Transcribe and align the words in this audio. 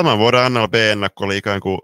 tämän 0.00 0.18
vuoden 0.18 0.52
NLB-ennakko 0.52 1.24
oli 1.24 1.36
ikään 1.36 1.60
kuin 1.60 1.78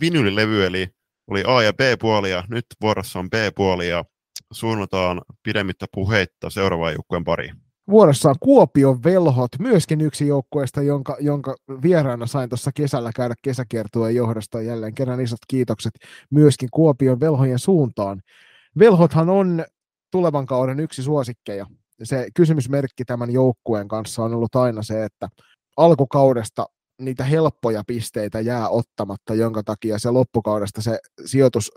vinylilevy, 0.00 0.66
eli 0.66 0.88
oli 1.30 1.44
A- 1.46 1.62
ja 1.62 1.72
B-puoli, 1.72 2.30
ja 2.30 2.44
nyt 2.48 2.66
vuorossa 2.80 3.18
on 3.18 3.30
B-puoli, 3.30 3.88
ja 3.88 4.04
suunnataan 4.52 5.22
pidemmittä 5.42 5.86
puheitta 5.94 6.50
seuraavaan 6.50 6.92
joukkueen 6.92 7.24
pariin. 7.24 7.54
Vuorossa 7.90 8.30
on 8.30 8.34
Kuopion 8.40 9.04
velhot, 9.04 9.50
myöskin 9.58 10.00
yksi 10.00 10.26
joukkueesta, 10.26 10.82
jonka, 10.82 11.16
jonka 11.20 11.56
vieraana 11.82 12.26
sain 12.26 12.48
tuossa 12.48 12.70
kesällä 12.74 13.10
käydä 13.16 13.34
kesäkiertueen 13.42 14.14
johdosta. 14.14 14.62
Jälleen 14.62 14.94
kerran 14.94 15.20
isot 15.20 15.38
kiitokset 15.48 15.92
myöskin 16.30 16.68
Kuopion 16.72 17.20
velhojen 17.20 17.58
suuntaan. 17.58 18.20
Velhothan 18.78 19.30
on 19.30 19.64
tulevan 20.10 20.46
kauden 20.46 20.80
yksi 20.80 21.02
suosikkeja. 21.02 21.66
Se 22.02 22.28
kysymysmerkki 22.34 23.04
tämän 23.04 23.32
joukkueen 23.32 23.88
kanssa 23.88 24.22
on 24.22 24.34
ollut 24.34 24.56
aina 24.56 24.82
se, 24.82 25.04
että 25.04 25.28
alkukaudesta 25.76 26.66
niitä 27.00 27.24
helppoja 27.24 27.82
pisteitä 27.86 28.40
jää 28.40 28.68
ottamatta, 28.68 29.34
jonka 29.34 29.62
takia 29.62 29.98
se 29.98 30.10
loppukaudesta 30.10 30.82
se 30.82 30.98
sijoitus 31.24 31.72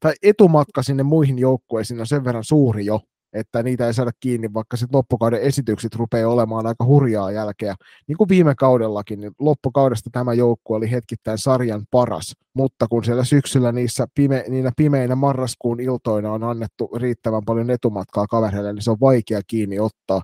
tai 0.00 0.12
etumatka 0.22 0.82
sinne 0.82 1.02
muihin 1.02 1.38
joukkueisiin 1.38 2.00
on 2.00 2.06
sen 2.06 2.24
verran 2.24 2.44
suuri 2.44 2.86
jo, 2.86 3.00
että 3.32 3.62
niitä 3.62 3.86
ei 3.86 3.94
saada 3.94 4.10
kiinni, 4.20 4.54
vaikka 4.54 4.76
sitten 4.76 4.96
loppukauden 4.96 5.40
esitykset 5.40 5.94
rupeaa 5.94 6.30
olemaan 6.30 6.66
aika 6.66 6.84
hurjaa 6.84 7.30
jälkeä. 7.30 7.74
Niin 8.06 8.16
kuin 8.16 8.28
viime 8.28 8.54
kaudellakin, 8.54 9.20
niin 9.20 9.32
loppukaudesta 9.38 10.10
tämä 10.12 10.32
joukkue 10.32 10.76
oli 10.76 10.90
hetkittäin 10.90 11.38
sarjan 11.38 11.82
paras, 11.90 12.32
mutta 12.54 12.86
kun 12.88 13.04
siellä 13.04 13.24
syksyllä 13.24 13.72
niissä 13.72 14.06
pime, 14.14 14.44
niinä 14.48 14.72
pimeinä 14.76 15.14
marraskuun 15.14 15.80
iltoina 15.80 16.32
on 16.32 16.44
annettu 16.44 16.90
riittävän 16.96 17.44
paljon 17.44 17.70
etumatkaa 17.70 18.26
kavereille, 18.26 18.72
niin 18.72 18.82
se 18.82 18.90
on 18.90 19.00
vaikea 19.00 19.40
kiinni 19.46 19.78
ottaa 19.78 20.22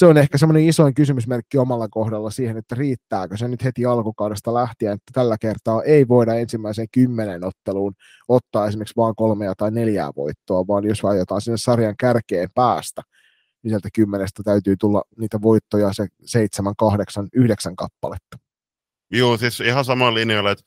se 0.00 0.06
on 0.06 0.18
ehkä 0.18 0.38
semmoinen 0.38 0.68
isoin 0.68 0.94
kysymysmerkki 0.94 1.58
omalla 1.58 1.88
kohdalla 1.88 2.30
siihen, 2.30 2.56
että 2.56 2.74
riittääkö 2.74 3.36
se 3.36 3.48
nyt 3.48 3.64
heti 3.64 3.86
alkukaudesta 3.86 4.54
lähtien, 4.54 4.92
että 4.92 5.10
tällä 5.12 5.38
kertaa 5.38 5.82
ei 5.82 6.08
voida 6.08 6.34
ensimmäiseen 6.34 6.88
kymmenen 6.92 7.44
otteluun 7.44 7.94
ottaa 8.28 8.66
esimerkiksi 8.66 8.96
vain 8.96 9.16
kolmea 9.16 9.54
tai 9.56 9.70
neljää 9.70 10.10
voittoa, 10.16 10.66
vaan 10.66 10.84
jos 10.84 11.04
aiotaan 11.04 11.40
sinne 11.40 11.56
sarjan 11.56 11.94
kärkeen 11.98 12.48
päästä, 12.54 13.02
niin 13.62 13.70
sieltä 13.70 13.88
kymmenestä 13.94 14.42
täytyy 14.42 14.76
tulla 14.76 15.02
niitä 15.16 15.42
voittoja 15.42 15.92
se 15.92 16.06
seitsemän, 16.24 16.76
kahdeksan, 16.76 17.28
yhdeksän 17.34 17.76
kappaletta. 17.76 18.38
Joo, 19.10 19.36
siis 19.36 19.60
ihan 19.60 19.84
sama 19.84 20.14
linjalla, 20.14 20.50
että 20.50 20.64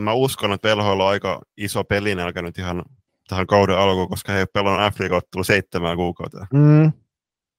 mä 0.00 0.12
uskon, 0.12 0.52
että 0.52 0.68
Pelhoilla 0.68 1.04
on 1.04 1.10
aika 1.10 1.42
iso 1.56 1.84
pelinälkä 1.84 2.42
nyt 2.42 2.58
ihan 2.58 2.82
tähän 3.28 3.46
kauden 3.46 3.78
alkuun, 3.78 4.08
koska 4.08 4.32
he 4.32 4.38
ei 4.38 4.42
ole 4.42 4.48
pelannut 4.52 4.86
Afrika-ottelu 4.86 5.44
seitsemän 5.44 5.96
kuukautta. 5.96 6.46
Mm, 6.52 6.92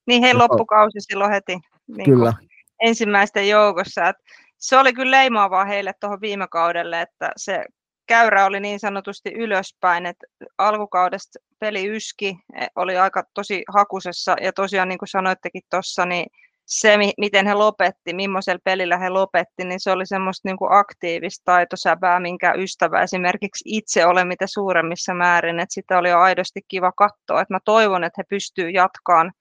niin 0.07 0.23
he 0.23 0.33
loppukausi 0.33 0.97
silloin 0.99 1.31
heti 1.31 1.59
niin 1.87 2.05
kyllä. 2.05 2.33
ensimmäisten 2.81 3.49
joukossa. 3.49 4.09
Et 4.09 4.15
se 4.57 4.77
oli 4.77 4.93
kyllä 4.93 5.11
leimaavaa 5.11 5.65
heille 5.65 5.93
tuohon 5.99 6.21
viime 6.21 6.47
kaudelle, 6.47 7.01
että 7.01 7.31
se 7.37 7.65
käyrä 8.07 8.45
oli 8.45 8.59
niin 8.59 8.79
sanotusti 8.79 9.33
ylöspäin, 9.33 10.05
että 10.05 10.27
alkukaudesta 10.57 11.39
peli 11.59 11.95
yski, 11.95 12.37
e, 12.55 12.67
oli 12.75 12.97
aika 12.97 13.23
tosi 13.33 13.63
hakusessa 13.73 14.35
ja 14.41 14.53
tosiaan 14.53 14.89
niin 14.89 14.99
kuin 14.99 15.09
sanoittekin 15.09 15.61
tuossa, 15.69 16.05
niin 16.05 16.25
se, 16.65 16.97
miten 17.17 17.47
he 17.47 17.53
lopetti, 17.53 18.13
millaisella 18.13 18.59
pelillä 18.63 18.97
he 18.97 19.09
lopetti, 19.09 19.65
niin 19.65 19.79
se 19.79 19.91
oli 19.91 20.05
semmoista 20.05 20.47
niin 20.49 20.57
kuin 20.57 20.71
aktiivista 20.71 21.41
taitosäpää, 21.45 22.19
minkä 22.19 22.53
ystävä 22.53 23.01
esimerkiksi 23.01 23.63
itse 23.65 24.05
olen 24.05 24.27
mitä 24.27 24.47
suuremmissa 24.47 25.13
määrin, 25.13 25.59
että 25.59 25.73
sitä 25.73 25.97
oli 25.97 26.09
jo 26.09 26.19
aidosti 26.19 26.61
kiva 26.67 26.91
katsoa, 26.91 27.41
että 27.41 27.53
mä 27.53 27.59
toivon, 27.65 28.03
että 28.03 28.21
he 28.21 28.23
pystyvät 28.29 28.73
jatkaan 28.73 29.31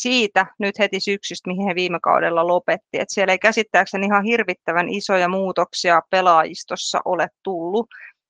siitä 0.00 0.46
nyt 0.58 0.78
heti 0.78 1.00
syksystä, 1.00 1.50
mihin 1.50 1.66
he 1.68 1.74
viime 1.74 1.98
kaudella 2.02 2.46
lopetti. 2.46 3.00
Et 3.00 3.10
siellä 3.10 3.32
ei 3.32 3.38
käsittääkseni 3.38 4.06
ihan 4.06 4.24
hirvittävän 4.24 4.88
isoja 4.88 5.28
muutoksia 5.28 6.00
pelaajistossa 6.10 7.00
ole 7.04 7.28
tullut. 7.42 7.86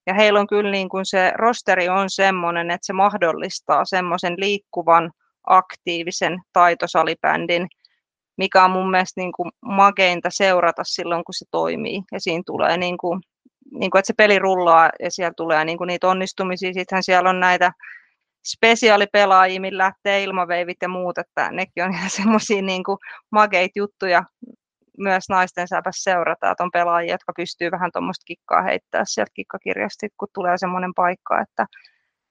Ja 0.07 0.15
heillä 0.15 0.41
on 0.41 0.47
kyllä 0.47 0.71
niin 0.71 0.89
kuin 0.89 1.07
se 1.07 1.33
rosteri 1.35 1.89
on 1.89 2.11
semmoinen, 2.11 2.71
että 2.71 2.87
se 2.87 2.93
mahdollistaa 2.93 3.85
semmoisen 3.85 4.35
liikkuvan, 4.37 5.11
aktiivisen 5.47 6.39
taitosalibändin, 6.53 7.67
mikä 8.39 8.65
on 8.65 8.71
mun 8.71 8.91
mielestä 8.91 9.21
niin 9.21 9.33
kuin 9.33 9.51
mageinta 9.63 10.29
seurata 10.33 10.83
silloin, 10.85 11.25
kun 11.25 11.35
se 11.35 11.45
toimii. 11.51 12.03
Ja 12.13 12.21
siinä 12.21 12.43
tulee, 12.47 12.77
niin 12.77 12.99
kuin, 12.99 13.21
niin 13.73 13.91
kuin, 13.91 13.99
että 13.99 14.07
se 14.07 14.15
peli 14.17 14.39
rullaa 14.39 14.91
ja 15.01 15.11
siellä 15.11 15.33
tulee 15.37 15.65
niin 15.65 15.79
kuin 15.79 15.89
niitä 15.89 16.09
onnistumisia. 16.09 16.73
Sittenhän 16.73 17.03
siellä 17.03 17.31
on 17.31 17.41
näitä 17.41 17.73
spesiaalipelaajia, 18.47 19.61
millä 19.61 19.83
lähtee 19.83 20.23
ilmaveivit 20.23 20.77
ja 20.83 20.89
muut, 20.89 21.19
että 21.19 21.51
nekin 21.51 21.85
on 21.85 21.95
ihan 21.95 22.11
semmoisia 22.11 22.63
niin 22.63 22.83
mageit 23.31 23.73
juttuja 23.77 24.25
myös 24.99 25.25
naisten 25.29 25.69
säpässä 25.69 26.11
seurata, 26.11 26.51
että 26.51 26.65
on 26.65 26.71
pelaajia, 26.71 27.15
jotka 27.15 27.33
pystyy 27.37 27.71
vähän 27.71 27.91
tuommoista 27.93 28.25
kikkaa 28.25 28.63
heittää 28.63 29.03
sieltä 29.07 29.31
kikkakirjasta, 29.35 30.07
kun 30.19 30.29
tulee 30.35 30.59
semmoinen 30.59 30.95
paikka, 30.95 31.41
että 31.41 31.67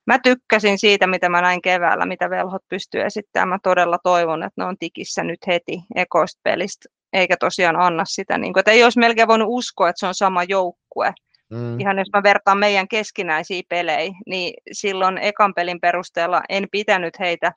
mä 0.07 0.19
tykkäsin 0.19 0.79
siitä, 0.79 1.07
mitä 1.07 1.29
mä 1.29 1.41
näin 1.41 1.61
keväällä, 1.61 2.05
mitä 2.05 2.29
velhot 2.29 2.61
pystyy 2.69 3.01
esittämään. 3.01 3.49
Mä 3.49 3.57
todella 3.63 3.97
toivon, 4.03 4.43
että 4.43 4.61
ne 4.61 4.65
on 4.65 4.77
tikissä 4.77 5.23
nyt 5.23 5.39
heti 5.47 5.81
ekoista 5.95 6.39
pelistä, 6.43 6.89
eikä 7.13 7.37
tosiaan 7.39 7.75
anna 7.75 8.05
sitä. 8.05 8.37
Niin 8.37 8.53
kuin, 8.53 8.61
että 8.61 8.71
ei 8.71 8.83
olisi 8.83 8.99
melkein 8.99 9.27
voinut 9.27 9.47
uskoa, 9.51 9.89
että 9.89 9.99
se 9.99 10.07
on 10.07 10.15
sama 10.15 10.43
joukkue, 10.43 11.13
Mm. 11.49 11.79
Ihan 11.79 11.97
jos 11.97 12.07
mä 12.13 12.23
vertaan 12.23 12.57
meidän 12.57 12.87
keskinäisiä 12.87 13.61
pelejä, 13.69 14.13
niin 14.25 14.53
silloin 14.71 15.17
ekan 15.17 15.53
pelin 15.53 15.79
perusteella 15.79 16.41
en 16.49 16.67
pitänyt 16.71 17.19
heitä, 17.19 17.51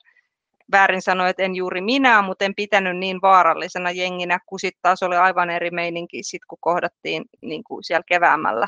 väärin 0.71 1.01
sanoa, 1.01 1.29
että 1.29 1.43
en 1.43 1.55
juuri 1.55 1.81
minä, 1.81 2.21
mutta 2.21 2.45
en 2.45 2.55
pitänyt 2.55 2.97
niin 2.97 3.21
vaarallisena 3.21 3.91
jenginä, 3.91 4.39
kun 4.45 4.59
sitten 4.59 4.79
taas 4.81 5.03
oli 5.03 5.15
aivan 5.15 5.49
eri 5.49 5.71
meininki, 5.71 6.23
sit 6.23 6.41
kun 6.47 6.57
kohdattiin 6.61 7.23
niin 7.41 7.63
kuin 7.63 7.83
siellä 7.83 8.03
keväämällä. 8.07 8.67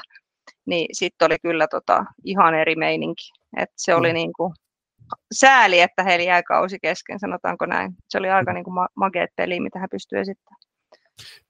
Niin 0.66 0.88
sitten 0.91 1.25
oli 1.25 1.38
kyllä 1.41 1.67
tota, 1.67 2.06
ihan 2.23 2.56
eri 2.56 2.75
meininki. 2.75 3.31
Et 3.57 3.69
se 3.75 3.95
oli 3.95 4.09
mm. 4.09 4.13
niin 4.13 4.33
kuin, 4.38 4.53
sääli, 5.33 5.79
että 5.79 6.03
heillä 6.03 6.25
jäi 6.25 6.44
kausi 6.44 6.78
kesken, 6.81 7.19
sanotaanko 7.19 7.66
näin. 7.66 7.95
Se 8.09 8.17
oli 8.17 8.29
aika 8.29 8.51
mm. 8.51 8.56
niin 8.56 8.63
kuin 8.63 8.88
mageet 8.95 9.29
peli, 9.35 9.59
mitä 9.59 9.79
he 9.79 9.88
pystyivät 9.91 10.22
esittämään. 10.22 10.62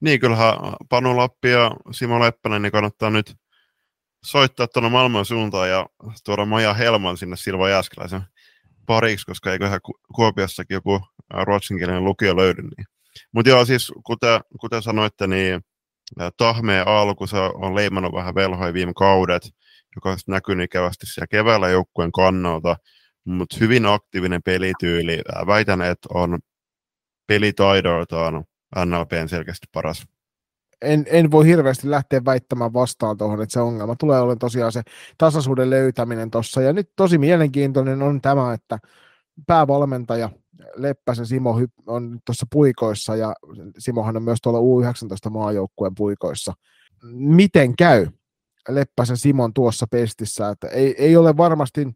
Niin, 0.02 0.20
kyllähän 0.20 0.54
Panu 0.90 1.18
Lappi 1.18 1.50
ja 1.50 1.72
Simo 1.92 2.20
Leppänen 2.20 2.62
niin 2.62 2.72
kannattaa 2.72 3.10
nyt 3.10 3.36
soittaa 4.26 4.68
tuonne 4.68 4.90
maailman 4.90 5.26
suuntaan 5.26 5.70
ja 5.70 5.86
tuoda 6.26 6.46
Maja 6.46 6.74
Helman 6.74 7.18
sinne 7.18 7.36
Silva 7.36 7.70
Jääskeläisen 7.70 8.22
pariksi, 8.86 9.26
koska 9.26 9.52
eiköhän 9.52 9.80
Kuopiossakin 10.16 10.76
joku 10.76 11.02
ruotsinkielinen 11.44 12.04
lukio 12.04 12.36
löydy. 12.36 12.62
Niin. 12.62 12.86
Mutta 13.32 13.50
joo, 13.50 13.66
siis 13.66 13.92
kuten, 14.06 14.42
kuten 14.62 14.82
sanoitte, 14.82 15.28
niin 15.28 15.62
tahmeen 16.38 16.88
alku 16.88 17.28
se 17.28 17.38
on 17.38 17.76
leimannut 17.76 18.14
vähän 18.14 18.36
velhoja 18.36 18.74
viime 18.74 18.94
kaudet, 18.94 19.44
joka 19.96 20.18
näkyy 20.28 20.64
ikävästi 20.64 21.06
siellä 21.06 21.28
keväällä 21.28 21.70
joukkueen 21.70 22.12
kannalta, 22.12 22.76
mutta 23.26 23.58
hyvin 23.60 23.86
aktiivinen 23.86 24.44
pelityyli. 24.44 25.22
Väitän, 25.48 25.82
että 25.82 26.10
on 26.14 26.40
pelitaidoltaan 27.28 28.46
NLPn 28.86 29.30
selkeästi 29.30 29.68
paras 29.72 30.06
en, 30.84 31.06
en 31.08 31.32
voi 31.32 31.46
hirveästi 31.46 31.90
lähteä 31.90 32.22
väittämään 32.26 32.74
vastaan 32.74 33.18
tuohon, 33.18 33.42
että 33.42 33.54
se 33.54 33.60
ongelma 33.60 33.96
tulee 33.96 34.20
olemaan 34.20 34.40
tosiaan 34.40 34.72
se 34.72 34.82
tasaisuuden 35.18 35.70
löytäminen 35.70 36.32
tuossa. 36.32 36.62
Ja 36.62 36.74
nyt 36.74 36.90
tosi 36.96 37.18
mielenkiintoinen 37.18 38.02
on 38.02 38.22
tämä, 38.22 38.54
että 38.54 38.80
päävalmentaja 39.48 40.30
Leppäsen 40.76 41.26
Simo 41.26 41.60
on 41.88 42.20
tuossa 42.26 42.46
puikoissa 42.52 43.16
ja 43.16 43.34
Simohan 43.78 44.18
on 44.18 44.24
myös 44.24 44.40
tuolla 44.42 44.60
U19 44.60 45.30
maajoukkueen 45.30 45.96
puikoissa. 45.96 46.54
Miten 47.14 47.76
käy 47.76 48.08
Leppäsen 48.70 49.18
Simon 49.18 49.54
tuossa 49.54 49.88
pestissä? 49.92 50.50
Että 50.50 50.68
ei, 50.68 50.96
ei 50.98 51.18
ole 51.18 51.38
varmasti 51.38 51.88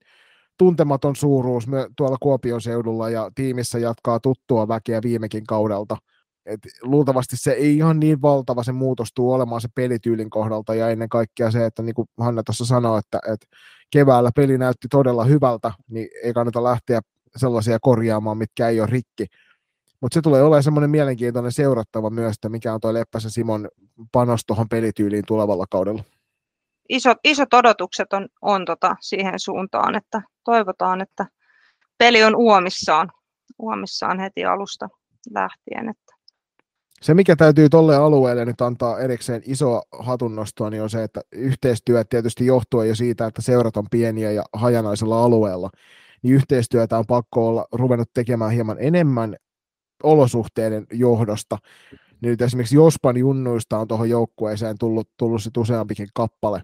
tuntematon 0.57 1.15
suuruus 1.15 1.67
tuolla 1.97 2.17
Kuopion 2.19 2.61
seudulla 2.61 3.09
ja 3.09 3.31
tiimissä 3.35 3.79
jatkaa 3.79 4.19
tuttua 4.19 4.67
väkeä 4.67 5.01
viimekin 5.03 5.45
kaudelta– 5.45 5.97
et 6.47 6.59
luultavasti 6.81 7.37
se 7.37 7.51
ei 7.51 7.77
ihan 7.77 7.99
niin 7.99 8.21
valtava 8.21 8.63
se 8.63 8.71
muutos 8.71 9.09
tule 9.15 9.35
olemaan 9.35 9.61
se 9.61 9.67
pelityylin 9.75 10.29
kohdalta 10.29 10.75
ja 10.75 10.89
ennen 10.89 11.09
kaikkea 11.09 11.51
se, 11.51 11.65
että 11.65 11.81
niin 11.81 11.95
kuin 11.95 12.07
Hanna 12.19 12.43
tuossa 12.43 12.65
sanoi, 12.65 12.99
että, 12.99 13.19
että 13.33 13.47
keväällä 13.91 14.31
peli 14.35 14.57
näytti 14.57 14.87
todella 14.87 15.23
hyvältä, 15.23 15.71
niin 15.89 16.07
ei 16.23 16.33
kannata 16.33 16.63
lähteä 16.63 17.01
sellaisia 17.35 17.77
korjaamaan, 17.81 18.37
mitkä 18.37 18.69
ei 18.69 18.79
ole 18.79 18.89
rikki. 18.91 19.25
Mutta 20.01 20.13
se 20.13 20.21
tulee 20.21 20.41
olemaan 20.41 20.63
semmoinen 20.63 20.89
mielenkiintoinen 20.89 21.51
seurattava 21.51 22.09
myös, 22.09 22.33
että 22.33 22.49
mikä 22.49 22.73
on 22.73 22.79
tuo 22.79 22.93
Leppäsen 22.93 23.31
Simon 23.31 23.69
panos 24.11 24.41
tuohon 24.47 24.69
pelityyliin 24.69 25.23
tulevalla 25.27 25.65
kaudella. 25.69 26.03
Isot, 26.89 27.17
isot 27.23 27.53
odotukset 27.53 28.13
on, 28.13 28.27
on 28.41 28.65
tota 28.65 28.95
siihen 28.99 29.39
suuntaan, 29.39 29.95
että 29.95 30.21
toivotaan, 30.43 31.01
että 31.01 31.25
peli 31.97 32.23
on 32.23 32.35
uomissaan, 32.35 33.11
uomissaan 33.59 34.19
heti 34.19 34.45
alusta 34.45 34.89
lähtien. 35.33 35.89
Että 35.89 36.16
se, 37.01 37.13
mikä 37.13 37.35
täytyy 37.35 37.69
tolle 37.69 37.95
alueelle 37.95 38.45
nyt 38.45 38.61
antaa 38.61 38.99
erikseen 38.99 39.41
iso 39.45 39.81
hatunnostoa, 39.99 40.69
niin 40.69 40.83
on 40.83 40.89
se, 40.89 41.03
että 41.03 41.21
yhteistyö 41.31 42.03
tietysti 42.03 42.45
johtuen 42.45 42.89
jo 42.89 42.95
siitä, 42.95 43.25
että 43.27 43.41
seurat 43.41 43.77
on 43.77 43.85
pieniä 43.91 44.31
ja 44.31 44.43
hajanaisella 44.53 45.23
alueella, 45.23 45.69
niin 46.21 46.35
yhteistyötä 46.35 46.97
on 46.97 47.05
pakko 47.07 47.47
olla 47.47 47.65
ruvennut 47.71 48.09
tekemään 48.13 48.51
hieman 48.51 48.77
enemmän 48.79 49.35
olosuhteiden 50.03 50.85
johdosta. 50.93 51.57
niin 52.21 52.29
nyt 52.29 52.41
esimerkiksi 52.41 52.75
Jospan 52.75 53.17
junnuista 53.17 53.77
on 53.77 53.87
tuohon 53.87 54.09
joukkueeseen 54.09 54.77
tullut, 54.79 55.09
tullut 55.17 55.43
sit 55.43 55.57
useampikin 55.57 56.07
kappale, 56.13 56.61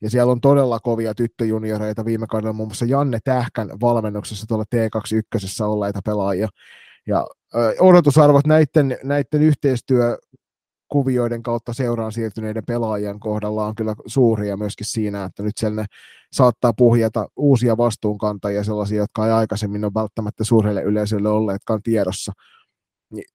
ja 0.00 0.10
siellä 0.10 0.32
on 0.32 0.40
todella 0.40 0.80
kovia 0.80 1.14
tyttöjunioreita 1.14 2.04
viime 2.04 2.26
kaudella, 2.26 2.52
muun 2.52 2.68
muassa 2.68 2.84
Janne 2.84 3.18
Tähkän 3.24 3.68
valmennuksessa 3.80 4.46
tuolla 4.46 4.64
T21 4.74 5.64
olleita 5.64 6.00
pelaajia. 6.04 6.48
Ja 7.06 7.26
odotusarvot 7.80 8.46
näiden, 8.46 8.98
näiden 9.02 9.42
yhteistyö 9.42 10.18
kuvioiden 10.88 11.42
kautta 11.42 11.72
seuraan 11.72 12.12
siirtyneiden 12.12 12.62
pelaajien 12.66 13.20
kohdalla 13.20 13.66
on 13.66 13.74
kyllä 13.74 13.94
suuria 14.06 14.56
myöskin 14.56 14.86
siinä, 14.86 15.24
että 15.24 15.42
nyt 15.42 15.58
siellä 15.58 15.86
saattaa 16.32 16.72
puhjata 16.72 17.28
uusia 17.36 17.76
vastuunkantajia, 17.76 18.64
sellaisia, 18.64 18.98
jotka 18.98 19.26
ei 19.26 19.32
aikaisemmin 19.32 19.84
ole 19.84 19.94
välttämättä 19.94 20.44
suurelle 20.44 20.82
yleisölle 20.82 21.28
olleetkaan 21.28 21.82
tiedossa. 21.82 22.32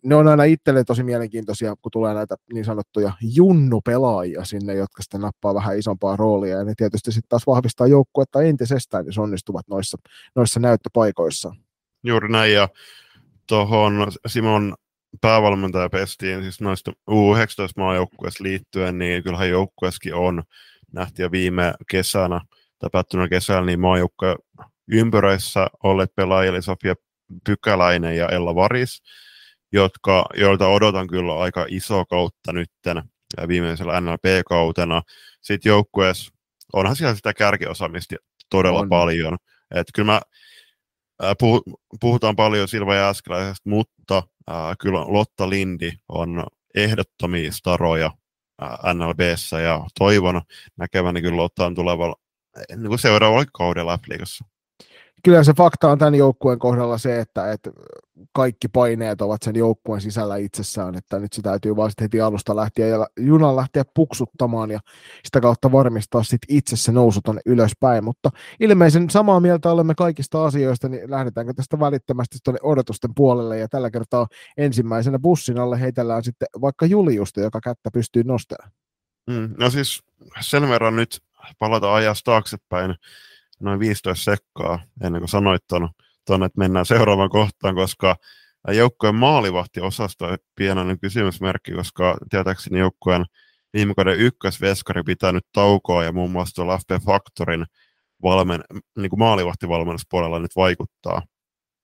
Ne 0.03 0.15
on 0.15 0.27
aina 0.27 0.43
itselle 0.43 0.83
tosi 0.83 1.03
mielenkiintoisia, 1.03 1.75
kun 1.81 1.91
tulee 1.91 2.13
näitä 2.13 2.35
niin 2.53 2.65
sanottuja 2.65 3.11
junnupelaajia 3.21 4.45
sinne, 4.45 4.73
jotka 4.73 5.03
sitten 5.03 5.21
nappaa 5.21 5.53
vähän 5.53 5.77
isompaa 5.77 6.15
roolia, 6.15 6.57
ja 6.57 6.63
ne 6.63 6.73
tietysti 6.77 7.11
sitten 7.11 7.29
taas 7.29 7.47
vahvistaa 7.47 7.87
joukkuetta 7.87 8.41
entisestään, 8.41 9.05
jos 9.05 9.17
onnistuvat 9.17 9.67
noissa, 9.67 9.97
noissa 10.35 10.59
näyttöpaikoissa. 10.59 11.55
Juuri 12.03 12.29
näin, 12.31 12.53
ja 12.53 12.69
tuohon 13.49 14.11
Simon 14.27 14.75
päävalmentajapestiin, 15.21 16.41
siis 16.41 16.61
noista 16.61 16.91
U19-maajoukkueesta 17.11 18.43
liittyen, 18.43 18.97
niin 18.97 19.23
kyllähän 19.23 19.49
joukkueessakin 19.49 20.15
on 20.15 20.43
nähty 20.93 21.21
jo 21.21 21.31
viime 21.31 21.73
kesänä 21.91 22.41
tai 22.79 22.89
päättynyt 22.91 23.29
kesällä, 23.29 23.65
niin 23.65 23.79
maajoukkueen 23.79 24.35
ympyröissä 24.91 25.67
olleet 25.83 26.15
pelaajia, 26.15 26.49
eli 26.49 26.61
Sofia 26.61 26.95
Pykäläinen 27.45 28.17
ja 28.17 28.29
Ella 28.29 28.55
Varis, 28.55 29.01
jotka, 29.71 30.25
joilta 30.37 30.67
odotan 30.67 31.07
kyllä 31.07 31.39
aika 31.39 31.65
iso 31.69 32.05
kautta 32.05 32.53
nytten 32.53 33.03
viimeisellä 33.47 34.01
NLP-kautena. 34.01 35.01
Sitten 35.41 35.69
joukkueessa 35.69 36.31
onhan 36.73 36.95
siellä 36.95 37.15
sitä 37.15 37.33
kärkiosaamista 37.33 38.15
todella 38.49 38.79
on. 38.79 38.89
paljon. 38.89 39.37
Että 39.75 39.91
kyllä 39.95 40.11
mä, 40.11 40.21
puhutaan 41.99 42.35
paljon 42.35 42.67
Silva 42.67 42.95
Jääskeläisestä, 42.95 43.69
mutta 43.69 44.23
kyllä 44.79 44.99
Lotta 45.07 45.49
Lindi 45.49 45.91
on 46.09 46.43
ehdottomia 46.75 47.51
staroja 47.51 48.11
äh, 48.63 48.93
NLBssä 48.93 49.59
ja 49.59 49.85
toivon 49.99 50.41
näkeväni 50.77 51.21
kyllä 51.21 51.37
Lottaan 51.37 51.75
tulevalla 51.75 52.15
niin 52.75 52.87
kuin 52.87 52.99
seuraavalla 52.99 53.45
kaudella 53.53 53.99
kyllä 55.23 55.43
se 55.43 55.53
fakta 55.53 55.89
on 55.89 55.99
tämän 55.99 56.15
joukkueen 56.15 56.59
kohdalla 56.59 56.97
se, 56.97 57.19
että, 57.19 57.51
että 57.51 57.71
kaikki 58.33 58.67
paineet 58.67 59.21
ovat 59.21 59.41
sen 59.43 59.55
joukkueen 59.55 60.01
sisällä 60.01 60.37
itsessään, 60.37 60.95
että 60.95 61.19
nyt 61.19 61.33
se 61.33 61.41
täytyy 61.41 61.75
vaan 61.75 61.91
heti 62.01 62.21
alusta 62.21 62.55
lähteä 62.55 62.87
ja 62.87 63.07
junan 63.19 63.55
lähteä 63.55 63.83
puksuttamaan 63.95 64.71
ja 64.71 64.79
sitä 65.25 65.41
kautta 65.41 65.71
varmistaa 65.71 66.23
sit 66.23 66.41
itse 66.49 66.77
se 66.77 66.91
nousu 66.91 67.21
tuonne 67.21 67.41
ylöspäin, 67.45 68.03
mutta 68.03 68.29
ilmeisen 68.59 69.09
samaa 69.09 69.39
mieltä 69.39 69.71
olemme 69.71 69.95
kaikista 69.95 70.45
asioista, 70.45 70.89
niin 70.89 71.11
lähdetäänkö 71.11 71.53
tästä 71.53 71.79
välittömästi 71.79 72.37
tuonne 72.43 72.59
odotusten 72.63 73.11
puolelle? 73.15 73.57
Ja 73.57 73.67
tällä 73.67 73.91
kertaa 73.91 74.27
ensimmäisenä 74.57 75.19
bussin 75.19 75.59
alle 75.59 75.79
heitellään 75.79 76.23
sitten 76.23 76.47
vaikka 76.61 76.85
Juliusta, 76.85 77.41
joka 77.41 77.61
kättä 77.61 77.89
pystyy 77.93 78.23
nostamaan. 78.23 78.71
Mm, 79.29 79.53
no 79.57 79.69
siis 79.69 80.03
sen 80.41 80.69
verran 80.69 80.95
nyt 80.95 81.21
palata 81.59 81.93
ajasta 81.93 82.31
taaksepäin, 82.31 82.95
noin 83.59 83.79
15 83.79 84.23
sekkaa 84.23 84.79
ennen 85.01 85.21
kuin 85.21 85.29
sanoit 85.29 85.63
ton, 85.67 85.89
ton 86.29 86.43
että 86.43 86.59
mennään 86.59 86.85
seuraavaan 86.85 87.29
kohtaan, 87.29 87.75
koska 87.75 88.15
joukkueen 88.67 89.15
maalivahti-osasto 89.15 90.25
on 90.25 90.37
pienoinen 90.55 90.99
kysymysmerkki, 90.99 91.71
koska 91.71 92.17
tietääkseni 92.29 92.79
joukkueen 92.79 93.25
viime 93.73 93.93
kauden 93.95 94.19
ykkösveskari 94.19 95.03
pitää 95.03 95.31
nyt 95.31 95.45
taukoa 95.53 96.03
ja 96.03 96.11
muun 96.11 96.31
muassa 96.31 96.55
tuolla 96.55 96.77
FP 96.77 97.05
Factorin 97.05 97.65
valmen, 98.23 98.61
niin 98.97 99.09
kuin 99.09 99.19
maalivahtivalmennuspuolella 99.19 100.39
nyt 100.39 100.55
vaikuttaa, 100.55 101.21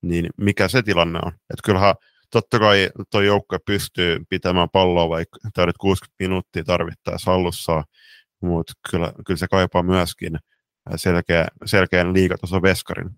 niin 0.02 0.30
mikä 0.38 0.68
se 0.68 0.82
tilanne 0.82 1.20
on? 1.24 1.32
Että 1.32 1.62
kyllähän 1.66 1.96
totta 2.32 2.60
kai 2.60 2.90
tuo 3.12 3.22
joukkue 3.22 3.60
pystyy 3.66 4.20
pitämään 4.30 4.70
palloa 4.70 5.10
vaikka 5.10 5.40
täydet 5.54 5.78
60 5.78 6.16
minuuttia 6.20 6.64
tarvittaessa 6.64 7.32
hallussa, 7.32 7.84
mutta 8.42 8.74
kyllä, 8.92 9.14
kyllä 9.26 9.38
se 9.38 9.48
kaipaa 9.48 9.84
myöskin 9.84 10.38
selkeä, 10.96 11.48
selkeän 11.66 12.14
veskarin. 12.62 13.10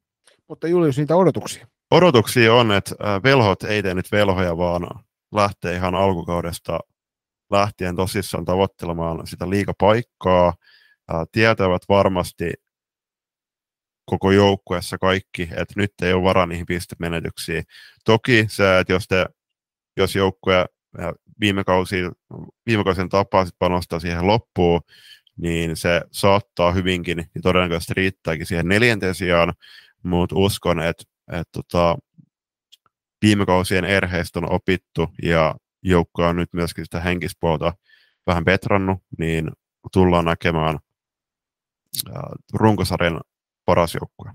Mutta 0.50 0.68
Julius, 0.68 0.98
niitä 0.98 1.16
odotuksia? 1.16 1.68
Odotuksia 1.92 2.54
on, 2.54 2.72
että 2.72 2.96
velhot 3.24 3.64
ei 3.64 3.84
tee 3.84 3.94
nyt 3.94 4.12
velhoja, 4.12 4.58
vaan 4.58 4.88
lähtee 5.34 5.76
ihan 5.76 5.96
alkukaudesta 5.96 6.80
lähtien 7.52 7.96
tosissaan 7.96 8.46
tavoittelemaan 8.46 9.28
sitä 9.28 9.50
liikapaikkaa. 9.50 10.54
Tietävät 11.32 11.82
varmasti 11.90 12.54
koko 14.06 14.32
joukkueessa 14.32 14.98
kaikki, 14.98 15.42
että 15.44 15.74
nyt 15.76 15.94
ei 16.02 16.14
ole 16.14 16.24
varaa 16.24 16.46
niihin 16.46 16.66
pistemenetyksiin. 16.66 17.64
Toki 18.06 18.46
se, 18.50 18.80
että 18.80 18.94
jos, 18.94 19.08
te, 19.08 19.26
jos 19.98 20.16
joukkue 20.16 20.66
viime, 21.40 21.64
kausi, 21.64 21.96
viime 22.66 22.84
kausien 22.84 23.10
tapaa 23.10 23.46
sit 23.46 23.56
panostaa 23.60 24.00
siihen 24.00 24.28
loppuun, 24.28 24.82
niin 25.38 25.78
se 25.78 26.02
saattaa 26.12 26.72
hyvinkin 26.72 27.18
ja 27.36 27.42
todennäköisesti 27.42 27.94
riittääkin 27.94 28.46
siihen 28.46 28.68
neljänteen 28.68 29.16
sijaan, 29.16 29.54
mutta 30.08 30.36
uskon, 30.36 30.80
että, 30.80 31.04
että 31.32 31.52
tota, 31.52 31.98
viime 33.22 33.46
kausien 33.46 33.86
erheistä 33.86 34.40
on 34.40 34.52
opittu 34.52 35.10
ja 35.24 35.56
joukko 35.84 36.26
on 36.26 36.36
nyt 36.36 36.50
myöskin 36.54 36.86
sitä 36.86 37.00
henkispuolta 37.00 37.74
vähän 38.28 38.46
petrannut, 38.46 39.00
niin 39.18 39.52
tullaan 39.94 40.26
näkemään 40.26 40.80
äh, 42.10 42.22
runkosarjan 42.54 43.22
paras 43.66 43.96
joukkue. 43.96 44.32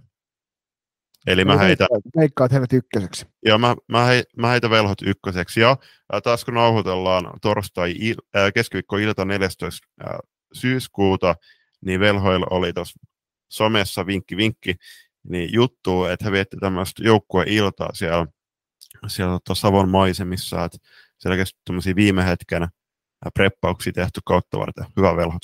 Eli 1.26 1.44
mä 1.44 1.58
heitä... 1.58 1.86
Veikkaat 2.16 2.52
heidät 2.52 2.72
ykköseksi. 2.72 3.26
Joo, 3.46 3.58
mä, 3.58 3.76
mä, 3.88 4.04
hei, 4.04 4.22
mä 4.36 4.48
heitä 4.48 4.70
velhot 4.70 5.02
ykköseksi. 5.02 5.60
Ja 5.60 5.70
äh, 6.14 6.22
taas 6.22 6.44
kun 6.44 6.54
nauhoitellaan 6.54 7.24
torstai, 7.42 7.94
äh, 8.36 8.52
keskiviikko-ilta 8.54 9.24
14. 9.24 9.86
Äh, 10.04 10.19
syyskuuta, 10.52 11.36
niin 11.84 12.00
velhoilla 12.00 12.46
oli 12.50 12.72
tuossa 12.72 13.00
somessa 13.48 14.06
vinkki 14.06 14.36
vinkki, 14.36 14.74
niin 15.29 15.52
juttu, 15.52 16.05
että 16.05 16.24
he 16.24 16.32
vietti 16.32 16.56
tämmöistä 16.56 17.02
joukkueiltaa 17.05 17.91
siellä, 17.93 18.26
siellä 19.06 19.38
Savon 19.52 19.88
maisemissa, 19.88 20.64
että 20.64 20.79
selkeästi 21.19 21.60
tämmöisiä 21.64 21.96
viime 21.96 22.26
hetken 22.26 22.69
preppauksia 23.34 23.93
tehty 23.93 24.20
kautta 24.24 24.58
varten. 24.58 24.84
Hyvä 24.96 25.17
velhot. 25.17 25.43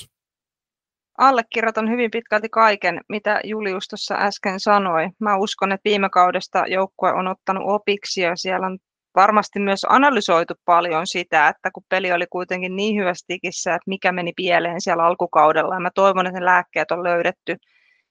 Allekirjoitan 1.18 1.90
hyvin 1.90 2.10
pitkälti 2.10 2.48
kaiken, 2.48 3.00
mitä 3.08 3.40
Julius 3.44 3.88
tuossa 3.88 4.14
äsken 4.14 4.60
sanoi. 4.60 5.08
Mä 5.20 5.36
uskon, 5.36 5.72
että 5.72 5.88
viime 5.88 6.10
kaudesta 6.10 6.64
joukkue 6.66 7.12
on 7.12 7.28
ottanut 7.28 7.64
opiksi 7.66 8.20
ja 8.20 8.36
siellä 8.36 8.66
on 8.66 8.78
varmasti 9.16 9.60
myös 9.60 9.86
analysoitu 9.88 10.54
paljon 10.64 11.06
sitä, 11.06 11.48
että 11.48 11.70
kun 11.70 11.82
peli 11.88 12.12
oli 12.12 12.26
kuitenkin 12.30 12.76
niin 12.76 13.00
hyvässä 13.00 13.24
tikissä, 13.26 13.74
että 13.74 13.90
mikä 13.90 14.12
meni 14.12 14.32
pieleen 14.36 14.80
siellä 14.80 15.04
alkukaudella, 15.04 15.74
ja 15.74 15.80
mä 15.80 15.90
toivon, 15.94 16.26
että 16.26 16.40
ne 16.40 16.44
lääkkeet 16.44 16.90
on 16.90 17.04
löydetty. 17.04 17.56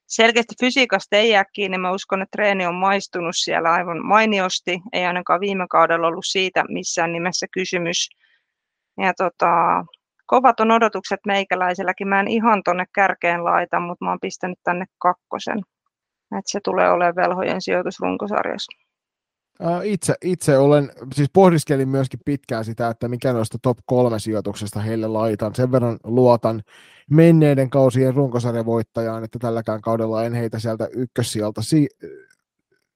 Selkeästi 0.08 0.54
fysiikasta 0.60 1.16
ei 1.16 1.30
jää 1.30 1.44
kiinni, 1.52 1.78
mä 1.78 1.92
uskon, 1.92 2.22
että 2.22 2.36
treeni 2.36 2.66
on 2.66 2.74
maistunut 2.74 3.34
siellä 3.36 3.72
aivan 3.72 4.06
mainiosti, 4.06 4.80
ei 4.92 5.04
ainakaan 5.04 5.40
viime 5.40 5.66
kaudella 5.70 6.06
ollut 6.06 6.24
siitä 6.28 6.64
missään 6.68 7.12
nimessä 7.12 7.46
kysymys. 7.52 8.08
Ja 8.98 9.14
tota, 9.14 9.84
kovat 10.26 10.60
on 10.60 10.70
odotukset 10.70 11.20
meikäläiselläkin, 11.26 12.08
mä 12.08 12.20
en 12.20 12.28
ihan 12.28 12.62
tonne 12.62 12.84
kärkeen 12.94 13.44
laita, 13.44 13.80
mutta 13.80 14.04
mä 14.04 14.10
oon 14.10 14.20
pistänyt 14.20 14.58
tänne 14.64 14.86
kakkosen. 14.98 15.58
Että 16.38 16.50
se 16.50 16.60
tulee 16.64 16.90
olemaan 16.90 17.16
velhojen 17.16 17.62
sijoitus 17.62 18.00
runkosarjassa. 18.00 18.87
Itse, 19.84 20.14
itse 20.24 20.58
olen, 20.58 20.92
siis 21.14 21.28
pohdiskelin 21.32 21.88
myöskin 21.88 22.20
pitkään 22.24 22.64
sitä, 22.64 22.88
että 22.88 23.08
mikä 23.08 23.32
noista 23.32 23.58
top 23.62 23.78
kolme 23.86 24.18
sijoituksesta 24.18 24.80
heille 24.80 25.06
laitan. 25.06 25.54
Sen 25.54 25.72
verran 25.72 25.98
luotan 26.04 26.62
menneiden 27.10 27.70
kausien 27.70 28.14
runkosarjavoittajaan, 28.14 29.24
että 29.24 29.38
tälläkään 29.38 29.80
kaudella 29.80 30.24
en 30.24 30.34
heitä 30.34 30.58
sieltä 30.58 30.88
ykkössijalta 30.92 31.62
si- 31.62 31.88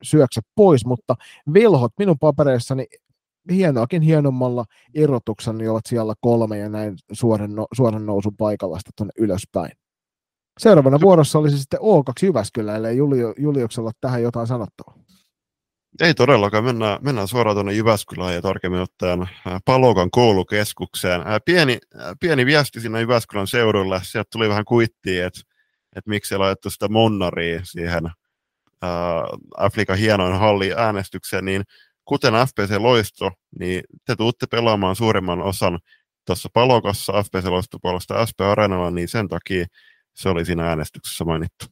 syöksä 0.03 0.41
pois, 0.55 0.87
mutta 0.87 1.17
velhot 1.55 1.93
minun 1.99 2.19
papereissani 2.19 2.87
hienoakin 3.51 4.03
hienommalla 4.03 4.65
erotuksella 4.95 5.71
ovat 5.71 5.87
siellä 5.87 6.15
kolme 6.21 6.59
ja 6.59 6.69
näin 6.69 6.95
suoran, 7.13 7.55
no, 7.55 7.67
suoran 7.75 8.07
nousun 8.07 8.37
paikalasta 8.37 8.91
tuonne 8.97 9.13
ylöspäin. 9.19 9.73
Seuraavana 10.59 11.01
vuorossa 11.01 11.39
olisi 11.39 11.59
sitten 11.59 11.81
O2 11.81 12.27
Jyväskylä, 12.27 12.77
eli 12.77 12.97
Julio, 12.97 13.35
Juliuksella 13.39 13.91
tähän 14.01 14.23
jotain 14.23 14.47
sanottavaa. 14.47 15.02
Ei 16.01 16.15
todellakaan, 16.15 16.65
mennään, 16.65 16.99
mennään 17.03 17.29
suoraan 17.29 17.57
tuonne 17.57 17.73
Jyväskylään 17.73 18.35
ja 18.35 18.43
tarkemmin 18.43 18.81
ottaen 18.81 19.23
äh, 19.23 19.29
Palokan 19.65 20.11
koulukeskukseen. 20.11 21.21
Äh, 21.21 21.41
pieni, 21.45 21.79
äh, 22.01 22.13
pieni 22.21 22.47
viesti 22.47 22.81
sinne 22.81 23.01
Jyväskylän 23.01 23.47
seudulle, 23.47 24.01
sieltä 24.03 24.29
tuli 24.33 24.49
vähän 24.49 24.65
kuittia, 24.65 25.27
että, 25.27 25.41
että 25.97 26.11
miksi 26.11 26.37
laitettu 26.37 26.71
sitä 26.71 26.89
Monnaria 26.89 27.61
siihen 27.65 28.11
Afrikan 29.57 29.99
hienoin 29.99 30.39
halli 30.39 30.73
äänestykseen, 30.77 31.45
niin 31.45 31.63
kuten 32.05 32.35
FPC 32.35 32.77
Loisto, 32.79 33.31
niin 33.59 33.83
te 34.07 34.17
tuutte 34.17 34.47
pelaamaan 34.47 34.97
suurimman 34.97 35.43
osan 35.43 35.79
tuossa 36.27 36.49
Palokossa 36.53 37.13
FPC 37.13 37.45
Loistopuolesta 37.45 38.27
SP 38.29 38.41
Areenalla, 38.41 38.91
niin 38.91 39.09
sen 39.09 39.29
takia 39.29 39.67
se 40.15 40.29
oli 40.29 40.45
siinä 40.45 40.69
äänestyksessä 40.69 41.25
mainittu. 41.25 41.67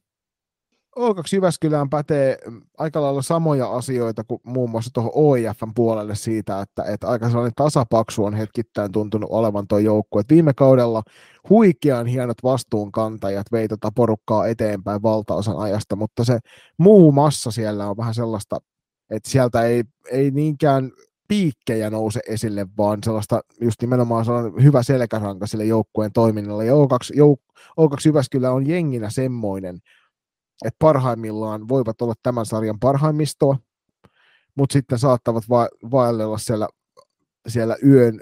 O2 1.00 1.22
Jyväskylään 1.32 1.90
pätee 1.90 2.38
aika 2.78 3.02
lailla 3.02 3.22
samoja 3.22 3.72
asioita 3.72 4.24
kuin 4.24 4.40
muun 4.44 4.70
muassa 4.70 4.90
tuohon 4.94 5.12
OIFn 5.14 5.72
puolelle 5.74 6.14
siitä, 6.14 6.60
että, 6.60 6.82
että 6.82 7.08
aika 7.08 7.28
sellainen 7.28 7.52
tasapaksu 7.56 8.24
on 8.24 8.34
hetkittäin 8.34 8.92
tuntunut 8.92 9.30
olevan 9.32 9.68
tuo 9.68 9.78
joukkue. 9.78 10.22
Viime 10.30 10.54
kaudella 10.54 11.02
huikean 11.50 12.06
hienot 12.06 12.36
vastuunkantajat 12.42 13.46
vei 13.52 13.68
tota 13.68 13.92
porukkaa 13.94 14.46
eteenpäin 14.46 15.02
valtaosan 15.02 15.58
ajasta, 15.58 15.96
mutta 15.96 16.24
se 16.24 16.38
muu 16.78 17.12
massa 17.12 17.50
siellä 17.50 17.90
on 17.90 17.96
vähän 17.96 18.14
sellaista, 18.14 18.58
että 19.10 19.30
sieltä 19.30 19.62
ei, 19.62 19.84
ei 20.10 20.30
niinkään 20.30 20.90
piikkejä 21.28 21.90
nouse 21.90 22.20
esille, 22.28 22.66
vaan 22.78 22.98
sellaista 23.04 23.40
just 23.60 23.80
nimenomaan 23.80 24.24
sellainen 24.24 24.62
hyvä 24.62 24.82
selkäranka 24.82 25.46
sille 25.46 25.64
joukkueen 25.64 26.12
toiminnalle. 26.12 26.66
Ja 26.66 26.72
O2, 26.72 27.16
jouk- 27.16 27.60
O2 27.80 27.96
Jyväskylä 28.06 28.50
on 28.50 28.66
jenginä 28.66 29.10
semmoinen, 29.10 29.78
että 30.64 30.76
parhaimmillaan 30.78 31.68
voivat 31.68 32.02
olla 32.02 32.14
tämän 32.22 32.46
sarjan 32.46 32.78
parhaimmistoa, 32.80 33.56
mutta 34.54 34.72
sitten 34.72 34.98
saattavat 34.98 35.44
va- 35.48 35.90
vaellella 35.90 36.38
siellä, 36.38 36.68
siellä 37.48 37.76
yön 37.86 38.20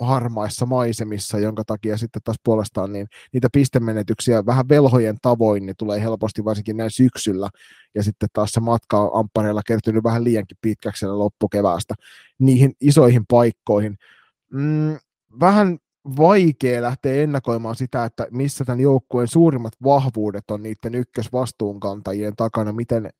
harmaissa 0.00 0.66
maisemissa, 0.66 1.38
jonka 1.38 1.64
takia 1.64 1.98
sitten 1.98 2.22
taas 2.24 2.36
puolestaan 2.44 2.92
niin 2.92 3.06
niitä 3.32 3.48
pistemenetyksiä 3.52 4.46
vähän 4.46 4.68
velhojen 4.68 5.16
tavoin 5.22 5.66
niin 5.66 5.76
tulee 5.78 6.02
helposti 6.02 6.44
varsinkin 6.44 6.76
näin 6.76 6.90
syksyllä, 6.90 7.50
ja 7.94 8.02
sitten 8.02 8.28
taas 8.32 8.52
se 8.52 8.60
matka 8.60 9.00
on 9.00 9.10
amppareilla 9.20 9.62
kertynyt 9.66 10.04
vähän 10.04 10.24
liiankin 10.24 10.56
pitkäksi 10.60 11.06
loppukeväästä 11.06 11.94
niihin 12.38 12.72
isoihin 12.80 13.24
paikkoihin. 13.28 13.96
Mm, 14.52 14.98
vähän 15.40 15.78
vaikea 16.16 16.82
lähteä 16.82 17.22
ennakoimaan 17.22 17.76
sitä, 17.76 18.04
että 18.04 18.26
missä 18.30 18.64
tämän 18.64 18.80
joukkueen 18.80 19.28
suurimmat 19.28 19.72
vahvuudet 19.84 20.50
on 20.50 20.62
niiden 20.62 20.94
ykkösvastuunkantajien 20.94 22.36
takana. 22.36 22.72
Miten 22.72 23.10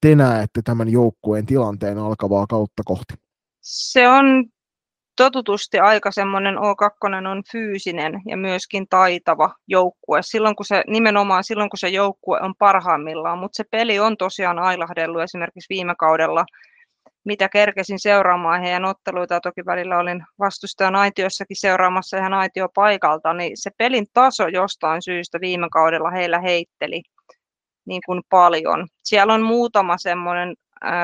te 0.00 0.14
näette 0.14 0.62
tämän 0.62 0.88
joukkueen 0.88 1.46
tilanteen 1.46 1.98
alkavaa 1.98 2.46
kautta 2.46 2.82
kohti? 2.86 3.14
Se 3.60 4.08
on 4.08 4.44
totutusti 5.16 5.78
aika 5.78 6.10
semmoinen 6.10 6.54
O2 6.54 7.26
on 7.30 7.42
fyysinen 7.52 8.22
ja 8.26 8.36
myöskin 8.36 8.86
taitava 8.88 9.54
joukkue. 9.66 10.20
Silloin 10.22 10.56
kun 10.56 10.66
se, 10.66 10.84
nimenomaan 10.86 11.44
silloin 11.44 11.70
kun 11.70 11.78
se 11.78 11.88
joukkue 11.88 12.40
on 12.40 12.54
parhaimmillaan, 12.58 13.38
mutta 13.38 13.56
se 13.56 13.64
peli 13.70 13.98
on 13.98 14.16
tosiaan 14.16 14.58
ailahdellut 14.58 15.22
esimerkiksi 15.22 15.74
viime 15.74 15.94
kaudella– 15.98 16.44
mitä 17.26 17.48
kerkesin 17.48 17.98
seuraamaan 17.98 18.60
heidän 18.62 18.84
otteluita. 18.84 19.40
Toki 19.40 19.66
välillä 19.66 19.98
olin 19.98 20.24
vastustajan 20.38 20.96
aitiossakin 20.96 21.60
seuraamassa 21.60 22.16
ihan 22.16 22.34
aitiopaikalta, 22.34 23.32
niin 23.32 23.52
se 23.54 23.70
pelin 23.78 24.06
taso 24.12 24.48
jostain 24.48 25.02
syystä 25.02 25.40
viime 25.40 25.68
kaudella 25.72 26.10
heillä 26.10 26.40
heitteli 26.40 27.02
niin 27.86 28.02
kuin 28.06 28.22
paljon. 28.28 28.86
Siellä 29.04 29.34
on 29.34 29.42
muutama 29.42 29.98
semmoinen 29.98 30.54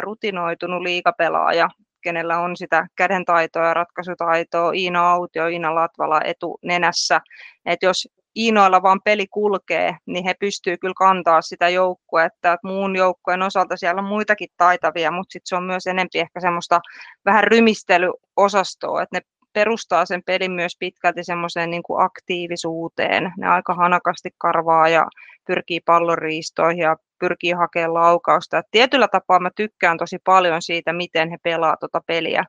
rutinoitunut 0.00 0.82
liikapelaaja, 0.82 1.68
kenellä 2.02 2.38
on 2.38 2.56
sitä 2.56 2.86
kädentaitoa 2.96 3.66
ja 3.66 3.74
ratkaisutaitoa, 3.74 4.72
Iina 4.72 5.10
Autio, 5.10 5.46
Iina 5.46 5.74
Latvala 5.74 6.20
etunenässä. 6.24 7.20
Et 7.66 7.82
jos 7.82 8.08
Iinoilla 8.36 8.82
vaan 8.82 9.00
peli 9.04 9.26
kulkee, 9.26 9.96
niin 10.06 10.24
he 10.24 10.34
pystyvät 10.40 10.80
kyllä 10.80 10.94
kantaa 10.96 11.42
sitä 11.42 11.68
joukkuetta. 11.68 12.52
että 12.52 12.68
muun 12.68 12.96
joukkueen 12.96 13.42
osalta 13.42 13.76
siellä 13.76 14.02
on 14.02 14.08
muitakin 14.08 14.48
taitavia, 14.56 15.10
mutta 15.10 15.32
sitten 15.32 15.48
se 15.48 15.56
on 15.56 15.64
myös 15.64 15.86
enempi 15.86 16.18
ehkä 16.18 16.40
semmoista 16.40 16.80
vähän 17.24 17.44
rymistelyosastoa, 17.44 19.02
että 19.02 19.16
ne 19.16 19.20
perustaa 19.52 20.06
sen 20.06 20.22
pelin 20.26 20.52
myös 20.52 20.76
pitkälti 20.78 21.24
semmoiseen 21.24 21.70
niin 21.70 21.82
kuin 21.82 22.04
aktiivisuuteen. 22.04 23.32
Ne 23.38 23.48
aika 23.48 23.74
hanakasti 23.74 24.30
karvaa 24.38 24.88
ja 24.88 25.06
pyrkii 25.46 25.80
palloriistoihin 25.80 26.82
ja 26.82 26.96
pyrkii 27.18 27.52
hakemaan 27.52 27.94
laukausta. 27.94 28.58
Et 28.58 28.66
tietyllä 28.70 29.08
tapaa 29.08 29.40
mä 29.40 29.50
tykkään 29.56 29.98
tosi 29.98 30.18
paljon 30.24 30.62
siitä, 30.62 30.92
miten 30.92 31.30
he 31.30 31.36
pelaa 31.42 31.76
tuota 31.76 32.00
peliä 32.06 32.44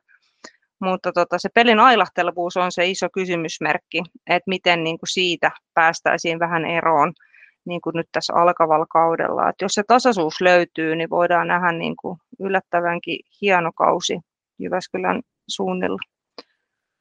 mutta 0.84 1.12
tota, 1.12 1.38
se 1.38 1.48
pelin 1.54 1.80
ailahtelevuus 1.80 2.56
on 2.56 2.72
se 2.72 2.86
iso 2.86 3.08
kysymysmerkki, 3.14 4.02
että 4.30 4.48
miten 4.48 4.84
niin 4.84 4.98
kuin 4.98 5.08
siitä 5.08 5.50
päästäisiin 5.74 6.38
vähän 6.38 6.64
eroon 6.64 7.12
niin 7.66 7.80
kuin 7.80 7.94
nyt 7.96 8.06
tässä 8.12 8.34
alkavalla 8.36 8.86
kaudella. 8.86 9.48
Et 9.48 9.56
jos 9.62 9.72
se 9.72 9.82
tasaisuus 9.88 10.40
löytyy, 10.40 10.96
niin 10.96 11.10
voidaan 11.10 11.48
nähdä 11.48 11.72
niin 11.72 11.96
kuin 11.96 12.18
yllättävänkin 12.40 13.18
hieno 13.40 13.72
kausi 13.72 14.20
Jyväskylän 14.58 15.22
suunnilla. 15.48 15.98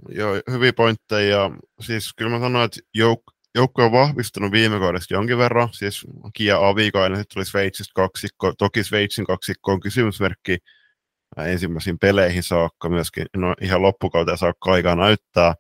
Joo, 0.10 0.34
hyviä 0.52 0.74
pointteja. 0.74 1.52
Siis 1.80 2.14
kyllä 2.18 2.32
mä 2.32 2.40
sanoin, 2.40 2.66
että 2.66 2.80
jouk- 2.98 3.34
joukko 3.56 3.86
on 3.86 3.92
vahvistunut 3.92 4.52
viime 4.52 4.80
kaudesta 4.80 5.14
jonkin 5.14 5.38
verran. 5.38 5.70
Siis 5.72 6.08
Kia 6.34 6.68
Avikainen, 6.68 7.18
sitten 7.18 7.34
tuli 7.34 7.46
Sveitsistä 7.46 7.92
kaksikko. 7.96 8.54
Toki 8.58 8.84
Sveitsin 8.84 9.26
kaksikko 9.26 9.72
on 9.72 9.80
kysymysmerkki 9.80 10.58
ensimmäisiin 11.38 12.00
peleihin 12.00 12.44
saakka, 12.44 12.90
myöskin 12.90 13.26
no, 13.38 13.56
ihan 13.62 13.82
loppukauteen 13.82 14.38
saakka 14.38 14.72
aikaa 14.72 14.96
näyttää. 14.96 15.54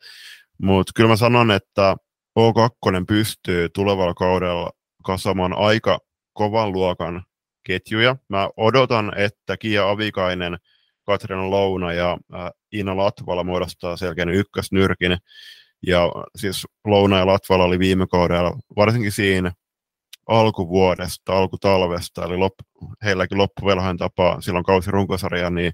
Mutta 0.62 0.92
kyllä 0.96 1.10
mä 1.10 1.16
sanon, 1.16 1.52
että 1.52 1.96
O2 2.40 3.06
pystyy 3.08 3.70
tulevalla 3.70 4.14
kaudella 4.14 4.72
kasaamaan 5.04 5.54
aika 5.54 6.00
kovan 6.34 6.72
luokan 6.72 7.24
ketjuja. 7.64 8.16
Mä 8.30 8.50
odotan, 8.58 9.18
että 9.18 9.58
Kia 9.58 9.90
Avikainen, 9.90 10.58
Katriina 11.06 11.50
Louna 11.50 11.94
ja 11.94 12.18
äh, 12.34 12.50
Iina 12.74 12.98
Latvala 12.98 13.44
muodostaa 13.44 13.98
selkeän 13.98 14.30
ykkösnyrkin. 14.30 15.18
Ja 15.88 16.12
siis 16.36 16.68
Louna 16.86 17.18
ja 17.18 17.26
Latvala 17.26 17.64
oli 17.64 17.80
viime 17.80 18.08
kaudella, 18.08 18.58
varsinkin 18.76 19.12
siinä 19.12 19.52
alkuvuodesta, 20.28 21.34
alkutalvesta, 21.34 22.26
eli 22.26 22.38
lop, 22.38 22.54
heilläkin 23.04 23.38
loppuvelhojen 23.38 23.98
tapaa 23.98 24.42
silloin 24.42 24.66
kausi 24.66 24.92
runkosarja, 24.92 25.50
niin 25.50 25.74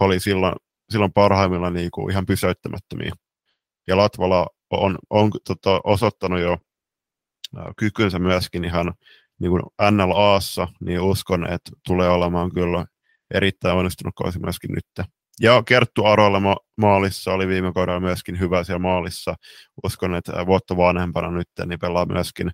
he 0.00 0.04
oli 0.04 0.20
silloin, 0.20 0.54
silloin 0.90 1.12
parhaimmilla 1.12 1.70
niin 1.70 1.90
kuin 1.90 2.10
ihan 2.10 2.26
pysäyttämättömiä. 2.26 3.12
Ja 3.86 3.96
Latvala 3.96 4.46
on, 4.70 4.98
on 5.10 5.30
tota, 5.46 5.80
osoittanut 5.84 6.40
jo 6.40 6.58
kykynsä 7.76 8.18
myöskin 8.18 8.64
ihan 8.64 8.94
niin 9.40 9.50
kuin 9.50 9.62
NLAssa, 9.90 10.68
niin 10.80 11.00
uskon, 11.00 11.52
että 11.52 11.70
tulee 11.86 12.08
olemaan 12.08 12.52
kyllä 12.52 12.86
erittäin 13.34 13.76
onnistunut 13.76 14.14
kausi 14.16 14.38
myöskin 14.38 14.70
nyt. 14.72 15.08
Ja 15.40 15.62
Kerttu 15.66 16.04
Aroilla 16.04 16.40
ma- 16.40 16.56
maalissa 16.76 17.32
oli 17.32 17.48
viime 17.48 17.72
kaudella 17.72 18.00
myöskin 18.00 18.40
hyvä 18.40 18.64
siellä 18.64 18.78
maalissa. 18.78 19.34
Uskon, 19.84 20.14
että 20.14 20.46
vuotta 20.46 20.76
vanhempana 20.76 21.30
nyt 21.30 21.48
niin 21.66 21.78
pelaa 21.78 22.06
myöskin 22.06 22.50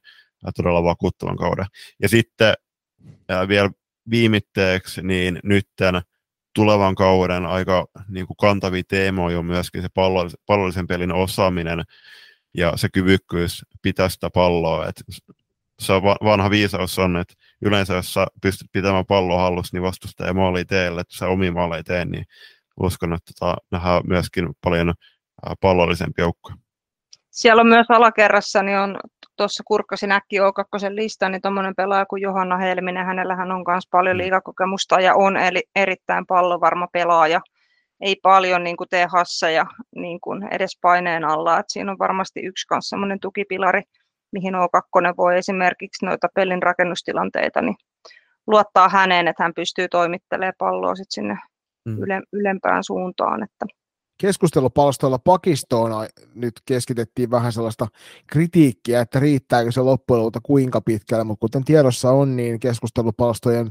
todella 0.57 0.85
vakuuttavan 0.85 1.37
kauden. 1.37 1.67
Ja 2.03 2.09
sitten 2.09 2.55
vielä 3.49 3.71
viimitteeksi, 4.11 5.03
niin 5.03 5.41
nytten 5.45 6.01
tulevan 6.55 6.95
kauden 6.95 7.47
aika 7.47 7.87
niin 8.09 8.27
kuin 8.27 8.37
kantavia 8.37 8.83
teemoja 8.89 9.39
on 9.39 9.47
myöskin 9.47 9.83
se 9.83 9.89
pallollisen 10.47 10.87
pelin 10.87 11.13
osaaminen 11.13 11.83
ja 12.57 12.77
se 12.77 12.89
kyvykkyys 12.93 13.65
pitää 13.83 14.09
sitä 14.09 14.31
palloa. 14.35 14.87
Et 14.87 15.03
se 15.81 15.93
on 15.93 16.03
vanha 16.03 16.51
viisaus 16.51 16.99
on, 16.99 17.17
että 17.17 17.35
yleensä 17.63 17.95
jos 17.95 18.15
sä 18.15 18.27
pystyt 18.43 18.69
pitämään 18.73 19.07
palloa 19.07 19.43
hallussa, 19.43 19.77
niin 19.77 19.83
vastustaja 19.83 20.35
maali 20.35 20.65
teille, 20.65 21.01
että 21.01 21.17
sä 21.17 21.29
omi 21.29 21.51
maaleja 21.51 21.85
tee, 21.85 22.05
niin 22.05 22.25
uskon, 22.81 23.13
että 23.13 23.33
tota, 23.39 23.57
nähdään 23.71 24.03
myöskin 24.07 24.49
paljon 24.61 24.95
pallollisempi 25.61 26.23
joukkoja. 26.23 26.57
Siellä 27.31 27.61
on 27.61 27.69
myös 27.69 27.87
alakerrassa, 27.89 28.63
niin 28.63 28.79
on 28.79 28.97
tuossa 29.41 29.63
kurkkasin 29.67 30.13
äkki 30.13 30.37
O2 30.39 30.95
listan, 30.95 31.33
niin 31.33 31.43
tuommoinen 31.43 31.75
pelaaja 31.75 32.07
kuin 32.07 32.23
Johanna 32.23 32.57
Helminen, 32.57 33.07
hänellähän 33.07 33.53
on 33.53 33.65
myös 33.69 33.85
paljon 33.91 34.17
mm. 34.17 34.19
liikakokemusta 34.19 35.01
ja 35.01 35.15
on 35.15 35.37
eli 35.37 35.63
erittäin 35.77 36.27
pallovarma 36.27 36.87
pelaaja. 36.93 37.41
Ei 38.01 38.17
paljon 38.23 38.65
niin 38.65 38.77
kuin 38.77 38.89
tee 38.89 39.07
hasseja 39.07 39.67
niin 39.97 40.21
kuin 40.21 40.49
edes 40.51 40.79
paineen 40.83 41.25
alla, 41.25 41.59
että 41.59 41.73
siinä 41.73 41.93
on 41.93 41.99
varmasti 41.99 42.41
yksi 42.41 42.67
kanssa 42.67 42.89
semmoinen 42.89 43.21
tukipilari, 43.21 43.83
mihin 44.33 44.55
O2 44.55 45.17
voi 45.17 45.39
esimerkiksi 45.39 46.07
noita 46.07 46.29
pelin 46.35 46.63
rakennustilanteita 46.63 47.63
niin 47.63 47.77
luottaa 48.47 48.89
häneen, 48.89 49.29
että 49.29 49.43
hän 49.43 49.55
pystyy 49.55 49.89
toimittelemaan 49.89 50.55
palloa 50.59 50.95
sit 50.95 51.11
sinne 51.11 51.39
mm. 51.89 52.03
yle, 52.03 52.23
ylempään 52.33 52.85
suuntaan. 52.85 53.43
Että 53.43 53.67
keskustelupalstoilla 54.21 55.19
pakistoon 55.19 55.93
nyt 56.35 56.53
keskitettiin 56.67 57.31
vähän 57.31 57.53
sellaista 57.53 57.87
kritiikkiä, 58.27 59.00
että 59.00 59.21
riittääkö 59.21 59.73
se 59.73 59.81
loppujen 59.81 60.19
lopulta 60.19 60.41
kuinka 60.43 60.81
pitkälle, 60.81 61.25
mutta 61.25 61.41
kuten 61.41 61.65
tiedossa 61.65 62.11
on, 62.11 62.37
niin 62.37 62.61
keskustelupalstojen 62.61 63.71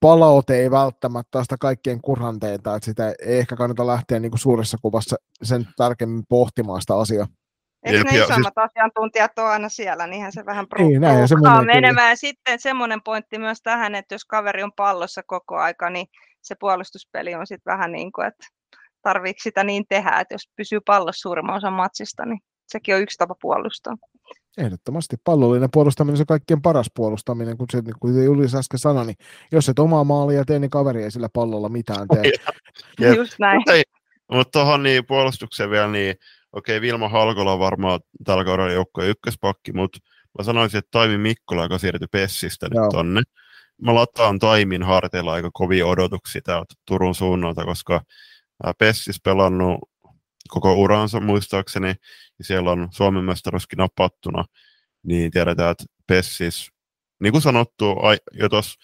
palaute 0.00 0.60
ei 0.60 0.70
välttämättä 0.70 1.38
ole 1.38 1.44
sitä 1.44 1.56
kaikkien 1.60 2.00
kurhanteita, 2.00 2.74
että 2.74 2.84
sitä 2.84 3.14
ei 3.26 3.38
ehkä 3.38 3.56
kannata 3.56 3.86
lähteä 3.86 4.20
niin 4.20 4.30
kuin 4.30 4.38
suuressa 4.38 4.78
kuvassa 4.82 5.16
sen 5.42 5.68
tarkemmin 5.76 6.24
pohtimaan 6.28 6.80
sitä 6.80 6.96
asiaa. 6.96 7.26
Eikö 7.82 8.04
ne 8.04 8.18
isommat 8.18 8.54
siis... 8.54 8.70
asiantuntijat 8.70 9.38
ole 9.38 9.48
aina 9.48 9.68
siellä, 9.68 10.06
niinhän 10.06 10.32
se 10.32 10.46
vähän 10.46 10.66
niin, 10.78 11.28
se 11.28 11.36
menemään. 11.66 11.94
Kyllä. 11.94 12.16
Sitten 12.16 12.60
semmoinen 12.60 13.02
pointti 13.02 13.38
myös 13.38 13.62
tähän, 13.62 13.94
että 13.94 14.14
jos 14.14 14.24
kaveri 14.24 14.62
on 14.62 14.72
pallossa 14.72 15.22
koko 15.22 15.56
aika, 15.56 15.90
niin 15.90 16.06
se 16.42 16.54
puolustuspeli 16.54 17.34
on 17.34 17.46
sitten 17.46 17.72
vähän 17.72 17.92
niin 17.92 18.12
kuin, 18.12 18.26
että 18.26 18.46
tarviiko 19.08 19.38
sitä 19.42 19.64
niin 19.64 19.84
tehdä, 19.88 20.20
että 20.20 20.34
jos 20.34 20.48
pysyy 20.56 20.80
pallossa 20.86 21.20
suurimman 21.20 21.56
osan 21.56 21.72
matsista, 21.72 22.26
niin 22.26 22.40
sekin 22.66 22.94
on 22.94 23.02
yksi 23.02 23.18
tapa 23.18 23.34
puolustaa. 23.42 23.96
Ehdottomasti 24.58 25.16
pallollinen 25.24 25.68
puolustaminen 25.72 26.12
on 26.12 26.18
se 26.18 26.24
kaikkien 26.24 26.62
paras 26.62 26.86
puolustaminen, 26.94 27.56
kun 27.56 27.66
se, 27.72 27.80
niin 27.80 27.94
kuin 28.00 28.24
Julius 28.24 28.54
äsken 28.54 28.78
sanoi, 28.78 29.06
niin 29.06 29.16
jos 29.52 29.68
et 29.68 29.78
omaa 29.78 30.04
maalia 30.04 30.44
tee, 30.44 30.58
niin 30.58 30.70
kaveri 30.70 31.02
ei 31.02 31.10
sillä 31.10 31.28
pallolla 31.32 31.68
mitään 31.68 32.08
tee. 32.08 32.22
Jep. 33.00 33.16
Just 33.16 33.34
näin. 33.38 33.62
Mutta 34.32 34.58
tuohon 34.58 34.82
niin 34.82 35.06
puolustukseen 35.06 35.70
vielä, 35.70 35.88
niin 35.88 36.14
okei, 36.52 36.76
okay, 36.76 36.80
Vilma 36.86 37.08
Halkola 37.08 37.52
on 37.52 37.58
varmaan 37.58 38.00
tällä 38.24 38.44
kaudella 38.44 38.72
joukkojen 38.72 39.10
ykköspakki, 39.10 39.72
mutta 39.72 39.98
mä 40.38 40.44
sanoisin, 40.44 40.78
että 40.78 40.88
Taimi 40.90 41.18
Mikkola, 41.18 41.62
joka 41.62 41.78
siirtyi 41.78 42.08
Pessistä 42.12 42.68
Joo. 42.70 42.84
nyt 42.84 42.90
tonne, 42.90 43.22
mä 43.82 43.94
lataan 43.94 44.38
Taimin 44.38 44.82
harteilla 44.82 45.32
aika 45.32 45.50
kovia 45.52 45.86
odotuksia 45.86 46.40
täältä 46.44 46.74
Turun 46.86 47.14
suunnalta, 47.14 47.64
koska 47.64 48.00
Pessis 48.78 49.20
pelannut 49.24 49.78
koko 50.48 50.74
uransa 50.74 51.20
muistaakseni, 51.20 51.88
ja 52.38 52.44
siellä 52.44 52.70
on 52.70 52.88
Suomen 52.90 53.24
mestaruuskin 53.24 53.76
napattuna, 53.76 54.44
niin 55.02 55.30
tiedetään, 55.30 55.70
että 55.70 55.84
Pessis, 56.06 56.70
niin 57.22 57.32
kuin 57.32 57.42
sanottu 57.42 57.96
jo 58.32 58.48
tuossa 58.48 58.80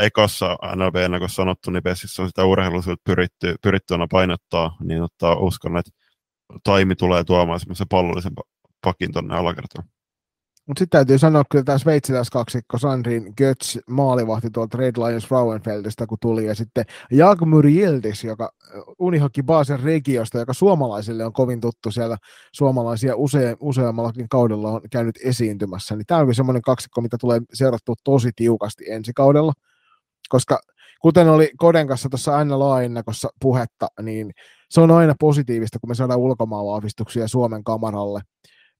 ekassa 0.00 0.58
NLBnä, 0.76 1.18
kun 1.18 1.28
sanottu, 1.28 1.70
niin 1.70 1.82
Pessissä 1.82 2.22
on 2.22 2.28
sitä 2.28 2.44
urheiluisuutta 2.44 3.02
pyritty, 3.04 3.54
pyritty 3.62 3.94
aina 3.94 4.06
painottaa, 4.10 4.76
niin 4.80 5.02
ottaa, 5.02 5.34
uskon, 5.34 5.76
että 5.78 5.90
Taimi 6.64 6.96
tulee 6.96 7.24
tuomaan 7.24 7.60
semmoisen 7.60 7.88
pallollisen 7.88 8.32
pakin 8.84 9.12
tuonne 9.12 9.36
alakertaan. 9.36 9.88
Mutta 10.66 10.78
sitten 10.78 10.98
täytyy 10.98 11.18
sanoa 11.18 11.42
kyllä 11.50 11.64
tämä 11.64 11.78
sveitsiläis 11.78 12.30
kaksikko 12.30 12.78
Sandrin 12.78 13.34
Götz 13.40 13.78
maalivahti 13.90 14.50
tuolta 14.50 14.78
Red 14.78 14.96
Lions 14.96 15.26
Frauenfeldistä, 15.26 16.06
kun 16.06 16.18
tuli, 16.20 16.46
ja 16.46 16.54
sitten 16.54 16.84
Jagmur 17.10 17.66
Yildiz, 17.66 18.24
joka 18.24 18.52
Unihockey 18.98 19.42
Basen 19.42 19.80
regiosta, 19.80 20.38
joka 20.38 20.52
suomalaisille 20.52 21.24
on 21.24 21.32
kovin 21.32 21.60
tuttu 21.60 21.90
siellä, 21.90 22.16
suomalaisia 22.52 23.16
use, 23.16 23.56
useammallakin 23.60 24.28
kaudella 24.28 24.70
on 24.70 24.80
käynyt 24.92 25.18
esiintymässä, 25.24 25.96
niin 25.96 26.06
tämä 26.06 26.20
on 26.20 26.34
semmoinen 26.34 26.62
kaksikko, 26.62 27.00
mitä 27.00 27.16
tulee 27.20 27.40
seurattua 27.54 27.94
tosi 28.04 28.30
tiukasti 28.36 28.84
ensi 28.88 29.12
kaudella, 29.12 29.52
koska 30.28 30.60
kuten 31.00 31.28
oli 31.28 31.50
Koden 31.56 31.86
kanssa 31.86 32.08
tuossa 32.08 32.44
NLA-ennakossa 32.44 33.28
puhetta, 33.40 33.88
niin 34.02 34.32
se 34.70 34.80
on 34.80 34.90
aina 34.90 35.14
positiivista, 35.20 35.78
kun 35.78 35.90
me 35.90 35.94
saadaan 35.94 36.20
ulkomaanvahvistuksia 36.20 37.28
Suomen 37.28 37.64
kamaralle, 37.64 38.20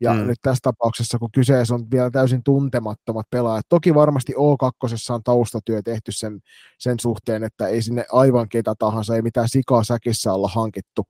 ja 0.00 0.12
mm. 0.12 0.26
nyt 0.26 0.38
tässä 0.42 0.60
tapauksessa, 0.62 1.18
kun 1.18 1.30
kyseessä 1.34 1.74
on 1.74 1.90
vielä 1.90 2.10
täysin 2.10 2.42
tuntemattomat 2.42 3.26
pelaajat, 3.30 3.66
toki 3.68 3.94
varmasti 3.94 4.32
O2 4.32 5.14
on 5.14 5.22
taustatyö 5.22 5.82
tehty 5.82 6.12
sen, 6.12 6.40
sen 6.78 7.00
suhteen, 7.00 7.44
että 7.44 7.68
ei 7.68 7.82
sinne 7.82 8.04
aivan 8.12 8.48
ketä 8.48 8.74
tahansa, 8.78 9.16
ei 9.16 9.22
mitään 9.22 9.48
sikaa 9.48 9.84
säkissä 9.84 10.32
olla 10.32 10.48
hankittu. 10.48 11.02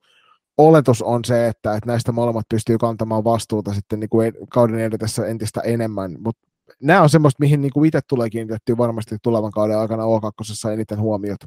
Oletus 0.57 1.01
on 1.01 1.25
se, 1.25 1.47
että, 1.47 1.75
että 1.75 1.87
näistä 1.87 2.11
molemmat 2.11 2.45
pystyy 2.49 2.77
kantamaan 2.77 3.23
vastuuta 3.23 3.73
sitten 3.73 3.99
niin 3.99 4.09
kuin 4.09 4.33
kauden 4.51 4.79
edetessä 4.79 5.25
entistä 5.25 5.61
enemmän, 5.61 6.15
mutta 6.19 6.47
nämä 6.81 7.01
on 7.01 7.09
semmoista, 7.09 7.39
mihin 7.39 7.61
niin 7.61 7.73
kuin 7.73 7.87
itse 7.87 7.99
tulee 8.09 8.29
kiinnitettyä 8.29 8.77
varmasti 8.77 9.17
tulevan 9.23 9.51
kauden 9.51 9.77
aikana 9.77 10.03
O2 10.03 10.71
eniten 10.73 10.99
huomiota 10.99 11.45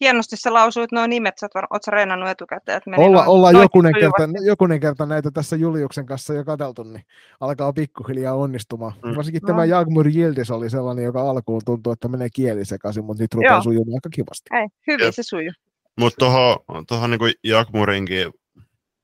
hienosti 0.00 0.36
sä 0.36 0.54
lausuit 0.54 0.92
nuo 0.92 1.06
nimet, 1.06 1.38
sä 1.38 1.48
oot 1.70 1.86
reenannut 1.86 2.28
etukäteen. 2.28 2.76
Että 2.76 2.90
Olla, 2.96 3.16
noin, 3.16 3.28
ollaan 3.28 3.54
jokunen, 3.54 3.94
kerta, 3.94 4.22
jokunen 4.46 4.80
kerta 4.80 5.06
näitä 5.06 5.30
tässä 5.30 5.56
Juliuksen 5.56 6.06
kanssa 6.06 6.34
jo 6.34 6.44
katseltu, 6.44 6.82
niin 6.82 7.04
alkaa 7.40 7.72
pikkuhiljaa 7.72 8.34
onnistumaan. 8.34 8.92
Mm. 9.04 9.16
Varsinkin 9.16 9.42
no. 9.42 9.46
tämä 9.46 9.64
Jagmur 9.64 10.06
Yildiz 10.06 10.50
oli 10.50 10.70
sellainen, 10.70 11.04
joka 11.04 11.30
alkuun 11.30 11.62
tuntuu, 11.64 11.92
että 11.92 12.08
menee 12.08 12.28
kieli 12.32 12.64
sekaisin, 12.64 13.04
mutta 13.04 13.22
nyt 13.22 13.34
rupeaa 13.34 13.62
sujumaan 13.62 13.94
aika 13.94 14.08
kivasti. 14.10 14.50
Ei, 14.52 14.68
hyvin 14.86 15.06
ja. 15.06 15.12
se 15.12 15.22
sujuu. 15.22 15.52
Mutta 15.98 16.16
tuohon, 16.18 16.56
tuohon 16.88 17.10
niin 17.10 17.34
Jagmurinkin 17.44 18.32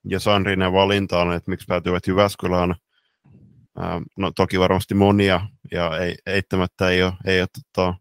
ja 0.08 0.20
Sandrinen 0.20 0.72
valintaan, 0.72 1.32
että 1.32 1.50
miksi 1.50 1.66
päätyivät 1.68 2.06
Jyväskylään, 2.06 2.74
no 4.18 4.30
toki 4.36 4.60
varmasti 4.60 4.94
monia, 4.94 5.40
ja 5.72 5.98
ei, 5.98 6.14
eittämättä 6.26 6.88
ei 6.88 7.02
ole, 7.02 7.12
ei 7.26 7.40
ole 7.40 7.48
tota, 7.72 7.94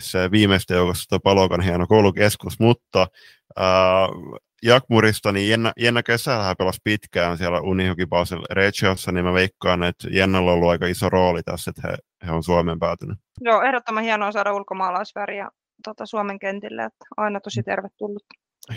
se 0.00 0.30
viimeistä 0.30 0.74
joukossa 0.74 1.08
tuo 1.08 1.20
Palokan 1.20 1.60
hieno 1.60 1.86
koulukeskus, 1.86 2.60
mutta 2.60 3.06
äh, 3.60 4.44
Jakmurista, 4.62 5.32
niin 5.32 5.50
Jenna, 5.50 5.72
Jenna 5.76 6.02
kesällä 6.02 6.54
pelasi 6.58 6.80
pitkään 6.84 7.38
siellä 7.38 7.60
Unihoki 7.60 8.06
Basel 8.06 8.42
Regiossa, 8.50 9.12
niin 9.12 9.24
mä 9.24 9.32
veikkaan, 9.32 9.82
että 9.82 10.08
Jennalla 10.10 10.50
on 10.50 10.56
ollut 10.56 10.70
aika 10.70 10.86
iso 10.86 11.08
rooli 11.08 11.42
tässä, 11.42 11.70
että 11.70 11.88
he, 11.88 11.96
he 12.26 12.32
on 12.32 12.42
Suomeen 12.42 12.78
päätynyt. 12.78 13.18
Joo, 13.40 13.62
ehdottoman 13.62 14.04
hienoa 14.04 14.32
saada 14.32 14.52
ulkomaalaisväriä 14.52 15.48
tota, 15.84 16.06
Suomen 16.06 16.38
kentille, 16.38 16.84
että 16.84 17.04
aina 17.16 17.40
tosi 17.40 17.62
tervetullut. 17.62 18.24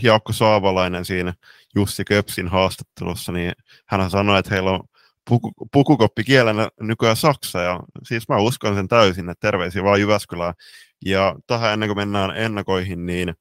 Jaakko 0.01 0.33
Saavalainen 0.33 1.05
siinä 1.05 1.33
Jussi 1.75 2.03
Köpsin 2.05 2.47
haastattelussa, 2.47 3.31
niin 3.31 3.53
hän 3.85 4.09
sanoi, 4.09 4.39
että 4.39 4.53
heillä 4.53 4.71
on 4.71 4.79
puku, 5.29 5.51
pukukoppi 5.71 6.23
kielenä 6.23 6.69
nykyään 6.79 7.15
Saksa, 7.15 7.61
ja 7.61 7.79
siis 8.03 8.29
mä 8.29 8.37
uskon 8.37 8.75
sen 8.75 8.87
täysin, 8.87 9.29
että 9.29 9.47
terveisiä 9.47 9.83
vaan 9.83 9.99
Jyväskylään. 9.99 10.53
Ja 11.05 11.35
tähän 11.47 11.73
ennen 11.73 11.89
kuin 11.89 11.97
mennään 11.97 12.37
ennakoihin, 12.37 13.05
niin 13.05 13.33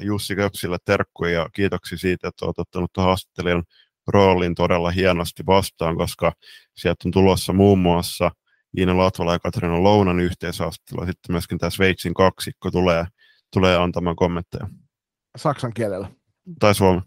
Jussi 0.00 0.36
Köpsille 0.36 0.78
terkkuja 0.84 1.32
ja 1.32 1.48
kiitoksia 1.54 1.98
siitä, 1.98 2.28
että 2.28 2.44
olet 2.44 2.58
ottanut 2.58 2.92
tuon 2.92 3.06
haastattelijan 3.06 3.62
roolin 4.06 4.54
todella 4.54 4.90
hienosti 4.90 5.46
vastaan, 5.46 5.96
koska 5.96 6.32
sieltä 6.74 7.08
on 7.08 7.12
tulossa 7.12 7.52
muun 7.52 7.78
muassa 7.78 8.30
Iina 8.78 8.96
Latvala 8.98 9.32
ja 9.32 9.38
Katriina 9.38 9.82
Lounan 9.82 10.20
yhteishaastattelu, 10.20 11.00
ja 11.00 11.06
sitten 11.06 11.32
myöskin 11.32 11.58
tämä 11.58 11.70
Sveitsin 11.70 12.14
kaksikko 12.14 12.70
tulee, 12.70 13.04
tulee 13.52 13.76
antamaan 13.76 14.16
kommentteja. 14.16 14.68
Saksan 15.36 15.74
kielellä. 15.74 16.08
Tai 16.60 16.74
suomen. 16.74 17.02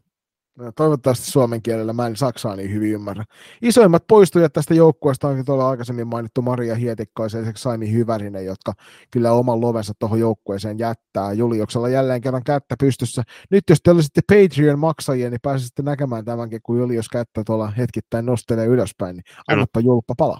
Toivottavasti 0.76 1.32
suomen 1.32 1.62
kielellä, 1.62 1.94
mä 1.94 2.08
en 2.08 2.16
saksaa 2.16 2.56
niin 2.56 2.74
hyvin 2.74 2.92
ymmärrä. 2.92 3.24
Isoimmat 3.62 4.08
poistujat 4.08 4.54
tästä 4.54 4.74
joukkueesta 4.74 5.28
onkin 5.28 5.46
tuolla 5.46 5.70
aikaisemmin 5.70 6.08
mainittu 6.08 6.42
Maria 6.42 6.76
Hietikkaisen 6.76 7.46
ja 7.46 7.52
Saimi 7.56 7.92
Hyvärinen, 7.92 8.46
jotka 8.46 8.74
kyllä 9.12 9.32
oman 9.32 9.62
lovensa 9.62 9.94
tuohon 10.00 10.20
joukkueeseen 10.20 10.80
jättää. 10.80 11.34
Juliuksella 11.34 11.90
jälleen 11.90 12.22
kerran 12.22 12.44
kättä 12.44 12.76
pystyssä. 12.80 13.24
Nyt 13.52 13.64
jos 13.70 13.80
te 13.84 13.92
olisitte 13.92 14.22
Patreon 14.28 14.80
maksajia, 14.80 15.30
niin 15.30 15.40
pääsisitte 15.42 15.84
näkemään 15.84 16.26
tämänkin, 16.26 16.60
kun 16.64 16.80
Julius 16.80 17.10
kättä 17.10 17.44
tuolla 17.46 17.72
hetkittäin 17.72 18.26
nostelee 18.26 18.66
ylöspäin, 18.66 19.16
niin 19.16 19.24
annappa 19.48 19.80
julppa 19.80 20.14
palaa. 20.18 20.40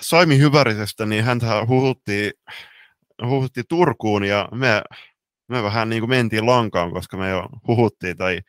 Saimi 0.00 0.38
Hyvärisestä, 0.38 1.06
niin 1.06 1.24
häntä 1.24 1.66
huhuttiin, 1.68 2.32
huhuttiin 3.26 3.66
Turkuun 3.68 4.24
ja 4.24 4.48
me, 4.54 4.82
me 5.48 5.62
vähän 5.62 5.88
niin 5.88 6.00
kuin 6.00 6.10
mentiin 6.10 6.46
lankaan, 6.46 6.92
koska 6.92 7.16
me 7.16 7.30
jo 7.30 7.48
huhuttiin 7.68 8.16
tai 8.16 8.40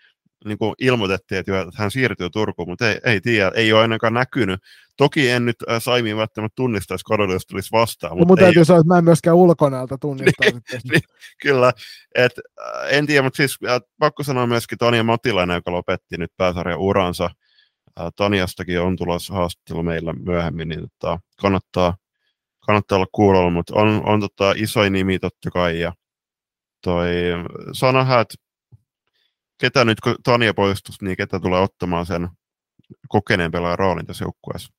niin 0.45 0.57
kuin 0.57 0.75
ilmoitettiin, 0.79 1.39
että, 1.39 1.59
että 1.59 1.71
hän 1.75 1.91
siirtyy 1.91 2.29
Turkuun, 2.29 2.69
mutta 2.69 2.89
ei, 2.89 2.99
ei 3.03 3.21
tiedä, 3.21 3.51
ei 3.55 3.73
ole 3.73 3.81
ainakaan 3.81 4.13
näkynyt. 4.13 4.59
Toki 4.97 5.29
en 5.29 5.45
nyt 5.45 5.55
äh, 5.69 5.81
Saimiin 5.81 6.17
välttämättä 6.17 6.55
tunnistaisi 6.55 7.05
kadulla, 7.05 7.33
jos 7.33 7.45
tulisi 7.45 7.71
vastaan. 7.71 8.17
No, 8.17 8.25
mutta 8.25 8.43
täytyy 8.43 8.65
sanoa, 8.65 8.79
että 8.79 8.93
mä 8.93 8.97
en 8.97 9.03
myöskään 9.03 9.35
ulkonäöltä 9.35 9.97
tunnista. 10.01 10.43
niin, 10.45 10.61
niin, 10.91 11.01
kyllä, 11.41 11.73
et, 12.15 12.31
äh, 12.61 12.97
en 12.97 13.05
tiedä, 13.05 13.21
mutta 13.21 13.37
siis 13.37 13.57
äh, 13.67 13.81
pakko 13.99 14.23
sanoa 14.23 14.47
myöskin 14.47 14.77
Tania 14.77 15.03
Matilainen, 15.03 15.55
joka 15.55 15.71
lopetti 15.71 16.17
nyt 16.17 16.31
pääsarjan 16.37 16.79
uransa. 16.79 17.29
Äh, 17.99 18.07
Taniastakin 18.15 18.81
on 18.81 18.95
tulossa 18.95 19.33
haastattelu 19.33 19.83
meillä 19.83 20.13
myöhemmin, 20.13 20.67
niin 20.67 20.79
tota, 20.79 21.19
kannattaa, 21.41 21.97
kannattaa 22.65 22.95
olla 22.95 23.07
kuulolla, 23.11 23.51
mutta 23.51 23.73
on, 23.75 24.01
on 24.05 24.19
tota, 24.19 24.53
iso 24.57 24.89
nimi 24.89 25.19
totta 25.19 25.51
kai, 25.51 25.79
ja 25.79 25.93
toi 26.83 27.09
Sanahät 27.73 28.27
ketä 29.63 29.85
nyt, 29.85 30.01
kun 30.01 30.15
Tania 30.23 30.53
poistus, 30.53 31.01
niin 31.01 31.17
ketä 31.17 31.39
tulee 31.39 31.61
ottamaan 31.61 32.05
sen 32.05 32.29
kokeneen 33.07 33.51
pelaajan 33.51 33.79
roolin 33.79 34.05
tässä 34.05 34.25
joukkueessa? 34.25 34.73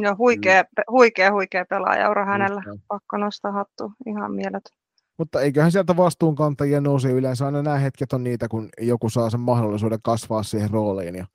No 0.00 0.14
huikea, 0.18 0.62
mm. 0.62 0.68
huikea, 0.90 1.32
huikea 1.32 1.64
pelaaja 1.70 2.10
ura 2.10 2.24
hänellä. 2.24 2.62
Mm. 2.66 2.80
Pakko 2.88 3.16
nostaa 3.16 3.52
hattu. 3.52 3.92
Ihan 4.06 4.34
mieletön. 4.34 4.76
Mutta 5.18 5.40
eiköhän 5.40 5.72
sieltä 5.72 5.96
vastuunkantajia 5.96 6.80
nouse 6.80 7.10
yleensä 7.10 7.46
aina 7.46 7.62
nämä 7.62 7.78
hetket 7.78 8.12
on 8.12 8.24
niitä, 8.24 8.48
kun 8.48 8.68
joku 8.80 9.10
saa 9.10 9.30
sen 9.30 9.40
mahdollisuuden 9.40 10.02
kasvaa 10.02 10.42
siihen 10.42 10.70
rooliin. 10.70 11.14
Ja 11.14 11.26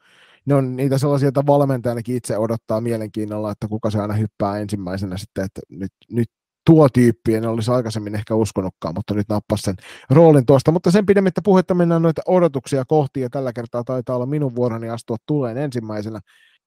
ne 0.45 0.55
on 0.55 0.75
niitä 0.75 0.97
sellaisia, 0.97 1.27
että 1.27 1.45
valmentajanakin 1.47 2.15
itse 2.15 2.37
odottaa 2.37 2.81
mielenkiinnolla, 2.81 3.51
että 3.51 3.67
kuka 3.67 3.89
se 3.89 3.99
aina 3.99 4.13
hyppää 4.13 4.59
ensimmäisenä 4.59 5.17
sitten, 5.17 5.45
että 5.45 5.61
nyt, 5.69 5.91
nyt 6.11 6.29
tuo 6.67 6.89
tyyppi, 6.89 7.35
en 7.35 7.47
olisi 7.47 7.71
aikaisemmin 7.71 8.15
ehkä 8.15 8.35
uskonutkaan, 8.35 8.93
mutta 8.95 9.13
nyt 9.13 9.29
nappas 9.29 9.61
sen 9.61 9.75
roolin 10.09 10.45
tuosta. 10.45 10.71
Mutta 10.71 10.91
sen 10.91 11.05
pidemmittä 11.05 11.41
puhetta 11.43 11.73
mennään 11.73 12.01
noita 12.01 12.21
odotuksia 12.25 12.85
kohti, 12.87 13.21
ja 13.21 13.29
tällä 13.29 13.53
kertaa 13.53 13.83
taitaa 13.83 14.15
olla 14.15 14.25
minun 14.25 14.55
vuoroni 14.55 14.89
astua 14.89 15.17
tuleen 15.25 15.57
ensimmäisenä. 15.57 16.19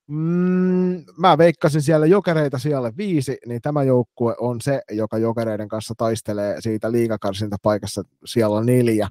Mm, 0.07 1.05
mä 1.19 1.39
veikkasin 1.39 1.83
siellä 1.83 2.07
jokereita 2.07 2.59
siellä 2.59 2.93
viisi, 2.97 3.39
niin 3.47 3.61
tämä 3.63 3.83
joukkue 3.83 4.35
on 4.39 4.61
se, 4.61 4.83
joka 4.91 5.19
jokereiden 5.19 5.69
kanssa 5.69 5.95
taistelee 5.97 6.61
siitä 6.61 6.93
liikakarsinta 6.93 7.57
paikassa 7.63 8.03
siellä 8.25 8.65
neljä. 8.65 9.09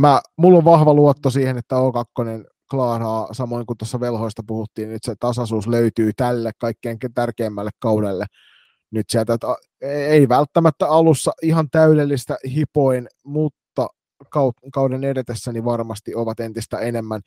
Mä, 0.00 0.20
mulla 0.36 0.58
on 0.58 0.64
vahva 0.64 0.94
luotto 0.94 1.30
siihen, 1.30 1.58
että 1.58 1.76
O2 1.76 2.44
klaaraa, 2.70 3.28
samoin 3.32 3.66
kuin 3.66 3.78
tuossa 3.78 4.00
velhoista 4.00 4.42
puhuttiin, 4.46 4.88
nyt 4.88 5.04
se 5.04 5.14
tasaisuus 5.20 5.68
löytyy 5.68 6.12
tälle 6.16 6.50
kaikkein 6.60 6.98
tärkeimmälle 7.14 7.70
kaudelle 7.78 8.26
nyt 8.90 9.10
sieltä, 9.10 9.34
että 9.34 9.46
ei 9.80 10.28
välttämättä 10.28 10.88
alussa 10.88 11.32
ihan 11.42 11.70
täydellistä 11.70 12.36
hipoin, 12.54 13.08
mutta 13.24 13.86
kauden 14.72 15.04
edetessä 15.04 15.52
niin 15.52 15.64
varmasti 15.64 16.14
ovat 16.14 16.40
entistä 16.40 16.78
enemmän 16.78 17.20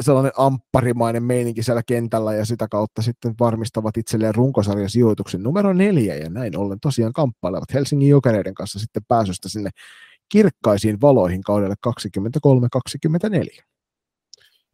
sellainen 0.00 0.32
ampparimainen 0.36 1.22
meininki 1.22 1.62
siellä 1.62 1.82
kentällä 1.86 2.34
ja 2.34 2.44
sitä 2.44 2.68
kautta 2.68 3.02
sitten 3.02 3.34
varmistavat 3.40 3.96
itselleen 3.96 4.34
runkosarjan 4.34 4.90
sijoituksen 4.90 5.42
numero 5.42 5.72
neljä 5.72 6.16
ja 6.16 6.30
näin 6.30 6.58
ollen 6.58 6.80
tosiaan 6.80 7.12
kamppailevat 7.12 7.74
Helsingin 7.74 8.08
Jokereiden 8.08 8.54
kanssa 8.54 8.78
sitten 8.78 9.02
pääsystä 9.08 9.48
sinne 9.48 9.70
kirkkaisiin 10.28 11.00
valoihin 11.00 11.42
kaudelle 11.42 11.74
23-24. 13.60 13.64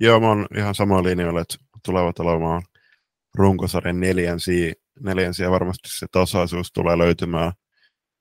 Joo, 0.00 0.20
mä 0.20 0.28
oon 0.28 0.46
ihan 0.56 0.74
sama 0.74 1.02
linjalla, 1.02 1.40
että 1.40 1.56
tulevat 1.84 2.18
olemaan 2.18 2.62
runkosarjan 3.38 4.00
neljänsiä, 4.00 4.72
neljänsiä 5.00 5.50
varmasti 5.50 5.88
se 5.88 6.06
tasaisuus 6.12 6.72
tulee 6.72 6.98
löytymään. 6.98 7.52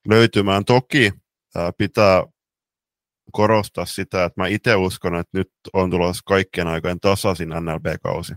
löytymään. 0.08 0.64
Toki 0.64 1.12
ää, 1.56 1.72
pitää 1.78 2.24
korostaa 3.32 3.84
sitä, 3.84 4.24
että 4.24 4.40
mä 4.40 4.46
itse 4.46 4.76
uskon, 4.76 5.14
että 5.14 5.38
nyt 5.38 5.50
on 5.72 5.90
tulossa 5.90 6.22
kaikkien 6.26 6.66
aikojen 6.66 7.00
tasaisin 7.00 7.48
NLB-kausi. 7.48 8.34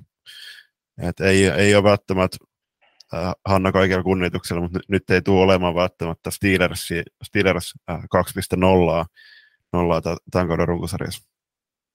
Et 1.02 1.20
ei, 1.20 1.46
ei 1.46 1.76
ole 1.76 1.84
välttämättä 1.84 2.38
äh, 3.14 3.34
Hanna 3.46 3.72
kaikella 3.72 4.04
kunnioituksella, 4.04 4.62
mutta 4.62 4.80
nyt 4.88 5.10
ei 5.10 5.22
tule 5.22 5.42
olemaan 5.42 5.76
välttämättä 5.76 6.32
Steelers, 6.32 6.90
Steelers 7.24 7.74
äh, 7.90 8.02
2.0 8.02 9.06
nollaa 9.74 10.02
tämän 10.32 10.48
kauden 10.48 10.68
runkosarjassa. 10.68 11.32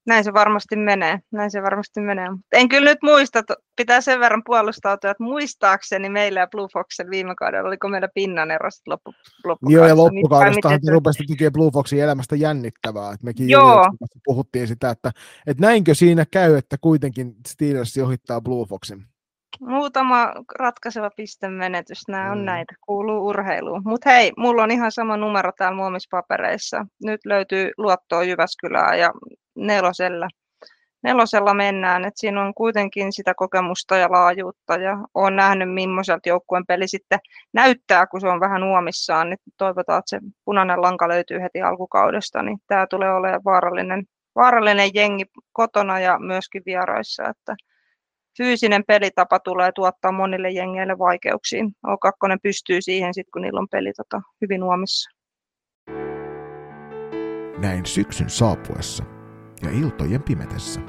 Näin 0.07 0.25
se 0.25 0.33
varmasti 0.33 0.77
menee, 0.77 1.19
näin 1.33 1.51
se 1.51 1.63
varmasti 1.63 2.01
menee. 2.01 2.27
En 2.53 2.69
kyllä 2.69 2.91
nyt 2.91 2.99
muista, 3.03 3.43
pitää 3.77 4.01
sen 4.01 4.21
verran 4.21 4.43
puolustautua, 4.47 5.11
että 5.11 5.25
muistaakseni 5.25 6.09
meillä 6.09 6.41
ja 6.41 6.47
Blue 6.47 6.69
Foxen 6.73 7.11
viime 7.11 7.35
kaudella, 7.35 7.69
oliko 7.69 7.89
meillä 7.89 8.09
pinnan 8.15 8.51
ero 8.51 8.69
loppu, 8.87 9.15
loppukaudesta. 9.45 9.73
Joo, 9.73 9.87
ja 9.87 9.97
loppukaudestahan 9.97 10.81
te 10.81 10.91
rupesitte 10.91 11.33
tekemään 11.33 11.53
Blue 11.53 11.71
Foxin 11.71 12.03
elämästä 12.03 12.37
jännittävää. 12.37 13.13
Että 13.13 13.25
mekin 13.25 13.51
Joo. 13.51 13.85
puhuttiin 14.25 14.69
sitä, 14.69 14.91
että, 14.91 15.13
että 15.47 15.61
näinkö 15.61 15.95
siinä 15.95 16.27
käy, 16.31 16.57
että 16.57 16.77
kuitenkin 16.81 17.35
Steelers 17.49 17.99
ohittaa 17.99 18.41
Blue 18.41 18.67
Foxin. 18.67 19.07
Muutama 19.61 20.33
ratkaiseva 20.59 21.11
pistemenetys, 21.17 22.09
nämä 22.09 22.33
on 22.33 22.39
mm. 22.39 22.45
näitä, 22.45 22.75
kuuluu 22.87 23.27
urheiluun. 23.27 23.83
Mutta 23.85 24.11
hei, 24.11 24.33
mulla 24.37 24.63
on 24.63 24.71
ihan 24.71 24.93
sama 24.93 25.17
numero 25.17 25.53
täällä 25.53 25.77
muomispapereissa. 25.77 26.87
Nyt 27.05 27.21
löytyy 27.25 27.71
luottoa 27.77 28.23
Jyväskylää 28.23 28.95
ja 28.95 29.13
nelosella, 29.55 30.29
nelosella 31.03 31.55
mennään. 31.55 32.05
Et 32.05 32.17
siinä 32.17 32.43
on 32.43 32.55
kuitenkin 32.55 33.13
sitä 33.13 33.35
kokemusta 33.35 33.97
ja 33.97 34.11
laajuutta 34.11 34.77
ja 34.77 34.97
olen 35.15 35.37
nähnyt, 35.37 35.75
millaiselta 35.75 36.29
joukkueen 36.29 36.67
peli 36.67 36.89
sitten 36.89 37.19
näyttää, 37.53 38.07
kun 38.07 38.21
se 38.21 38.29
on 38.29 38.41
vähän 38.41 38.65
uomissaan. 38.65 39.31
Niin 39.31 39.39
toivotaan, 39.57 39.99
että 39.99 40.11
se 40.11 40.21
punainen 40.45 40.83
lanka 40.83 41.09
löytyy 41.09 41.43
heti 41.43 41.63
alkukaudesta, 41.63 42.43
niin 42.43 42.59
tämä 42.67 42.87
tulee 42.87 43.13
olemaan 43.13 43.45
vaarallinen, 43.45 44.05
vaarallinen 44.35 44.91
jengi 44.95 45.25
kotona 45.53 46.01
ja 46.01 46.19
myöskin 46.19 46.63
vieraissa. 46.67 47.29
Että 47.29 47.57
fyysinen 48.37 48.85
pelitapa 48.87 49.39
tulee 49.39 49.73
tuottaa 49.75 50.13
monille 50.13 50.51
jengeille 50.51 50.99
vaikeuksiin. 50.99 51.73
O2 51.87 52.39
pystyy 52.43 52.83
siihen 52.83 53.15
sitten, 53.15 53.31
kun 53.33 53.43
niillä 53.43 53.61
on 53.61 53.69
peli 53.71 53.93
tota, 53.93 54.23
hyvin 54.41 54.63
uomissa. 54.63 55.11
Näin 57.59 57.87
syksyn 57.87 58.31
saapuessa 58.31 59.05
ja 59.63 59.71
iltojen 59.71 60.23
pimetessä. 60.23 60.81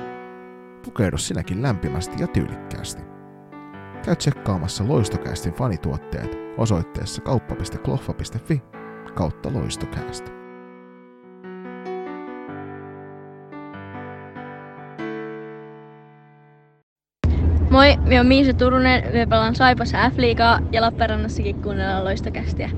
Pukeudu 0.86 1.18
sinäkin 1.18 1.62
lämpimästi 1.62 2.22
ja 2.22 2.28
tyylikkäästi. 2.28 3.02
Käy 4.06 4.16
tsekkaamassa 4.16 4.88
Loistokästin 4.88 5.54
fanituotteet 5.54 6.38
osoitteessa 6.58 7.22
kauppa.kloffa.fi 7.22 8.62
kautta 9.16 9.54
loistokäästä. 9.54 10.32
Moi, 17.78 17.98
minä 17.98 18.16
olen 18.16 18.28
Miisa 18.28 18.54
Turunen, 18.54 19.12
minä 19.12 19.28
pelaan 19.28 19.56
Saipassa 19.56 20.10
F-liigaa 20.10 20.60
ja 20.72 20.82
Lappeenrannassakin 20.82 21.62
kuunnellaan 21.62 22.04
loistokästiä. 22.04 22.70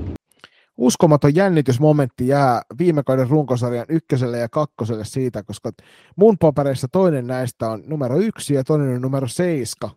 Uskomaton 0.76 1.34
jännitysmomentti 1.34 2.28
jää 2.28 2.62
viime 2.78 3.02
kauden 3.02 3.28
runkosarjan 3.30 3.86
ykköselle 3.88 4.38
ja 4.38 4.48
kakkoselle 4.48 5.04
siitä, 5.04 5.42
koska 5.42 5.70
mun 6.16 6.38
papereissa 6.38 6.88
toinen 6.92 7.26
näistä 7.26 7.70
on 7.70 7.82
numero 7.86 8.18
yksi 8.18 8.54
ja 8.54 8.64
toinen 8.64 8.94
on 8.94 9.02
numero 9.02 9.28
seiska. 9.28 9.90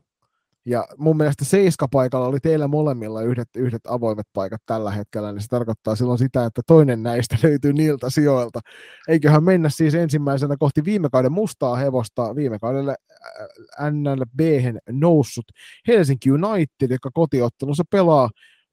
Ja 0.66 0.88
mun 0.98 1.18
mielestä 1.18 1.46
seiskapaikalla 1.46 2.28
oli 2.28 2.40
teillä 2.40 2.68
molemmilla 2.68 3.22
yhdet, 3.22 3.50
yhdet 3.58 3.82
avoimet 3.88 4.28
paikat 4.34 4.62
tällä 4.66 4.92
hetkellä, 4.92 5.32
niin 5.32 5.42
se 5.42 5.48
tarkoittaa 5.48 5.96
silloin 5.96 6.18
sitä, 6.18 6.46
että 6.46 6.62
toinen 6.68 7.04
näistä 7.04 7.38
löytyy 7.44 7.74
niiltä 7.74 8.10
sijoilta. 8.10 8.60
Eiköhän 9.08 9.44
mennä 9.44 9.70
siis 9.70 9.96
ensimmäisenä 9.96 10.56
kohti 10.60 10.86
viime 10.86 11.10
kauden 11.12 11.32
mustaa 11.32 11.76
hevosta, 11.76 12.36
viime 12.36 12.60
kaudelle 12.60 12.96
äh, 13.82 13.92
NLB 13.92 14.40
noussut 14.90 15.46
Helsinki 15.88 16.32
United, 16.32 16.92
joka 16.92 17.10
kotiottelussa 17.14 17.84
pelaa 17.92 18.30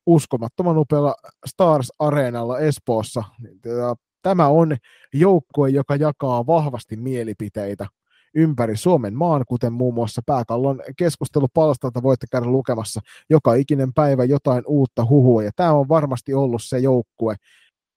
uskomattoman 0.07 0.79
upealla 0.79 1.15
Stars 1.47 1.93
Areenalla 1.99 2.59
Espoossa. 2.59 3.25
Tämä 4.23 4.49
on 4.49 4.77
joukkue, 5.15 5.71
joka 5.71 5.97
jakaa 5.97 6.47
vahvasti 6.47 6.97
mielipiteitä 6.97 7.87
ympäri 8.35 8.77
Suomen 8.77 9.15
maan, 9.15 9.45
kuten 9.49 9.73
muun 9.73 9.95
muassa 9.95 10.23
Pääkallon 10.27 10.81
keskustelupalstalta 10.97 12.03
voitte 12.03 12.27
käydä 12.31 12.47
lukemassa. 12.47 13.01
Joka 13.31 13.55
ikinen 13.55 13.93
päivä 13.93 14.25
jotain 14.25 14.63
uutta 14.67 15.05
huhua, 15.05 15.43
ja 15.43 15.51
tämä 15.57 15.73
on 15.73 15.89
varmasti 15.89 16.35
ollut 16.35 16.63
se 16.63 16.79
joukkue 16.79 17.37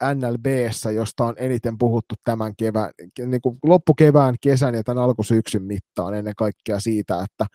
NLBssä, 0.03 0.91
josta 0.91 1.25
on 1.25 1.35
eniten 1.37 1.77
puhuttu 1.77 2.15
tämän 2.23 2.55
kevään, 2.55 2.91
niin 3.25 3.41
kuin 3.41 3.57
loppukevään, 3.63 4.35
kesän 4.41 4.75
ja 4.75 4.83
tämän 4.83 5.03
alkusyksyn 5.03 5.63
mittaan 5.63 6.13
ennen 6.13 6.35
kaikkea 6.37 6.79
siitä, 6.79 7.23
että 7.23 7.45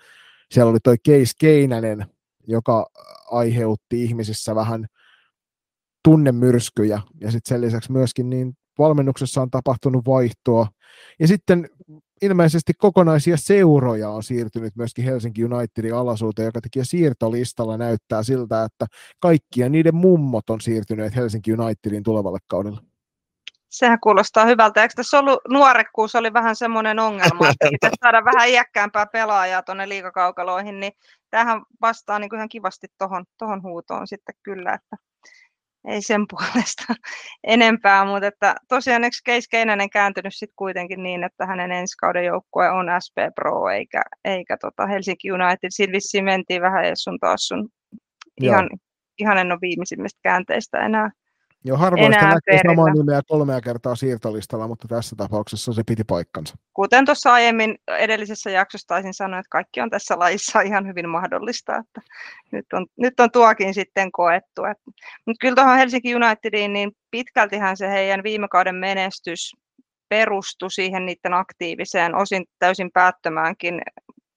siellä 0.51 0.71
oli 0.71 0.79
toi 0.85 0.97
Case 1.09 1.33
Keinänen, 1.41 2.07
joka 2.47 2.87
aiheutti 3.31 4.05
ihmisissä 4.05 4.55
vähän 4.55 4.87
tunnemyrskyjä, 6.05 7.01
ja 7.21 7.31
sitten 7.31 7.49
sen 7.49 7.61
lisäksi 7.61 7.93
myöskin 7.93 8.31
niin 8.31 8.53
valmennuksessa 8.79 9.43
on 9.43 9.51
tapahtunut 9.51 10.07
vaihtoa, 10.07 10.67
ja 11.21 11.29
sitten 11.29 11.69
ilmeisesti 12.23 12.73
kokonaisia 12.79 13.37
seuroja 13.37 14.11
on 14.11 14.23
siirtynyt 14.23 14.77
myöskin 14.77 15.05
Helsinki 15.05 15.45
Unitedin 15.45 15.95
alasuuteen, 15.95 16.47
joka 16.47 16.61
tekee 16.61 16.85
siirtolistalla 16.85 17.77
näyttää 17.77 18.23
siltä, 18.23 18.65
että 18.65 18.87
kaikkia 19.21 19.69
niiden 19.69 19.95
mummot 19.95 20.51
on 20.51 20.61
siirtyneet 20.61 21.17
Helsinki 21.17 21.53
Unitedin 21.53 22.03
tulevalle 22.03 22.39
kaudelle. 22.47 22.81
Sehän 23.69 24.01
kuulostaa 24.01 24.45
hyvältä. 24.45 24.83
Eikö 24.83 24.95
tässä 24.97 25.19
ollut 25.19 25.41
nuorekkuus 25.49 26.15
oli 26.15 26.33
vähän 26.33 26.57
semmoinen 26.57 26.99
ongelma, 26.99 27.49
että 27.49 27.69
pitäisi 27.71 27.97
saada 28.01 28.25
vähän 28.25 28.49
iäkkäämpää 28.49 29.07
pelaajaa 29.07 29.63
tuonne 29.63 29.89
liikakaukaloihin, 29.89 30.81
niin 30.81 30.93
tähän 31.31 31.63
vastaa 31.81 32.19
niin 32.19 32.35
ihan 32.35 32.49
kivasti 32.49 32.87
tuohon 32.99 33.25
tohon 33.39 33.63
huutoon 33.63 34.07
sitten 34.07 34.35
kyllä, 34.43 34.75
että 34.75 34.97
ei 35.85 36.03
sen 36.03 36.25
puolesta 36.31 36.85
enempää, 37.45 38.05
mutta 38.05 38.27
että 38.27 38.55
tosiaan 38.69 39.05
eikö 39.05 39.17
Keis 39.25 39.49
Keinänen 39.49 39.91
kääntynyt 39.91 40.35
sitten 40.35 40.57
kuitenkin 40.57 41.03
niin, 41.03 41.25
että 41.25 41.47
hänen 41.47 41.73
ensi 41.73 41.97
kauden 41.97 42.25
joukkue 42.25 42.71
on 42.71 42.87
SP 43.05 43.17
Pro 43.35 43.69
eikä, 43.69 44.03
eikä 44.25 44.57
tota 44.61 44.87
Helsinki 44.87 45.33
United. 45.33 45.69
Siinä 45.71 45.93
vissiin 45.93 46.25
mentiin 46.25 46.63
vähän 46.63 46.85
sun 46.95 47.19
taas 47.21 47.41
sun 47.41 47.69
ihan, 48.43 48.69
ihan 49.19 49.39
en 49.39 49.53
ole 49.53 49.59
viimeisimmistä 49.61 50.19
käänteistä 50.23 50.79
enää 50.79 51.11
Joo, 51.65 51.77
harvoista 51.77 52.29
näkee 52.29 52.61
samaa 52.67 52.93
nimeä 52.95 53.21
kolmea 53.29 53.61
kertaa 53.61 53.95
siirtolistalla, 53.95 54.69
mutta 54.69 54.89
tässä 54.89 55.17
tapauksessa 55.17 55.73
se 55.73 55.83
piti 55.87 56.05
paikkansa. 56.05 56.57
Kuten 56.75 57.05
tuossa 57.05 57.33
aiemmin 57.33 57.79
edellisessä 57.89 58.51
jaksossa 58.51 58.87
taisin 58.87 59.15
sanoa, 59.15 59.41
että 59.41 59.51
kaikki 59.51 59.81
on 59.81 59.91
tässä 59.91 60.19
lajissa 60.19 60.61
ihan 60.71 60.87
hyvin 60.87 61.09
mahdollista, 61.09 61.77
että 61.77 62.01
nyt 62.53 62.67
on, 62.73 62.87
nyt 62.97 63.21
on 63.21 63.31
tuokin 63.31 63.75
sitten 63.75 64.13
koettu. 64.13 64.63
mutta 65.27 65.41
kyllä 65.41 65.55
tuohon 65.55 65.77
Helsinki 65.77 66.15
Unitediin, 66.15 66.73
niin 66.73 66.93
pitkältihän 67.11 67.77
se 67.77 67.89
heidän 67.89 68.23
viime 68.23 68.49
kauden 68.49 68.75
menestys 68.75 69.53
perustui 70.09 70.71
siihen 70.71 71.07
niiden 71.07 71.35
aktiiviseen, 71.35 72.15
osin 72.15 72.45
täysin 72.59 72.91
päättömäänkin 72.93 73.83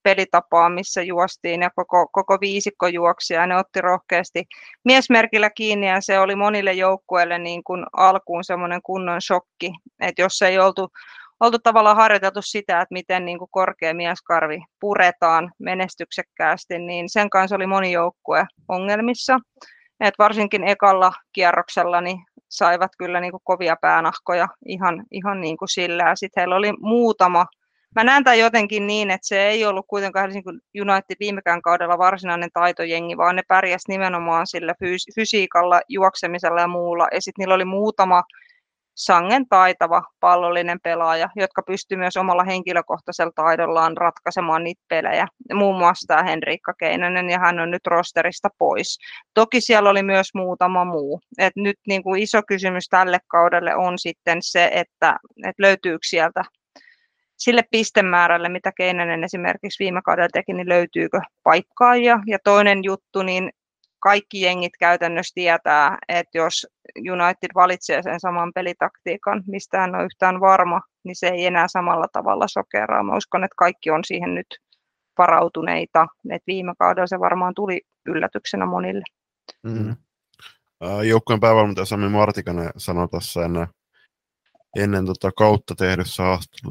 pelitapaa, 0.04 0.70
missä 0.70 1.02
juostiin 1.02 1.62
ja 1.62 1.70
koko, 1.76 2.08
koko 2.12 2.38
viisikko 2.42 2.88
juoksi 2.88 3.34
ja 3.34 3.48
ne 3.48 3.58
otti 3.58 3.82
rohkeasti 3.82 4.46
miesmerkillä 4.86 5.50
kiinni 5.50 5.90
ja 5.90 6.02
se 6.02 6.20
oli 6.20 6.36
monille 6.36 6.74
joukkueille 6.74 7.40
niin 7.40 7.64
kuin 7.64 7.86
alkuun 7.98 8.44
semmoinen 8.44 8.82
kunnon 8.84 9.22
shokki, 9.22 9.72
että 10.00 10.22
jos 10.22 10.42
ei 10.42 10.60
oltu, 10.60 10.90
oltu 11.40 11.60
tavallaan 11.60 11.98
harjoiteltu 11.98 12.42
sitä, 12.42 12.82
että 12.82 12.94
miten 12.94 13.26
niin 13.26 13.38
kuin 13.38 13.52
korkea 13.52 13.94
mieskarvi 13.94 14.64
puretaan 14.80 15.52
menestyksekkäästi, 15.60 16.80
niin 16.80 17.10
sen 17.10 17.30
kanssa 17.30 17.56
oli 17.56 17.68
moni 17.68 17.92
joukkue 17.92 18.46
ongelmissa. 18.68 19.40
Et 20.00 20.14
varsinkin 20.20 20.64
ekalla 20.64 21.14
kierroksella 21.34 22.02
niin 22.02 22.18
saivat 22.50 22.92
kyllä 22.98 23.20
niin 23.20 23.32
kuin 23.32 23.42
kovia 23.44 23.76
päänahkoja 23.82 24.48
ihan, 24.66 25.04
ihan 25.12 25.42
niin 25.42 25.58
kuin 25.58 25.70
sillä. 25.70 26.12
Sitten 26.16 26.42
heillä 26.42 26.56
oli 26.56 26.74
muutama 26.80 27.46
mä 27.96 28.04
näen 28.04 28.24
tämän 28.24 28.40
jotenkin 28.40 28.88
niin, 28.88 29.12
että 29.12 29.28
se 29.28 29.48
ei 29.48 29.66
ollut 29.66 29.86
kuitenkaan 29.88 30.24
Helsingin 30.24 30.62
United 30.82 31.16
viimekään 31.20 31.62
kaudella 31.62 31.98
varsinainen 31.98 32.50
taitojengi, 32.54 33.18
vaan 33.18 33.36
ne 33.36 33.42
pärjäs 33.48 33.82
nimenomaan 33.88 34.48
sillä 34.48 34.74
fyys- 34.80 35.16
fysiikalla, 35.16 35.82
juoksemisella 35.90 36.62
ja 36.62 36.68
muulla. 36.68 37.08
Ja 37.12 37.22
sitten 37.22 37.44
niillä 37.44 37.56
oli 37.56 37.66
muutama 37.66 38.24
sangen 38.96 39.48
taitava 39.50 40.04
pallollinen 40.20 40.80
pelaaja, 40.84 41.30
jotka 41.36 41.64
pystyy 41.64 41.98
myös 41.98 42.18
omalla 42.18 42.44
henkilökohtaisella 42.44 43.32
taidollaan 43.36 43.98
ratkaisemaan 43.98 44.64
niitä 44.64 44.82
pelejä. 44.88 45.28
Muun 45.54 45.78
muassa 45.78 46.08
tämä 46.08 46.24
Henriikka 46.24 46.74
Keinänen, 46.74 47.30
ja 47.30 47.40
hän 47.40 47.60
on 47.60 47.72
nyt 47.72 47.88
rosterista 47.88 48.50
pois. 48.58 49.00
Toki 49.34 49.62
siellä 49.62 49.90
oli 49.90 50.04
myös 50.04 50.28
muutama 50.34 50.86
muu. 50.86 51.22
Et 51.38 51.56
nyt 51.56 51.78
niin 51.88 52.04
kuin 52.04 52.22
iso 52.22 52.42
kysymys 52.48 52.90
tälle 52.90 53.20
kaudelle 53.28 53.76
on 53.76 54.00
sitten 54.00 54.38
se, 54.42 54.66
että, 54.74 55.20
että 55.46 55.64
löytyykö 55.64 56.08
sieltä 56.08 56.44
sille 57.44 57.64
pistemäärälle, 57.72 58.50
mitä 58.50 58.72
Keinänen 58.78 59.24
esimerkiksi 59.24 59.84
viime 59.84 60.02
kaudella 60.02 60.30
teki, 60.34 60.54
niin 60.54 60.70
löytyykö 60.70 61.22
paikkaajia. 61.44 62.20
Ja 62.28 62.38
toinen 62.44 62.84
juttu, 62.84 63.24
niin 63.24 63.50
kaikki 64.00 64.42
jengit 64.42 64.74
käytännössä 64.80 65.32
tietää, 65.36 65.98
että 66.08 66.38
jos 66.38 66.68
United 66.98 67.50
valitsee 67.56 68.04
sen 68.04 68.20
saman 68.20 68.52
pelitaktiikan, 68.56 69.44
mistä 69.48 69.80
hän 69.80 69.96
on 69.96 70.06
yhtään 70.06 70.40
varma, 70.40 70.82
niin 71.04 71.16
se 71.16 71.28
ei 71.28 71.46
enää 71.46 71.68
samalla 71.68 72.08
tavalla 72.14 72.48
sokeraa. 72.48 73.04
Mä 73.04 73.18
uskon, 73.18 73.44
että 73.44 73.56
kaikki 73.58 73.92
on 73.92 74.04
siihen 74.04 74.36
nyt 74.36 74.48
varautuneita. 75.18 76.08
Et 76.32 76.44
viime 76.48 76.74
kaudella 76.80 77.08
se 77.08 77.20
varmaan 77.20 77.54
tuli 77.56 77.82
yllätyksenä 78.06 78.66
monille. 78.66 79.04
Mm-hmm. 79.64 79.96
Joukkueen 81.04 81.40
päävalmentaja 81.40 81.86
Sami 81.86 82.10
Martikanen 82.10 82.70
sanoi 82.78 83.08
tuossa 83.08 83.46
ennen, 83.46 83.68
ennen 84.76 85.06
tota 85.06 85.32
kautta 85.32 85.76
tehdyssä 85.76 86.24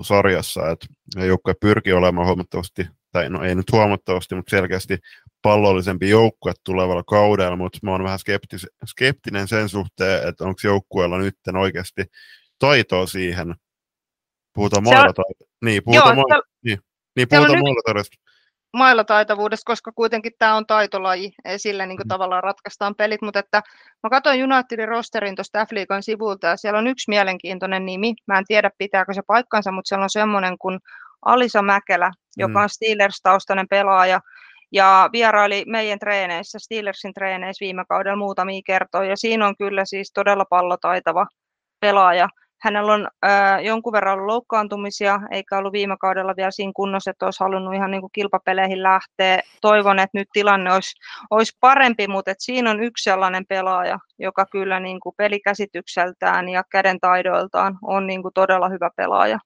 sarjassa, 0.02 0.70
että 0.70 0.86
joukkue 1.26 1.54
pyrkii 1.60 1.92
olemaan 1.92 2.26
huomattavasti, 2.26 2.86
tai 3.12 3.30
no 3.30 3.44
ei 3.44 3.54
nyt 3.54 3.72
huomattavasti, 3.72 4.34
mutta 4.34 4.50
selkeästi 4.50 4.98
pallollisempi 5.42 6.10
joukkue 6.10 6.52
tulevalla 6.64 7.02
kaudella, 7.02 7.56
mutta 7.56 7.78
mä 7.82 7.90
oon 7.90 8.04
vähän 8.04 8.18
skeptis, 8.18 8.66
skeptinen 8.86 9.48
sen 9.48 9.68
suhteen, 9.68 10.28
että 10.28 10.44
onko 10.44 10.60
joukkueella 10.64 11.18
nyt 11.18 11.36
oikeasti 11.58 12.04
taitoa 12.58 13.06
siihen. 13.06 13.54
Puhutaan 14.54 14.84
maalataitoa. 14.84 15.48
Niin, 15.64 15.84
puhutaan, 15.84 16.16
Joo, 16.16 16.42
niin, 16.64 16.78
niin, 17.16 17.28
puhutaan 17.28 17.58
maalataitoista. 17.58 18.16
Mailataitavuudesta, 18.76 19.70
koska 19.70 19.92
kuitenkin 19.92 20.32
tämä 20.38 20.54
on 20.54 20.66
taitolaji, 20.66 21.32
sillä 21.56 21.86
niin 21.86 21.98
mm. 21.98 22.08
tavallaan 22.08 22.42
ratkaistaan 22.42 22.94
pelit, 22.94 23.22
mutta 23.22 23.38
että 23.38 23.62
mä 24.02 24.10
katsoin 24.10 24.52
Unitedin 24.52 24.88
rosterin 24.88 25.36
tuosta 25.36 25.66
f 25.66 25.68
sivulta, 26.00 26.46
ja 26.46 26.56
siellä 26.56 26.78
on 26.78 26.86
yksi 26.86 27.10
mielenkiintoinen 27.10 27.86
nimi, 27.86 28.14
mä 28.26 28.38
en 28.38 28.44
tiedä 28.48 28.70
pitääkö 28.78 29.14
se 29.14 29.22
paikkansa, 29.26 29.72
mutta 29.72 29.88
siellä 29.88 30.02
on 30.02 30.10
semmoinen 30.10 30.58
kuin 30.58 30.78
Alisa 31.24 31.62
Mäkelä, 31.62 32.10
joka 32.36 32.58
mm. 32.58 32.62
on 32.62 32.68
Steelers-taustainen 32.68 33.68
pelaaja, 33.70 34.20
ja 34.72 35.08
vieraili 35.12 35.64
meidän 35.66 35.98
treeneissä, 35.98 36.58
Steelersin 36.58 37.14
treeneissä 37.14 37.64
viime 37.64 37.84
kaudella 37.88 38.16
muutamia 38.16 38.60
kertoja, 38.66 39.10
ja 39.10 39.16
siinä 39.16 39.46
on 39.46 39.56
kyllä 39.56 39.84
siis 39.84 40.12
todella 40.12 40.44
pallotaitava 40.50 41.26
pelaaja. 41.80 42.28
Hänellä 42.62 42.92
on 42.92 43.08
äh, 43.24 43.64
jonkun 43.64 43.92
verran 43.92 44.14
ollut 44.14 44.26
loukkaantumisia, 44.26 45.20
eikä 45.30 45.58
ollut 45.58 45.72
viime 45.72 45.96
kaudella 46.00 46.36
vielä 46.36 46.50
siinä 46.50 46.72
kunnossa, 46.76 47.10
että 47.10 47.24
olisi 47.24 47.44
halunnut 47.44 47.74
ihan 47.74 47.90
niin 47.90 48.00
kuin 48.00 48.12
kilpapeleihin 48.12 48.82
lähteä. 48.82 49.42
Toivon, 49.60 49.98
että 49.98 50.18
nyt 50.18 50.28
tilanne 50.32 50.72
olisi, 50.72 50.96
olisi 51.30 51.56
parempi, 51.60 52.08
mutta 52.08 52.30
että 52.30 52.44
siinä 52.44 52.70
on 52.70 52.82
yksi 52.82 53.04
sellainen 53.04 53.46
pelaaja, 53.46 53.98
joka 54.18 54.46
kyllä 54.46 54.80
niin 54.80 55.00
kuin 55.00 55.14
pelikäsitykseltään 55.16 56.48
ja 56.48 56.64
käden 56.70 57.00
taidoiltaan 57.00 57.78
on 57.82 58.06
niin 58.06 58.22
kuin 58.22 58.34
todella 58.34 58.68
hyvä 58.68 58.90
pelaaja. 58.96 59.38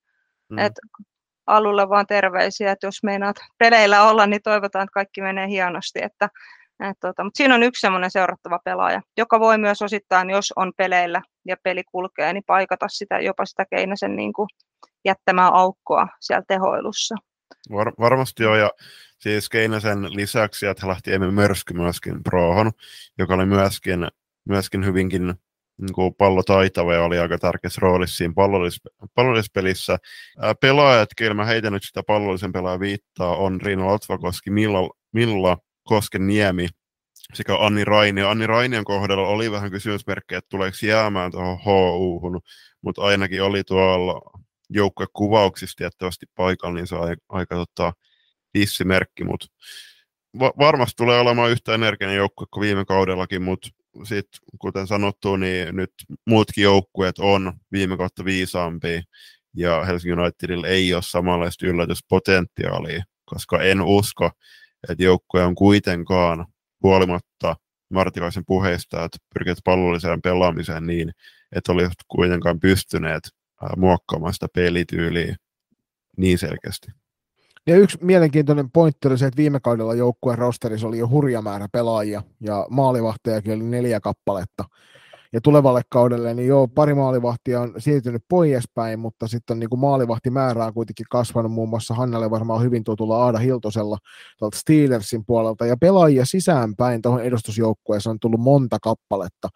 Mm. 0.49 0.59
Et 0.59 0.73
alulle 1.47 1.89
vaan 1.89 2.07
terveisiä, 2.07 2.73
että 2.73 2.87
jos 2.87 3.03
meinaat 3.03 3.37
peleillä 3.59 4.03
olla, 4.03 4.27
niin 4.27 4.43
toivotaan, 4.43 4.83
että 4.83 4.95
kaikki 4.95 5.21
menee 5.21 5.49
hienosti. 5.49 5.99
Että, 6.03 6.29
et, 6.81 6.97
tota, 7.01 7.25
mutta 7.25 7.37
siinä 7.37 7.55
on 7.55 7.63
yksi 7.63 7.81
semmoinen 7.81 8.11
seurattava 8.11 8.59
pelaaja, 8.65 9.01
joka 9.17 9.41
voi 9.41 9.59
myös 9.59 9.83
osittain, 9.83 10.31
jos 10.31 10.53
on 10.57 10.73
peleillä 10.77 11.23
ja 11.47 11.57
peli 11.63 11.83
kulkee, 11.93 12.33
niin 12.33 12.45
paikata 12.47 12.89
sitä, 12.89 13.21
jopa 13.21 13.47
sitä 13.47 13.65
Keinäsen 13.71 14.17
niin 14.17 14.33
kuin 14.33 14.49
jättämää 15.05 15.49
aukkoa 15.49 16.09
siellä 16.21 16.45
tehoilussa. 16.49 17.15
Var, 17.73 17.93
varmasti 17.99 18.43
joo, 18.43 18.57
ja 18.57 18.71
siis 19.19 19.49
Keinäsen 19.49 20.17
lisäksi, 20.17 20.67
että 20.67 20.89
lähti 20.89 21.13
Emi 21.13 21.31
Mörsky 21.31 21.75
myöskin 21.75 22.23
prohon, 22.23 22.71
joka 23.19 23.35
oli 23.35 23.47
myöskin, 23.47 24.09
myöskin 24.49 24.85
hyvinkin 24.85 25.35
niin 25.81 26.15
pallotaitava 26.19 26.95
ja 26.95 27.05
oli 27.05 27.19
aika 27.19 27.39
tärkeässä 27.39 27.79
roolissa 27.83 28.17
siinä 28.17 28.35
pallollis- 28.37 29.09
pallollispelissä. 29.15 29.99
Pelaajat, 30.61 31.09
keillä 31.17 31.35
mä 31.35 31.45
heitän 31.45 31.73
nyt 31.73 31.83
sitä 31.83 32.03
pallollisen 32.07 32.53
pelaajan 32.53 32.81
viittaa, 32.81 33.37
on 33.37 33.61
Riino 33.61 33.87
Latvakoski, 33.87 34.51
Milla, 34.51 34.91
Milla 35.13 35.59
Kosken 35.85 36.27
Niemi 36.27 36.69
sekä 37.35 37.57
Anni 37.57 37.85
Raini. 37.85 38.23
Anni 38.23 38.47
Rainian 38.47 38.85
kohdalla 38.85 39.29
oli 39.29 39.51
vähän 39.51 39.71
kysymysmerkkejä, 39.71 40.39
että 40.39 40.49
tuleeko 40.49 40.77
jäämään 40.83 41.31
tuohon 41.31 41.59
HU, 41.65 42.41
mutta 42.83 43.03
ainakin 43.03 43.43
oli 43.43 43.65
tuolla 43.65 44.41
joukkuekuvauksissa 44.71 45.77
tiettävästi 45.77 46.27
paikalla, 46.37 46.75
niin 46.75 46.87
se 46.87 46.95
on 46.95 47.17
aika, 47.29 47.55
tota, 47.55 47.93
hissimerkki, 48.55 49.25
mutta 49.25 49.47
va- 50.39 50.53
varmasti 50.59 50.97
tulee 50.97 51.21
olemaan 51.21 51.51
yhtä 51.51 51.75
energinen 51.75 52.17
joukkue 52.17 52.47
kuin 52.51 52.63
viime 52.63 52.85
kaudellakin, 52.85 53.43
mutta 53.43 53.69
sit, 54.05 54.29
kuten 54.59 54.87
sanottu, 54.87 55.37
niin 55.37 55.77
nyt 55.77 55.93
muutkin 56.27 56.65
joukkueet 56.65 57.19
on 57.19 57.53
viime 57.73 57.97
kautta 57.97 58.25
viisaampia, 58.25 59.03
ja 59.57 59.85
Helsingin 59.85 60.21
Unitedilla 60.21 60.67
ei 60.67 60.95
ole 60.95 61.03
samanlaista 61.03 61.67
yllätyspotentiaalia, 61.67 63.05
koska 63.25 63.63
en 63.63 63.81
usko, 63.81 64.31
että 64.91 65.03
joukkue 65.05 65.45
on 65.45 65.55
kuitenkaan 65.55 66.47
huolimatta 66.83 67.57
Martikaisen 67.91 68.45
puheista, 68.47 69.05
että 69.05 69.19
pyrkivät 69.35 69.59
pallolliseen 69.65 70.23
pelaamiseen 70.23 70.87
niin, 70.87 71.11
että 71.53 71.73
olisivat 71.73 71.99
kuitenkaan 72.09 72.61
pystyneet 72.61 73.23
muokkaamaan 73.77 74.35
sitä 74.35 74.47
pelityyliä 74.55 75.37
niin 76.17 76.39
selkeästi. 76.39 76.93
Ja 77.67 77.77
yksi 77.77 77.99
mielenkiintoinen 78.01 78.71
pointti 78.71 79.09
oli 79.09 79.19
se, 79.19 79.27
että 79.27 79.37
viime 79.37 79.61
kaudella 79.61 79.95
joukkueen 79.95 80.39
rosterissa 80.39 80.87
oli 80.87 80.99
jo 80.99 81.09
hurja 81.09 81.43
määrä 81.43 81.69
pelaajia 81.73 82.23
ja 82.41 82.67
maalivahtajakin 82.71 83.53
oli 83.53 83.65
neljä 83.65 84.01
kappaletta. 84.01 84.65
Ja 85.35 85.41
tulevalle 85.41 85.83
kaudelle, 85.89 86.35
niin 86.35 86.49
joo, 86.49 86.69
pari 86.69 86.95
maalivahtia 86.95 87.61
on 87.61 87.75
siirtynyt 87.79 88.25
poispäin, 88.29 88.99
mutta 88.99 89.29
sitten 89.29 89.55
on 89.55 89.59
niin 89.59 89.71
kuin 89.71 89.81
maalivahtimäärää 89.81 90.73
kuitenkin 90.73 91.07
kasvanut 91.11 91.53
muun 91.53 91.69
muassa 91.69 91.95
Hannalle 91.95 92.31
varmaan 92.31 92.63
hyvin 92.63 92.85
tutulla 92.85 93.25
Aada 93.25 93.39
Hiltosella 93.39 93.99
tuolta 94.39 94.59
Steelersin 94.59 95.25
puolelta. 95.27 95.67
Ja 95.67 95.77
pelaajia 95.77 96.25
sisäänpäin 96.25 97.03
tuohon 97.03 97.23
edustusjoukkueeseen 97.23 98.11
on 98.11 98.21
tullut 98.21 98.41
monta 98.41 98.79
kappaletta. 98.83 99.49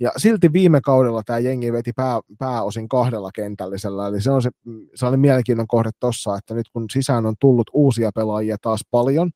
Ja 0.00 0.10
silti 0.16 0.52
viime 0.52 0.80
kaudella 0.80 1.22
tämä 1.22 1.38
jengi 1.38 1.72
veti 1.72 1.92
pää, 1.92 2.20
pääosin 2.38 2.88
kahdella 2.88 3.30
kentällisellä, 3.34 4.06
eli 4.06 4.20
se 4.20 4.30
on 4.30 4.42
se, 4.42 4.50
se 4.94 5.06
oli 5.06 5.16
mielenkiinnon 5.16 5.66
kohde 5.66 5.90
tuossa, 6.00 6.36
että 6.36 6.54
nyt 6.54 6.68
kun 6.72 6.84
sisään 6.92 7.26
on 7.26 7.34
tullut 7.40 7.70
uusia 7.72 8.10
pelaajia 8.14 8.56
taas 8.62 8.80
paljon, 8.90 9.30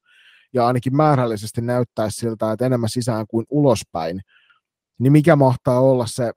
ja 0.52 0.66
ainakin 0.66 0.96
määrällisesti 0.96 1.60
näyttäisi 1.60 2.16
siltä, 2.16 2.52
että 2.52 2.66
enemmän 2.66 2.88
sisään 2.88 3.26
kuin 3.28 3.46
ulospäin, 3.50 4.20
niin 4.98 5.12
mikä 5.12 5.36
mahtaa 5.36 5.80
olla 5.80 6.06
se 6.06 6.32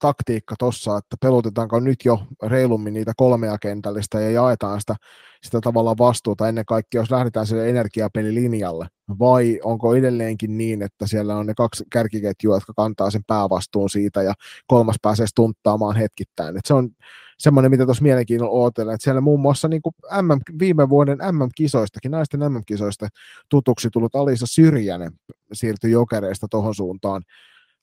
taktiikka 0.00 0.54
tuossa, 0.58 0.96
että 0.96 1.16
pelutetaanko 1.20 1.80
nyt 1.80 2.04
jo 2.04 2.22
reilummin 2.42 2.94
niitä 2.94 3.12
kolmea 3.16 3.58
kentällistä 3.58 4.20
ja 4.20 4.30
jaetaan 4.30 4.80
sitä, 4.80 4.96
sitä 5.42 5.60
tavallaan 5.60 5.98
vastuuta 5.98 6.48
ennen 6.48 6.64
kaikkea, 6.64 7.00
jos 7.00 7.10
lähdetään 7.10 7.46
sille 7.46 7.68
energiapelilinjalle, 7.68 8.86
vai 9.18 9.60
onko 9.64 9.94
edelleenkin 9.94 10.58
niin, 10.58 10.82
että 10.82 11.06
siellä 11.06 11.36
on 11.36 11.46
ne 11.46 11.54
kaksi 11.54 11.84
kärkiketjua, 11.92 12.56
jotka 12.56 12.72
kantaa 12.72 13.10
sen 13.10 13.24
päävastuun 13.26 13.90
siitä 13.90 14.22
ja 14.22 14.34
kolmas 14.66 14.96
pääsee 15.02 15.26
stunttaamaan 15.26 15.96
hetkittäin. 15.96 16.56
Et 16.56 16.66
se 16.66 16.74
on 16.74 16.90
semmoinen, 17.38 17.70
mitä 17.70 17.84
tuossa 17.84 18.02
mielenkiinnolla 18.02 18.52
ootella, 18.52 18.92
että 18.92 19.04
siellä 19.04 19.20
muun 19.20 19.40
muassa 19.40 19.68
niin 19.68 19.82
kuin 19.82 19.94
MM, 20.22 20.58
viime 20.58 20.88
vuoden 20.88 21.18
MM-kisoistakin, 21.18 22.10
naisten 22.10 22.40
MM-kisoista 22.40 23.08
tutuksi 23.48 23.88
tullut 23.92 24.14
Alisa 24.14 24.46
Syrjänen 24.48 25.12
siirtyi 25.52 25.90
jokereista 25.90 26.46
tuohon 26.50 26.74
suuntaan 26.74 27.22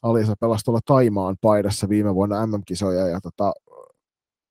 Alisa 0.02 0.36
pelasi 0.40 0.66
tuolla 0.66 0.80
Taimaan 0.86 1.36
paidassa 1.42 1.90
viime 1.90 2.16
vuonna 2.16 2.48
MM-kisoja 2.48 3.08
ja 3.08 3.22
tota, 3.22 3.54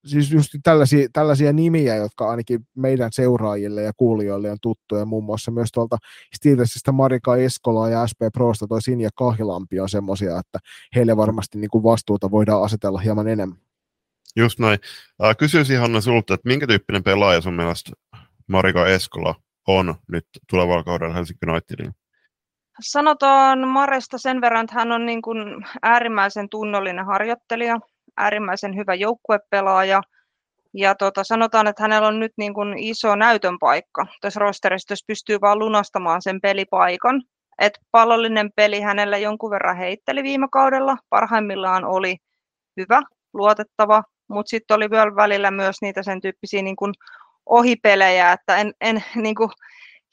siis 0.06 0.32
just 0.32 0.48
tällaisia, 0.62 1.08
tällaisia 1.12 1.52
nimiä, 1.52 1.96
jotka 1.96 2.30
ainakin 2.30 2.60
meidän 2.74 3.10
seuraajille 3.12 3.82
ja 3.82 3.92
kuulijoille 3.96 4.50
on 4.50 4.58
tuttuja, 4.62 5.04
muun 5.04 5.24
muassa 5.24 5.50
myös 5.50 5.68
tuolta 5.72 5.96
Steelersistä 6.36 6.92
Marika 6.92 7.36
Eskola 7.36 7.88
ja 7.88 8.06
SP 8.10 8.20
Prosta 8.32 8.66
toi 8.66 8.82
Sinja 8.82 9.10
Kahilampi 9.14 9.80
on 9.80 9.88
semmoisia, 9.88 10.38
että 10.38 10.58
heille 10.96 11.16
varmasti 11.16 11.58
niin 11.58 11.70
kuin 11.70 11.84
vastuuta 11.84 12.30
voidaan 12.30 12.62
asetella 12.62 12.98
hieman 12.98 13.28
enemmän. 13.28 13.71
Just 14.36 14.58
näin. 14.58 14.78
Kysyisin 15.38 15.80
Hanna 15.80 16.00
sulta, 16.00 16.34
että 16.34 16.48
minkä 16.48 16.66
tyyppinen 16.66 17.02
pelaaja 17.02 17.40
sun 17.40 17.54
mielestä 17.54 17.92
Marika 18.46 18.86
Eskola 18.86 19.34
on 19.68 19.94
nyt 20.08 20.26
tulevalla 20.50 20.84
kaudella 20.84 21.14
Helsinki 21.14 21.46
Unitedin? 21.50 21.92
Sanotaan 22.80 23.68
Maresta 23.68 24.18
sen 24.18 24.40
verran, 24.40 24.64
että 24.64 24.74
hän 24.74 24.92
on 24.92 25.06
niin 25.06 25.22
kuin 25.22 25.66
äärimmäisen 25.82 26.48
tunnollinen 26.48 27.06
harjoittelija, 27.06 27.80
äärimmäisen 28.16 28.76
hyvä 28.76 28.94
joukkuepelaaja, 28.94 30.02
Ja 30.74 30.94
tota, 30.94 31.24
sanotaan, 31.24 31.66
että 31.66 31.82
hänellä 31.82 32.08
on 32.08 32.20
nyt 32.20 32.32
niin 32.36 32.54
kuin 32.54 32.78
iso 32.78 33.16
näytön 33.16 33.58
paikka 33.58 34.06
tässä 34.20 34.40
rosterissa, 34.40 34.92
jos 34.92 35.04
pystyy 35.06 35.40
vaan 35.40 35.58
lunastamaan 35.58 36.22
sen 36.22 36.40
pelipaikan. 36.40 37.22
Et 37.58 37.78
pallollinen 37.90 38.50
peli 38.56 38.80
hänellä 38.80 39.18
jonkun 39.18 39.50
verran 39.50 39.76
heitteli 39.76 40.22
viime 40.22 40.48
kaudella. 40.52 40.96
Parhaimmillaan 41.08 41.84
oli 41.84 42.16
hyvä, 42.76 43.02
luotettava, 43.32 44.02
mutta 44.32 44.50
sitten 44.50 44.74
oli 44.74 44.90
vielä 44.90 45.16
välillä 45.16 45.50
myös 45.50 45.76
niitä 45.82 46.02
sen 46.02 46.20
tyyppisiä 46.20 46.62
niin 46.62 46.76
kuin 46.76 46.92
ohipelejä, 47.46 48.32
että 48.32 48.56
en, 48.56 48.72
en 48.80 49.04
niin 49.22 49.34
kuin, 49.34 49.50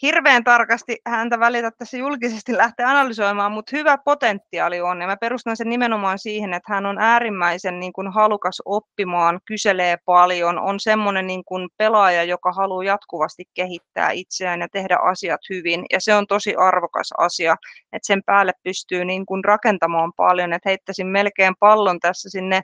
hirveän 0.01 0.43
tarkasti 0.43 0.97
häntä 1.07 1.39
välitä 1.39 1.71
tässä 1.71 1.97
julkisesti 1.97 2.57
lähteä 2.57 2.89
analysoimaan, 2.89 3.51
mutta 3.51 3.75
hyvä 3.75 3.97
potentiaali 4.05 4.81
on. 4.81 5.01
Ja 5.01 5.07
mä 5.07 5.17
perustan 5.17 5.57
sen 5.57 5.69
nimenomaan 5.69 6.19
siihen, 6.19 6.53
että 6.53 6.73
hän 6.73 6.85
on 6.85 6.97
äärimmäisen 6.99 7.79
niin 7.79 7.93
kuin 7.93 8.13
halukas 8.13 8.61
oppimaan, 8.65 9.39
kyselee 9.45 9.97
paljon, 10.05 10.59
on 10.59 10.79
semmoinen 10.79 11.27
niin 11.27 11.45
kuin 11.45 11.69
pelaaja, 11.77 12.23
joka 12.23 12.51
haluaa 12.51 12.83
jatkuvasti 12.83 13.43
kehittää 13.53 14.11
itseään 14.11 14.61
ja 14.61 14.67
tehdä 14.71 14.97
asiat 15.03 15.41
hyvin. 15.49 15.85
Ja 15.91 16.01
se 16.01 16.15
on 16.15 16.27
tosi 16.27 16.55
arvokas 16.55 17.09
asia, 17.17 17.55
että 17.93 18.07
sen 18.07 18.21
päälle 18.25 18.51
pystyy 18.63 19.05
niin 19.05 19.25
kuin 19.25 19.43
rakentamaan 19.43 20.13
paljon, 20.13 20.53
että 20.53 20.69
heittäisin 20.69 21.07
melkein 21.07 21.53
pallon 21.59 21.99
tässä 21.99 22.29
sinne 22.29 22.61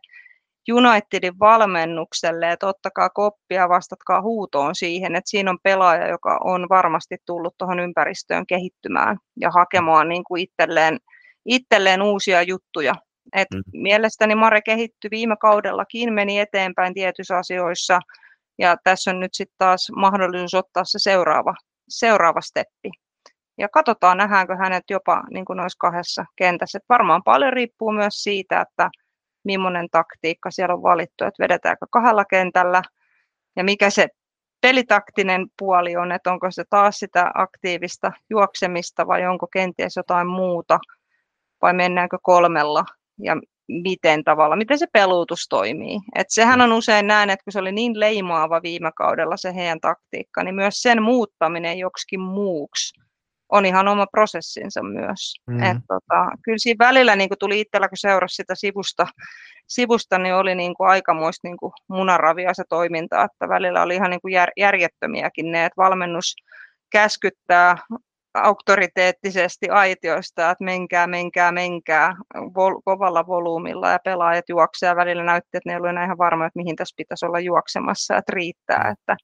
Unitedin 0.73 1.39
valmennukselle, 1.39 2.51
että 2.51 2.67
ottakaa 2.67 3.09
koppia, 3.09 3.69
vastatkaa 3.69 4.21
huutoon 4.21 4.75
siihen, 4.75 5.15
että 5.15 5.29
siinä 5.29 5.51
on 5.51 5.59
pelaaja, 5.63 6.07
joka 6.07 6.39
on 6.43 6.69
varmasti 6.69 7.17
tullut 7.25 7.57
tuohon 7.57 7.79
ympäristöön 7.79 8.45
kehittymään 8.47 9.17
ja 9.41 9.51
hakemaan 9.51 10.09
niin 10.09 10.23
kuin 10.23 10.41
itselleen, 10.41 10.99
itselleen 11.45 12.01
uusia 12.01 12.41
juttuja. 12.41 12.95
Et 13.35 13.47
mm. 13.53 13.61
Mielestäni 13.73 14.35
Mare 14.35 14.61
kehittyi 14.61 15.09
viime 15.11 15.35
kaudellakin, 15.39 16.13
meni 16.13 16.39
eteenpäin 16.39 16.93
tietyissä 16.93 17.37
asioissa 17.37 17.99
ja 18.59 18.77
tässä 18.83 19.11
on 19.11 19.19
nyt 19.19 19.33
sitten 19.33 19.55
taas 19.57 19.91
mahdollisuus 19.95 20.53
ottaa 20.53 20.83
se 20.83 20.99
seuraava, 20.99 21.53
seuraava 21.89 22.41
steppi. 22.41 22.89
Ja 23.57 23.69
katsotaan, 23.69 24.17
nähdäänkö 24.17 24.55
hänet 24.55 24.83
jopa 24.89 25.23
niin 25.33 25.45
kuin 25.45 25.57
noissa 25.57 25.77
kahdessa 25.79 26.25
kentässä. 26.35 26.77
Et 26.77 26.83
varmaan 26.89 27.23
paljon 27.23 27.53
riippuu 27.53 27.91
myös 27.91 28.23
siitä, 28.23 28.61
että 28.61 28.89
millainen 29.45 29.87
taktiikka 29.91 30.51
siellä 30.51 30.75
on 30.75 30.83
valittu, 30.83 31.25
että 31.25 31.43
vedetäänkö 31.43 31.85
kahdella 31.91 32.25
kentällä 32.25 32.81
ja 33.55 33.63
mikä 33.63 33.89
se 33.89 34.07
pelitaktinen 34.61 35.47
puoli 35.59 35.95
on, 35.95 36.11
että 36.11 36.31
onko 36.31 36.51
se 36.51 36.63
taas 36.69 36.99
sitä 36.99 37.31
aktiivista 37.33 38.11
juoksemista 38.29 39.07
vai 39.07 39.27
onko 39.27 39.47
kenties 39.47 39.95
jotain 39.95 40.27
muuta 40.27 40.79
vai 41.61 41.73
mennäänkö 41.73 42.17
kolmella 42.21 42.85
ja 43.19 43.35
miten 43.67 44.23
tavalla, 44.23 44.55
miten 44.55 44.79
se 44.79 44.87
peluutus 44.93 45.47
toimii. 45.49 45.99
Et 46.15 46.27
sehän 46.29 46.61
on 46.61 46.73
usein 46.73 47.07
näin, 47.07 47.29
että 47.29 47.43
kun 47.43 47.53
se 47.53 47.59
oli 47.59 47.71
niin 47.71 47.99
leimaava 47.99 48.61
viime 48.63 48.91
kaudella 48.95 49.37
se 49.37 49.55
heidän 49.55 49.79
taktiikka, 49.79 50.43
niin 50.43 50.55
myös 50.55 50.81
sen 50.81 51.03
muuttaminen 51.03 51.77
joksikin 51.77 52.19
muuksi 52.19 53.04
on 53.49 53.65
ihan 53.65 53.87
oma 53.87 54.07
prosessinsa 54.11 54.83
myös. 54.83 55.35
Mm. 55.47 55.63
Et, 55.63 55.77
tota, 55.87 56.31
kyllä 56.43 56.57
siinä 56.57 56.85
välillä 56.85 57.15
niin 57.15 57.29
tuli 57.39 57.59
itsellä, 57.59 57.89
kun 57.89 57.97
seurasi 57.97 58.35
sitä 58.35 58.55
sivusta, 58.55 59.07
sivusta 59.67 60.17
niin 60.17 60.35
oli 60.35 60.55
niin 60.55 60.73
kuin 60.75 60.89
aikamoista 60.89 61.47
niin 61.47 61.57
kuin 61.57 61.71
munaravia 61.87 62.53
se 62.53 62.63
toiminta, 62.69 63.23
että 63.23 63.49
välillä 63.49 63.81
oli 63.81 63.95
ihan 63.95 64.09
niin 64.09 64.21
kuin 64.21 64.31
jär, 64.31 64.49
järjettömiäkin 64.57 65.51
ne, 65.51 65.65
että 65.65 65.81
valmennus 65.81 66.35
käskyttää 66.91 67.77
auktoriteettisesti 68.33 69.69
aitioista, 69.69 70.51
että 70.51 70.63
menkää, 70.63 71.07
menkää, 71.07 71.51
menkää 71.51 72.15
vol- 72.35 72.81
kovalla 72.85 73.27
volyymilla 73.27 73.89
ja 73.89 73.99
pelaajat 74.03 74.49
juoksevat. 74.49 74.97
Välillä 74.97 75.23
näytti, 75.23 75.49
että 75.53 75.69
ne 75.69 75.73
ei 75.73 75.77
ollut 75.77 75.89
enää 75.89 76.05
ihan 76.05 76.17
varma, 76.17 76.45
että 76.45 76.59
mihin 76.59 76.75
tässä 76.75 76.93
pitäisi 76.97 77.25
olla 77.25 77.39
juoksemassa, 77.39 78.17
että 78.17 78.31
riittää. 78.33 78.93
Että 78.99 79.17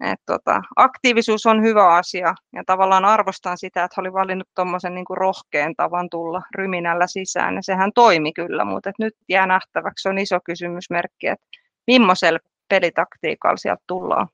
et 0.00 0.20
tota, 0.26 0.62
aktiivisuus 0.76 1.46
on 1.46 1.62
hyvä 1.62 1.94
asia. 1.94 2.34
Ja 2.52 2.62
tavallaan 2.66 3.04
arvostan 3.04 3.58
sitä, 3.58 3.84
että 3.84 4.00
oli 4.00 4.12
valinnut 4.12 4.48
tuommoisen 4.54 4.94
niin 4.94 5.04
rohkean 5.10 5.74
tavan 5.76 6.10
tulla 6.10 6.42
ryminällä 6.54 7.06
sisään. 7.06 7.54
Ja 7.54 7.62
sehän 7.62 7.90
toimi 7.94 8.32
kyllä, 8.32 8.64
mutta 8.64 8.92
nyt 8.98 9.14
jää 9.28 9.46
nähtäväksi, 9.46 10.08
on 10.08 10.18
iso 10.18 10.38
kysymysmerkki, 10.44 11.26
että 11.26 11.46
millaisella 11.86 12.38
pelitaktiikalla 12.68 13.56
sieltä 13.56 13.82
tullaan, 13.86 14.28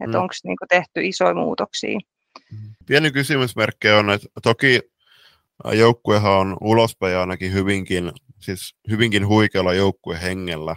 että 0.00 0.16
mm. 0.16 0.22
onko 0.22 0.34
niin 0.44 0.56
tehty 0.68 1.06
isoja 1.06 1.34
muutoksia. 1.34 1.98
Pieni 2.86 3.10
kysymysmerkki 3.10 3.88
on, 3.88 4.10
että 4.10 4.28
toki 4.42 4.80
joukkuehan 5.72 6.32
on 6.32 6.56
ulospäin 6.60 7.16
ainakin 7.16 7.52
hyvinkin, 7.52 8.12
siis 8.40 8.74
hyvinkin 8.90 9.26
huikealla 9.26 9.74
joukkuehengellä 9.74 10.76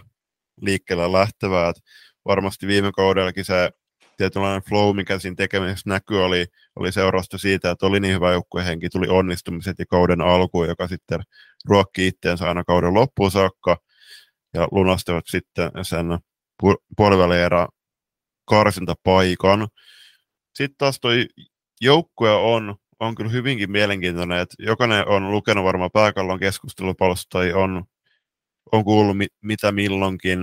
liikkeellä 0.60 1.12
lähtevää, 1.12 1.72
varmasti 2.24 2.66
viime 2.66 2.92
kaudellakin 2.96 3.44
se 3.44 3.70
tietynlainen 4.20 4.62
flow, 4.68 4.96
mikä 4.96 5.18
siinä 5.18 5.34
tekemisessä 5.36 5.90
näkyy, 5.90 6.24
oli, 6.24 6.46
oli 6.76 6.92
seurausta 6.92 7.38
siitä, 7.38 7.70
että 7.70 7.86
oli 7.86 8.00
niin 8.00 8.14
hyvä 8.14 8.32
joukkuehenki, 8.32 8.88
tuli 8.88 9.08
onnistumiset 9.08 9.78
ja 9.78 9.86
kauden 9.86 10.20
alkuun, 10.20 10.68
joka 10.68 10.88
sitten 10.88 11.20
ruokki 11.68 12.06
itteensä 12.06 12.48
aina 12.48 12.64
kauden 12.64 12.94
loppuun 12.94 13.30
saakka, 13.30 13.76
ja 14.54 14.68
lunastivat 14.70 15.24
sitten 15.26 15.70
sen 15.82 16.06
puolivälierä 16.96 17.66
karsintapaikan. 18.44 19.68
Sitten 20.54 20.78
taas 20.78 21.00
toi 21.00 21.26
joukkue 21.80 22.30
on, 22.30 22.76
on 23.00 23.14
kyllä 23.14 23.30
hyvinkin 23.30 23.70
mielenkiintoinen, 23.70 24.38
että 24.38 24.54
jokainen 24.58 25.08
on 25.08 25.30
lukenut 25.30 25.64
varmaan 25.64 25.90
pääkallon 25.92 26.38
keskustelupalsta 26.38 27.26
tai 27.30 27.52
on 27.52 27.84
on 28.72 28.84
kuullut 28.84 29.16
mi- 29.16 29.26
mitä 29.42 29.72
milloinkin. 29.72 30.38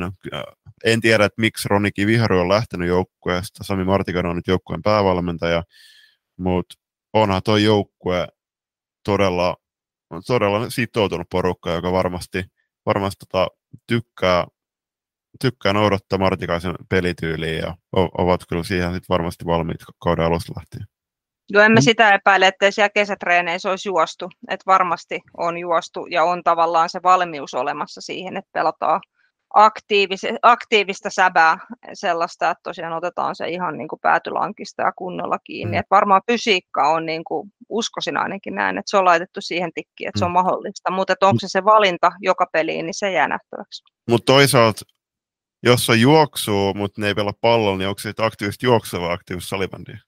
En 0.86 1.02
tiedä, 1.02 1.26
että 1.26 1.42
miksi 1.42 1.68
Roni 1.70 1.92
Kiviharu 1.92 2.40
on 2.40 2.50
lähtenyt 2.50 2.88
joukkueesta. 2.88 3.64
Sami 3.64 3.84
Martikainen 3.84 4.30
on 4.30 4.36
nyt 4.36 4.48
joukkueen 4.48 4.82
päävalmentaja, 4.82 5.64
mutta 6.38 6.76
onhan 7.14 7.42
tuo 7.44 7.58
joukkue 7.58 8.28
todella, 9.06 9.58
todella 10.28 10.70
sitoutunut 10.70 11.28
porukka, 11.32 11.72
joka 11.72 11.92
varmasti, 11.92 12.44
varmasti 12.86 13.26
tota, 13.26 13.48
tykkää, 13.88 14.46
tykkää 15.42 15.74
noudattaa 15.74 16.20
Martikaisen 16.20 16.76
pelityyliä 16.90 17.60
ja 17.60 17.78
ovat 18.18 18.42
kyllä 18.50 18.64
siihen 18.64 18.94
sit 18.94 19.10
varmasti 19.10 19.46
valmiit 19.46 19.78
kauden 20.04 20.26
alusta 20.26 20.54
lähtien. 20.58 20.97
Joo, 21.50 21.64
emme 21.64 21.80
mm. 21.80 21.84
sitä 21.84 22.14
epäile, 22.14 22.48
että 22.48 22.72
siellä 22.72 22.90
kesätreeneissä 22.90 23.70
olisi 23.70 23.90
juostu. 23.90 24.30
Että 24.50 24.64
varmasti 24.66 25.22
on 25.38 25.58
juostu 25.58 26.06
ja 26.06 26.24
on 26.24 26.44
tavallaan 26.44 26.90
se 26.90 27.00
valmius 27.04 27.54
olemassa 27.54 28.02
siihen, 28.02 28.38
että 28.38 28.50
pelataan 28.54 29.02
aktiivis- 29.54 30.40
aktiivista 30.42 31.10
säbää 31.10 31.58
sellaista, 31.94 32.50
että 32.50 32.62
tosiaan 32.64 32.94
otetaan 32.94 33.36
se 33.36 33.50
ihan 33.50 33.78
niin 33.78 33.88
kuin 33.88 34.00
päätylankista 34.00 34.82
ja 34.82 34.92
kunnolla 34.96 35.40
kiinni. 35.40 35.78
Mm. 35.78 35.80
Että 35.80 35.96
varmaan 35.96 36.22
fysiikka 36.32 36.90
on, 36.90 37.06
niin 37.06 37.24
kuin, 37.24 37.52
uskoisin 37.70 38.18
ainakin 38.18 38.56
näin, 38.56 38.78
että 38.78 38.90
se 38.90 38.98
on 38.98 39.06
laitettu 39.06 39.42
siihen 39.42 39.72
tikkiin, 39.74 40.08
että 40.08 40.18
mm. 40.18 40.20
se 40.20 40.26
on 40.26 40.32
mahdollista. 40.32 40.92
Mutta 40.92 41.14
onko 41.22 41.40
se 41.40 41.48
se 41.50 41.66
valinta 41.66 42.12
joka 42.22 42.46
peliin, 42.52 42.86
niin 42.86 42.94
se 42.94 43.12
jää 43.12 43.28
nähtäväksi. 43.28 43.84
Mutta 44.10 44.34
toisaalta, 44.34 44.82
jos 45.64 45.90
on 45.90 46.02
juoksuu, 46.02 46.74
mutta 46.74 47.02
ne 47.02 47.08
ei 47.08 47.16
pelaa 47.16 47.34
pallolla, 47.42 47.78
niin 47.78 47.88
onko 47.88 48.00
se 48.00 48.14
aktiivista 48.18 48.66
juoksua 48.66 49.02
vai 49.02 49.14
aktiivista 49.14 49.50
salibändiä? 49.50 50.07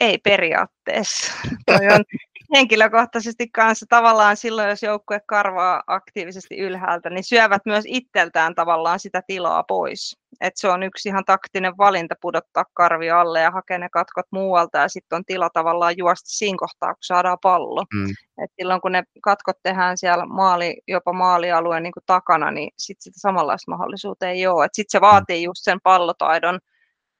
Ei 0.00 0.18
periaatteessa. 0.18 1.32
Toi 1.66 1.86
on 1.94 2.04
henkilökohtaisesti 2.54 3.48
kanssa 3.48 3.86
tavallaan 3.88 4.36
silloin, 4.36 4.68
jos 4.68 4.82
joukkue 4.82 5.20
karvaa 5.26 5.82
aktiivisesti 5.86 6.56
ylhäältä, 6.58 7.10
niin 7.10 7.24
syövät 7.24 7.62
myös 7.66 7.84
itseltään 7.86 8.54
tavallaan 8.54 9.00
sitä 9.00 9.22
tilaa 9.26 9.62
pois. 9.62 10.18
Et 10.40 10.56
se 10.56 10.68
on 10.68 10.82
yksi 10.82 11.08
ihan 11.08 11.24
taktinen 11.24 11.78
valinta 11.78 12.14
pudottaa 12.20 12.64
karvi 12.74 13.10
alle 13.10 13.40
ja 13.40 13.50
hakea 13.50 13.78
ne 13.78 13.88
katkot 13.88 14.26
muualta 14.30 14.78
ja 14.78 14.88
sitten 14.88 15.16
on 15.16 15.24
tila 15.24 15.50
tavallaan 15.50 15.94
juosta 15.96 16.28
siinä 16.28 16.56
kohtaa, 16.58 16.94
kun 16.94 16.98
saadaan 17.00 17.38
pallo. 17.42 17.84
Mm. 17.94 18.10
Et 18.44 18.50
silloin 18.60 18.80
kun 18.80 18.92
ne 18.92 19.02
katkot 19.22 19.56
tehdään 19.62 19.98
siellä 19.98 20.26
maali, 20.26 20.76
jopa 20.88 21.12
maalialueen 21.12 21.82
niin 21.82 21.92
takana, 22.06 22.50
niin 22.50 22.70
sitten 22.78 23.02
sitä 23.02 23.20
samanlaista 23.20 23.70
mahdollisuutta 23.70 24.28
ei 24.28 24.46
ole. 24.46 24.68
Sitten 24.72 24.98
se 24.98 25.00
vaatii 25.00 25.42
just 25.42 25.64
sen 25.64 25.78
pallotaidon 25.82 26.58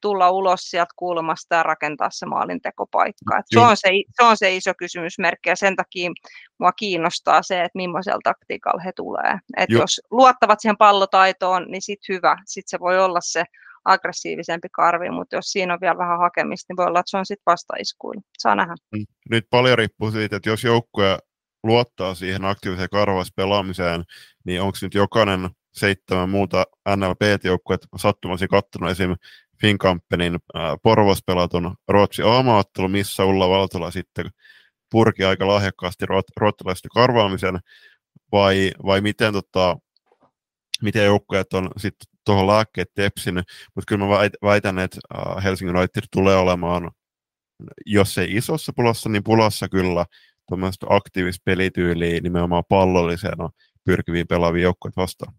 tulla 0.06 0.30
ulos 0.30 0.60
sieltä 0.60 0.92
kulmasta 0.96 1.54
ja 1.54 1.62
rakentaa 1.62 2.08
se 2.10 2.26
maalintekopaikka. 2.26 3.38
Et 3.38 3.44
se, 3.54 3.60
on 3.60 3.76
se, 3.76 3.88
se 4.16 4.22
on 4.22 4.36
se 4.36 4.56
iso 4.56 4.72
kysymysmerkki 4.78 5.48
ja 5.48 5.56
sen 5.56 5.76
takia 5.76 6.10
mua 6.58 6.72
kiinnostaa 6.72 7.42
se, 7.42 7.60
että 7.60 7.76
millaisella 7.76 8.20
taktiikalla 8.24 8.82
he 8.82 8.92
tulee. 8.92 9.38
Et 9.56 9.70
jos 9.70 10.00
luottavat 10.10 10.60
siihen 10.60 10.76
pallotaitoon, 10.76 11.66
niin 11.68 11.82
sitten 11.82 12.16
hyvä. 12.16 12.36
Sitten 12.44 12.70
se 12.70 12.80
voi 12.80 12.98
olla 12.98 13.20
se 13.22 13.44
aggressiivisempi 13.84 14.68
karvi, 14.72 15.10
mutta 15.10 15.36
jos 15.36 15.46
siinä 15.46 15.74
on 15.74 15.80
vielä 15.80 15.98
vähän 15.98 16.18
hakemista, 16.18 16.66
niin 16.70 16.76
voi 16.76 16.86
olla, 16.86 17.00
että 17.00 17.10
se 17.10 17.16
on 17.16 17.26
sitten 17.26 17.50
vastaiskuilla. 17.52 18.22
Saa 18.38 18.54
nähdä. 18.54 18.74
Mm. 18.92 19.04
Nyt 19.30 19.46
paljon 19.50 19.78
riippuu 19.78 20.10
siitä, 20.10 20.36
että 20.36 20.50
jos 20.50 20.64
joukkue 20.64 21.18
luottaa 21.64 22.14
siihen 22.14 22.44
aktiiviseen 22.44 22.88
karvaispelaamiseen, 22.90 24.04
niin 24.44 24.62
onko 24.62 24.78
nyt 24.82 24.94
jokainen 24.94 25.50
seitsemän 25.76 26.30
muuta 26.30 26.64
NLP-joukkuet 26.96 27.80
sattumasi 27.96 28.48
kattonut 28.48 28.90
esim. 28.90 29.16
Finkampenin 29.60 30.38
Porvos 30.82 31.18
pelatun 31.26 31.76
Ruotsi 31.88 32.22
aamaattelu, 32.22 32.88
missä 32.88 33.24
Ulla 33.24 33.48
Valtola 33.48 33.90
sitten 33.90 34.26
purki 34.90 35.24
aika 35.24 35.46
lahjakkaasti 35.46 36.06
ruot, 36.06 36.24
ruotsalaisten 36.36 36.90
karvaamisen, 36.94 37.58
vai, 38.32 38.72
vai 38.86 39.00
miten, 39.00 39.32
tota, 39.32 39.76
miten 40.82 41.04
joukkueet 41.04 41.52
on 41.52 41.70
sitten 41.76 42.08
tuohon 42.24 42.46
lääkkeet 42.46 42.88
tepsinyt, 42.94 43.44
mutta 43.74 43.88
kyllä 43.88 44.06
mä 44.06 44.30
väitän, 44.42 44.78
että 44.78 45.00
Helsingin 45.44 45.76
United 45.76 46.02
tulee 46.12 46.36
olemaan, 46.36 46.90
jos 47.86 48.18
ei 48.18 48.36
isossa 48.36 48.72
pulossa, 48.76 49.08
niin 49.08 49.24
pulossa 49.24 49.68
kyllä 49.68 50.06
tuommoista 50.48 50.86
aktiivista 50.90 51.42
pelityyliä 51.44 52.20
nimenomaan 52.20 52.64
pallollisena 52.68 53.50
pyrkiviä 53.84 54.24
pelaavia 54.28 54.62
joukkoja 54.62 54.92
vastaan. 54.96 55.34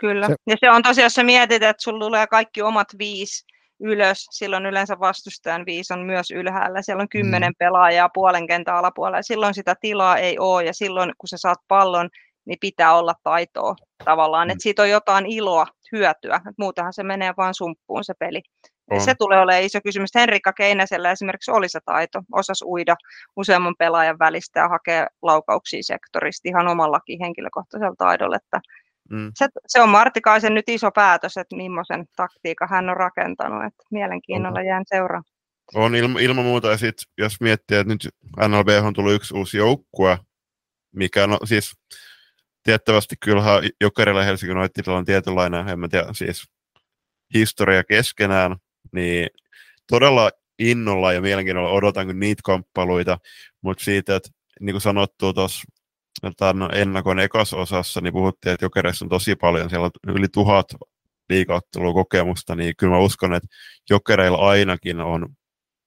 Kyllä, 0.00 0.26
se... 0.26 0.34
ja 0.46 0.56
se 0.60 0.70
on 0.70 0.82
tosiaan, 0.82 1.04
jos 1.06 1.14
sä 1.14 1.22
mietit, 1.22 1.62
että 1.62 1.82
sulla 1.82 2.06
tulee 2.06 2.26
kaikki 2.26 2.62
omat 2.62 2.88
viisi 2.98 3.44
ylös, 3.80 4.26
silloin 4.30 4.66
yleensä 4.66 4.98
vastustajan 4.98 5.66
viisi 5.66 5.92
on 5.92 6.06
myös 6.06 6.30
ylhäällä, 6.30 6.82
siellä 6.82 7.00
on 7.00 7.08
kymmenen 7.08 7.50
mm. 7.50 7.58
pelaajaa 7.58 8.08
puolen 8.14 8.46
kentän 8.46 8.76
alapuolella, 8.76 9.18
ja 9.18 9.22
silloin 9.22 9.54
sitä 9.54 9.74
tilaa 9.80 10.16
ei 10.16 10.38
ole, 10.38 10.64
ja 10.64 10.74
silloin 10.74 11.12
kun 11.18 11.28
sä 11.28 11.36
saat 11.38 11.58
pallon, 11.68 12.08
niin 12.44 12.58
pitää 12.60 12.94
olla 12.94 13.14
taitoa 13.22 13.74
tavallaan, 14.04 14.48
mm. 14.48 14.52
että 14.52 14.62
siitä 14.62 14.82
on 14.82 14.90
jotain 14.90 15.26
iloa, 15.26 15.66
hyötyä, 15.92 16.36
että 16.36 16.52
muutenhan 16.58 16.92
se 16.92 17.02
menee 17.02 17.34
vain 17.36 17.54
sumppuun 17.54 18.04
se 18.04 18.14
peli. 18.18 18.42
On. 18.90 19.00
Se 19.00 19.14
tulee 19.14 19.40
olemaan 19.40 19.64
iso 19.64 19.78
kysymys. 19.84 20.10
Henrikka 20.14 20.52
Keinäsellä 20.52 21.10
esimerkiksi 21.10 21.50
oli 21.50 21.68
se 21.68 21.80
taito, 21.84 22.22
osas 22.32 22.62
uida 22.62 22.96
useamman 23.36 23.74
pelaajan 23.78 24.18
välistä 24.18 24.60
ja 24.60 24.68
hakea 24.68 25.06
laukauksia 25.22 25.82
sektorista 25.82 26.48
ihan 26.48 26.68
omallakin 26.68 27.20
henkilökohtaisella 27.20 27.94
taidolla. 27.98 28.36
Että 28.36 28.60
mm. 29.10 29.32
se, 29.34 29.48
se, 29.66 29.80
on 29.80 29.88
Martikaisen 29.88 30.54
nyt 30.54 30.68
iso 30.68 30.90
päätös, 30.90 31.36
että 31.36 31.56
millaisen 31.56 32.06
taktiikan 32.16 32.68
hän 32.68 32.88
on 32.88 32.96
rakentanut. 32.96 33.64
Että 33.64 33.84
mielenkiinnolla 33.90 34.62
jään 34.62 34.84
seuraan. 34.86 35.24
On 35.74 35.94
ilma, 35.94 36.20
ilman 36.20 36.44
muuta, 36.44 36.68
ja 36.70 36.76
sit, 36.76 36.94
jos 37.18 37.40
miettii, 37.40 37.78
että 37.78 37.92
nyt 37.92 38.08
NLB 38.48 38.68
on 38.86 38.94
tullut 38.94 39.12
yksi 39.12 39.34
uusi 39.34 39.56
joukkue, 39.56 40.18
mikä 40.92 41.26
no, 41.26 41.38
siis 41.44 41.74
tiettävästi 42.62 43.16
kyllähän 43.20 43.62
Jokerilla 43.80 44.20
ja 44.20 44.26
Helsingin 44.26 44.58
Unitedilla 44.58 44.98
on 44.98 45.04
tietynlainen, 45.04 45.68
en 45.68 45.80
mä 45.80 45.88
tiedä, 45.88 46.06
siis 46.12 46.48
historia 47.34 47.84
keskenään, 47.84 48.56
niin 48.92 49.28
todella 49.88 50.30
innolla 50.58 51.12
ja 51.12 51.20
mielenkiinnolla 51.20 51.70
odotan 51.70 52.20
niitä 52.20 52.40
kamppailuita, 52.44 53.18
mutta 53.62 53.84
siitä, 53.84 54.16
että 54.16 54.28
niin 54.60 54.74
kuin 54.74 54.80
sanottu 54.80 55.32
tuossa 55.32 55.64
tämän 56.36 56.70
ennakon 56.72 57.20
ekasosassa, 57.20 58.00
niin 58.00 58.12
puhuttiin, 58.12 58.52
että 58.52 58.64
Jokereissa 58.64 59.04
on 59.04 59.08
tosi 59.08 59.36
paljon, 59.36 59.70
siellä 59.70 59.84
on 59.84 60.16
yli 60.16 60.28
tuhat 60.28 60.66
liikauttelua 61.30 61.92
kokemusta, 61.92 62.54
niin 62.54 62.74
kyllä 62.78 62.92
mä 62.92 62.98
uskon, 62.98 63.34
että 63.34 63.48
Jokereilla 63.90 64.38
ainakin 64.38 65.00
on, 65.00 65.28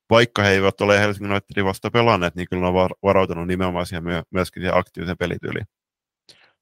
vaikka 0.09 0.41
he 0.41 0.49
eivät 0.49 0.81
ole 0.81 0.99
Helsingin 0.99 1.31
Unitedin 1.31 1.65
vasta 1.65 1.91
pelanneet, 1.91 2.35
niin 2.35 2.47
kyllä 2.49 2.67
on 2.67 2.89
varautunut 3.03 3.47
nimenomaan 3.47 3.85
siihen 3.85 4.03
myöskin 4.31 4.61
siihen 4.61 4.77
aktiivisen 4.77 5.17
pelityyliin. 5.17 5.65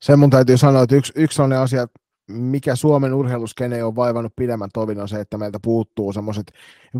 Sen 0.02 0.20
mun 0.20 0.30
täytyy 0.30 0.58
sanoa, 0.58 0.84
että 0.84 0.96
yksi, 0.96 1.14
yksi 1.16 1.36
sellainen 1.36 1.60
asia, 1.60 1.88
mikä 2.28 2.76
Suomen 2.76 3.14
urheiluskene 3.14 3.84
on 3.84 3.96
vaivannut 3.96 4.34
pidemmän 4.36 4.70
tovin, 4.74 5.00
on 5.00 5.10
se, 5.10 5.20
että 5.20 5.38
meiltä 5.38 5.60
puuttuu 5.64 6.14
semmoiset 6.14 6.52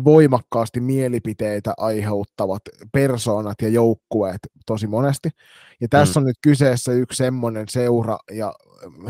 voimakkaasti 0.04 0.80
mielipiteitä 0.80 1.74
aiheuttavat 1.76 2.62
persoonat 2.92 3.62
ja 3.62 3.68
joukkueet 3.68 4.38
tosi 4.66 4.86
monesti. 4.86 5.30
Ja 5.80 5.88
tässä 5.88 6.20
mm. 6.20 6.22
on 6.22 6.26
nyt 6.26 6.38
kyseessä 6.42 6.92
yksi 6.92 7.16
semmoinen 7.16 7.68
seura 7.68 8.18
ja 8.30 8.54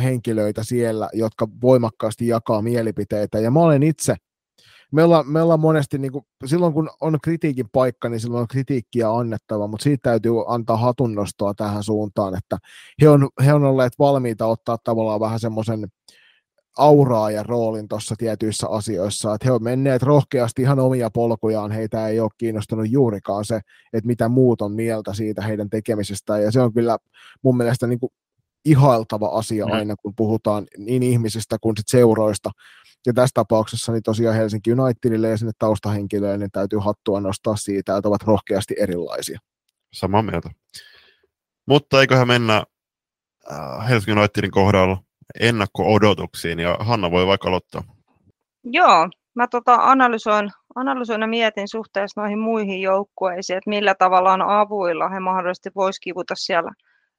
henkilöitä 0.02 0.64
siellä, 0.64 1.08
jotka 1.12 1.48
voimakkaasti 1.62 2.26
jakaa 2.26 2.62
mielipiteitä. 2.62 3.38
Ja 3.38 3.50
mä 3.50 3.60
olen 3.60 3.82
itse 3.82 4.16
me 4.92 5.04
ollaan, 5.04 5.30
me 5.30 5.42
ollaan 5.42 5.60
monesti, 5.60 5.98
niin 5.98 6.12
kuin, 6.12 6.24
silloin 6.46 6.72
kun 6.72 6.90
on 7.00 7.18
kritiikin 7.22 7.68
paikka, 7.72 8.08
niin 8.08 8.20
silloin 8.20 8.40
on 8.40 8.48
kritiikkiä 8.48 9.10
annettava, 9.10 9.66
mutta 9.66 9.84
siitä 9.84 10.10
täytyy 10.10 10.32
antaa 10.46 10.76
hatunnostoa 10.76 11.54
tähän 11.54 11.82
suuntaan, 11.82 12.36
että 12.38 12.58
he 13.02 13.08
on, 13.08 13.28
he 13.44 13.52
on 13.52 13.64
olleet 13.64 13.92
valmiita 13.98 14.46
ottaa 14.46 14.78
tavallaan 14.84 15.20
vähän 15.20 15.40
semmoisen 15.40 15.88
auraa 16.78 17.30
ja 17.30 17.42
roolin 17.42 17.88
tuossa 17.88 18.14
tietyissä 18.18 18.68
asioissa, 18.68 19.34
että 19.34 19.48
he 19.48 19.52
on 19.52 19.62
menneet 19.62 20.02
rohkeasti 20.02 20.62
ihan 20.62 20.78
omia 20.78 21.10
polkujaan, 21.10 21.70
heitä 21.70 22.08
ei 22.08 22.20
ole 22.20 22.30
kiinnostunut 22.38 22.90
juurikaan 22.90 23.44
se, 23.44 23.60
että 23.92 24.06
mitä 24.06 24.28
muut 24.28 24.62
on 24.62 24.72
mieltä 24.72 25.14
siitä 25.14 25.42
heidän 25.42 25.70
tekemisestään, 25.70 26.42
ja 26.42 26.52
se 26.52 26.60
on 26.60 26.72
kyllä 26.72 26.98
mun 27.42 27.56
mielestä 27.56 27.86
niin 27.86 28.00
kuin 28.00 28.12
ihailtava 28.64 29.26
asia 29.26 29.66
mm. 29.66 29.72
aina, 29.72 29.96
kun 29.96 30.14
puhutaan 30.16 30.66
niin 30.78 31.02
ihmisistä 31.02 31.56
kuin 31.60 31.76
sit 31.76 31.88
seuroista, 31.88 32.50
ja 33.06 33.12
tässä 33.12 33.34
tapauksessa 33.34 33.92
niin 33.92 34.02
tosiaan 34.02 34.36
Helsinki 34.36 34.72
Unitedille 34.72 35.28
ja 35.28 35.36
sinne 35.36 35.52
taustahenkilöille 35.58 36.38
niin 36.38 36.50
täytyy 36.50 36.78
hattua 36.78 37.20
nostaa 37.20 37.56
siitä, 37.56 37.96
että 37.96 38.08
ovat 38.08 38.22
rohkeasti 38.22 38.74
erilaisia. 38.78 39.38
Samaa 39.92 40.22
mieltä. 40.22 40.50
Mutta 41.66 42.00
eiköhän 42.00 42.28
mennä 42.28 42.64
äh, 43.52 43.88
Helsingin 43.88 44.18
Unitedin 44.18 44.50
kohdalla 44.50 45.02
ennakko-odotuksiin, 45.40 46.58
ja 46.58 46.76
Hanna 46.80 47.10
voi 47.10 47.26
vaikka 47.26 47.48
aloittaa. 47.48 47.82
Joo, 48.64 49.08
mä 49.34 49.46
tota 49.46 49.74
analysoin, 49.74 50.50
analysoin 50.74 51.20
ja 51.20 51.26
mietin 51.26 51.68
suhteessa 51.68 52.20
noihin 52.20 52.38
muihin 52.38 52.82
joukkueisiin, 52.82 53.56
että 53.56 53.70
millä 53.70 53.94
tavalla 53.94 54.32
on 54.32 54.42
avuilla 54.42 55.08
he 55.08 55.20
mahdollisesti 55.20 55.70
voisivat 55.74 56.02
kivuta 56.02 56.34
siellä 56.36 56.70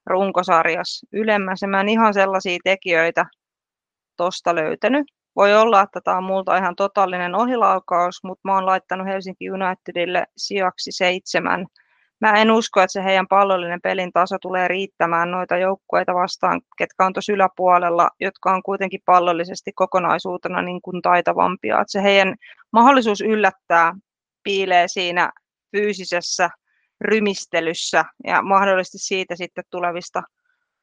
runkosarjassa 0.06 1.06
ylemmässä. 1.12 1.66
Mä 1.66 1.80
en 1.80 1.88
ihan 1.88 2.14
sellaisia 2.14 2.58
tekijöitä 2.64 3.26
tuosta 4.16 4.54
löytänyt. 4.54 5.06
Voi 5.36 5.54
olla, 5.54 5.82
että 5.82 6.00
tämä 6.04 6.16
on 6.16 6.24
multa 6.24 6.56
ihan 6.56 6.76
totaalinen 6.76 7.34
ohilaukaus, 7.34 8.24
mutta 8.24 8.48
mä 8.48 8.54
oon 8.54 8.66
laittanut 8.66 9.06
Helsinki 9.06 9.50
Unitedille 9.50 10.24
sijaksi 10.36 10.92
seitsemän. 10.92 11.66
Mä 12.20 12.32
en 12.32 12.50
usko, 12.50 12.80
että 12.80 12.92
se 12.92 13.04
heidän 13.04 13.28
pallollinen 13.28 13.80
pelin 13.80 14.12
taso 14.12 14.36
tulee 14.38 14.68
riittämään 14.68 15.30
noita 15.30 15.56
joukkueita 15.56 16.14
vastaan, 16.14 16.60
ketkä 16.78 17.06
on 17.06 17.12
tuossa 17.12 17.32
yläpuolella, 17.32 18.10
jotka 18.20 18.52
on 18.52 18.62
kuitenkin 18.62 19.00
pallollisesti 19.04 19.72
kokonaisuutena 19.74 20.62
niin 20.62 20.82
kuin 20.82 21.02
taitavampia. 21.02 21.80
Että 21.80 21.92
se 21.92 22.02
heidän 22.02 22.34
mahdollisuus 22.72 23.20
yllättää 23.20 23.94
piilee 24.42 24.88
siinä 24.88 25.32
fyysisessä 25.76 26.50
rymistelyssä 27.00 28.04
ja 28.26 28.42
mahdollisesti 28.42 28.98
siitä 28.98 29.36
sitten 29.36 29.64
tulevista 29.70 30.22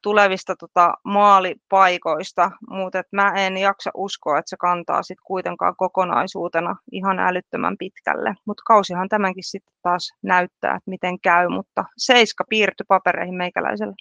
tulevista 0.08 0.56
tota, 0.56 0.94
maalipaikoista, 1.04 2.52
mutta 2.70 3.02
mä 3.12 3.34
en 3.36 3.58
jaksa 3.58 3.92
uskoa, 3.94 4.40
että 4.40 4.50
se 4.50 4.58
kantaa 4.60 5.04
sit 5.04 5.18
kuitenkaan 5.24 5.76
kokonaisuutena 5.78 6.76
ihan 6.92 7.20
älyttömän 7.20 7.76
pitkälle. 7.78 8.36
Mutta 8.46 8.64
kausihan 8.68 9.10
tämänkin 9.10 9.44
sitten 9.44 9.74
taas 9.82 10.14
näyttää, 10.22 10.76
että 10.76 10.90
miten 10.90 11.20
käy, 11.20 11.50
mutta 11.50 11.86
seiska 11.98 12.44
piirtyi 12.50 12.86
papereihin 12.88 13.36
meikäläiselle. 13.36 13.94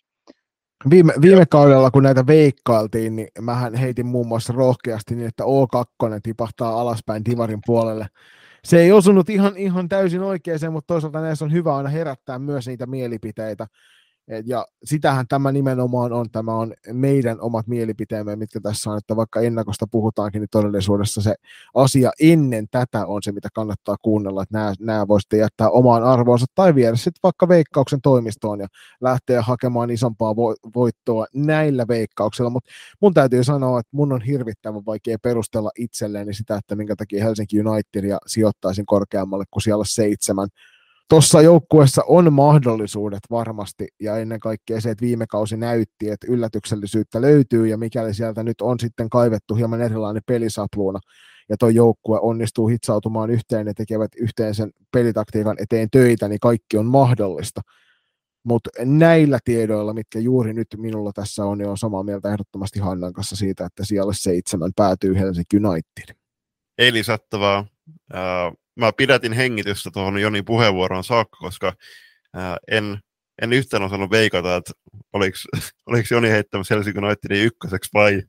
Viime, 0.90 1.12
viime 1.20 1.44
kaudella, 1.50 1.90
kun 1.90 2.02
näitä 2.02 2.26
veikkailtiin, 2.26 3.16
niin 3.16 3.28
mähän 3.40 3.74
heitin 3.74 4.06
muun 4.06 4.28
muassa 4.28 4.52
rohkeasti 4.56 5.14
niin, 5.14 5.28
että 5.28 5.44
O2 5.44 6.20
tipahtaa 6.22 6.80
alaspäin 6.80 7.24
Divarin 7.24 7.60
puolelle. 7.66 8.06
Se 8.64 8.80
ei 8.80 8.92
osunut 8.92 9.30
ihan, 9.30 9.56
ihan 9.56 9.88
täysin 9.88 10.22
oikeaan, 10.22 10.72
mutta 10.72 10.94
toisaalta 10.94 11.20
näissä 11.20 11.44
on 11.44 11.52
hyvä 11.52 11.76
aina 11.76 11.88
herättää 11.88 12.38
myös 12.38 12.66
niitä 12.66 12.86
mielipiteitä. 12.86 13.66
Ja 14.46 14.66
sitähän 14.84 15.26
tämä 15.28 15.52
nimenomaan 15.52 16.12
on, 16.12 16.30
tämä 16.30 16.54
on 16.54 16.74
meidän 16.92 17.40
omat 17.40 17.66
mielipiteemme, 17.66 18.36
mitkä 18.36 18.60
tässä 18.60 18.90
on, 18.90 18.98
että 18.98 19.16
vaikka 19.16 19.40
ennakosta 19.40 19.86
puhutaankin, 19.90 20.40
niin 20.40 20.48
todellisuudessa 20.50 21.22
se 21.22 21.34
asia 21.74 22.10
ennen 22.20 22.66
tätä 22.70 23.06
on 23.06 23.22
se, 23.22 23.32
mitä 23.32 23.48
kannattaa 23.54 23.96
kuunnella, 24.02 24.42
että 24.42 24.58
nämä, 24.58 24.74
nämä 24.80 25.08
voisitte 25.08 25.36
jättää 25.36 25.70
omaan 25.70 26.04
arvoonsa 26.04 26.46
tai 26.54 26.74
viedä 26.74 26.96
sitten 26.96 27.20
vaikka 27.22 27.48
veikkauksen 27.48 28.00
toimistoon 28.00 28.60
ja 28.60 28.66
lähteä 29.00 29.42
hakemaan 29.42 29.90
isompaa 29.90 30.32
vo- 30.32 30.70
voittoa 30.74 31.26
näillä 31.34 31.84
veikkauksilla, 31.88 32.50
mutta 32.50 32.70
mun 33.00 33.14
täytyy 33.14 33.44
sanoa, 33.44 33.80
että 33.80 33.90
mun 33.96 34.12
on 34.12 34.22
hirvittävän 34.22 34.86
vaikea 34.86 35.18
perustella 35.22 35.70
itselleeni 35.78 36.34
sitä, 36.34 36.56
että 36.56 36.76
minkä 36.76 36.96
takia 36.96 37.24
Helsinki 37.24 37.60
Unitedia 37.60 38.18
sijoittaisin 38.26 38.86
korkeammalle 38.86 39.44
kuin 39.50 39.62
siellä 39.62 39.84
seitsemän, 39.86 40.48
tuossa 41.08 41.42
joukkueessa 41.42 42.02
on 42.06 42.32
mahdollisuudet 42.32 43.20
varmasti, 43.30 43.88
ja 44.00 44.16
ennen 44.16 44.40
kaikkea 44.40 44.80
se, 44.80 44.90
että 44.90 45.04
viime 45.04 45.26
kausi 45.26 45.56
näytti, 45.56 46.10
että 46.10 46.26
yllätyksellisyyttä 46.30 47.20
löytyy, 47.20 47.66
ja 47.66 47.78
mikäli 47.78 48.14
sieltä 48.14 48.42
nyt 48.42 48.60
on 48.60 48.80
sitten 48.80 49.10
kaivettu 49.10 49.54
hieman 49.54 49.82
erilainen 49.82 50.22
pelisapluuna, 50.26 50.98
ja 51.48 51.56
tuo 51.56 51.68
joukkue 51.68 52.18
onnistuu 52.22 52.68
hitsautumaan 52.68 53.30
yhteen 53.30 53.66
ja 53.66 53.74
tekevät 53.74 54.10
yhteen 54.20 54.54
sen 54.54 54.70
pelitaktiikan 54.92 55.56
eteen 55.60 55.88
töitä, 55.90 56.28
niin 56.28 56.40
kaikki 56.40 56.78
on 56.78 56.86
mahdollista. 56.86 57.60
Mutta 58.44 58.70
näillä 58.84 59.38
tiedoilla, 59.44 59.94
mitkä 59.94 60.18
juuri 60.18 60.52
nyt 60.52 60.68
minulla 60.76 61.12
tässä 61.12 61.44
on, 61.44 61.58
niin 61.58 61.68
on 61.68 61.78
samaa 61.78 62.02
mieltä 62.02 62.28
ehdottomasti 62.28 62.78
Hannan 62.78 63.12
kanssa 63.12 63.36
siitä, 63.36 63.66
että 63.66 63.84
siellä 63.84 64.12
seitsemän 64.12 64.70
päätyy 64.76 65.14
Helsinki 65.14 65.56
United. 65.56 66.16
Ei 66.78 66.92
lisättävää 66.92 67.64
mä 68.76 68.92
pidätin 68.96 69.32
hengitystä 69.32 69.90
tuohon 69.90 70.18
Joni 70.18 70.42
puheenvuoroon 70.42 71.04
saakka, 71.04 71.38
koska 71.38 71.72
ää, 72.34 72.56
en, 72.70 72.98
en 73.42 73.52
yhtään 73.52 73.82
osannut 73.82 74.10
veikata, 74.10 74.56
että 74.56 74.72
oliko, 75.12 75.36
oliko 75.86 76.08
Joni 76.10 76.30
heittämässä 76.30 76.74
Helsingin 76.74 77.04
Unitedin 77.04 77.44
ykköseksi 77.44 77.90
vai, 77.94 78.22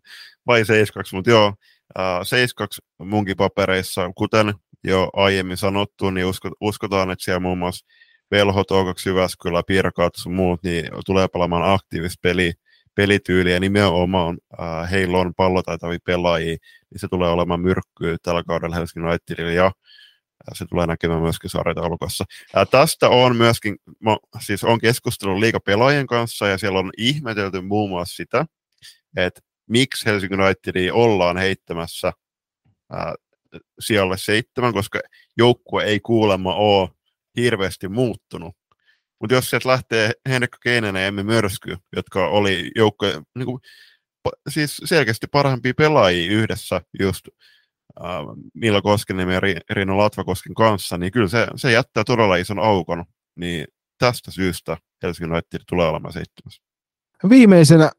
vai 0.48 0.66
seiskaksi, 0.66 1.16
mutta 1.16 1.30
joo, 1.30 1.54
ää, 1.98 2.24
seiskaksi 2.24 2.82
munkin 3.00 3.38
papereissa, 3.38 4.12
kuten 4.16 4.54
jo 4.84 5.10
aiemmin 5.14 5.58
sanottu, 5.58 6.10
niin 6.10 6.26
usko, 6.26 6.50
uskotaan, 6.62 7.12
että 7.12 7.24
siellä 7.24 7.40
muun 7.40 7.58
muassa 7.58 7.86
Velho, 8.32 8.64
Toukaksi, 8.64 9.10
Jyväskylä, 9.10 9.64
Pirkat 9.68 10.14
muut, 10.28 10.64
niin 10.64 10.86
tulee 11.06 11.28
pelaamaan 11.28 11.74
aktiivista 11.74 12.20
peliä, 12.22 12.54
pelityyliä. 12.96 13.60
Nimenomaan 13.60 14.38
äh, 14.62 14.92
heillä 14.92 15.18
on 15.18 15.34
pallotaitavia 15.38 16.00
pelaajia, 16.06 16.58
niin 16.92 17.00
se 17.00 17.08
tulee 17.08 17.30
olemaan 17.30 17.62
myrkkyä 17.62 18.18
tällä 18.24 18.44
kaudella 18.44 18.76
Helsingin 18.76 19.10
Unitedille. 19.10 19.54
Ja 19.54 19.72
se 20.54 20.66
tulee 20.66 20.88
näkemään 20.88 21.22
myöskin 21.22 21.50
sarjataulukossa. 21.50 22.26
Ja 22.54 22.66
tästä 22.66 23.10
on 23.10 23.36
myöskin, 23.36 23.76
mä, 24.00 24.18
siis 24.40 24.64
on 24.64 24.80
keskustellut 24.80 25.40
liikapelaajien 25.40 26.08
kanssa 26.08 26.48
ja 26.48 26.58
siellä 26.58 26.80
on 26.80 26.92
ihmetelty 26.98 27.62
muun 27.62 27.90
muassa 27.90 28.16
sitä, 28.16 28.46
että 29.18 29.42
miksi 29.70 30.06
Helsingin 30.06 30.42
Unitedia 30.42 30.94
ollaan 30.94 31.38
heittämässä 31.38 32.14
ää, 32.92 33.16
sijalle 33.80 34.18
seitsemän, 34.18 34.74
koska 34.74 35.00
joukkue 35.38 35.84
ei 35.84 36.00
kuulemma 36.00 36.56
ole 36.56 36.90
hirveästi 37.38 37.88
muuttunut. 37.88 38.56
Mutta 39.20 39.36
jos 39.36 39.50
sieltä 39.50 39.70
lähtee 39.70 40.12
Henrikko 40.30 40.58
Keinänen 40.64 41.02
ja 41.02 41.08
Emmi 41.08 41.24
Mörsky, 41.24 41.78
jotka 41.96 42.28
oli 42.28 42.72
joukkojen 42.76 43.24
niin 43.36 43.46
kuin, 43.46 43.62
siis 44.50 44.82
selkeästi 44.86 45.28
parhaimpia 45.32 45.74
pelaajia 45.78 46.32
yhdessä 46.32 46.82
just 47.00 47.28
äh, 48.06 48.10
Milla 48.54 48.82
Koskinen 48.82 49.30
ja 49.30 49.42
Riino 49.72 49.98
Latvakosken 49.98 50.54
kanssa, 50.54 50.98
niin 50.98 51.12
kyllä 51.12 51.28
se, 51.28 51.48
se 51.56 51.72
jättää 51.72 52.04
todella 52.04 52.36
ison 52.36 52.60
aukon. 52.60 53.06
Niin 53.36 53.68
tästä 53.98 54.32
syystä 54.32 54.78
Helsingin 55.04 55.32
United 55.32 55.62
tulee 55.70 55.88
olemaan 55.88 56.14
seitsemäs. 56.14 56.62
Viimeisenä 57.30 57.92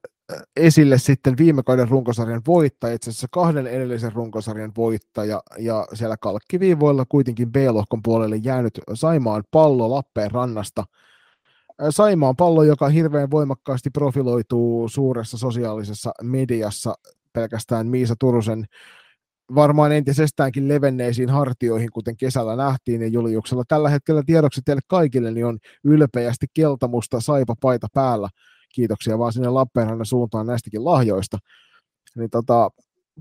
esille 0.56 0.98
sitten 0.98 1.36
viime 1.36 1.62
kauden 1.62 1.88
runkosarjan 1.88 2.42
voittaja, 2.46 2.94
itse 2.94 3.10
asiassa 3.10 3.26
kahden 3.30 3.66
edellisen 3.66 4.12
runkosarjan 4.12 4.72
voittaja, 4.76 5.42
ja 5.58 5.86
siellä 5.94 6.16
kalkkiviivoilla 6.16 7.04
kuitenkin 7.08 7.52
B-lohkon 7.52 8.02
puolelle 8.02 8.36
jäänyt 8.36 8.80
Saimaan 8.94 9.44
pallo 9.50 9.90
Lappeenrannasta. 9.90 10.84
Saimaan 11.90 12.36
pallo, 12.36 12.62
joka 12.62 12.88
hirveän 12.88 13.30
voimakkaasti 13.30 13.90
profiloituu 13.90 14.88
suuressa 14.88 15.38
sosiaalisessa 15.38 16.12
mediassa 16.22 16.94
pelkästään 17.32 17.86
Miisa 17.86 18.14
Turusen 18.20 18.64
varmaan 19.54 19.92
entisestäänkin 19.92 20.68
levenneisiin 20.68 21.30
hartioihin, 21.30 21.92
kuten 21.92 22.16
kesällä 22.16 22.56
nähtiin, 22.56 23.02
ja 23.02 23.08
Juliuksella 23.08 23.64
tällä 23.68 23.90
hetkellä 23.90 24.22
tiedoksi 24.26 24.60
teille 24.64 24.82
kaikille, 24.86 25.30
niin 25.30 25.46
on 25.46 25.58
ylpeästi 25.84 26.46
keltamusta 26.54 27.20
saipa 27.20 27.54
paita 27.60 27.86
päällä 27.94 28.28
kiitoksia 28.74 29.18
vaan 29.18 29.32
sinne 29.32 29.48
Lappeenrannan 29.48 30.06
suuntaan 30.06 30.46
näistäkin 30.46 30.84
lahjoista. 30.84 31.38
Niin 32.16 32.30
tota, 32.30 32.70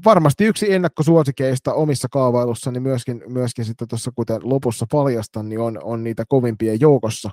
varmasti 0.05 0.45
yksi 0.45 0.73
ennakkosuosikeista 0.73 1.73
omissa 1.73 2.07
kaavailussani 2.11 2.73
niin 2.73 2.84
myöskin, 2.84 3.23
myöskin 3.28 3.65
sitten 3.65 3.88
tuossa, 3.88 4.11
kuten 4.15 4.39
lopussa 4.43 4.86
paljastan, 4.91 5.49
niin 5.49 5.59
on, 5.59 5.80
on 5.84 6.03
niitä 6.03 6.23
kovimpien 6.28 6.80
joukossa. 6.80 7.30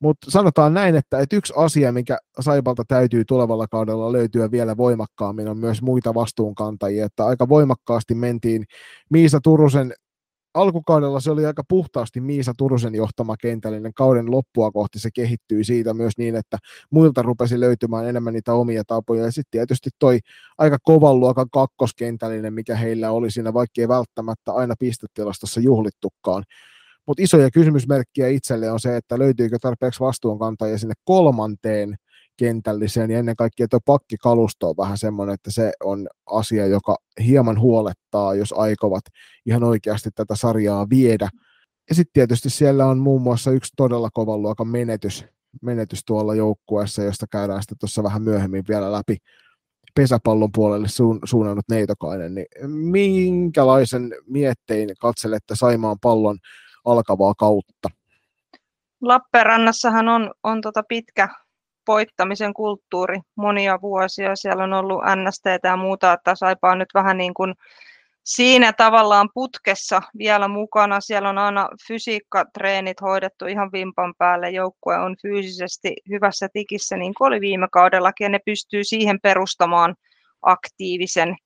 Mutta 0.00 0.30
sanotaan 0.30 0.74
näin, 0.74 0.96
että, 0.96 1.18
että 1.18 1.36
yksi 1.36 1.52
asia, 1.56 1.92
mikä 1.92 2.18
Saipalta 2.40 2.84
täytyy 2.88 3.24
tulevalla 3.24 3.66
kaudella 3.66 4.12
löytyä 4.12 4.50
vielä 4.50 4.76
voimakkaammin, 4.76 5.48
on 5.48 5.58
myös 5.58 5.82
muita 5.82 6.14
vastuunkantajia. 6.14 7.06
Että 7.06 7.26
aika 7.26 7.48
voimakkaasti 7.48 8.14
mentiin 8.14 8.64
Miisa 9.10 9.40
Turusen 9.40 9.92
alkukaudella 10.54 11.20
se 11.20 11.30
oli 11.30 11.46
aika 11.46 11.62
puhtaasti 11.68 12.20
Miisa 12.20 12.52
Turusen 12.58 12.94
johtama 12.94 13.36
kentällinen. 13.36 13.94
Kauden 13.94 14.30
loppua 14.30 14.70
kohti 14.70 14.98
se 14.98 15.10
kehittyi 15.14 15.64
siitä 15.64 15.94
myös 15.94 16.12
niin, 16.18 16.36
että 16.36 16.58
muilta 16.90 17.22
rupesi 17.22 17.60
löytymään 17.60 18.08
enemmän 18.08 18.32
niitä 18.32 18.54
omia 18.54 18.82
tapoja. 18.86 19.24
Ja 19.24 19.32
sitten 19.32 19.50
tietysti 19.50 19.90
toi 19.98 20.18
aika 20.58 20.78
kovan 20.82 21.20
luokan 21.20 21.46
kakkoskentällinen, 21.52 22.54
mikä 22.54 22.76
heillä 22.76 23.10
oli 23.10 23.30
siinä, 23.30 23.54
vaikka 23.54 23.80
ei 23.80 23.88
välttämättä 23.88 24.52
aina 24.52 24.74
pistetilastossa 24.78 25.60
juhlittukaan. 25.60 26.44
Mutta 27.08 27.22
isoja 27.22 27.50
kysymysmerkkiä 27.50 28.28
itselle 28.28 28.70
on 28.70 28.80
se, 28.80 28.96
että 28.96 29.18
löytyykö 29.18 29.58
tarpeeksi 29.60 30.00
vastuunkantajia 30.00 30.78
sinne 30.78 30.94
kolmanteen 31.04 31.96
kentälliseen 32.36 33.10
ja 33.10 33.18
ennen 33.18 33.36
kaikkea 33.36 33.68
tuo 33.68 33.80
pakkikalusto 33.84 34.68
on 34.68 34.76
vähän 34.76 34.98
semmoinen, 34.98 35.34
että 35.34 35.50
se 35.50 35.72
on 35.82 36.08
asia, 36.26 36.66
joka 36.66 36.96
hieman 37.24 37.60
huolettaa, 37.60 38.34
jos 38.34 38.54
aikovat 38.56 39.02
ihan 39.46 39.64
oikeasti 39.64 40.10
tätä 40.14 40.36
sarjaa 40.36 40.86
viedä. 40.90 41.28
Ja 41.88 41.94
sitten 41.94 42.12
tietysti 42.12 42.50
siellä 42.50 42.86
on 42.86 42.98
muun 42.98 43.22
muassa 43.22 43.50
yksi 43.50 43.72
todella 43.76 44.08
kovan 44.12 44.42
luokan 44.42 44.68
menetys, 44.68 45.24
menetys 45.62 46.04
tuolla 46.06 46.34
joukkueessa, 46.34 47.02
josta 47.02 47.26
käydään 47.30 47.62
sitten 47.62 47.78
tuossa 47.78 48.02
vähän 48.02 48.22
myöhemmin 48.22 48.64
vielä 48.68 48.92
läpi 48.92 49.16
pesäpallon 49.94 50.52
puolelle 50.54 50.88
suun, 50.88 51.18
suunnannut 51.24 51.64
Neitokainen, 51.70 52.34
niin 52.34 52.46
minkälaisen 52.68 54.14
miettein 54.26 54.90
katselette 55.00 55.54
Saimaan 55.56 55.96
pallon 56.02 56.38
alkavaa 56.92 57.34
kautta? 57.34 57.88
Lappeenrannassahan 59.02 60.08
on, 60.08 60.30
on 60.42 60.60
tota 60.60 60.82
pitkä 60.88 61.28
voittamisen 61.88 62.54
kulttuuri 62.54 63.20
monia 63.36 63.80
vuosia. 63.80 64.36
Siellä 64.36 64.64
on 64.64 64.72
ollut 64.72 65.02
NST 65.16 65.44
ja 65.64 65.76
muuta, 65.76 66.12
että 66.12 66.34
Saipa 66.34 66.70
on 66.70 66.78
nyt 66.78 66.94
vähän 66.94 67.18
niin 67.18 67.34
kuin 67.34 67.54
siinä 68.24 68.72
tavallaan 68.72 69.28
putkessa 69.34 70.02
vielä 70.18 70.48
mukana. 70.48 71.00
Siellä 71.00 71.28
on 71.28 71.38
aina 71.38 71.68
fysiikkatreenit 71.88 73.00
hoidettu 73.00 73.46
ihan 73.46 73.72
vimpan 73.72 74.14
päälle. 74.18 74.50
Joukkue 74.50 74.98
on 74.98 75.16
fyysisesti 75.22 75.94
hyvässä 76.08 76.48
tikissä, 76.52 76.96
niin 76.96 77.14
kuin 77.14 77.28
oli 77.28 77.40
viime 77.40 77.68
kaudellakin, 77.72 78.24
ja 78.24 78.28
ne 78.28 78.38
pystyy 78.44 78.84
siihen 78.84 79.20
perustamaan 79.20 79.94
aktiivisen 80.42 81.36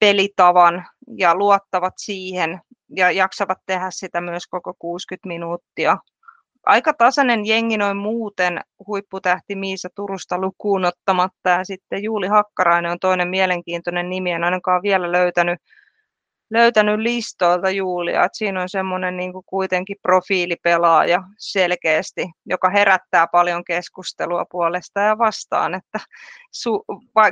pelitavan 0.00 0.86
ja 1.18 1.34
luottavat 1.34 1.94
siihen 1.96 2.60
ja 2.96 3.10
jaksavat 3.10 3.58
tehdä 3.66 3.86
sitä 3.90 4.20
myös 4.20 4.46
koko 4.46 4.74
60 4.78 5.28
minuuttia. 5.28 5.98
Aika 6.66 6.94
tasainen 6.94 7.46
jengi 7.46 7.76
noin 7.76 7.96
muuten, 7.96 8.60
huipputähti 8.86 9.56
Miisa 9.56 9.88
Turusta 9.94 10.38
lukuun 10.38 10.84
ottamatta. 10.84 11.50
Ja 11.50 11.64
sitten 11.64 12.02
Juuli 12.02 12.26
Hakkarainen 12.26 12.90
on 12.90 12.98
toinen 12.98 13.28
mielenkiintoinen 13.28 14.10
nimi, 14.10 14.30
en 14.30 14.44
ainakaan 14.44 14.82
vielä 14.82 15.12
löytänyt 15.12 15.58
löytänyt 16.50 17.00
listoilta 17.00 17.70
Julia, 17.70 18.24
että 18.24 18.38
siinä 18.38 18.62
on 18.62 18.68
semmoinen 18.68 19.16
niin 19.16 19.32
kuitenkin 19.46 19.96
profiilipelaaja 20.02 21.22
selkeästi, 21.38 22.26
joka 22.46 22.70
herättää 22.70 23.26
paljon 23.26 23.64
keskustelua 23.64 24.44
puolesta 24.50 25.00
ja 25.00 25.18
vastaan, 25.18 25.74
että 25.74 25.98
su, 26.50 26.84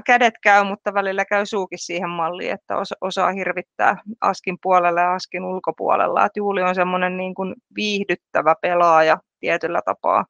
kädet 0.07 0.35
käy, 0.43 0.65
mutta 0.65 0.95
välillä 0.95 1.25
käy 1.25 1.47
suukin 1.47 1.79
siihen 1.79 2.11
malliin, 2.11 2.53
että 2.53 2.77
osa, 2.77 2.95
osaa 3.01 3.33
hirvittää 3.33 3.97
askin 4.21 4.59
puolella 4.63 5.01
ja 5.01 5.15
askin 5.15 5.45
ulkopuolella, 5.45 6.27
että 6.27 6.39
Juuli 6.39 6.63
on 6.63 6.75
semmoinen 6.75 7.17
niin 7.17 7.35
kuin 7.35 7.55
viihdyttävä 7.77 8.55
pelaaja 8.63 9.19
tietyllä 9.41 9.81
tapaa 9.85 10.25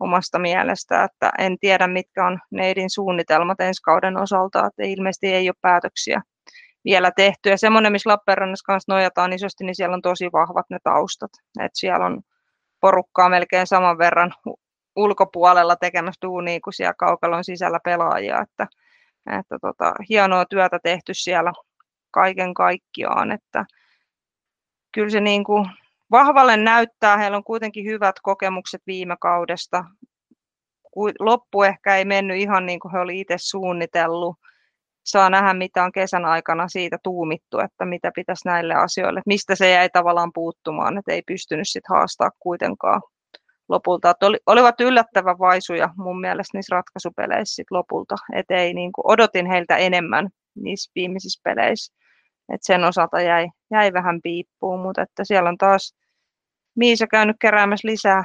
omasta 0.00 0.38
mielestä, 0.38 1.04
että 1.04 1.32
en 1.38 1.58
tiedä 1.58 1.86
mitkä 1.86 2.26
on 2.26 2.38
Neidin 2.50 2.90
suunnitelmat 2.90 3.60
ensi 3.60 3.82
kauden 3.82 4.16
osalta, 4.16 4.66
että 4.66 4.82
ilmeisesti 4.82 5.26
ei 5.26 5.48
ole 5.48 5.54
päätöksiä 5.60 6.22
vielä 6.88 7.10
tehty. 7.16 7.48
Ja 7.48 7.58
semmoinen, 7.58 7.92
missä 7.92 8.10
Lappeenrannassa 8.10 8.64
kanssa 8.66 8.92
nojataan 8.92 9.32
isosti, 9.32 9.64
niin 9.64 9.74
siellä 9.74 9.94
on 9.94 10.02
tosi 10.02 10.28
vahvat 10.32 10.66
ne 10.70 10.78
taustat. 10.84 11.30
Et 11.60 11.70
siellä 11.74 12.06
on 12.06 12.20
porukkaa 12.80 13.28
melkein 13.28 13.66
saman 13.66 13.98
verran 13.98 14.32
ulkopuolella 14.96 15.76
tekemässä 15.76 16.18
duunia 16.22 16.60
kuin 16.64 16.74
siellä 16.74 16.94
kaukalon 16.98 17.44
sisällä 17.44 17.78
pelaajia. 17.84 18.40
Että, 18.40 18.66
että 19.38 19.58
tota, 19.62 19.92
hienoa 20.08 20.44
työtä 20.46 20.78
tehty 20.82 21.14
siellä 21.14 21.52
kaiken 22.10 22.54
kaikkiaan. 22.54 23.32
Että 23.32 23.64
kyllä 24.92 25.10
se 25.10 25.20
niin 25.20 25.44
kuin 25.44 25.70
vahvalle 26.10 26.56
näyttää, 26.56 27.16
heillä 27.16 27.36
on 27.36 27.44
kuitenkin 27.44 27.84
hyvät 27.86 28.16
kokemukset 28.22 28.82
viime 28.86 29.16
kaudesta. 29.20 29.84
Loppu 31.20 31.62
ehkä 31.62 31.96
ei 31.96 32.04
mennyt 32.04 32.36
ihan 32.36 32.66
niin 32.66 32.80
kuin 32.80 32.92
he 32.92 32.98
oli 32.98 33.20
itse 33.20 33.34
suunnitellut 33.38 34.36
saa 35.10 35.30
nähdä, 35.30 35.54
mitä 35.54 35.84
on 35.84 35.92
kesän 35.92 36.24
aikana 36.24 36.68
siitä 36.68 36.98
tuumittu, 37.02 37.58
että 37.58 37.84
mitä 37.84 38.10
pitäisi 38.14 38.48
näille 38.48 38.74
asioille, 38.74 39.22
mistä 39.26 39.54
se 39.54 39.70
jäi 39.70 39.90
tavallaan 39.90 40.32
puuttumaan, 40.34 40.98
että 40.98 41.12
ei 41.12 41.22
pystynyt 41.26 41.68
sitten 41.68 41.96
haastaa 41.96 42.30
kuitenkaan 42.38 43.02
lopulta. 43.68 44.10
Että 44.10 44.26
oli, 44.26 44.38
olivat 44.46 44.80
yllättävän 44.80 45.38
vaisuja 45.38 45.88
mun 45.96 46.20
mielestä 46.20 46.58
niissä 46.58 46.76
ratkaisupeleissä 46.76 47.54
sit 47.54 47.70
lopulta, 47.70 48.16
että 48.34 48.54
ei 48.54 48.74
niin 48.74 48.92
kuin, 48.92 49.12
odotin 49.12 49.46
heiltä 49.46 49.76
enemmän 49.76 50.28
niissä 50.54 50.92
viimeisissä 50.94 51.40
peleissä. 51.44 51.94
Et 52.52 52.60
sen 52.62 52.84
osalta 52.84 53.20
jäi, 53.20 53.48
jäi 53.70 53.92
vähän 53.92 54.20
piippuun, 54.22 54.80
mutta 54.80 55.02
että 55.02 55.24
siellä 55.24 55.48
on 55.48 55.58
taas 55.58 55.94
Miisa 56.78 57.06
käynyt 57.06 57.36
keräämässä 57.40 57.88
lisää, 57.88 58.24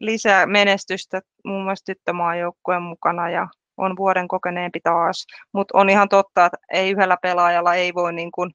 lisää 0.00 0.46
menestystä 0.46 1.20
muun 1.44 1.64
muassa 1.64 1.84
tyttömaajoukkueen 1.84 2.82
mukana 2.82 3.30
ja 3.30 3.48
on 3.78 3.96
vuoden 3.96 4.28
kokeneempi 4.28 4.80
taas, 4.80 5.26
mutta 5.52 5.78
on 5.78 5.90
ihan 5.90 6.08
totta, 6.08 6.46
että 6.46 6.58
ei 6.72 6.90
yhdellä 6.90 7.16
pelaajalla 7.22 7.74
ei 7.74 7.94
voi 7.94 8.12
niin 8.12 8.32
kuin 8.32 8.50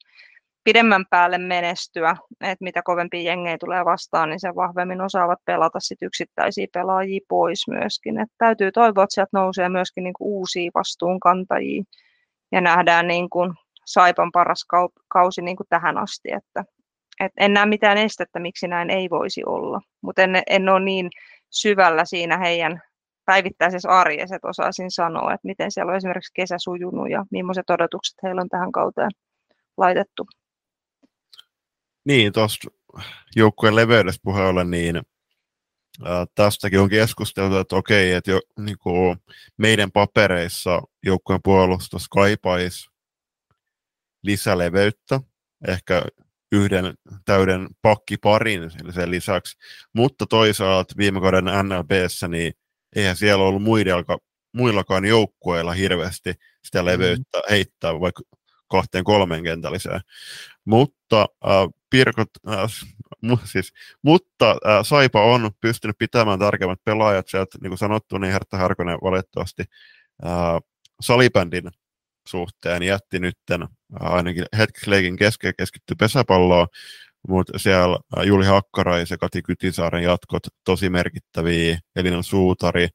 pidemmän 0.63 1.05
päälle 1.09 1.37
menestyä, 1.37 2.15
että 2.41 2.63
mitä 2.63 2.81
kovempia 2.83 3.21
jengejä 3.21 3.57
tulee 3.57 3.85
vastaan, 3.85 4.29
niin 4.29 4.39
se 4.39 4.55
vahvemmin 4.55 5.01
osaavat 5.01 5.39
pelata 5.45 5.79
sit 5.79 6.01
yksittäisiä 6.01 6.67
pelaajia 6.73 7.19
pois 7.27 7.67
myöskin. 7.67 8.19
Et 8.19 8.29
täytyy 8.37 8.71
toivoa, 8.71 9.03
että 9.03 9.13
sieltä 9.13 9.29
nousee 9.33 9.69
myöskin 9.69 10.03
niin 10.03 10.13
kuin 10.13 10.27
uusia 10.27 10.71
vastuunkantajia 10.75 11.83
ja 12.51 12.61
nähdään 12.61 13.07
niin 13.07 13.29
kuin 13.29 13.53
Saipan 13.85 14.31
paras 14.31 14.65
kausi 15.07 15.41
niin 15.41 15.57
kuin 15.57 15.67
tähän 15.69 15.97
asti, 15.97 16.31
että 16.31 16.63
et 17.19 17.31
en 17.37 17.53
näe 17.53 17.65
mitään 17.65 17.97
estettä, 17.97 18.39
miksi 18.39 18.67
näin 18.67 18.89
ei 18.89 19.09
voisi 19.09 19.41
olla, 19.45 19.81
mutta 20.01 20.21
en, 20.21 20.43
en 20.47 20.69
ole 20.69 20.79
niin 20.79 21.09
syvällä 21.49 22.05
siinä 22.05 22.37
heidän 22.37 22.81
päivittäisessä 23.25 23.89
arjessa, 23.89 24.35
että 24.35 24.47
osaisin 24.47 24.91
sanoa, 24.91 25.33
että 25.33 25.47
miten 25.47 25.71
siellä 25.71 25.89
on 25.89 25.95
esimerkiksi 25.95 26.33
kesä 26.33 26.55
sujunut 26.59 27.09
ja 27.09 27.25
millaiset 27.31 27.69
odotukset 27.69 28.15
heillä 28.23 28.41
on 28.41 28.49
tähän 28.49 28.71
kauteen 28.71 29.11
laitettu. 29.77 30.27
Niin, 32.05 32.33
tuosta 32.33 32.67
joukkueen 33.35 33.75
leveydestä 33.75 34.21
puheen 34.23 34.47
ollen, 34.47 34.71
niin 34.71 35.01
ää, 36.05 36.25
tästäkin 36.35 36.79
on 36.79 36.89
keskusteltu, 36.89 37.57
että 37.57 37.75
okei, 37.75 38.11
että 38.11 38.31
jo, 38.31 38.41
niin 38.59 38.77
kuin 38.77 39.17
meidän 39.57 39.91
papereissa 39.91 40.81
joukkueen 41.05 41.41
puolustus 41.43 42.09
kaipaisi 42.09 42.89
lisäleveyttä, 44.23 45.19
ehkä 45.67 46.01
yhden 46.51 46.93
täyden 47.25 47.67
pakkiparin 47.81 48.71
sen 48.93 49.11
lisäksi, 49.11 49.57
mutta 49.93 50.25
toisaalta 50.25 50.93
viime 50.97 51.21
kauden 51.21 51.45
NLBssä 51.45 52.27
niin 52.27 52.53
eihän 52.95 53.15
siellä 53.15 53.43
ollut 53.43 53.63
muillakaan, 53.63 54.19
muillakaan 54.53 55.05
joukkueilla 55.05 55.73
hirveästi 55.73 56.33
sitä 56.63 56.81
mm. 56.81 56.85
leveyttä 56.85 57.41
heittää 57.49 57.99
vaikka 57.99 58.23
kahteen 58.67 59.03
kolmeen 59.03 59.43
kentälliseen. 59.43 60.01
Mutta 60.65 61.21
äh, 61.21 61.67
Pirkot, 61.89 62.29
äh, 62.49 62.69
siis, 63.51 63.73
mutta 64.01 64.51
äh, 64.51 64.83
Saipa 64.83 65.23
on 65.23 65.51
pystynyt 65.61 65.97
pitämään 65.97 66.39
tärkeimmät 66.39 66.79
pelaajat 66.85 67.27
sieltä, 67.27 67.57
niin 67.61 67.69
kuin 67.69 67.77
sanottu, 67.77 68.17
niin 68.17 68.31
Hertta 68.31 68.57
Harkonen 68.57 68.97
valitettavasti 69.03 69.63
äh, 70.25 70.31
salibändin 71.01 71.71
suhteen 72.27 72.83
jätti 72.83 73.19
nytten 73.19 73.61
äh, 73.61 73.67
ainakin 74.13 74.45
hetkeksi 74.57 74.89
leikin 74.89 75.15
kesken 75.15 75.53
keskitty 75.57 75.95
pesäpalloon, 75.95 76.67
mutta 77.27 77.59
siellä 77.59 77.99
Juli 78.25 78.45
Hakkarai 78.45 79.05
ja 79.09 79.17
Kati 79.17 79.41
Kytisaaren 79.41 80.03
jatkot 80.03 80.43
tosi 80.63 80.89
merkittäviä, 80.89 81.79
Elina 81.95 82.21
Suutari, 82.21 82.87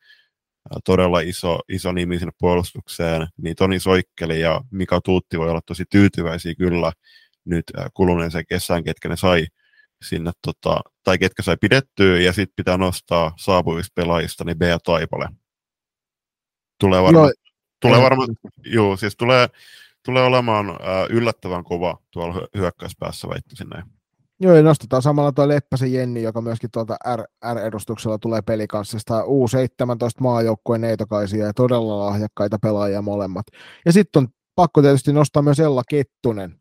todella 0.84 1.20
iso, 1.20 1.58
iso 1.68 1.92
nimi 1.92 2.18
sinne 2.18 2.32
puolustukseen, 2.38 3.26
niin 3.36 3.56
Toni 3.56 3.80
Soikkeli 3.80 4.40
ja 4.40 4.60
Mika 4.70 5.00
Tuutti 5.00 5.38
voi 5.38 5.50
olla 5.50 5.60
tosi 5.66 5.84
tyytyväisiä 5.90 6.54
kyllä 6.54 6.92
nyt 7.44 7.64
kuluneeseen 7.94 8.44
kesään, 8.48 8.84
ketkä 8.84 9.08
ne 9.08 9.16
sai 9.16 9.46
sinne, 10.04 10.30
tota, 10.42 10.80
tai 11.04 11.18
ketkä 11.18 11.42
sai 11.42 11.56
pidettyä, 11.60 12.18
ja 12.20 12.32
sitten 12.32 12.56
pitää 12.56 12.76
nostaa 12.76 13.32
saapuvista 13.38 13.92
pelaajista, 13.94 14.44
niin 14.44 14.58
Bea 14.58 14.78
Taipale. 14.78 15.28
Tulee 16.80 17.02
varmaan, 17.02 17.26
no, 17.26 17.32
tulee 17.80 18.02
varmaan, 18.02 18.28
juu, 18.64 18.96
siis 18.96 19.16
tulee, 19.16 19.48
tulee 20.04 20.22
olemaan 20.22 20.66
yllättävän 21.10 21.64
kova 21.64 21.98
tuolla 22.10 22.48
hyökkäyspäässä, 22.56 23.28
väittäisin 23.28 23.68
näin. 23.68 23.97
Joo, 24.40 24.54
ja 24.54 24.62
nostetaan 24.62 25.02
samalla 25.02 25.32
tuo 25.32 25.48
Leppäsen 25.48 25.92
Jenni, 25.92 26.22
joka 26.22 26.40
myöskin 26.40 26.70
tuolta 26.72 26.96
R-edustuksella 27.54 28.18
tulee 28.18 28.42
pelikanssista. 28.42 29.22
U17 29.22 29.26
maajoukkueen 30.20 30.80
neitokaisia 30.80 31.46
ja 31.46 31.52
todella 31.52 32.06
lahjakkaita 32.06 32.58
pelaajia 32.62 33.02
molemmat. 33.02 33.46
Ja 33.86 33.92
sitten 33.92 34.22
on 34.22 34.28
pakko 34.54 34.82
tietysti 34.82 35.12
nostaa 35.12 35.42
myös 35.42 35.60
Ella 35.60 35.82
Kettunen, 35.90 36.60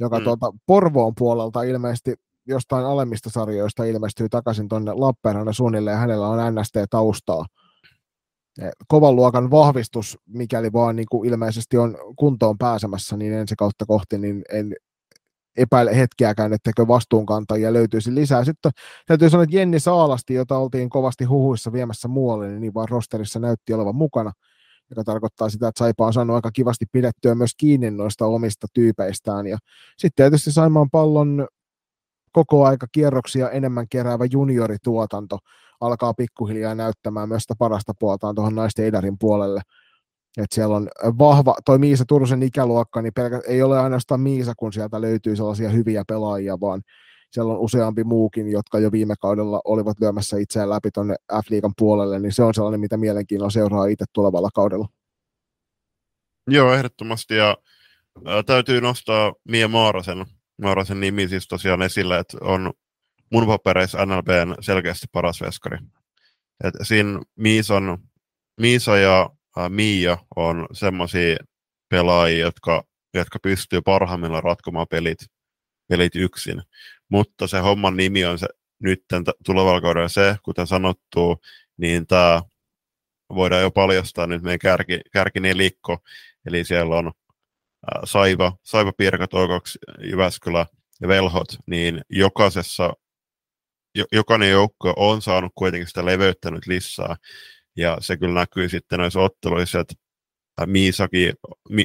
joka 0.00 0.18
mm. 0.18 0.24
tuolta 0.24 0.52
Porvoon 0.66 1.14
puolelta 1.14 1.62
ilmeisesti 1.62 2.14
jostain 2.46 2.86
alemmista 2.86 3.30
sarjoista 3.30 3.84
ilmestyy 3.84 4.28
takaisin 4.28 4.68
tuonne 4.68 4.92
Lappeenrannan 4.94 5.54
suunnilleen, 5.54 5.94
ja 5.94 5.98
hänellä 5.98 6.28
on 6.28 6.54
NST-taustaa. 6.54 7.46
Kovan 8.88 9.16
luokan 9.16 9.50
vahvistus, 9.50 10.18
mikäli 10.26 10.72
vaan 10.72 10.96
niin 10.96 11.06
kuin 11.10 11.28
ilmeisesti 11.28 11.76
on 11.76 11.96
kuntoon 12.16 12.58
pääsemässä, 12.58 13.16
niin 13.16 13.32
ensi 13.32 13.54
kautta 13.56 13.86
kohti, 13.86 14.18
niin 14.18 14.42
en 14.52 14.74
epäile 15.56 15.96
hetkeäkään, 15.96 16.52
etteikö 16.52 16.88
vastuunkantajia 16.88 17.72
löytyisi 17.72 18.14
lisää. 18.14 18.44
Sitten 18.44 18.72
täytyy 19.06 19.30
sanoa, 19.30 19.44
että 19.44 19.56
Jenni 19.56 19.80
Saalasti, 19.80 20.34
jota 20.34 20.58
oltiin 20.58 20.90
kovasti 20.90 21.24
huhuissa 21.24 21.72
viemässä 21.72 22.08
muualle, 22.08 22.48
niin, 22.48 22.60
niin 22.60 22.74
vaan 22.74 22.88
rosterissa 22.88 23.38
näytti 23.38 23.72
olevan 23.74 23.94
mukana, 23.96 24.32
joka 24.90 25.04
tarkoittaa 25.04 25.48
sitä, 25.48 25.68
että 25.68 25.78
Saipa 25.78 26.06
on 26.06 26.12
saanut 26.12 26.36
aika 26.36 26.50
kivasti 26.50 26.84
pidettyä 26.92 27.34
myös 27.34 27.50
kiinni 27.56 27.90
noista 27.90 28.26
omista 28.26 28.66
tyypeistään. 28.74 29.46
Ja 29.46 29.58
sitten 29.96 30.24
tietysti 30.24 30.52
Saimaan 30.52 30.90
pallon 30.90 31.48
koko 32.32 32.66
aika 32.66 32.86
kierroksia 32.92 33.50
enemmän 33.50 33.86
keräävä 33.88 34.24
juniorituotanto 34.32 35.38
alkaa 35.80 36.14
pikkuhiljaa 36.14 36.74
näyttämään 36.74 37.28
myös 37.28 37.42
sitä 37.42 37.54
parasta 37.58 37.92
puoltaan 37.98 38.34
tuohon 38.34 38.54
naisten 38.54 38.86
Idarin 38.86 39.18
puolelle. 39.18 39.60
Et 40.36 40.52
siellä 40.52 40.76
on 40.76 40.88
vahva, 41.18 41.54
toi 41.64 41.78
Miisa 41.78 42.04
Turusen 42.04 42.42
ikäluokka, 42.42 43.02
niin 43.02 43.12
pelkä, 43.14 43.40
ei 43.48 43.62
ole 43.62 43.80
ainoastaan 43.80 44.20
Miisa, 44.20 44.52
kun 44.56 44.72
sieltä 44.72 45.00
löytyy 45.00 45.36
sellaisia 45.36 45.70
hyviä 45.70 46.04
pelaajia, 46.08 46.60
vaan 46.60 46.82
siellä 47.30 47.52
on 47.52 47.60
useampi 47.60 48.04
muukin, 48.04 48.50
jotka 48.50 48.78
jo 48.78 48.92
viime 48.92 49.14
kaudella 49.20 49.60
olivat 49.64 50.00
lyömässä 50.00 50.38
itseään 50.38 50.70
läpi 50.70 50.90
tuonne 50.90 51.14
F-liigan 51.32 51.72
puolelle, 51.78 52.18
niin 52.18 52.32
se 52.32 52.42
on 52.42 52.54
sellainen, 52.54 52.80
mitä 52.80 52.96
mielenkiinnolla 52.96 53.50
seuraa 53.50 53.86
itse 53.86 54.04
tulevalla 54.12 54.48
kaudella. 54.54 54.88
Joo, 56.46 56.74
ehdottomasti, 56.74 57.36
ja 57.36 57.56
ää, 58.24 58.42
täytyy 58.42 58.80
nostaa 58.80 59.32
Mia 59.48 59.68
Maarasen 59.68 60.26
Maurasen 60.60 61.00
nimi 61.00 61.28
siis 61.28 61.48
tosiaan 61.48 61.82
esille, 61.82 62.18
että 62.18 62.38
on 62.40 62.72
mun 63.32 63.46
papereissa 63.46 64.06
NLBn 64.06 64.54
selkeästi 64.60 65.06
paras 65.12 65.40
veskari. 65.40 65.78
Et 66.64 66.74
siinä 66.82 67.20
Miisan, 67.36 67.98
Miisa 68.60 68.96
ja 68.96 69.30
ää, 69.60 69.68
Mia 69.68 70.18
on 70.36 70.66
semmoisia 70.72 71.36
pelaajia, 71.88 72.38
jotka, 72.38 72.84
jotka 73.14 73.38
pystyy 73.42 73.80
parhaimmillaan 73.80 74.42
ratkomaan 74.42 74.86
pelit, 74.90 75.18
pelit 75.88 76.16
yksin. 76.16 76.62
Mutta 77.08 77.46
se 77.46 77.58
homman 77.58 77.96
nimi 77.96 78.24
on 78.24 78.38
se 78.38 78.46
nyt 78.82 79.04
tulevalla 79.44 79.80
kaudella 79.80 80.08
se, 80.08 80.36
kuten 80.42 80.66
sanottu, 80.66 81.40
niin 81.76 82.06
tämä 82.06 82.42
voidaan 83.34 83.62
jo 83.62 83.70
paljastaa 83.70 84.26
nyt 84.26 84.42
meidän 84.42 84.58
kärki, 84.58 85.00
kärkinelikko, 85.12 85.98
eli 86.46 86.64
siellä 86.64 86.96
on 86.96 87.12
Saiva, 88.04 88.52
Saiva 88.62 88.92
Pirka, 88.92 89.28
Toikoks, 89.28 89.78
Jyväskylä 89.98 90.66
ja 91.00 91.08
Velhot, 91.08 91.48
niin 91.66 92.04
jokaisessa, 92.10 92.92
jokainen 94.12 94.50
joukko 94.50 94.94
on 94.96 95.22
saanut 95.22 95.52
kuitenkin 95.54 95.88
sitä 95.88 96.04
leveyttä 96.04 96.50
nyt 96.50 96.66
lisää. 96.66 97.16
Ja 97.76 97.96
se 98.00 98.16
kyllä 98.16 98.34
näkyy 98.34 98.68
sitten 98.68 98.98
noissa 98.98 99.20
otteluissa, 99.20 99.80
että 99.80 99.94
Miisakin, 100.66 101.32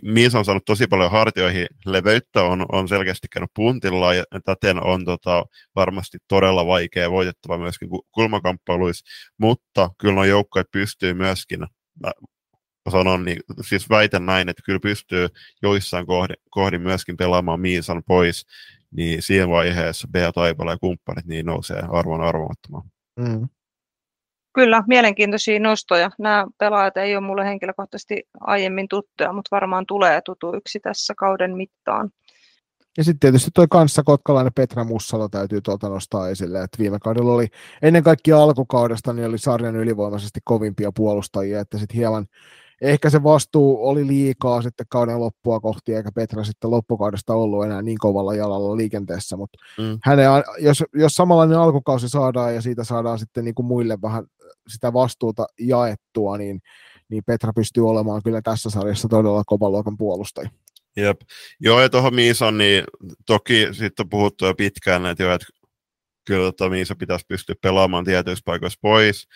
Miisa 0.03 0.39
on 0.39 0.45
saanut 0.45 0.65
tosi 0.65 0.88
paljon 0.88 1.11
hartioihin 1.11 1.67
leveyttä, 1.86 2.43
on, 2.43 2.65
on 2.71 2.88
selkeästi 2.88 3.27
käynyt 3.31 3.51
puntilla 3.55 4.13
ja 4.13 4.23
täten 4.45 4.83
on 4.83 5.05
tota, 5.05 5.45
varmasti 5.75 6.17
todella 6.27 6.67
vaikea 6.67 7.11
voitettava 7.11 7.57
myöskin 7.57 7.89
kulmakamppailuissa, 8.11 9.05
mutta 9.38 9.89
kyllä 9.97 10.13
nuo 10.13 10.23
joukkoja 10.23 10.63
pystyy 10.71 11.13
myöskin 11.13 11.59
sanon, 12.91 13.25
niin 13.25 13.39
siis 13.61 13.89
väitän 13.89 14.25
näin, 14.25 14.49
että 14.49 14.61
kyllä 14.65 14.79
pystyy 14.79 15.27
joissain 15.61 16.05
kohdin, 16.05 16.38
kohdin 16.49 16.81
myöskin 16.81 17.17
pelaamaan 17.17 17.59
Miisan 17.59 18.03
pois, 18.07 18.45
niin 18.91 19.21
siinä 19.21 19.49
vaiheessa 19.49 20.07
Bea 20.11 20.31
Taipale 20.31 20.71
ja 20.71 20.77
kumppanit 20.77 21.25
niin 21.25 21.45
nousee 21.45 21.83
arvon 21.89 22.21
arvomattomaan. 22.21 22.89
Mm. 23.19 23.47
Kyllä, 24.55 24.83
mielenkiintoisia 24.87 25.59
nostoja. 25.59 26.11
Nämä 26.19 26.47
pelaajat 26.57 26.97
ei 26.97 27.15
ole 27.15 27.25
mulle 27.25 27.45
henkilökohtaisesti 27.45 28.23
aiemmin 28.39 28.87
tuttuja, 28.87 29.33
mutta 29.33 29.55
varmaan 29.55 29.85
tulee 29.85 30.21
tutuiksi 30.25 30.79
tässä 30.79 31.13
kauden 31.17 31.57
mittaan. 31.57 32.09
Ja 32.97 33.03
sitten 33.03 33.19
tietysti 33.19 33.51
tuo 33.53 33.67
kanssa 33.69 34.03
kotkalainen 34.03 34.53
Petra 34.53 34.83
Mussalo 34.83 35.29
täytyy 35.29 35.61
tuolta 35.61 35.89
nostaa 35.89 36.29
esille, 36.29 36.63
että 36.63 36.77
viime 36.79 36.97
kaudella 36.99 37.33
oli 37.33 37.47
ennen 37.81 38.03
kaikkea 38.03 38.37
alkukaudesta, 38.37 39.13
niin 39.13 39.27
oli 39.27 39.37
sarjan 39.37 39.75
ylivoimaisesti 39.75 40.39
kovimpia 40.43 40.91
puolustajia, 40.95 41.59
että 41.59 41.77
sitten 41.77 41.97
hieman 41.97 42.25
ehkä 42.81 43.09
se 43.09 43.23
vastuu 43.23 43.87
oli 43.87 44.07
liikaa 44.07 44.61
sitten 44.61 44.85
kauden 44.89 45.19
loppua 45.19 45.59
kohti, 45.59 45.95
eikä 45.95 46.11
Petra 46.11 46.43
sitten 46.43 46.71
loppukaudesta 46.71 47.33
ollut 47.33 47.65
enää 47.65 47.81
niin 47.81 47.97
kovalla 47.97 48.35
jalalla 48.35 48.77
liikenteessä, 48.77 49.37
mutta 49.37 49.57
mm. 49.77 49.99
hänen, 50.03 50.25
jos, 50.59 50.83
jos 50.93 51.15
samanlainen 51.15 51.59
alkukausi 51.59 52.09
saadaan 52.09 52.55
ja 52.55 52.61
siitä 52.61 52.83
saadaan 52.83 53.19
sitten 53.19 53.45
niin 53.45 53.55
kuin 53.55 53.65
muille 53.65 53.97
vähän 54.01 54.25
sitä 54.68 54.93
vastuuta 54.93 55.45
jaettua, 55.59 56.38
niin, 56.38 56.61
niin 57.09 57.24
Petra 57.26 57.53
pystyy 57.53 57.89
olemaan 57.89 58.24
kyllä 58.24 58.41
tässä 58.41 58.70
sarjassa 58.70 59.07
todella 59.07 59.43
kovan 59.45 59.72
luokan 59.72 59.97
puolustaja. 59.97 60.49
Jep. 60.97 61.22
Joo, 61.59 61.82
ja 61.82 61.89
tuohon 61.89 62.16
Miisan, 62.16 62.57
niin 62.57 62.84
toki 63.26 63.68
sitten 63.72 64.03
on 64.03 64.09
puhuttu 64.09 64.45
jo 64.45 64.55
pitkään, 64.55 65.05
että, 65.05 65.24
jo, 65.24 65.34
että 65.34 65.47
kyllä 66.26 66.45
tota 66.45 66.70
Miisa 66.70 66.95
pitäisi 66.95 67.26
pystyä 67.28 67.55
pelaamaan 67.61 68.05
tietyissä 68.05 68.43
paikoissa 68.45 68.80
pois, 68.82 69.28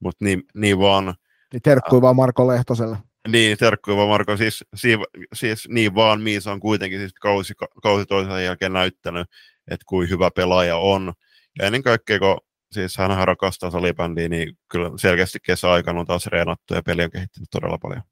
mutta 0.00 0.24
niin, 0.24 0.42
niin 0.54 0.78
vaan 0.78 1.14
niin 1.52 1.62
terkkui 1.62 2.02
vaan 2.02 2.16
Marko 2.16 2.46
Lehtoselle. 2.46 2.96
Niin, 3.28 3.58
terkkui 3.58 3.96
vaan 3.96 4.08
Marko. 4.08 4.36
Siis, 4.36 4.64
siis, 4.74 4.98
siis 5.34 5.68
niin 5.68 5.94
vaan 5.94 6.20
Miisa 6.20 6.52
on 6.52 6.60
kuitenkin 6.60 6.98
siis 6.98 7.14
kausi, 7.14 7.54
kausi 7.82 8.06
toisen 8.06 8.44
jälkeen 8.44 8.72
näyttänyt, 8.72 9.28
että 9.70 9.84
kuin 9.86 10.10
hyvä 10.10 10.30
pelaaja 10.30 10.76
on. 10.76 11.12
Ja 11.58 11.66
ennen 11.66 11.82
kaikkea, 11.82 12.18
kun 12.18 12.38
siis 12.72 12.98
hän 12.98 13.28
rakastaa 13.28 13.70
salibändiä, 13.70 14.28
niin 14.28 14.58
kyllä 14.68 14.90
selkeästi 14.96 15.38
kesäaikana 15.42 16.00
on 16.00 16.06
taas 16.06 16.26
reenattu 16.26 16.74
ja 16.74 16.82
peli 16.82 17.04
on 17.04 17.10
kehittynyt 17.10 17.48
todella 17.50 17.78
paljon. 17.82 18.02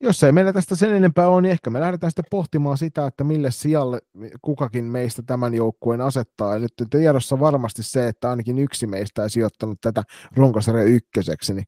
jos 0.00 0.22
ei 0.22 0.32
meillä 0.32 0.52
tästä 0.52 0.76
sen 0.76 0.94
enempää 0.94 1.28
ole, 1.28 1.42
niin 1.42 1.52
ehkä 1.52 1.70
me 1.70 1.80
lähdetään 1.80 2.10
sitten 2.10 2.24
pohtimaan 2.30 2.78
sitä, 2.78 3.06
että 3.06 3.24
mille 3.24 3.50
sijalle 3.50 4.00
kukakin 4.42 4.84
meistä 4.84 5.22
tämän 5.22 5.54
joukkueen 5.54 6.00
asettaa. 6.00 6.54
Ja 6.54 6.58
nyt 6.58 6.72
tiedossa 6.90 7.40
varmasti 7.40 7.82
se, 7.82 8.08
että 8.08 8.30
ainakin 8.30 8.58
yksi 8.58 8.86
meistä 8.86 9.22
ei 9.22 9.30
sijoittanut 9.30 9.80
tätä 9.80 10.02
runkosarja 10.36 10.84
ykköseksi. 10.84 11.54
Niin 11.54 11.66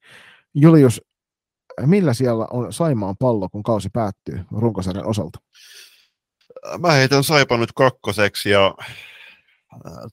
Julius, 0.54 1.02
millä 1.86 2.14
siellä 2.14 2.46
on 2.50 2.72
Saimaan 2.72 3.16
pallo, 3.16 3.48
kun 3.48 3.62
kausi 3.62 3.88
päättyy 3.92 4.40
runkosarjan 4.50 5.06
osalta? 5.06 5.38
Mä 6.78 6.92
heitän 6.92 7.24
Saipa 7.24 7.56
nyt 7.56 7.72
kakkoseksi 7.72 8.50
ja 8.50 8.74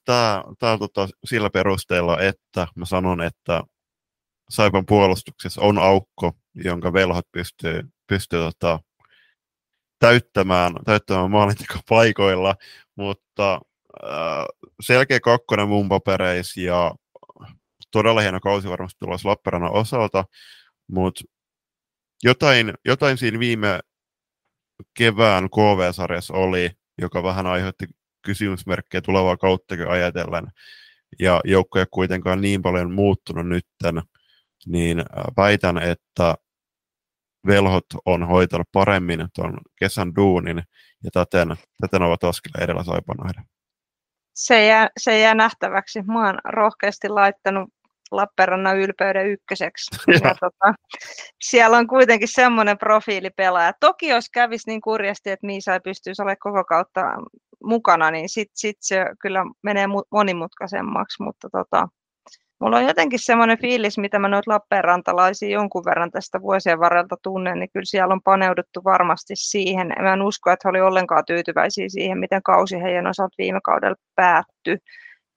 tämä, 0.04 0.44
tämä 0.58 0.78
tota, 0.78 1.08
sillä 1.24 1.50
perusteella, 1.50 2.20
että 2.20 2.66
mä 2.74 2.84
sanon, 2.84 3.20
että 3.22 3.62
Saipan 4.50 4.86
puolustuksessa 4.86 5.60
on 5.60 5.78
aukko, 5.78 6.32
jonka 6.54 6.92
velhot 6.92 7.26
pystyy, 7.32 7.82
pystyy 8.06 8.38
tota, 8.38 8.80
täyttämään, 9.98 10.72
täyttämään 10.84 11.30
paikoilla, 11.88 12.54
mutta 12.96 13.60
äh, 14.04 14.44
selkeä 14.82 15.20
kakkonen 15.20 15.68
mun 15.68 15.88
papereis 15.88 16.56
ja 16.56 16.94
todella 17.90 18.20
hieno 18.20 18.40
kausi 18.40 18.68
varmasti 18.68 18.98
tulossa 19.00 19.28
Lappeenrannan 19.28 19.72
osalta, 19.72 20.24
mutta 20.88 21.24
jotain, 22.22 22.74
jotain 22.84 23.18
siinä 23.18 23.38
viime 23.38 23.80
kevään 24.98 25.50
KV-sarjassa 25.50 26.34
oli, 26.34 26.70
joka 26.98 27.22
vähän 27.22 27.46
aiheutti 27.46 27.86
kysymysmerkkejä 28.22 29.00
tulevaa 29.00 29.36
kauttakin 29.36 29.88
ajatellen, 29.88 30.46
ja 31.18 31.40
joukkoja 31.44 31.86
kuitenkaan 31.90 32.40
niin 32.40 32.62
paljon 32.62 32.92
muuttunut 32.92 33.48
nytten, 33.48 34.02
niin 34.66 34.98
äh, 34.98 35.06
väitän, 35.36 35.78
että 35.78 36.34
velhot 37.46 37.86
on 38.04 38.26
hoitanut 38.26 38.68
paremmin 38.72 39.28
tuon 39.34 39.58
kesän 39.78 40.14
duunin, 40.16 40.62
ja 41.04 41.10
täten, 41.12 41.56
täten 41.80 42.02
ovat 42.02 42.24
askeleen 42.24 42.64
edellä 42.64 42.84
Saipanaiden. 42.84 43.44
Se 44.34 44.66
jää, 44.66 44.88
se 44.98 45.20
jää 45.20 45.34
nähtäväksi. 45.34 46.02
Mä 46.02 46.26
oon 46.26 46.38
rohkeasti 46.44 47.08
laittanut 47.08 47.68
Lappeenrannan 48.10 48.78
ylpeyden 48.78 49.26
ykköseksi. 49.26 49.90
Ja 50.24 50.34
tota, 50.40 50.74
siellä 51.40 51.76
on 51.76 51.86
kuitenkin 51.86 52.28
semmoinen 52.28 52.78
profiilipelaaja. 52.78 53.72
Toki 53.80 54.08
jos 54.08 54.30
kävisi 54.30 54.70
niin 54.70 54.80
kurjasti, 54.80 55.30
että 55.30 55.46
Miisa 55.46 55.74
ei 55.74 55.80
pystyisi 55.80 56.22
olemaan 56.22 56.36
koko 56.40 56.64
kautta 56.64 57.00
mukana, 57.64 58.10
niin 58.10 58.28
sitten 58.28 58.56
sit 58.56 58.76
se 58.80 59.06
kyllä 59.20 59.44
menee 59.62 59.86
monimutkaisemmaksi, 60.12 61.22
mutta 61.22 61.48
tota, 61.52 61.88
mulla 62.60 62.76
on 62.76 62.84
jotenkin 62.84 63.18
semmoinen 63.18 63.58
fiilis, 63.60 63.98
mitä 63.98 64.18
mä 64.18 64.28
noita 64.28 64.50
Lappeenrantalaisia 64.50 65.48
jonkun 65.48 65.84
verran 65.84 66.10
tästä 66.10 66.40
vuosien 66.40 66.80
varrelta 66.80 67.16
tunnen, 67.22 67.58
niin 67.58 67.70
kyllä 67.72 67.84
siellä 67.84 68.12
on 68.12 68.22
paneuduttu 68.22 68.84
varmasti 68.84 69.34
siihen. 69.36 69.92
Mä 70.02 70.12
en 70.12 70.22
usko, 70.22 70.50
että 70.50 70.68
he 70.68 70.70
oli 70.70 70.80
ollenkaan 70.80 71.24
tyytyväisiä 71.24 71.88
siihen, 71.88 72.18
miten 72.18 72.42
kausi 72.42 72.82
heidän 72.82 73.06
osalta 73.06 73.34
viime 73.38 73.60
kaudella 73.64 73.96
päättyi 74.14 74.78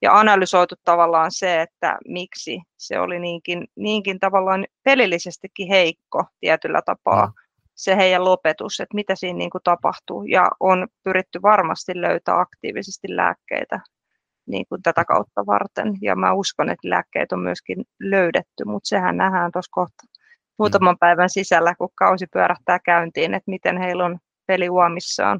ja 0.01 0.19
analysoitu 0.19 0.75
tavallaan 0.83 1.31
se, 1.31 1.61
että 1.61 1.97
miksi 2.07 2.61
se 2.77 2.99
oli 2.99 3.19
niinkin, 3.19 3.67
niinkin 3.75 4.19
tavallaan 4.19 4.65
pelillisestikin 4.83 5.67
heikko 5.67 6.23
tietyllä 6.39 6.81
tapaa. 6.85 7.33
Mm 7.73 7.83
se 7.83 7.95
heidän 7.95 8.25
lopetus, 8.25 8.79
että 8.79 8.95
mitä 8.95 9.15
siinä 9.15 9.37
niin 9.37 9.49
kuin 9.49 9.61
tapahtuu. 9.63 10.23
Ja 10.23 10.49
on 10.59 10.87
pyritty 11.03 11.41
varmasti 11.41 12.01
löytää 12.01 12.39
aktiivisesti 12.39 13.15
lääkkeitä 13.15 13.79
niin 14.45 14.65
kuin 14.69 14.81
tätä 14.81 15.05
kautta 15.05 15.45
varten. 15.45 15.93
Ja 16.01 16.15
mä 16.15 16.33
uskon, 16.33 16.69
että 16.69 16.89
lääkkeet 16.89 17.31
on 17.31 17.39
myöskin 17.39 17.85
löydetty, 17.99 18.65
mutta 18.65 18.87
sehän 18.87 19.17
nähdään 19.17 19.51
tuossa 19.51 19.71
kohta 19.71 20.03
muutaman 20.59 20.97
päivän 20.99 21.29
sisällä, 21.29 21.75
kun 21.75 21.89
kausi 21.95 22.25
pyörähtää 22.33 22.79
käyntiin, 22.79 23.33
että 23.33 23.51
miten 23.51 23.77
heillä 23.77 24.05
on 24.05 24.19
peli 24.45 24.67
huomissaan. 24.67 25.39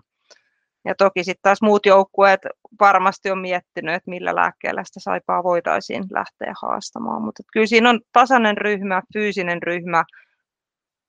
Ja 0.86 0.95
toki 0.95 1.23
sitten 1.23 1.41
taas 1.41 1.61
muut 1.61 1.86
joukkueet 1.86 2.41
varmasti 2.79 3.31
on 3.31 3.38
miettinyt, 3.38 3.95
että 3.95 4.09
millä 4.09 4.36
lääkkeellä 4.36 4.84
sitä 4.84 4.99
saipaa 4.99 5.43
voitaisiin 5.43 6.03
lähteä 6.11 6.53
haastamaan. 6.61 7.21
Mutta 7.21 7.43
kyllä 7.53 7.67
siinä 7.67 7.89
on 7.89 7.99
tasainen 8.11 8.57
ryhmä, 8.57 9.01
fyysinen 9.13 9.63
ryhmä, 9.63 10.03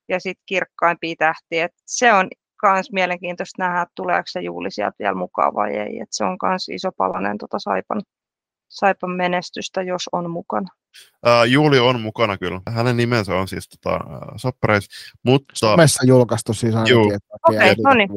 ja 0.08 0.20
sitten 0.20 0.44
kirkkaimpia 0.46 1.14
tähtiä. 1.18 1.64
Et 1.64 1.72
se 1.86 2.12
on 2.12 2.28
myös 2.62 2.92
mielenkiintoista 2.92 3.62
nähdä, 3.62 3.82
että 3.82 3.92
tuleeko 3.94 4.24
se 4.26 4.40
Juuli 4.40 4.70
sieltä 4.70 4.96
vielä 4.98 5.14
mukaan 5.14 5.54
vai 5.54 5.76
ei. 5.76 6.00
Et 6.00 6.08
se 6.10 6.24
on 6.24 6.36
myös 6.42 6.68
iso 6.68 6.90
palanen 6.96 7.38
tuota 7.38 7.58
Saipan, 7.58 8.02
Saipan 8.68 9.10
menestystä, 9.10 9.82
jos 9.82 10.08
on 10.12 10.30
mukana. 10.30 10.68
Uh, 11.26 11.44
Juuli 11.48 11.78
on 11.78 12.00
mukana 12.00 12.38
kyllä. 12.38 12.60
Hänen 12.68 12.96
nimensä 12.96 13.36
on 13.36 13.48
siis 13.48 13.68
tota, 13.68 13.96
uh, 13.96 14.32
Soppareis, 14.36 14.88
mutta... 15.22 15.54
Somessa 15.54 16.06
julkaistu 16.06 16.54
siis 16.54 16.74
ainakin, 16.74 17.14
että 17.14 17.28
okay, 17.48 17.74
no 17.84 17.94
niin. 17.94 18.10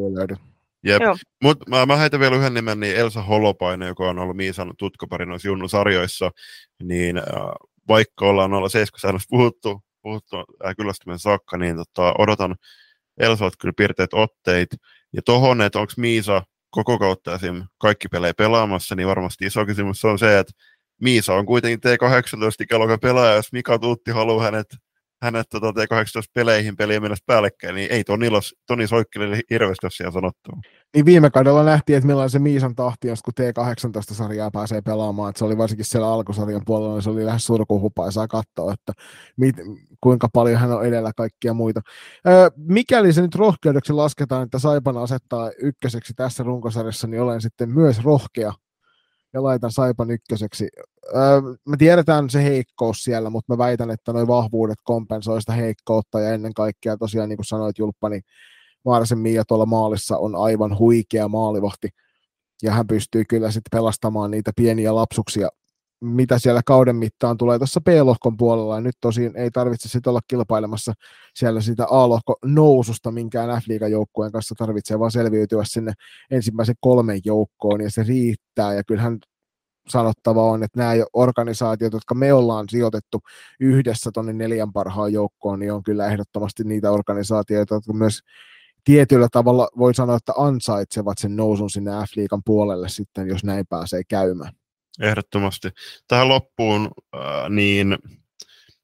Jep. 0.84 1.02
Mut 1.44 1.58
mä, 1.70 1.86
mä 1.86 1.96
heitän 1.96 2.20
vielä 2.20 2.36
yhden 2.36 2.54
nimen, 2.54 2.80
niin 2.80 2.96
Elsa 2.96 3.22
Holopainen, 3.22 3.88
joka 3.88 4.10
on 4.10 4.20
ollut 4.20 4.38
Miisan 4.38 4.74
tutkapari 4.78 5.26
noissa 5.26 5.48
Junnu-sarjoissa, 5.48 6.32
niin 6.84 7.18
äh, 7.18 7.24
vaikka 7.88 8.26
ollaan 8.26 8.54
olla 8.54 8.70
7 8.70 9.20
puhuttu 9.30 9.82
puhuttu 10.08 10.38
äh, 10.66 11.18
saakka, 11.18 11.58
niin 11.58 11.76
tota, 11.76 12.14
odotan 12.18 12.56
Elsalta 13.18 13.58
kyllä 13.60 13.74
piirteet 13.78 14.14
otteet. 14.14 14.70
Ja 15.14 15.22
tohon, 15.22 15.62
että 15.62 15.80
onko 15.80 15.94
Miisa 15.98 16.44
koko 16.70 17.00
kautta 17.00 17.36
esim. 17.36 17.64
kaikki 17.78 18.08
pelejä 18.08 18.34
pelaamassa, 18.34 18.96
niin 18.96 19.08
varmasti 19.08 19.46
iso 19.46 19.66
kysymys 19.66 20.06
on 20.06 20.20
se, 20.20 20.40
että 20.40 20.54
Miisa 21.02 21.34
on 21.34 21.46
kuitenkin 21.46 21.80
T18-ikäluokan 21.80 23.00
pelaaja, 23.02 23.36
jos 23.36 23.52
Mika 23.52 23.80
Tuutti 23.80 24.12
haluaa 24.12 24.44
hänet 24.44 24.68
hänet 25.22 25.50
tota, 25.50 25.68
T18-peleihin 25.72 26.76
pelien 26.76 27.02
mennessä 27.02 27.24
päällekkäin, 27.26 27.76
niin 27.76 27.92
ei 27.92 28.04
Toni, 28.04 28.28
Toni 28.68 28.88
Soikkelille 28.88 29.42
hirveästi 29.50 29.86
ole 29.86 29.92
siellä 29.92 30.12
sanottu. 30.12 30.52
Niin 30.96 31.06
viime 31.06 31.30
kaudella 31.30 31.64
nähtiin, 31.64 31.98
että 31.98 32.08
millainen 32.08 32.30
se 32.30 32.40
Miisan 32.40 32.76
tahti 32.76 33.12
on, 33.12 33.18
kun 33.26 33.34
T18-sarjaa 33.42 34.52
pääsee 34.52 34.82
pelaamaan, 34.82 35.30
että 35.30 35.40
se 35.40 35.46
oli 35.46 35.58
varsinkin 35.58 35.86
siellä 35.86 36.14
alkusarjan 36.14 36.62
puolella, 36.66 36.94
niin 36.94 37.04
se 37.04 37.10
oli 37.10 37.26
lähes 37.26 37.46
surkuhupaisaa 37.46 38.28
katsoa, 38.28 38.74
että 38.74 38.94
mit, 39.38 39.56
kuinka 40.02 40.30
paljon 40.34 40.60
hän 40.60 40.72
on 40.72 40.86
edellä 40.86 41.12
kaikkia 41.18 41.54
muita. 41.54 41.82
Öö, 42.28 42.50
mikäli 42.56 43.14
se 43.14 43.22
nyt 43.22 43.36
rohkeudeksi 43.36 43.94
lasketaan, 43.94 44.44
että 44.44 44.60
Saipan 44.60 44.98
asettaa 44.98 45.52
ykköseksi 45.62 46.14
tässä 46.14 46.44
runkosarjassa, 46.44 47.08
niin 47.08 47.22
olen 47.22 47.42
sitten 47.42 47.70
myös 47.70 48.04
rohkea 48.04 48.54
ja 49.34 49.44
laitan 49.44 49.72
Saipan 49.72 50.12
ykköseksi. 50.12 50.68
Öö, 51.16 51.42
me 51.66 51.78
tiedetään 51.78 52.30
se 52.30 52.44
heikkous 52.44 53.04
siellä, 53.04 53.30
mutta 53.30 53.54
mä 53.54 53.58
väitän, 53.58 53.92
että 53.92 54.14
nuo 54.14 54.28
vahvuudet 54.28 54.80
kompensoi 54.84 55.42
sitä 55.42 55.54
heikkoutta 55.54 56.20
ja 56.20 56.34
ennen 56.34 56.54
kaikkea 56.54 56.98
tosiaan 56.98 57.30
niin 57.30 57.38
kuin 57.38 57.46
sanoit 57.46 57.78
Julppa, 57.78 58.10
niin 58.10 58.22
Maarisen 58.88 59.20
Mia 59.20 59.44
tuolla 59.46 59.66
maalissa 59.66 60.18
on 60.18 60.36
aivan 60.36 60.80
huikea 60.80 61.28
maalivahti. 61.28 61.90
Ja 62.64 62.72
hän 62.72 62.88
pystyy 62.88 63.24
kyllä 63.26 63.52
sitten 63.52 63.80
pelastamaan 63.80 64.32
niitä 64.32 64.52
pieniä 64.56 64.96
lapsuksia, 64.96 65.50
mitä 66.02 66.40
siellä 66.40 66.62
kauden 66.66 66.96
mittaan 66.96 67.38
tulee 67.38 67.58
tuossa 67.58 67.82
B-lohkon 67.82 68.38
puolella, 68.38 68.76
ja 68.76 68.82
nyt 68.82 68.96
tosin 69.02 69.38
ei 69.38 69.52
tarvitse 69.52 69.90
sitten 69.90 70.12
olla 70.12 70.20
kilpailemassa 70.28 70.94
siellä 71.36 71.62
sitä 71.62 71.86
A-lohko 71.90 72.36
noususta 72.46 73.12
minkään 73.12 73.62
f 73.62 73.66
joukkueen 73.90 74.32
kanssa. 74.32 74.56
Tarvitsee 74.58 75.00
vaan 75.00 75.12
selviytyä 75.12 75.64
sinne 75.66 75.94
ensimmäisen 76.32 76.76
kolmen 76.80 77.20
joukkoon, 77.26 77.82
ja 77.82 77.92
se 77.92 78.04
riittää, 78.04 78.74
ja 78.74 78.84
kyllähän 78.84 79.20
sanottava 79.90 80.52
on, 80.52 80.64
että 80.64 80.80
nämä 80.80 80.94
organisaatiot, 81.14 81.94
jotka 81.94 82.16
me 82.16 82.34
ollaan 82.34 82.66
sijoitettu 82.70 83.20
yhdessä 83.60 84.10
tuonne 84.14 84.34
neljän 84.34 84.74
parhaan 84.74 85.14
joukkoon, 85.14 85.60
niin 85.60 85.74
on 85.74 85.84
kyllä 85.84 86.08
ehdottomasti 86.08 86.64
niitä 86.64 86.92
organisaatioita, 86.92 87.76
jotka 87.76 87.94
myös 87.94 88.20
tietyllä 88.88 89.28
tavalla 89.32 89.70
voi 89.78 89.94
sanoa, 89.94 90.16
että 90.16 90.34
ansaitsevat 90.38 91.18
sen 91.18 91.36
nousun 91.36 91.70
sinne 91.70 91.92
F-liigan 91.92 92.42
puolelle 92.46 92.90
sitten, 92.90 93.28
jos 93.28 93.44
näin 93.44 93.68
pääsee 93.68 94.04
käymään. 94.04 94.54
Ehdottomasti. 95.02 95.70
Tähän 96.08 96.28
loppuun, 96.28 96.92
äh, 97.16 97.50
niin 97.50 97.98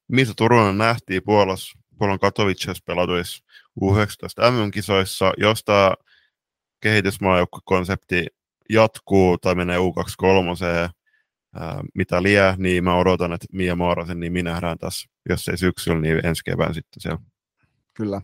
Misa 0.07 0.33
Turunen 0.37 0.77
nähtiin 0.77 1.21
Puolassa, 1.25 1.79
Puolan 1.97 2.19
Katowicessa 2.19 2.83
pelatuissa 2.87 3.43
U19 3.81 4.51
MM-kisoissa, 4.51 5.33
jos 5.37 5.63
tämä 5.63 5.93
kehitysmaajoukko-konsepti 6.81 8.25
jatkuu 8.69 9.37
tai 9.37 9.55
menee 9.55 9.77
U23, 9.77 10.63
äh, 10.73 10.91
mitä 11.95 12.23
liää, 12.23 12.55
niin 12.57 12.83
mä 12.83 12.97
odotan, 12.97 13.33
että 13.33 13.47
Mia 13.51 13.75
Maarasen 13.75 14.19
nimi 14.19 14.43
nähdään 14.43 14.77
tässä, 14.77 15.09
jos 15.29 15.47
ei 15.47 15.57
syksyllä, 15.57 15.99
niin 15.99 16.25
ensi 16.25 16.43
kevään 16.45 16.73
sitten 16.73 17.01
siellä. 17.01 17.19
Kyllä. 17.93 18.21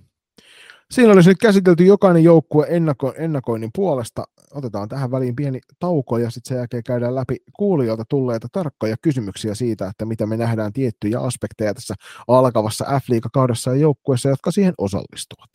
Siinä 0.94 1.14
olisi 1.14 1.30
nyt 1.30 1.38
käsitelty 1.38 1.86
jokainen 1.86 2.24
joukkue 2.24 2.66
ennako, 2.70 3.14
ennakoinnin 3.18 3.70
puolesta. 3.76 4.24
Otetaan 4.54 4.90
tähän 4.90 5.12
väliin 5.12 5.36
pieni 5.36 5.60
tauko 5.80 6.18
ja 6.18 6.30
sitten 6.30 6.50
sen 6.50 6.58
jälkeen 6.58 6.84
käydään 6.84 7.16
läpi 7.16 7.38
kuulijoilta 7.54 8.04
tulleita 8.10 8.48
tarkkoja 8.52 8.96
kysymyksiä 9.02 9.56
siitä, 9.56 9.88
että 9.88 10.06
mitä 10.06 10.26
me 10.26 10.38
nähdään 10.38 10.74
tiettyjä 10.74 11.20
aspekteja 11.20 11.74
tässä 11.74 11.96
alkavassa 12.28 12.86
F-liigakaudessa 12.86 13.72
ja 13.72 13.76
joukkueessa, 13.76 14.30
jotka 14.30 14.52
siihen 14.52 14.74
osallistuvat. 14.78 15.50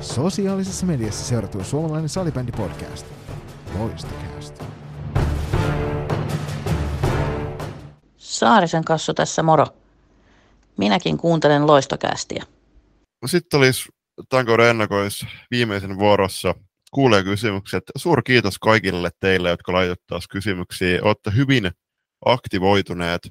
Sosiaalisessa 0.00 0.86
mediassa 0.86 1.24
seurattu 1.24 1.64
suomalainen 1.64 2.08
salibändi 2.08 2.52
podcast. 2.52 3.06
Loistokäästä. 3.78 4.64
Saarisen 8.16 8.84
kassu 8.84 9.14
tässä 9.14 9.42
moro. 9.42 9.66
Minäkin 10.76 11.18
kuuntelen 11.18 11.66
loistokästiä. 11.66 12.44
Sitten 13.26 13.58
olisi 13.58 13.88
tämän 14.28 14.46
kauden 14.46 14.68
ennakoissa 14.68 15.26
viimeisen 15.50 15.98
vuorossa 15.98 16.54
kuulee 16.92 17.22
kysymykset. 17.22 17.82
Suuri 17.96 18.22
kiitos 18.22 18.58
kaikille 18.58 19.10
teille, 19.20 19.50
jotka 19.50 19.72
laitatte 19.72 20.14
kysymyksiä. 20.30 20.98
Olette 21.02 21.32
hyvin 21.36 21.70
aktivoituneet 22.24 23.28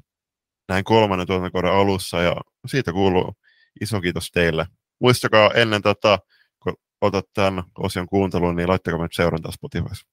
näin 0.70 0.84
kolmannen 0.84 1.28
tuotantokauden 1.28 1.72
alussa 1.72 2.22
ja 2.22 2.36
siitä 2.68 2.94
kuuluu 2.94 3.34
iso 3.82 4.02
kiitos 4.02 4.32
teille. 4.32 4.66
Muistakaa 5.02 5.52
ennen 5.54 5.82
tätä, 5.82 6.20
kun 6.64 6.74
otat 7.02 7.26
tämän 7.34 7.64
osion 7.78 8.08
kuuntelun, 8.08 8.56
niin 8.56 8.70
laittakaa 8.70 9.02
nyt 9.02 9.14
seurantaa 9.14 9.52
Spotifyssa. 9.52 10.13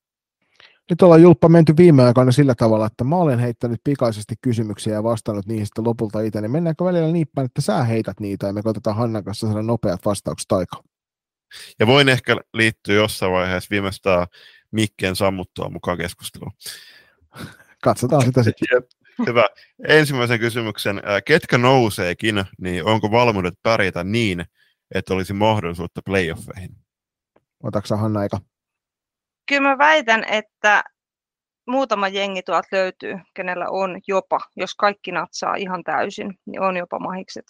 Nyt 0.91 1.03
ollaan 1.03 1.22
Julppa 1.22 1.49
menty 1.49 1.76
viime 1.76 2.05
aikoina 2.05 2.32
sillä 2.32 2.55
tavalla, 2.55 2.86
että 2.86 3.05
mä 3.05 3.16
olen 3.16 3.38
heittänyt 3.38 3.80
pikaisesti 3.84 4.34
kysymyksiä 4.43 4.95
ja 4.95 5.03
vastannut 5.03 5.47
niihin 5.47 5.66
sitten 5.66 5.84
lopulta 5.84 6.20
itse, 6.20 6.41
niin 6.41 6.51
mennäänkö 6.51 6.84
välillä 6.84 7.12
niin 7.12 7.26
päin, 7.34 7.45
että 7.45 7.61
sä 7.61 7.84
heität 7.84 8.20
niitä 8.20 8.47
ja 8.47 8.53
me 8.53 8.62
koitetaan 8.62 8.97
Hannan 8.97 9.24
kanssa 9.24 9.47
saada 9.47 9.62
nopeat 9.62 10.05
vastaukset 10.05 10.53
aikaan. 10.53 10.84
Ja 11.78 11.86
voin 11.86 12.09
ehkä 12.09 12.36
liittyä 12.55 12.95
jossain 12.95 13.32
vaiheessa 13.32 13.68
viimeistään 13.70 14.26
mikkeen 14.70 15.16
sammuttua 15.16 15.68
mukaan 15.68 15.99
keskusteluun. 15.99 16.53
Katsotaan 17.82 18.24
sitä 18.24 18.43
sitten. 18.43 18.82
Hyvä. 19.26 19.45
Ensimmäisen 19.88 20.41
kysymyksen. 20.41 21.03
Ketkä 21.24 21.59
nouseekin, 21.59 22.45
niin 22.61 22.84
onko 22.84 23.11
valmiudet 23.11 23.55
pärjätä 23.62 24.05
niin, 24.05 24.45
että 24.95 25.14
olisi 25.14 25.32
mahdollisuutta 25.32 26.01
playoffeihin? 26.05 26.76
Otatko 27.62 27.97
Hanna 27.97 28.20
aika? 28.20 28.41
Kyllä 29.51 29.68
mä 29.68 29.78
väitän, 29.78 30.24
että 30.24 30.84
muutama 31.66 32.09
jengi 32.09 32.42
tuolta 32.42 32.68
löytyy, 32.72 33.14
kenellä 33.34 33.66
on 33.70 34.01
jopa, 34.09 34.40
jos 34.57 34.74
kaikki 34.74 35.12
natsaa 35.12 35.55
ihan 35.55 35.84
täysin, 35.84 36.34
niin 36.46 36.61
on 36.61 36.76
jopa 36.76 36.98
mahikset 36.98 37.44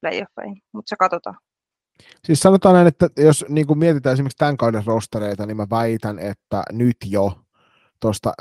playoffeihin, 0.00 0.62
mutta 0.72 0.88
se 0.88 0.96
katsotaan. 0.96 1.36
Siis 2.24 2.40
sanotaan 2.40 2.74
näin, 2.74 2.86
että 2.86 3.08
jos 3.16 3.44
niin 3.48 3.66
kuin 3.66 3.78
mietitään 3.78 4.12
esimerkiksi 4.12 4.36
tämän 4.38 4.56
kauden 4.56 4.86
rostereita, 4.86 5.46
niin 5.46 5.56
mä 5.56 5.66
väitän, 5.70 6.18
että 6.18 6.62
nyt 6.72 6.96
jo 7.06 7.32
tuosta 8.00 8.32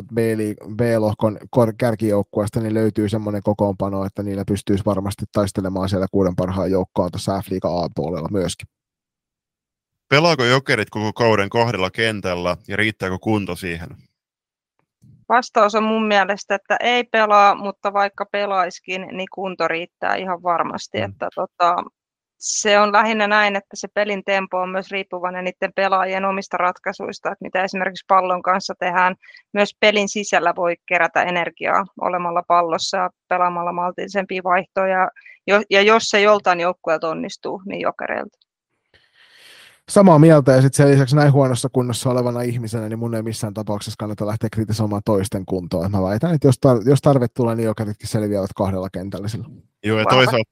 B-lohkon 0.76 1.38
kärkijoukkueesta 1.78 2.60
niin 2.60 2.74
löytyy 2.74 3.10
semmoinen 3.10 3.44
kokoonpano, 3.44 4.06
että 4.06 4.24
niillä 4.24 4.44
pystyisi 4.48 4.86
varmasti 4.86 5.26
taistelemaan 5.34 5.90
siellä 5.90 6.08
kuuden 6.12 6.36
parhaan 6.36 6.72
joukkoon 6.72 7.12
tuossa 7.12 7.42
f 7.42 7.48
A-puolella 7.64 8.30
myöskin. 8.32 8.68
Pelaako 10.10 10.44
jokerit 10.44 10.90
koko 10.90 11.14
kauden 11.14 11.50
kahdella 11.50 11.92
kentällä 11.92 12.58
ja 12.68 12.78
riittääkö 12.78 13.18
kunto 13.22 13.56
siihen? 13.56 13.90
Vastaus 15.30 15.76
on 15.76 15.84
mun 15.84 16.08
mielestä, 16.08 16.56
että 16.56 16.78
ei 16.80 17.04
pelaa, 17.04 17.56
mutta 17.56 17.94
vaikka 17.94 18.26
pelaiskin, 18.26 19.08
niin 19.12 19.28
kunto 19.34 19.68
riittää 19.68 20.16
ihan 20.16 20.44
varmasti. 20.44 20.98
Mm. 20.98 21.04
Että 21.04 21.28
tota, 21.36 21.76
se 22.38 22.80
on 22.80 22.92
lähinnä 22.92 23.28
näin, 23.28 23.56
että 23.56 23.70
se 23.74 23.88
pelin 23.94 24.24
tempo 24.24 24.58
on 24.58 24.70
myös 24.70 24.92
riippuvainen 24.92 25.44
niiden 25.44 25.74
pelaajien 25.76 26.26
omista 26.26 26.58
ratkaisuista, 26.58 27.32
että 27.32 27.46
mitä 27.46 27.64
esimerkiksi 27.64 28.06
pallon 28.08 28.42
kanssa 28.42 28.74
tehdään. 28.80 29.16
Myös 29.54 29.76
pelin 29.80 30.10
sisällä 30.10 30.54
voi 30.56 30.76
kerätä 30.86 31.24
energiaa 31.24 31.86
olemalla 32.02 32.44
pallossa 32.48 32.98
ja 32.98 33.10
pelaamalla 33.28 33.72
maltillisempia 33.72 34.44
vaihtoja. 34.44 35.10
Ja 35.70 35.82
jos 35.82 36.04
se 36.04 36.22
joltain 36.22 36.60
joukkueelta 36.60 37.10
onnistuu, 37.10 37.62
niin 37.66 37.82
jokereilta. 37.82 38.49
Samaa 39.90 40.20
mieltä, 40.20 40.52
ja 40.52 40.62
sitten 40.62 40.78
sen 40.78 40.94
lisäksi 40.94 41.16
näin 41.16 41.32
huonossa 41.32 41.70
kunnossa 41.72 42.10
olevana 42.10 42.42
ihmisenä, 42.42 42.90
niin 42.90 43.00
mun 43.00 43.16
ei 43.16 43.22
missään 43.22 43.54
tapauksessa 43.54 43.96
kannata 44.00 44.28
lähteä 44.28 44.50
kritisoimaan 44.52 45.02
toisten 45.06 45.46
kuntoa. 45.46 45.90
Mä 45.90 46.02
väitän, 46.02 46.36
että 46.36 46.48
jos, 46.48 46.56
tar- 46.56 46.90
jos 46.90 47.02
tarve 47.02 47.28
tulee, 47.28 47.56
niin 47.56 47.66
jokeritkin 47.66 48.08
selviävät 48.08 48.50
kahdella 48.56 48.90
kentällä 48.90 49.28
silloin. 49.28 49.64
Joo, 49.84 50.00
ja 50.00 50.06
toisaalta, 50.06 50.52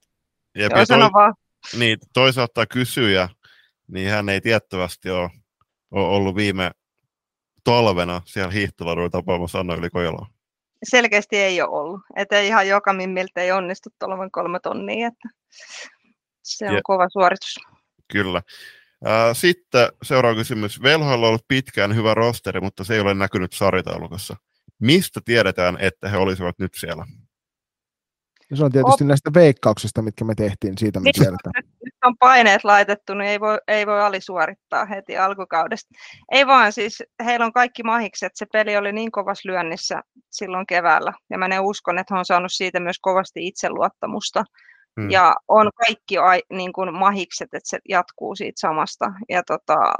ja 0.55 0.67
Joo, 0.75 0.85
sano 0.85 1.09
vaan 1.13 1.33
niin, 1.79 1.97
toisaalta 2.13 2.65
kysyjä, 2.65 3.29
niin 3.87 4.09
hän 4.09 4.29
ei 4.29 4.41
tiettävästi 4.41 5.09
ole, 5.09 5.29
ole 5.91 6.07
ollut 6.07 6.35
viime 6.35 6.71
talvena 7.63 8.21
siellä 8.25 8.51
hiihtoladuilla 8.51 9.09
tapaamassa 9.09 9.59
Anna 9.59 9.75
yli 9.75 9.89
Kojolaa. 9.89 10.27
Selkeästi 10.83 11.37
ei 11.37 11.61
ole 11.61 11.69
ollut. 11.69 12.01
Että 12.15 12.39
ihan 12.39 12.67
joka 12.67 12.93
mimmiltä 12.93 13.41
ei 13.41 13.51
onnistu 13.51 13.89
tuolla 13.99 14.29
kolme 14.31 14.59
tonnia. 14.59 15.07
Että 15.07 15.29
se 16.43 16.69
on 16.69 16.75
ja, 16.75 16.81
kova 16.83 17.09
suoritus. 17.09 17.55
Kyllä. 18.11 18.41
Sitten 19.33 19.89
seuraava 20.03 20.35
kysymys. 20.35 20.81
Velhoilla 20.81 21.25
on 21.25 21.29
ollut 21.29 21.45
pitkään 21.47 21.95
hyvä 21.95 22.13
rosteri, 22.13 22.61
mutta 22.61 22.83
se 22.83 22.93
ei 22.93 22.99
ole 22.99 23.13
näkynyt 23.13 23.53
sarjataulukossa. 23.53 24.35
Mistä 24.79 25.21
tiedetään, 25.25 25.77
että 25.79 26.09
he 26.09 26.17
olisivat 26.17 26.59
nyt 26.59 26.73
siellä? 26.73 27.05
Se 28.53 28.63
on 28.63 28.71
tietysti 28.71 29.03
Op. 29.03 29.07
näistä 29.07 29.33
veikkauksista, 29.33 30.01
mitkä 30.01 30.25
me 30.25 30.35
tehtiin, 30.35 30.77
siitä 30.77 30.99
me 30.99 31.03
nyt, 31.03 31.15
tiedetään. 31.15 31.53
Nyt 31.85 31.93
on 32.05 32.17
paineet 32.17 32.63
laitettu, 32.63 33.13
niin 33.13 33.29
ei 33.29 33.39
voi, 33.39 33.57
ei 33.67 33.87
voi 33.87 34.01
alisuorittaa 34.01 34.85
heti 34.85 35.17
alkukaudesta. 35.17 35.89
Ei 36.31 36.47
vaan, 36.47 36.73
siis 36.73 37.03
heillä 37.25 37.45
on 37.45 37.53
kaikki 37.53 37.83
mahikset. 37.83 38.31
Se 38.35 38.45
peli 38.53 38.77
oli 38.77 38.91
niin 38.91 39.11
kovassa 39.11 39.49
lyönnissä 39.49 40.01
silloin 40.29 40.67
keväällä. 40.67 41.13
Ja 41.29 41.37
mä 41.37 41.47
ne 41.47 41.59
uskon, 41.59 41.97
että 41.97 42.15
he 42.15 42.19
on 42.19 42.25
saanut 42.25 42.51
siitä 42.53 42.79
myös 42.79 42.99
kovasti 43.01 43.47
itseluottamusta. 43.47 44.43
Hmm. 45.01 45.11
Ja 45.11 45.35
on 45.47 45.69
kaikki 45.87 46.15
niin 46.49 46.73
kuin 46.73 46.93
mahikset, 46.93 47.53
että 47.53 47.69
se 47.69 47.79
jatkuu 47.89 48.35
siitä 48.35 48.59
samasta. 48.59 49.05
Ja 49.29 49.43
tota, 49.43 49.93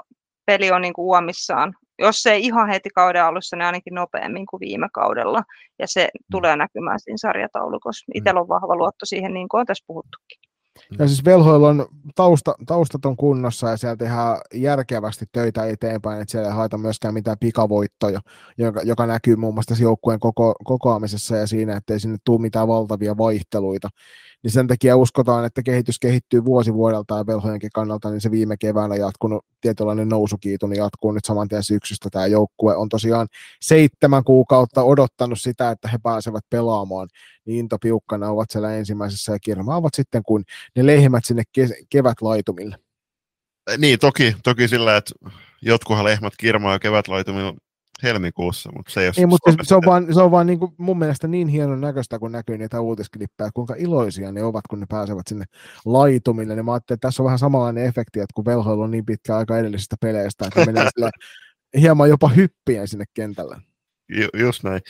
peli 0.46 0.72
on 0.72 0.82
niin 0.82 0.94
kuin 0.94 1.06
uomissaan 1.06 1.74
jos 2.00 2.24
se 2.24 2.32
ei 2.32 2.46
ihan 2.46 2.70
heti 2.70 2.90
kauden 2.90 3.24
alussa, 3.24 3.56
niin 3.56 3.66
ainakin 3.66 3.94
nopeammin 3.94 4.46
kuin 4.46 4.60
viime 4.60 4.88
kaudella. 4.94 5.44
Ja 5.80 5.88
se 5.88 6.04
mm. 6.14 6.26
tulee 6.32 6.56
näkymään 6.56 7.00
siinä 7.00 7.18
sarjataulukossa. 7.18 8.06
Mm. 8.08 8.18
Itsellä 8.18 8.42
on 8.42 8.48
vahva 8.48 8.76
luotto 8.76 9.06
siihen, 9.06 9.34
niin 9.34 9.50
kuin 9.50 9.60
on 9.60 9.66
tässä 9.66 9.84
puhuttukin. 9.88 10.40
Ja 11.00 11.08
siis 11.08 11.26
velhoilla 11.26 11.70
on 11.70 11.86
tausta, 12.16 12.56
taustat 12.66 13.06
on 13.06 13.18
kunnossa 13.18 13.70
ja 13.70 13.78
siellä 13.78 13.96
tehdään 13.96 14.38
järkevästi 14.54 15.26
töitä 15.32 15.66
eteenpäin, 15.66 16.22
että 16.22 16.32
siellä 16.32 16.48
ei 16.48 16.56
haeta 16.56 16.78
myöskään 16.78 17.14
mitään 17.14 17.38
pikavoittoja, 17.40 18.20
joka, 18.58 18.82
joka 18.84 19.06
näkyy 19.06 19.36
muun 19.36 19.54
muassa 19.54 19.84
joukkueen 19.84 20.20
koko, 20.20 20.56
kokoamisessa 20.64 21.36
ja 21.36 21.48
siinä, 21.48 21.78
että 21.78 21.94
ei 21.94 22.00
sinne 22.00 22.18
tule 22.24 22.42
mitään 22.42 22.68
valtavia 22.68 23.18
vaihteluita 23.18 23.90
niin 24.48 24.54
sen 24.54 24.68
takia 24.68 24.98
uskotaan, 24.98 25.46
että 25.46 25.64
kehitys 25.64 26.00
kehittyy 26.00 26.46
vuosi 26.46 26.74
vuodelta 26.74 27.18
ja 27.18 27.28
velhojenkin 27.28 27.70
kannalta, 27.74 28.10
niin 28.10 28.22
se 28.22 28.32
viime 28.32 28.58
keväänä 28.58 28.96
jatkunut 28.96 29.46
tietynlainen 29.62 30.10
nousukiitu, 30.10 30.68
niin 30.68 30.78
jatkuu 30.78 31.12
nyt 31.12 31.26
saman 31.26 31.48
tien 31.48 31.64
syksystä. 31.64 32.10
Tämä 32.10 32.28
joukkue 32.28 32.76
on 32.76 32.90
tosiaan 32.90 33.28
seitsemän 33.62 34.24
kuukautta 34.24 34.84
odottanut 34.84 35.42
sitä, 35.42 35.72
että 35.72 35.88
he 35.88 35.98
pääsevät 36.04 36.44
pelaamaan, 36.50 37.08
niin 37.46 37.60
into 37.60 37.78
piukkana 37.82 38.30
ovat 38.30 38.52
siellä 38.52 38.76
ensimmäisessä 38.76 39.32
ja 39.32 39.40
kirmaavat 39.40 39.94
sitten, 39.94 40.24
kun 40.24 40.44
ne 40.76 40.86
lehmät 40.86 41.26
sinne 41.26 41.44
ke- 41.60 41.86
kevätlaitumille. 41.90 42.78
Niin, 43.78 44.00
toki, 44.00 44.36
toki 44.44 44.68
sillä, 44.68 44.98
että 44.98 45.14
jotkuhan 45.62 46.06
lehmät 46.06 46.34
kirmaa 46.38 46.80
kevätlaitumilla 46.80 47.54
helmikuussa, 48.04 48.72
mutta 48.76 48.92
se 48.92 49.02
ei 49.02 49.08
ole 49.08 49.14
niin, 49.18 49.30
mutta 49.30 49.54
se, 49.64 49.76
on 49.76 49.82
vaan, 49.86 50.14
se 50.14 50.22
on 50.22 50.32
vaan 50.32 50.48
niin 50.48 50.60
kuin 50.60 50.72
mun 50.78 51.00
mielestä 51.00 51.28
niin 51.28 51.48
hienon 51.48 51.82
näköistä, 51.82 52.20
kun 52.20 52.32
näkyy 52.32 52.58
niitä 52.58 52.82
uutisklippejä, 52.82 53.50
kuinka 53.54 53.76
iloisia 53.78 54.32
ne 54.32 54.44
ovat, 54.44 54.64
kun 54.70 54.80
ne 54.80 54.86
pääsevät 54.90 55.28
sinne 55.28 55.46
laitumille. 55.86 56.56
Niin 56.56 56.66
mä 56.66 56.74
ajattelin, 56.74 56.98
että 56.98 57.08
tässä 57.08 57.24
on 57.24 57.26
vähän 57.26 57.40
samanlainen 57.40 57.86
efekti, 57.86 58.20
että 58.20 58.34
kun 58.36 58.46
velhoilla 58.46 58.84
on 58.84 58.92
niin 58.92 59.06
pitkä 59.06 59.38
aika 59.38 59.58
edellisistä 59.58 59.96
peleistä, 60.02 60.48
että 60.48 60.66
menee 60.66 60.90
sillä 60.96 61.12
hieman 61.80 62.10
jopa 62.10 62.28
hyppien 62.28 62.88
sinne 62.88 63.06
kentälle. 63.14 63.58
Ju, 64.10 64.28
just 64.34 64.64
näin. 64.64 64.82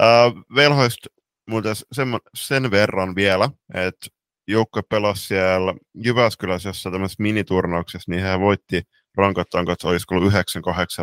Uh, 0.00 0.44
velhoista 0.54 1.08
muuten 1.50 1.74
sen, 1.92 2.08
sen 2.34 2.70
verran 2.70 3.14
vielä, 3.14 3.50
että 3.74 4.06
joukkue 4.48 4.82
pelasi 4.88 5.26
siellä 5.26 5.74
Jyväskylässä 5.94 6.68
jossa 6.68 6.90
tämmöisessä 6.90 7.22
miniturnauksessa, 7.22 8.12
niin 8.12 8.22
hän 8.22 8.40
voitti 8.40 8.82
rankattaan, 9.16 9.70
että 9.70 9.88
olisiko 9.88 10.14
ollut 10.14 10.32
9-8 10.32 10.36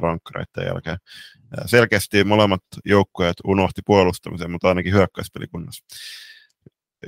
rankkareiden 0.02 0.66
jälkeen. 0.66 0.98
Selkeästi 1.66 2.24
molemmat 2.24 2.62
joukkueet 2.86 3.38
unohti 3.44 3.82
puolustamisen, 3.86 4.52
mutta 4.52 4.68
ainakin 4.68 4.94
hyökkäyspelikunnossa. 4.94 5.86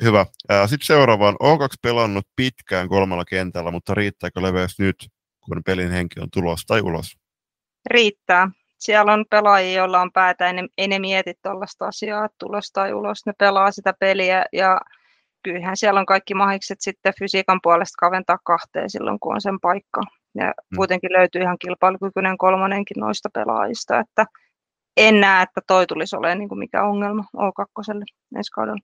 Hyvä. 0.01 0.25
Sitten 0.65 0.85
seuraavaan. 0.85 1.35
O2 1.35 1.75
pelannut 1.81 2.27
pitkään 2.35 2.89
kolmella 2.89 3.25
kentällä, 3.25 3.71
mutta 3.71 3.93
riittääkö 3.93 4.41
leveys 4.41 4.79
nyt, 4.79 5.07
kun 5.39 5.61
pelin 5.65 5.91
henki 5.91 6.19
on 6.19 6.27
tulos 6.33 6.65
tai 6.65 6.81
ulos? 6.81 7.17
Riittää. 7.85 8.49
Siellä 8.77 9.13
on 9.13 9.25
pelaajia, 9.29 9.73
joilla 9.73 10.01
on 10.01 10.11
päätä, 10.11 10.45
ei 10.77 10.87
ne 10.87 10.99
mieti 10.99 11.33
tuollaista 11.43 11.87
asiaa, 11.87 12.25
että 12.25 12.35
tulos 12.39 12.71
tai 12.71 12.93
ulos. 12.93 13.25
Ne 13.25 13.33
pelaa 13.37 13.71
sitä 13.71 13.93
peliä 13.99 14.45
ja 14.53 14.81
kyllähän 15.43 15.77
siellä 15.77 15.99
on 15.99 16.05
kaikki 16.05 16.33
mahikset 16.33 16.81
sitten 16.81 17.13
fysiikan 17.19 17.59
puolesta 17.63 17.95
kaventaa 17.99 18.37
kahteen 18.43 18.89
silloin, 18.89 19.19
kun 19.19 19.33
on 19.33 19.41
sen 19.41 19.59
paikka. 19.59 20.01
Ja 20.35 20.45
mm. 20.45 20.75
kuitenkin 20.75 21.13
löytyy 21.13 21.41
ihan 21.41 21.57
kilpailukykyinen 21.59 22.37
kolmonenkin 22.37 22.99
noista 22.99 23.29
pelaajista, 23.33 23.99
että 23.99 24.25
en 24.97 25.21
näe, 25.21 25.43
että 25.43 25.61
toi 25.67 25.87
tulisi 25.87 26.15
olemaan 26.15 26.39
niin 26.39 26.49
kuin 26.49 26.59
mikä 26.59 26.83
ongelma 26.83 27.23
O2 27.37 28.03
ensi 28.37 28.51
kaudella. 28.51 28.79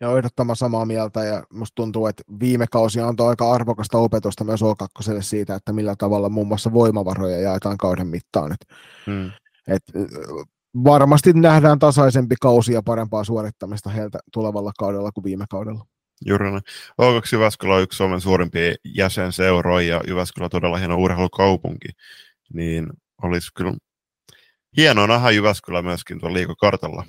Ja 0.00 0.16
ehdottoman 0.16 0.56
samaa 0.56 0.84
mieltä 0.84 1.24
ja 1.24 1.42
musta 1.52 1.74
tuntuu, 1.74 2.06
että 2.06 2.22
viime 2.40 2.66
kausi 2.70 3.00
antoi 3.00 3.28
aika 3.28 3.52
arvokasta 3.52 3.98
opetusta 3.98 4.44
myös 4.44 4.60
O2 4.62 5.22
siitä, 5.22 5.54
että 5.54 5.72
millä 5.72 5.94
tavalla 5.98 6.28
muun 6.28 6.48
muassa 6.48 6.72
voimavaroja 6.72 7.40
jaetaan 7.40 7.76
kauden 7.76 8.06
mittaan. 8.06 8.52
Et, 8.52 8.76
mm. 9.06 9.30
et, 9.68 9.82
varmasti 10.84 11.32
nähdään 11.32 11.78
tasaisempi 11.78 12.34
kausi 12.40 12.72
ja 12.72 12.82
parempaa 12.82 13.24
suorittamista 13.24 13.90
heiltä 13.90 14.18
tulevalla 14.32 14.72
kaudella 14.78 15.12
kuin 15.12 15.24
viime 15.24 15.44
kaudella. 15.50 15.84
Näin. 16.24 16.62
O2 17.02 17.28
Jyväskylä 17.32 17.74
on 17.74 17.82
yksi 17.82 17.96
Suomen 17.96 18.20
suurimpia 18.20 18.74
jäsenseuroja 18.84 19.88
ja 19.88 20.00
Jyväskylä 20.06 20.44
on 20.44 20.50
todella 20.50 20.76
hieno 20.76 20.96
urheilukaupunki. 20.96 21.88
Niin 22.52 22.90
olisi 23.22 23.50
kyllä 23.54 23.72
hienoa 24.76 25.06
nähdä 25.06 25.30
Jyväskylä 25.30 25.82
myöskin 25.82 26.20
tuolla 26.20 26.34
liikokartalla. 26.34 27.04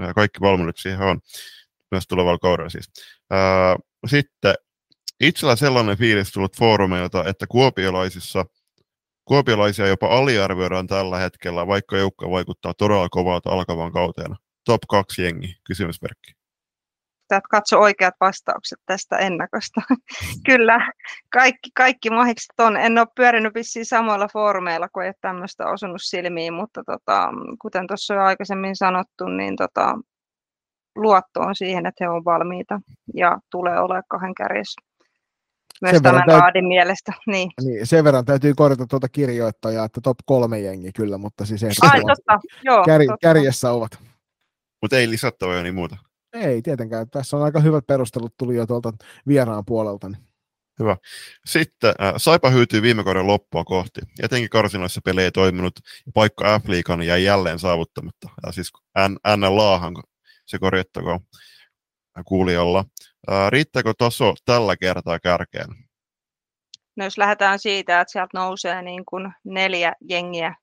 Ja 0.00 0.14
kaikki 0.14 0.40
valmiudet 0.40 0.76
siihen 0.76 1.00
on, 1.00 1.20
myös 1.90 2.06
tulevalla 2.06 2.38
kaudella 2.38 2.70
siis. 2.70 2.90
Ää, 3.30 3.76
sitten 4.06 4.54
itsellä 5.20 5.56
sellainen 5.56 5.98
fiilis 5.98 6.32
tullut 6.32 6.56
foorumeilta, 6.58 7.24
että 7.28 7.46
kuopiolaisissa, 7.46 8.46
kuopiolaisia 9.24 9.86
jopa 9.86 10.06
aliarvioidaan 10.06 10.86
tällä 10.86 11.18
hetkellä, 11.18 11.66
vaikka 11.66 11.96
joukko 11.96 12.30
vaikuttaa 12.30 12.74
todella 12.74 13.08
kovalta 13.08 13.50
alkavan 13.50 13.92
kauteen. 13.92 14.36
Top 14.64 14.82
2 14.88 15.22
jengi, 15.22 15.56
kysymysmerkki 15.64 16.43
että 17.24 17.48
katso 17.50 17.80
oikeat 17.80 18.14
vastaukset 18.20 18.78
tästä 18.86 19.16
ennakosta. 19.18 19.80
Kyllä, 20.46 20.92
kaikki, 21.32 21.70
kaikki 21.74 22.10
mahikset 22.10 22.60
on. 22.60 22.76
En 22.76 22.98
ole 22.98 23.06
pyörinyt 23.16 23.54
vissiin 23.54 23.86
samoilla 23.86 24.28
foorumeilla, 24.32 24.88
kun 24.88 25.02
ei 25.02 25.08
ole 25.08 25.14
tämmöistä 25.20 25.66
osunut 25.66 26.02
silmiin, 26.02 26.54
mutta 26.54 26.82
tota, 26.86 27.28
kuten 27.62 27.86
tuossa 27.86 28.14
jo 28.14 28.22
aikaisemmin 28.22 28.76
sanottu, 28.76 29.24
niin 29.24 29.56
tota, 29.56 29.98
luotto 30.96 31.40
on 31.40 31.54
siihen, 31.54 31.86
että 31.86 32.04
he 32.04 32.08
ovat 32.08 32.24
valmiita 32.24 32.80
ja 33.14 33.38
tulee 33.50 33.80
olemaan 33.80 34.02
kahden 34.08 34.34
kärjessä. 34.34 34.80
Myös 35.82 35.92
sen 35.92 36.02
tämän 36.02 36.22
täytyy, 36.26 36.40
raadin 36.40 36.68
mielestä. 36.68 37.12
Niin. 37.26 37.50
Niin, 37.64 37.86
sen 37.86 38.04
verran 38.04 38.24
täytyy 38.24 38.54
korjata 38.54 38.86
tuota 38.86 39.08
kirjoittajaa, 39.08 39.84
että 39.84 40.00
top 40.00 40.16
kolme 40.26 40.60
jengi 40.60 40.92
kyllä, 40.92 41.18
mutta 41.18 41.46
siis 41.46 41.62
Ai, 41.82 42.00
totta. 42.00 42.40
Joo, 42.62 42.84
kär, 42.84 43.00
totta. 43.00 43.16
kärjessä 43.20 43.72
ovat. 43.72 43.98
Mutta 44.82 44.96
ei 44.96 45.10
lisättävää 45.10 45.62
niin 45.62 45.74
muuta. 45.74 45.96
Ei 46.34 46.62
tietenkään. 46.62 47.10
Tässä 47.10 47.36
on 47.36 47.42
aika 47.42 47.60
hyvät 47.60 47.86
perustelut 47.86 48.36
tuli 48.36 48.56
jo 48.56 48.66
tuolta 48.66 48.92
vieraan 49.26 49.64
puolelta. 49.64 50.10
Hyvä. 50.78 50.96
Sitten 51.46 51.94
äh, 52.02 52.14
Saipa 52.16 52.50
hyytyi 52.50 52.82
viime 52.82 53.04
kauden 53.04 53.26
loppua 53.26 53.64
kohti. 53.64 54.00
Etenkin 54.22 54.50
karsinoissa 54.50 55.00
peli 55.04 55.22
ei 55.22 55.32
toiminut. 55.32 55.74
Paikka 56.14 56.58
F-liigan 56.58 57.02
jäi 57.02 57.24
jälleen 57.24 57.58
saavuttamatta. 57.58 58.28
Ja 58.46 58.52
siis 58.52 58.72
NLAhan 59.36 59.94
se 60.46 60.58
korjattakoon 60.58 61.20
kuulijalla. 62.24 62.84
Äh, 63.32 63.50
riittääkö 63.50 63.92
taso 63.98 64.34
tällä 64.44 64.76
kertaa 64.76 65.20
kärkeen? 65.20 65.68
No 66.96 67.04
jos 67.04 67.18
lähdetään 67.18 67.58
siitä, 67.58 68.00
että 68.00 68.12
sieltä 68.12 68.38
nousee 68.38 68.82
niin 68.82 69.04
kuin 69.04 69.32
neljä 69.44 69.92
jengiä 70.08 70.54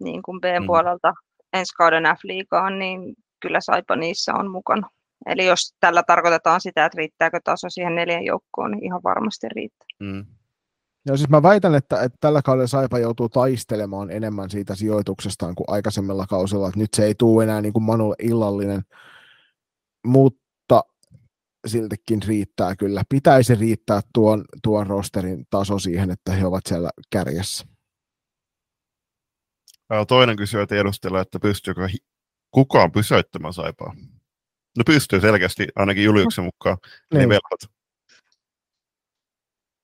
niin 0.00 0.22
kuin 0.22 0.40
B-puolelta 0.40 1.10
mm. 1.10 1.58
ensi 1.58 1.74
kauden 1.74 2.04
F-liigaan, 2.04 2.78
niin 2.78 3.14
kyllä 3.40 3.60
Saipa 3.60 3.96
niissä 3.96 4.34
on 4.34 4.50
mukana. 4.50 4.88
Eli 5.26 5.46
jos 5.46 5.74
tällä 5.80 6.02
tarkoitetaan 6.02 6.60
sitä, 6.60 6.84
että 6.84 6.96
riittääkö 6.98 7.40
taso 7.44 7.70
siihen 7.70 7.94
neljän 7.94 8.24
joukkoon, 8.24 8.70
niin 8.70 8.84
ihan 8.84 9.00
varmasti 9.04 9.48
riittää. 9.48 9.86
Mm. 10.00 10.26
Ja 11.06 11.16
siis 11.16 11.28
mä 11.28 11.42
väitän, 11.42 11.74
että, 11.74 12.02
että 12.02 12.18
tällä 12.20 12.42
kaudella 12.42 12.66
Saipa 12.66 12.98
joutuu 12.98 13.28
taistelemaan 13.28 14.10
enemmän 14.10 14.50
siitä 14.50 14.74
sijoituksestaan 14.74 15.54
kuin 15.54 15.70
aikaisemmilla 15.70 16.26
kausilla. 16.26 16.68
Että 16.68 16.80
nyt 16.80 16.94
se 16.96 17.04
ei 17.04 17.14
tule 17.14 17.44
enää 17.44 17.60
niin 17.60 17.72
kuin 17.72 17.82
Manulle 17.82 18.14
illallinen, 18.18 18.82
mutta 20.06 20.82
siltikin 21.66 22.22
riittää 22.26 22.76
kyllä. 22.76 23.02
Pitäisi 23.08 23.54
riittää 23.54 24.00
tuon, 24.14 24.44
tuon 24.62 24.86
rosterin 24.86 25.46
taso 25.50 25.78
siihen, 25.78 26.10
että 26.10 26.32
he 26.32 26.46
ovat 26.46 26.66
siellä 26.66 26.90
kärjessä. 27.10 27.66
Toinen 30.08 30.36
kysyjä 30.36 30.66
tiedustella, 30.66 31.20
että 31.20 31.38
pystyykö 31.40 31.88
kukaan 32.50 32.92
pysäyttämään 32.92 33.54
Saipaa. 33.54 33.94
No 34.76 34.82
pystyy 34.86 35.20
selkeästi, 35.20 35.68
ainakin 35.76 36.04
Juliuksen 36.04 36.44
mukaan, 36.44 36.76
niin. 37.12 37.20
ne 37.20 37.28
velhot. 37.28 37.76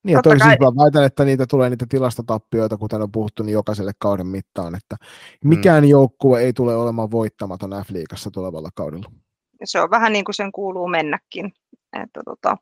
Niin, 0.04 0.14
ja 0.14 0.22
toisin 0.22 0.58
kai... 0.58 0.58
väitän, 0.58 1.04
että 1.04 1.24
niitä 1.24 1.46
tulee 1.46 1.70
niitä 1.70 1.86
tilastotappioita, 1.88 2.76
kuten 2.76 3.02
on 3.02 3.12
puhuttu, 3.12 3.42
niin 3.42 3.52
jokaiselle 3.52 3.92
kauden 3.98 4.26
mittaan, 4.26 4.74
että 4.74 4.96
mikään 5.44 5.84
mm. 5.84 5.88
joukkue 5.88 6.40
ei 6.40 6.52
tule 6.52 6.76
olemaan 6.76 7.10
voittamaton 7.10 7.70
F-liigassa 7.70 8.30
tulevalla 8.30 8.68
kaudella. 8.74 9.12
Se 9.64 9.80
on 9.80 9.90
vähän 9.90 10.12
niin 10.12 10.24
kuin 10.24 10.34
sen 10.34 10.52
kuuluu 10.52 10.88
mennäkin. 10.88 11.52
Että 12.02 12.20
tota, 12.24 12.56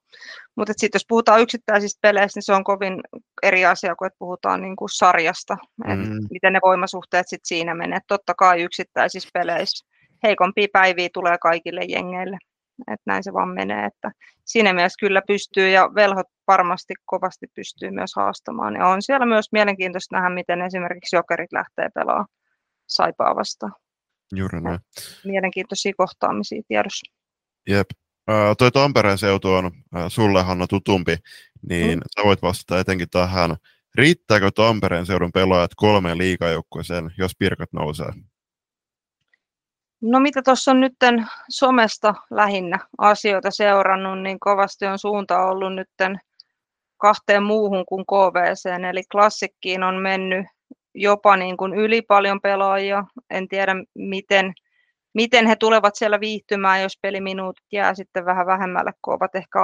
mutta 0.56 0.72
sitten 0.76 0.98
jos 0.98 1.06
puhutaan 1.08 1.40
yksittäisistä 1.40 1.98
peleistä, 2.02 2.38
niin 2.38 2.42
se 2.42 2.52
on 2.52 2.64
kovin 2.64 3.00
eri 3.42 3.66
asia 3.66 3.96
kuin 3.96 4.06
että 4.06 4.18
puhutaan 4.18 4.62
niin 4.62 4.76
kuin 4.76 4.88
sarjasta, 4.88 5.56
mm. 5.86 5.92
että 5.92 6.14
miten 6.30 6.52
ne 6.52 6.60
voimasuhteet 6.64 7.28
sit 7.28 7.40
siinä 7.44 7.74
menee. 7.74 7.98
Totta 8.08 8.34
kai 8.34 8.62
yksittäisissä 8.62 9.28
peleissä 9.34 9.86
heikompia 10.22 10.66
päiviä 10.72 11.08
tulee 11.12 11.38
kaikille 11.38 11.80
jengeille. 11.88 12.38
Että 12.80 13.04
näin 13.06 13.24
se 13.24 13.32
vaan 13.32 13.48
menee. 13.48 13.84
Että 13.86 14.10
siinä 14.44 14.72
mielessä 14.72 15.00
kyllä 15.00 15.22
pystyy 15.26 15.68
ja 15.68 15.90
velhot 15.94 16.26
varmasti 16.46 16.94
kovasti 17.04 17.46
pystyy 17.54 17.90
myös 17.90 18.10
haastamaan. 18.16 18.74
Ja 18.74 18.86
on 18.86 19.02
siellä 19.02 19.26
myös 19.26 19.52
mielenkiintoista 19.52 20.16
nähdä, 20.16 20.34
miten 20.34 20.62
esimerkiksi 20.62 21.16
jokerit 21.16 21.52
lähtee 21.52 21.88
pelaamaan 21.94 22.26
saipaa 22.86 23.36
vastaan. 23.36 23.72
Juuri 24.34 24.60
näin. 24.60 24.78
Mielenkiintoisia 25.24 25.92
kohtaamisia 25.96 26.62
tiedossa. 26.68 27.12
Jep. 27.68 27.86
Uh, 28.30 28.56
toi 28.58 28.70
Tampereen 28.70 29.18
seutu 29.18 29.52
on 29.52 29.66
uh, 29.66 29.72
sulle, 30.08 30.42
Hanna, 30.42 30.66
tutumpi, 30.66 31.16
niin 31.68 31.98
mm. 31.98 32.02
sä 32.16 32.24
voit 32.24 32.42
vastata 32.42 32.80
etenkin 32.80 33.10
tähän. 33.10 33.56
Riittääkö 33.94 34.50
Tampereen 34.50 35.06
seudun 35.06 35.32
pelaajat 35.32 35.70
kolmeen 35.76 36.18
liikajoukkueeseen, 36.18 37.10
jos 37.18 37.32
pirkat 37.38 37.72
nousee? 37.72 38.12
No 40.00 40.20
mitä 40.20 40.42
tuossa 40.42 40.70
on 40.70 40.80
nyt 40.80 40.94
somesta 41.50 42.14
lähinnä 42.30 42.78
asioita 42.98 43.50
seurannut, 43.50 44.22
niin 44.22 44.40
kovasti 44.40 44.86
on 44.86 44.98
suunta 44.98 45.44
ollut 45.44 45.74
nyt 45.74 45.88
kahteen 46.96 47.42
muuhun 47.42 47.84
kuin 47.86 48.04
KVC, 48.06 48.66
eli 48.90 49.02
klassikkiin 49.12 49.82
on 49.82 49.94
mennyt 49.94 50.46
jopa 50.94 51.36
niin 51.36 51.56
kuin 51.56 51.74
yli 51.74 52.02
paljon 52.02 52.40
pelaajia. 52.40 53.04
En 53.30 53.48
tiedä, 53.48 53.74
miten, 53.94 54.52
miten 55.14 55.46
he 55.46 55.56
tulevat 55.56 55.96
siellä 55.96 56.20
viihtymään, 56.20 56.82
jos 56.82 56.98
peliminuutit 57.02 57.66
jää 57.72 57.94
sitten 57.94 58.24
vähän 58.24 58.46
vähemmälle, 58.46 58.92
kun 59.02 59.14
ovat 59.14 59.34
ehkä 59.34 59.58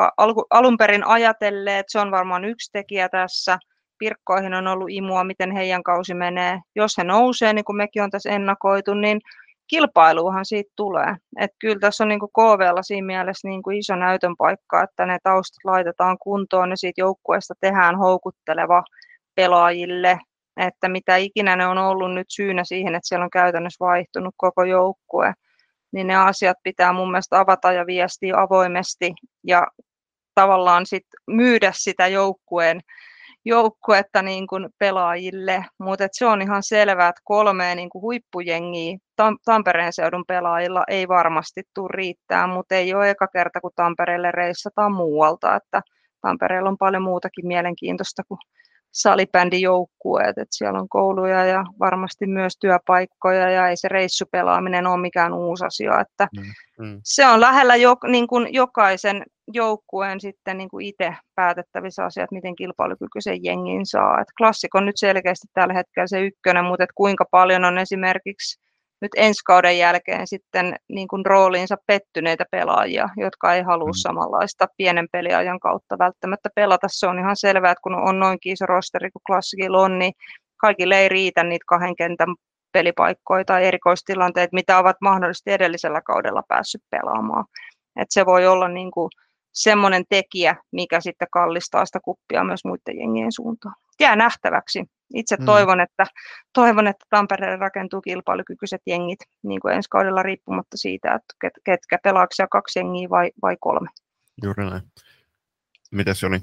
alun 0.51 0.76
perin 0.76 1.07
ajatelleet. 1.07 1.87
Se 1.89 1.99
on 1.99 2.11
varmaan 2.11 2.45
yksi 2.45 2.72
tekijä 2.72 3.09
tässä. 3.09 3.59
Pirkkoihin 3.99 4.55
on 4.55 4.66
ollut 4.66 4.91
imua, 4.91 5.24
miten 5.24 5.51
heidän 5.51 5.82
kausi 5.82 6.14
menee. 6.14 6.61
Jos 6.74 6.99
he 6.99 7.05
nousee, 7.05 7.53
niin 7.53 7.64
kuin 7.64 7.76
mekin 7.76 8.03
on 8.03 8.11
tässä 8.11 8.30
ennakoitu, 8.30 8.95
niin 8.95 9.20
kilpailuuhan 9.68 10.44
siitä 10.44 10.72
tulee. 10.76 11.16
Et 11.40 11.50
kyllä 11.58 11.78
tässä 11.80 12.04
on 12.04 12.08
niin 12.08 12.20
KVlla 12.20 12.82
siinä 12.82 13.06
mielessä 13.06 13.48
niin 13.48 13.72
iso 13.78 13.96
näytön 13.96 14.36
paikka, 14.36 14.82
että 14.82 15.06
ne 15.06 15.18
taustat 15.22 15.64
laitetaan 15.64 16.18
kuntoon 16.18 16.70
ja 16.70 16.76
siitä 16.76 17.00
joukkueesta 17.00 17.54
tehdään 17.60 17.98
houkutteleva 17.98 18.82
pelaajille, 19.34 20.18
että 20.56 20.88
mitä 20.88 21.16
ikinä 21.16 21.56
ne 21.56 21.66
on 21.66 21.78
ollut 21.78 22.14
nyt 22.14 22.26
syynä 22.30 22.64
siihen, 22.64 22.94
että 22.94 23.08
siellä 23.08 23.24
on 23.24 23.30
käytännössä 23.30 23.84
vaihtunut 23.84 24.34
koko 24.36 24.64
joukkue, 24.64 25.32
niin 25.92 26.06
ne 26.06 26.16
asiat 26.16 26.56
pitää 26.62 26.92
mun 26.92 27.10
mielestä 27.10 27.40
avata 27.40 27.72
ja 27.72 27.86
viestiä 27.86 28.40
avoimesti 28.40 29.12
ja 29.46 29.66
tavallaan 30.34 30.86
sit 30.86 31.06
myydä 31.26 31.72
sitä 31.74 32.06
joukkueen 32.06 32.80
joukkuetta 33.47 34.22
niin 34.22 34.47
kuin 34.47 34.68
pelaajille, 34.78 35.64
mutta 35.78 36.09
se 36.12 36.26
on 36.26 36.42
ihan 36.42 36.62
selvää, 36.62 37.09
että 37.09 37.20
kolme 37.24 37.74
niin 37.74 37.90
kuin 37.90 38.03
huippujengiä 38.03 38.97
Tam- 39.22 39.38
Tampereen 39.44 39.92
seudun 39.92 40.24
pelaajilla 40.28 40.84
ei 40.88 41.09
varmasti 41.09 41.62
tule 41.74 41.88
riittää, 41.90 42.47
mutta 42.47 42.74
ei 42.74 42.94
ole 42.94 43.11
eka 43.11 43.28
kerta, 43.28 43.61
kun 43.61 43.70
Tampereelle 43.76 44.30
reissataan 44.32 44.92
muualta, 44.92 45.57
että 45.57 45.80
Tampereella 46.20 46.68
on 46.68 46.78
paljon 46.78 47.03
muutakin 47.03 47.47
mielenkiintoista 47.47 48.22
kuin 48.28 48.38
salibändijoukkueet, 48.93 50.39
että 50.39 50.57
siellä 50.57 50.78
on 50.80 50.89
kouluja 50.89 51.45
ja 51.45 51.64
varmasti 51.80 52.26
myös 52.26 52.57
työpaikkoja 52.61 53.51
ja 53.51 53.68
ei 53.68 53.76
se 53.76 53.89
reissupelaaminen 53.89 54.87
ole 54.87 55.01
mikään 55.01 55.34
uusi 55.34 55.64
asia, 55.64 56.01
että 56.01 56.28
mm, 56.37 56.87
mm. 56.87 57.01
se 57.05 57.26
on 57.26 57.41
lähellä 57.41 57.76
jo, 57.76 57.97
niin 58.09 58.26
kuin 58.26 58.55
jokaisen 58.55 59.22
joukkueen 59.53 60.20
sitten 60.20 60.59
niin 60.59 60.68
kuin 60.68 60.87
itse 60.87 61.14
päätettävissä 61.34 62.05
asiat, 62.05 62.30
miten 62.30 62.57
kilpailukykyisen 62.57 63.45
jengin 63.45 63.87
saa. 63.87 64.20
Et 64.20 64.28
klassik 64.39 64.74
on 64.74 64.87
nyt 64.87 64.97
selkeästi 64.97 65.47
tällä 65.55 65.74
hetkellä 65.74 66.07
se 66.07 66.20
ykkönen, 66.20 66.64
mutta 66.64 66.84
et 66.84 66.91
kuinka 66.95 67.24
paljon 67.30 67.64
on 67.64 67.78
esimerkiksi 67.78 68.65
nyt 69.01 69.12
ensi 69.16 69.40
kauden 69.44 69.78
jälkeen 69.78 70.26
sitten 70.26 70.76
niin 70.88 71.09
kuin 71.09 71.26
rooliinsa 71.26 71.76
pettyneitä 71.86 72.44
pelaajia, 72.51 73.09
jotka 73.16 73.55
ei 73.55 73.62
halua 73.62 73.88
mm. 73.88 74.03
samanlaista 74.03 74.66
pienen 74.76 75.09
peliajan 75.12 75.61
kautta 75.61 75.99
välttämättä 75.99 76.49
pelata. 76.55 76.86
Se 76.90 77.07
on 77.07 77.18
ihan 77.18 77.36
selvää, 77.36 77.72
että 77.72 77.82
kun 77.82 77.94
on 77.94 78.20
noin 78.20 78.38
iso 78.44 78.66
rosteri 78.66 79.11
kuin 79.11 79.22
klassikilla 79.26 79.80
on, 79.80 79.99
niin 79.99 80.12
kaikille 80.57 80.99
ei 80.99 81.09
riitä 81.09 81.44
niitä 81.44 81.64
kahden 81.68 81.97
kentän 81.97 82.34
pelipaikkoja 82.72 83.44
tai 83.44 83.64
erikoistilanteet, 83.64 84.53
mitä 84.53 84.78
ovat 84.78 84.97
mahdollisesti 85.01 85.51
edellisellä 85.51 86.01
kaudella 86.01 86.42
päässyt 86.49 86.82
pelaamaan. 86.90 87.44
Et 88.01 88.09
se 88.11 88.26
voi 88.26 88.47
olla 88.47 88.68
niin 88.68 88.90
kuin 88.90 89.11
semmoinen 89.57 90.04
tekijä, 90.09 90.57
mikä 90.72 91.00
sitten 91.00 91.28
kallistaa 91.32 91.86
sitä 91.86 92.00
kuppia 92.04 92.44
myös 92.44 92.64
muiden 92.64 92.98
jengien 92.98 93.32
suuntaan. 93.32 93.74
Jää 94.00 94.16
nähtäväksi. 94.16 94.84
Itse 95.14 95.36
mm. 95.36 95.44
toivon, 95.44 95.80
että, 95.80 96.07
toivon, 96.52 96.86
että 96.86 97.07
Tampereelle 97.11 97.57
rakentuu 97.57 98.00
kilpailukykyiset 98.00 98.82
jengit 98.86 99.18
niin 99.42 99.61
kuin 99.61 99.74
ensi 99.74 99.88
kaudella 99.90 100.22
riippumatta 100.22 100.76
siitä, 100.76 101.14
että 101.14 101.34
ket, 101.40 101.52
ketkä 101.64 101.98
pelaaksi 102.02 102.42
kaksi 102.50 102.78
jengiä 102.78 103.11
vai, 103.11 103.30
vai 103.42 103.57
kolme. 103.61 103.88
Juuri 104.42 104.64
näin. 104.70 104.82
Mites 105.92 106.22
Joni? 106.22 106.40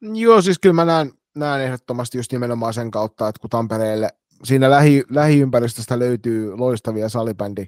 Joo, 0.00 0.42
siis 0.42 0.58
kyllä 0.58 0.74
mä 0.74 0.84
näen, 0.84 1.12
näen 1.34 1.62
ehdottomasti 1.62 2.18
just 2.18 2.32
nimenomaan 2.32 2.74
sen 2.74 2.90
kautta, 2.90 3.28
että 3.28 3.40
kun 3.40 3.50
Tampereelle 3.50 4.08
siinä 4.44 4.70
lähi, 4.70 5.04
lähiympäristöstä 5.10 5.98
löytyy 5.98 6.56
loistavia 6.56 7.08
salibändi 7.08 7.66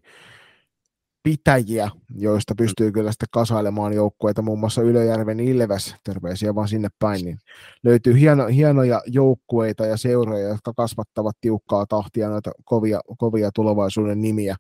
pitäjiä, 1.22 1.90
joista 2.16 2.54
pystyy 2.54 2.92
kyllä 2.92 3.12
sitten 3.12 3.28
kasailemaan 3.30 3.92
joukkueita, 3.92 4.42
muun 4.42 4.60
muassa 4.60 4.82
Ylöjärven 4.82 5.40
Ilves, 5.40 5.94
terveisiä 6.04 6.54
vaan 6.54 6.68
sinne 6.68 6.88
päin, 6.98 7.24
niin 7.24 7.38
löytyy 7.84 8.20
hieno, 8.20 8.46
hienoja 8.46 9.02
joukkueita 9.06 9.86
ja 9.86 9.96
seuroja, 9.96 10.48
jotka 10.48 10.72
kasvattavat 10.76 11.36
tiukkaa 11.40 11.86
tahtia 11.86 12.28
noita 12.28 12.50
kovia, 12.64 13.00
kovia 13.18 13.50
tulevaisuuden 13.54 14.22
nimiä, 14.22 14.56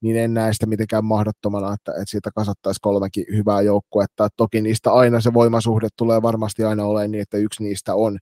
niin 0.00 0.16
en 0.16 0.34
näe 0.34 0.52
sitä 0.52 0.66
mitenkään 0.66 1.04
mahdottomana, 1.04 1.74
että, 1.74 1.92
että 1.92 2.04
siitä 2.06 2.30
kasattaisi 2.34 2.80
kolmekin 2.82 3.24
hyvää 3.32 3.62
joukkuetta. 3.62 4.28
Toki 4.36 4.60
niistä 4.60 4.92
aina 4.92 5.20
se 5.20 5.34
voimasuhde 5.34 5.88
tulee 5.96 6.22
varmasti 6.22 6.64
aina 6.64 6.84
olemaan 6.84 7.10
niin, 7.10 7.22
että 7.22 7.36
yksi 7.36 7.62
niistä 7.62 7.94
on, 7.94 8.18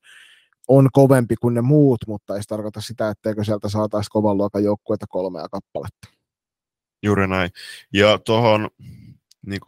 on 0.69 0.89
kovempi 0.93 1.35
kuin 1.37 1.55
ne 1.55 1.61
muut, 1.61 2.01
mutta 2.07 2.37
ei 2.37 2.43
se 2.43 2.49
tarkoita 2.49 2.81
sitä, 2.81 3.11
etteikö 3.11 3.45
sieltä 3.45 3.69
saataisiin 3.69 4.13
kovan 4.13 4.37
luokan 4.37 4.65
joukkuetta 4.65 5.07
kolmea 5.09 5.49
kappaletta. 5.49 6.22
Juuri 7.03 7.29
näin. 7.29 7.51
Ja 7.93 8.19
tuohon 8.19 8.71
niin 9.47 9.61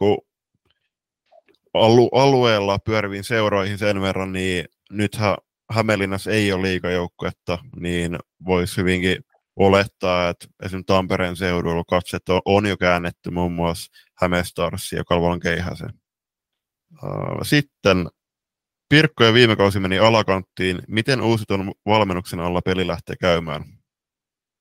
alu, 1.73 2.07
alueella 2.07 2.79
pyöriviin 2.79 3.23
seuroihin 3.23 3.77
sen 3.77 4.01
verran, 4.01 4.33
niin 4.33 4.65
nythän 4.91 5.35
Hämeenlinnassa 5.71 6.31
ei 6.31 6.51
ole 6.51 6.61
liikajoukkuetta, 6.61 7.57
niin 7.75 8.19
voisi 8.45 8.77
hyvinkin 8.77 9.17
olettaa, 9.55 10.29
että 10.29 10.47
esimerkiksi 10.63 10.87
Tampereen 10.87 11.35
seudulla 11.35 11.83
katset 11.89 12.23
on 12.45 12.65
jo 12.65 12.77
käännetty 12.77 13.31
muun 13.31 13.51
muassa 13.51 13.91
Hämeestarsi 14.17 14.95
ja 14.95 15.03
Kalvolan 15.03 15.39
keihäsen. 15.39 15.89
Sitten 17.43 18.09
Pirkko 18.89 19.23
ja 19.23 19.33
viime 19.33 19.55
kausi 19.55 19.79
meni 19.79 19.99
alakanttiin. 19.99 20.79
Miten 20.87 21.21
uusitun 21.21 21.73
valmennuksen 21.85 22.39
alla 22.39 22.61
peli 22.61 22.87
lähtee 22.87 23.15
käymään? 23.21 23.63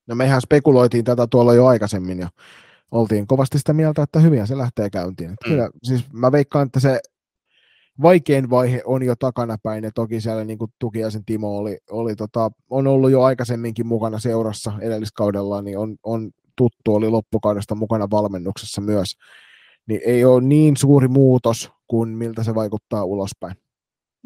No 0.06 0.14
mehän 0.14 0.40
spekuloitiin 0.40 1.04
tätä 1.04 1.26
tuolla 1.26 1.54
jo 1.54 1.66
aikaisemmin 1.66 2.18
ja 2.18 2.28
oltiin 2.90 3.26
kovasti 3.26 3.58
sitä 3.58 3.72
mieltä, 3.72 4.02
että 4.02 4.20
hyvin 4.20 4.46
se 4.46 4.58
lähtee 4.58 4.90
käyntiin. 4.90 5.30
Mm. 5.30 5.36
Kyllä, 5.44 5.70
siis 5.82 6.12
mä 6.12 6.32
veikkaan, 6.32 6.66
että 6.66 6.80
se 6.80 7.00
vaikein 8.02 8.50
vaihe 8.50 8.82
on 8.84 9.02
jo 9.02 9.14
takanapäin, 9.18 9.84
ja 9.84 9.90
toki 9.94 10.20
siellä 10.20 10.44
niin 10.44 10.58
kuin 10.58 10.70
Tukiaisen 10.78 11.24
Timo 11.24 11.56
oli, 11.56 11.78
oli 11.90 12.16
tota, 12.16 12.50
on 12.70 12.86
ollut 12.86 13.10
jo 13.10 13.22
aikaisemminkin 13.22 13.86
mukana 13.86 14.18
seurassa 14.18 14.72
edelliskaudella, 14.80 15.62
niin 15.62 15.78
on, 15.78 15.96
on 16.02 16.30
tuttu, 16.56 16.94
oli 16.94 17.08
loppukaudesta 17.08 17.74
mukana 17.74 18.10
valmennuksessa 18.10 18.80
myös, 18.80 19.16
niin 19.86 20.00
ei 20.04 20.24
ole 20.24 20.40
niin 20.40 20.76
suuri 20.76 21.08
muutos 21.08 21.72
kuin 21.86 22.08
miltä 22.08 22.42
se 22.42 22.54
vaikuttaa 22.54 23.04
ulospäin. 23.04 23.54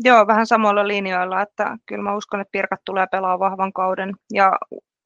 Joo, 0.05 0.27
vähän 0.27 0.47
samoilla 0.47 0.89
linjoilla, 0.89 1.43
että 1.43 1.77
kyllä 1.87 2.03
mä 2.03 2.17
uskon, 2.17 2.41
että 2.41 2.53
Pirkat 2.53 2.81
tulee 2.85 3.07
pelaa 3.11 3.39
vahvan 3.39 3.73
kauden 3.73 4.15
ja 4.33 4.53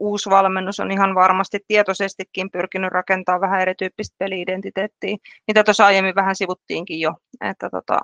uusi 0.03 0.30
valmennus 0.30 0.80
on 0.80 0.90
ihan 0.90 1.14
varmasti 1.14 1.59
tietoisestikin 1.68 2.50
pyrkinyt 2.50 2.92
rakentamaan 2.92 3.40
vähän 3.40 3.61
erityyppistä 3.61 4.14
peliidentiteettiä, 4.18 5.16
mitä 5.46 5.64
tuossa 5.64 5.86
aiemmin 5.86 6.14
vähän 6.14 6.36
sivuttiinkin 6.36 7.00
jo, 7.00 7.14
että 7.40 7.70
tota, 7.70 7.98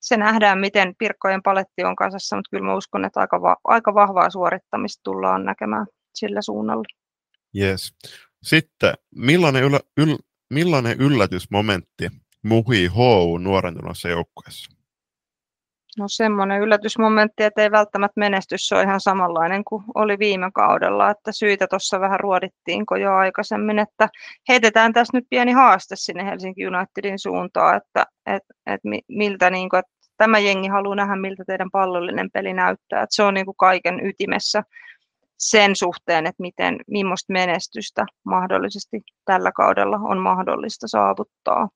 se 0.00 0.16
nähdään, 0.16 0.58
miten 0.58 0.94
Pirkkojen 0.98 1.42
paletti 1.42 1.84
on 1.84 1.96
kasassa, 1.96 2.36
mutta 2.36 2.50
kyllä 2.50 2.64
mä 2.64 2.76
uskon, 2.76 3.04
että 3.04 3.20
aika, 3.20 3.42
va- 3.42 3.56
aika 3.64 3.94
vahvaa 3.94 4.30
suorittamista 4.30 5.00
tullaan 5.04 5.44
näkemään 5.44 5.86
sillä 6.14 6.42
suunnalla. 6.42 6.84
Yes. 7.56 7.94
Sitten, 8.42 8.94
millainen, 9.14 9.64
yllä, 9.64 9.80
yl, 9.96 10.16
millainen 10.50 11.00
yllätysmomentti 11.00 12.08
muhii 12.42 12.86
HU 12.86 13.38
nuorentuneessa 13.38 14.08
joukkueessa? 14.08 14.73
No 15.98 16.04
semmoinen 16.08 16.60
yllätysmomentti, 16.60 17.42
että 17.42 17.62
ei 17.62 17.70
välttämättä 17.70 18.20
menestys 18.20 18.72
ole 18.72 18.82
ihan 18.82 19.00
samanlainen 19.00 19.64
kuin 19.64 19.84
oli 19.94 20.18
viime 20.18 20.50
kaudella, 20.54 21.10
että 21.10 21.32
syitä 21.32 21.66
tuossa 21.70 22.00
vähän 22.00 22.20
ruodittiinko 22.20 22.96
jo 22.96 23.14
aikaisemmin, 23.14 23.78
että 23.78 24.08
heitetään 24.48 24.92
tässä 24.92 25.16
nyt 25.16 25.26
pieni 25.30 25.52
haaste 25.52 25.96
sinne 25.96 26.24
Helsinki 26.24 26.66
Unitedin 26.66 27.18
suuntaan, 27.18 27.76
että 27.76 28.06
et, 28.26 28.42
et 28.66 28.80
miltä 29.08 29.50
niin 29.50 29.68
kuin, 29.68 29.78
että 29.78 29.92
tämä 30.16 30.38
jengi 30.38 30.68
haluaa 30.68 30.96
nähdä, 30.96 31.16
miltä 31.16 31.44
teidän 31.46 31.70
pallollinen 31.70 32.30
peli 32.30 32.52
näyttää, 32.52 33.02
että 33.02 33.14
se 33.14 33.22
on 33.22 33.34
niin 33.34 33.46
kuin 33.46 33.56
kaiken 33.56 34.06
ytimessä 34.06 34.62
sen 35.38 35.76
suhteen, 35.76 36.26
että 36.26 36.42
miten, 36.42 36.76
millaista 36.86 37.32
menestystä 37.32 38.06
mahdollisesti 38.24 39.00
tällä 39.24 39.52
kaudella 39.52 39.96
on 39.96 40.18
mahdollista 40.18 40.88
saavuttaa. 40.88 41.68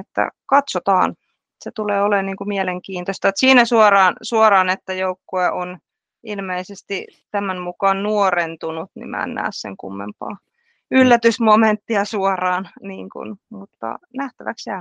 Että 0.00 0.30
katsotaan, 0.46 1.14
se 1.64 1.70
tulee 1.74 2.02
olemaan 2.02 2.26
niin 2.26 2.36
kuin 2.36 2.48
mielenkiintoista. 2.48 3.28
Että 3.28 3.40
siinä 3.40 3.64
suoraan, 3.64 4.14
suoraan, 4.22 4.70
että 4.70 4.92
joukkue 4.92 5.50
on 5.50 5.78
ilmeisesti 6.22 7.06
tämän 7.30 7.58
mukaan 7.58 8.02
nuorentunut, 8.02 8.90
niin 8.94 9.08
mä 9.08 9.24
en 9.24 9.34
näe 9.34 9.48
sen 9.50 9.76
kummempaa 9.76 10.36
yllätysmomenttia 10.90 12.04
suoraan, 12.04 12.68
niin 12.82 13.10
kuin, 13.10 13.36
mutta 13.50 13.98
nähtäväksi 14.16 14.70
jää. 14.70 14.80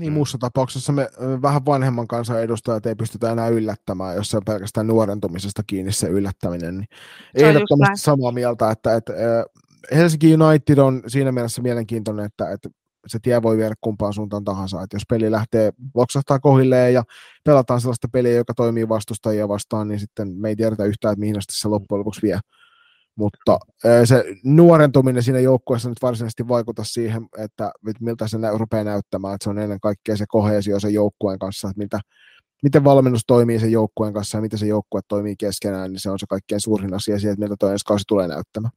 Niin 0.00 0.12
muussa 0.12 0.38
tapauksessa 0.38 0.92
me 0.92 1.08
vähän 1.42 1.66
vanhemman 1.66 2.08
kansan 2.08 2.42
edustajat 2.42 2.86
ei 2.86 2.94
pystytä 2.94 3.32
enää 3.32 3.48
yllättämään, 3.48 4.16
jos 4.16 4.30
se 4.30 4.36
on 4.36 4.42
pelkästään 4.46 4.86
nuorentumisesta 4.86 5.62
kiinni 5.66 5.92
se 5.92 6.08
yllättäminen. 6.08 6.78
Niin 6.78 6.88
se 7.38 7.48
ehdottomasti 7.48 7.96
samaa 7.96 8.32
mieltä, 8.32 8.70
että, 8.70 8.96
että 8.96 9.12
Helsinki 9.92 10.34
United 10.34 10.78
on 10.78 11.02
siinä 11.06 11.32
mielessä 11.32 11.62
mielenkiintoinen, 11.62 12.26
että, 12.26 12.50
että 12.50 12.68
se 13.08 13.18
tie 13.22 13.42
voi 13.42 13.56
viedä 13.56 13.74
kumpaan 13.80 14.12
suuntaan 14.12 14.44
tahansa. 14.44 14.82
Että 14.82 14.96
jos 14.96 15.02
peli 15.08 15.30
lähtee 15.30 15.72
loksahtaa 15.94 16.38
kohilleen 16.38 16.94
ja 16.94 17.02
pelataan 17.44 17.80
sellaista 17.80 18.08
peliä, 18.12 18.32
joka 18.32 18.54
toimii 18.54 18.88
vastustajia 18.88 19.48
vastaan, 19.48 19.88
niin 19.88 20.00
sitten 20.00 20.28
me 20.28 20.48
ei 20.48 20.56
tiedetä 20.56 20.84
yhtään, 20.84 21.12
että 21.12 21.20
mihin 21.20 21.38
asti 21.38 21.56
se 21.56 21.68
loppujen 21.68 21.98
lopuksi 21.98 22.22
vie. 22.22 22.38
Mutta 23.16 23.58
se 24.04 24.24
nuorentuminen 24.44 25.22
siinä 25.22 25.40
joukkueessa 25.40 25.88
nyt 25.88 26.02
varsinaisesti 26.02 26.48
vaikuta 26.48 26.84
siihen, 26.84 27.28
että 27.38 27.72
miltä 28.00 28.28
se 28.28 28.38
rupeaa 28.56 28.84
näyttämään, 28.84 29.34
että 29.34 29.44
se 29.44 29.50
on 29.50 29.58
ennen 29.58 29.80
kaikkea 29.80 30.16
se 30.16 30.24
kohesio 30.28 30.80
sen 30.80 30.94
joukkueen 30.94 31.38
kanssa, 31.38 31.68
että 31.68 31.78
mitä, 31.82 32.00
miten 32.62 32.84
valmennus 32.84 33.22
toimii 33.26 33.60
sen 33.60 33.72
joukkueen 33.72 34.12
kanssa 34.12 34.38
ja 34.38 34.42
miten 34.42 34.58
se 34.58 34.66
joukkue 34.66 35.00
toimii 35.08 35.36
keskenään, 35.36 35.92
niin 35.92 36.00
se 36.00 36.10
on 36.10 36.18
se 36.18 36.26
kaikkein 36.28 36.60
suurin 36.60 36.94
asia 36.94 37.18
siitä, 37.18 37.32
että 37.32 37.44
miltä 37.44 37.72
ensi 37.72 37.84
kausi 37.84 38.04
tulee 38.08 38.28
näyttämään. 38.28 38.72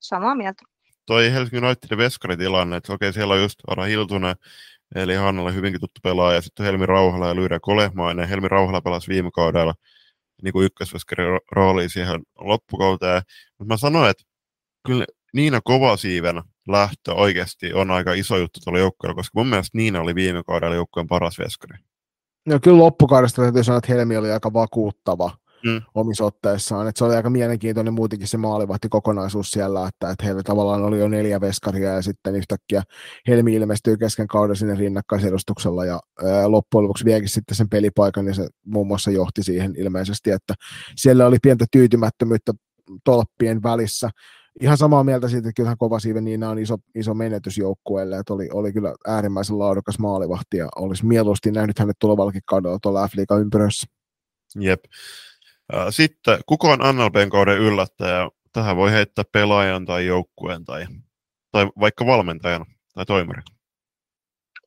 Samaa 0.00 0.34
mieltä 0.34 0.62
toi 1.10 1.32
Helsingin 1.32 1.64
Unitedin 1.64 1.98
veskaritilanne, 1.98 2.76
että 2.76 2.92
okei, 2.92 3.12
siellä 3.12 3.34
on 3.34 3.40
just 3.40 3.60
Ara 3.66 3.84
Hiltunen, 3.84 4.36
eli 4.94 5.14
Hannalle 5.14 5.54
hyvinkin 5.54 5.80
tuttu 5.80 6.00
pelaaja, 6.02 6.34
ja 6.34 6.40
sitten 6.40 6.66
Helmi 6.66 6.86
Rauhala 6.86 7.28
ja 7.28 7.36
Lyyrä 7.36 7.58
Kolehmainen. 7.62 8.28
Helmi 8.28 8.48
Rauhala 8.48 8.80
pelasi 8.80 9.08
viime 9.08 9.30
kaudella 9.30 9.74
niin 10.42 10.52
kuin 10.52 10.66
ykkösveskarin 10.66 11.40
rooli 11.52 11.88
siihen 11.88 12.20
loppukauteen. 12.38 13.22
Mutta 13.58 13.74
mä 13.74 13.76
sanoin, 13.76 14.10
että 14.10 14.24
kyllä 14.86 15.06
Niina 15.34 15.60
Kovasiiven 15.64 16.42
lähtö 16.68 17.14
oikeasti 17.14 17.72
on 17.72 17.90
aika 17.90 18.12
iso 18.12 18.36
juttu 18.36 18.60
tuolla 18.64 18.78
joukkueella, 18.78 19.14
koska 19.14 19.38
mun 19.38 19.46
mielestä 19.46 19.78
Niina 19.78 20.00
oli 20.00 20.14
viime 20.14 20.42
kaudella 20.46 20.74
joukkueen 20.74 21.06
paras 21.06 21.38
veskari. 21.38 21.78
No 22.46 22.58
kyllä 22.62 22.78
loppukaudesta 22.78 23.42
täytyy 23.42 23.64
sanoa, 23.64 23.78
että 23.78 23.92
Helmi 23.92 24.16
oli 24.16 24.30
aika 24.30 24.52
vakuuttava 24.52 25.36
mm. 25.64 25.82
omissa 25.94 26.24
otteissaan. 26.24 26.88
Et 26.88 26.96
se 26.96 27.04
oli 27.04 27.14
aika 27.14 27.30
mielenkiintoinen 27.30 27.94
muutenkin 27.94 28.28
se 28.28 28.36
maalivahti 28.36 28.88
kokonaisuus 28.88 29.50
siellä, 29.50 29.88
että, 29.88 30.10
että 30.10 30.24
heillä 30.24 30.42
tavallaan 30.42 30.82
oli 30.82 30.98
jo 30.98 31.08
neljä 31.08 31.40
veskaria 31.40 31.92
ja 31.92 32.02
sitten 32.02 32.36
yhtäkkiä 32.36 32.82
Helmi 33.28 33.54
ilmestyy 33.54 33.96
kesken 33.96 34.26
kauden 34.26 34.56
sinne 34.56 34.74
rinnakkaisedustuksella 34.74 35.84
ja 35.84 36.00
ää, 36.24 36.50
loppujen 36.50 36.82
lopuksi 36.82 37.04
viekin 37.04 37.28
sitten 37.28 37.56
sen 37.56 37.68
pelipaikan 37.68 38.26
ja 38.26 38.34
se 38.34 38.48
muun 38.66 38.86
muassa 38.86 39.10
johti 39.10 39.42
siihen 39.42 39.74
ilmeisesti, 39.76 40.30
että 40.30 40.54
siellä 40.96 41.26
oli 41.26 41.36
pientä 41.42 41.64
tyytymättömyyttä 41.72 42.52
tolppien 43.04 43.62
välissä. 43.62 44.10
Ihan 44.60 44.76
samaa 44.76 45.04
mieltä 45.04 45.28
siitä, 45.28 45.48
että 45.48 45.56
kyllähän 45.56 45.78
Kovasiiven 45.78 46.24
niin 46.24 46.44
on 46.44 46.58
iso, 46.58 46.76
iso 46.94 47.14
menetys 47.14 47.58
joukkueelle, 47.58 48.18
että 48.18 48.34
oli, 48.34 48.48
oli 48.52 48.72
kyllä 48.72 48.94
äärimmäisen 49.06 49.58
laadukas 49.58 49.98
maalivahti 49.98 50.56
ja 50.56 50.68
olisi 50.76 51.06
mieluusti 51.06 51.50
nähnyt 51.50 51.78
hänet 51.78 51.96
tulevallakin 51.98 52.42
kaudella 52.46 52.78
tuolla 52.82 53.08
F-liigan 53.08 53.40
ympyrössä. 53.40 53.86
Jep. 54.60 54.80
Sitten, 55.90 56.40
kuka 56.46 56.68
on 56.68 56.96
NLPn 56.96 57.30
kauden 57.30 57.58
yllättäjä? 57.58 58.30
Tähän 58.52 58.76
voi 58.76 58.92
heittää 58.92 59.24
pelaajan 59.32 59.84
tai 59.86 60.06
joukkueen 60.06 60.64
tai, 60.64 60.86
tai 61.52 61.66
vaikka 61.80 62.06
valmentajan 62.06 62.66
tai 62.94 63.06
toimarin. 63.06 63.44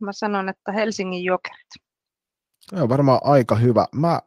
Mä 0.01 0.13
sanon, 0.13 0.49
että 0.49 0.71
Helsingin 0.71 1.23
jokerit. 1.23 1.67
Se 2.59 2.81
on 2.81 2.89
varmaan 2.89 3.19
aika 3.23 3.55
hyvä. 3.55 3.88
Mä 3.95 4.21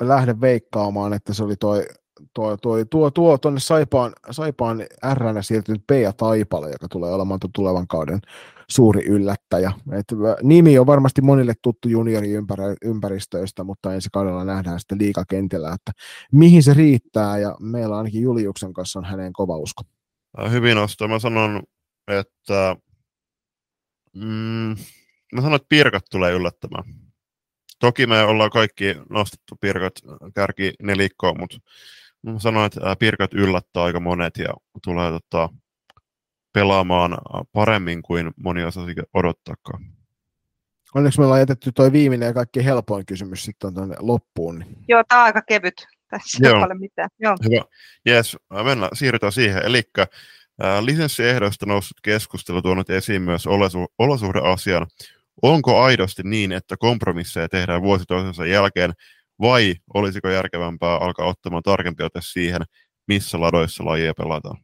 lähden 0.00 0.40
veikkaamaan, 0.40 1.12
että 1.12 1.34
se 1.34 1.44
oli 1.44 1.56
toi 1.56 1.86
tuo, 2.34 2.56
tuo, 2.56 2.84
tuo, 2.84 3.10
tuo 3.10 3.38
tuonne 3.38 3.60
Saipaan, 3.60 4.12
Saipaan 4.30 4.80
R 5.14 5.42
siirtynyt 5.42 5.84
Pia 5.86 6.12
Taipale, 6.12 6.70
joka 6.70 6.88
tulee 6.88 7.12
olemaan 7.12 7.40
tuon 7.40 7.52
tulevan 7.52 7.86
kauden 7.86 8.20
suuri 8.70 9.04
yllättäjä. 9.04 9.72
Et 9.92 10.06
nimi 10.42 10.78
on 10.78 10.86
varmasti 10.86 11.22
monille 11.22 11.54
tuttu 11.62 11.88
junioriympäristöistä, 11.88 13.64
mutta 13.64 13.94
ensi 13.94 14.08
kaudella 14.12 14.44
nähdään 14.44 14.80
sitten 14.80 14.98
liikakentällä, 14.98 15.72
että 15.72 15.92
mihin 16.32 16.62
se 16.62 16.74
riittää, 16.74 17.38
ja 17.38 17.56
meillä 17.60 17.96
ainakin 17.96 18.22
Juliuksen 18.22 18.72
kanssa 18.72 18.98
on 18.98 19.04
häneen 19.04 19.32
kova 19.32 19.56
usko. 19.56 19.82
Hyvin 20.50 20.76
nosto. 20.76 21.08
Mä 21.08 21.18
sanon, 21.18 21.62
että 22.08 22.76
mm, 24.14 24.76
mä 25.32 25.40
sanon, 25.40 25.54
että 25.54 25.66
Pirkat 25.68 26.04
tulee 26.10 26.32
yllättämään. 26.32 26.84
Toki 27.78 28.06
me 28.06 28.22
ollaan 28.22 28.50
kaikki 28.50 28.96
nostettu 29.10 29.56
Pirkat 29.60 29.92
kärki 30.34 30.74
nelikkoon, 30.82 31.40
mutta 31.40 31.56
mä 32.22 32.38
sanon, 32.38 32.66
että 32.66 32.96
Pirkat 32.98 33.34
yllättää 33.34 33.82
aika 33.82 34.00
monet 34.00 34.38
ja 34.38 34.54
tulee 34.84 35.10
tota, 35.10 35.48
pelaamaan 36.52 37.18
paremmin 37.52 38.02
kuin 38.02 38.30
moni 38.36 38.64
osasi 38.64 38.94
odottaakaan. 39.14 39.84
Onneksi 40.94 41.18
me 41.18 41.24
ollaan 41.24 41.40
jätetty 41.40 41.72
toi 41.72 41.92
viimeinen 41.92 42.26
ja 42.26 42.34
kaikki 42.34 42.64
helpoin 42.64 43.06
kysymys 43.06 43.44
sitten 43.44 43.74
tuonne 43.74 43.96
loppuun. 43.98 44.58
Niin. 44.58 44.76
Joo, 44.88 45.04
tämä 45.08 45.20
on 45.20 45.24
aika 45.24 45.42
kevyt. 45.42 45.86
Tässä 46.10 46.48
ei 46.48 46.52
ole 46.52 46.74
mitään. 46.74 47.08
Joo. 47.18 47.36
Hyvä. 47.44 47.64
Yes, 48.08 48.36
mennään, 48.64 48.96
siirrytään 48.96 49.32
siihen. 49.32 49.62
Eli 49.62 49.82
lisenssiehdoista 50.80 51.66
noussut 51.66 51.96
keskustelu 52.02 52.62
tuonut 52.62 52.90
esiin 52.90 53.22
myös 53.22 53.46
olosu- 53.46 53.92
olosuhdeasian. 53.98 54.86
Onko 55.42 55.82
aidosti 55.82 56.22
niin, 56.24 56.52
että 56.52 56.76
kompromisseja 56.76 57.48
tehdään 57.48 57.82
vuosi 57.82 58.04
toisensa 58.08 58.46
jälkeen, 58.46 58.92
vai 59.40 59.74
olisiko 59.94 60.28
järkevämpää 60.28 60.96
alkaa 60.96 61.26
ottamaan 61.26 61.62
tarkempi 61.62 62.02
ote 62.02 62.20
siihen, 62.22 62.60
missä 63.08 63.40
ladoissa 63.40 63.84
lajia 63.84 64.14
pelataan? 64.14 64.56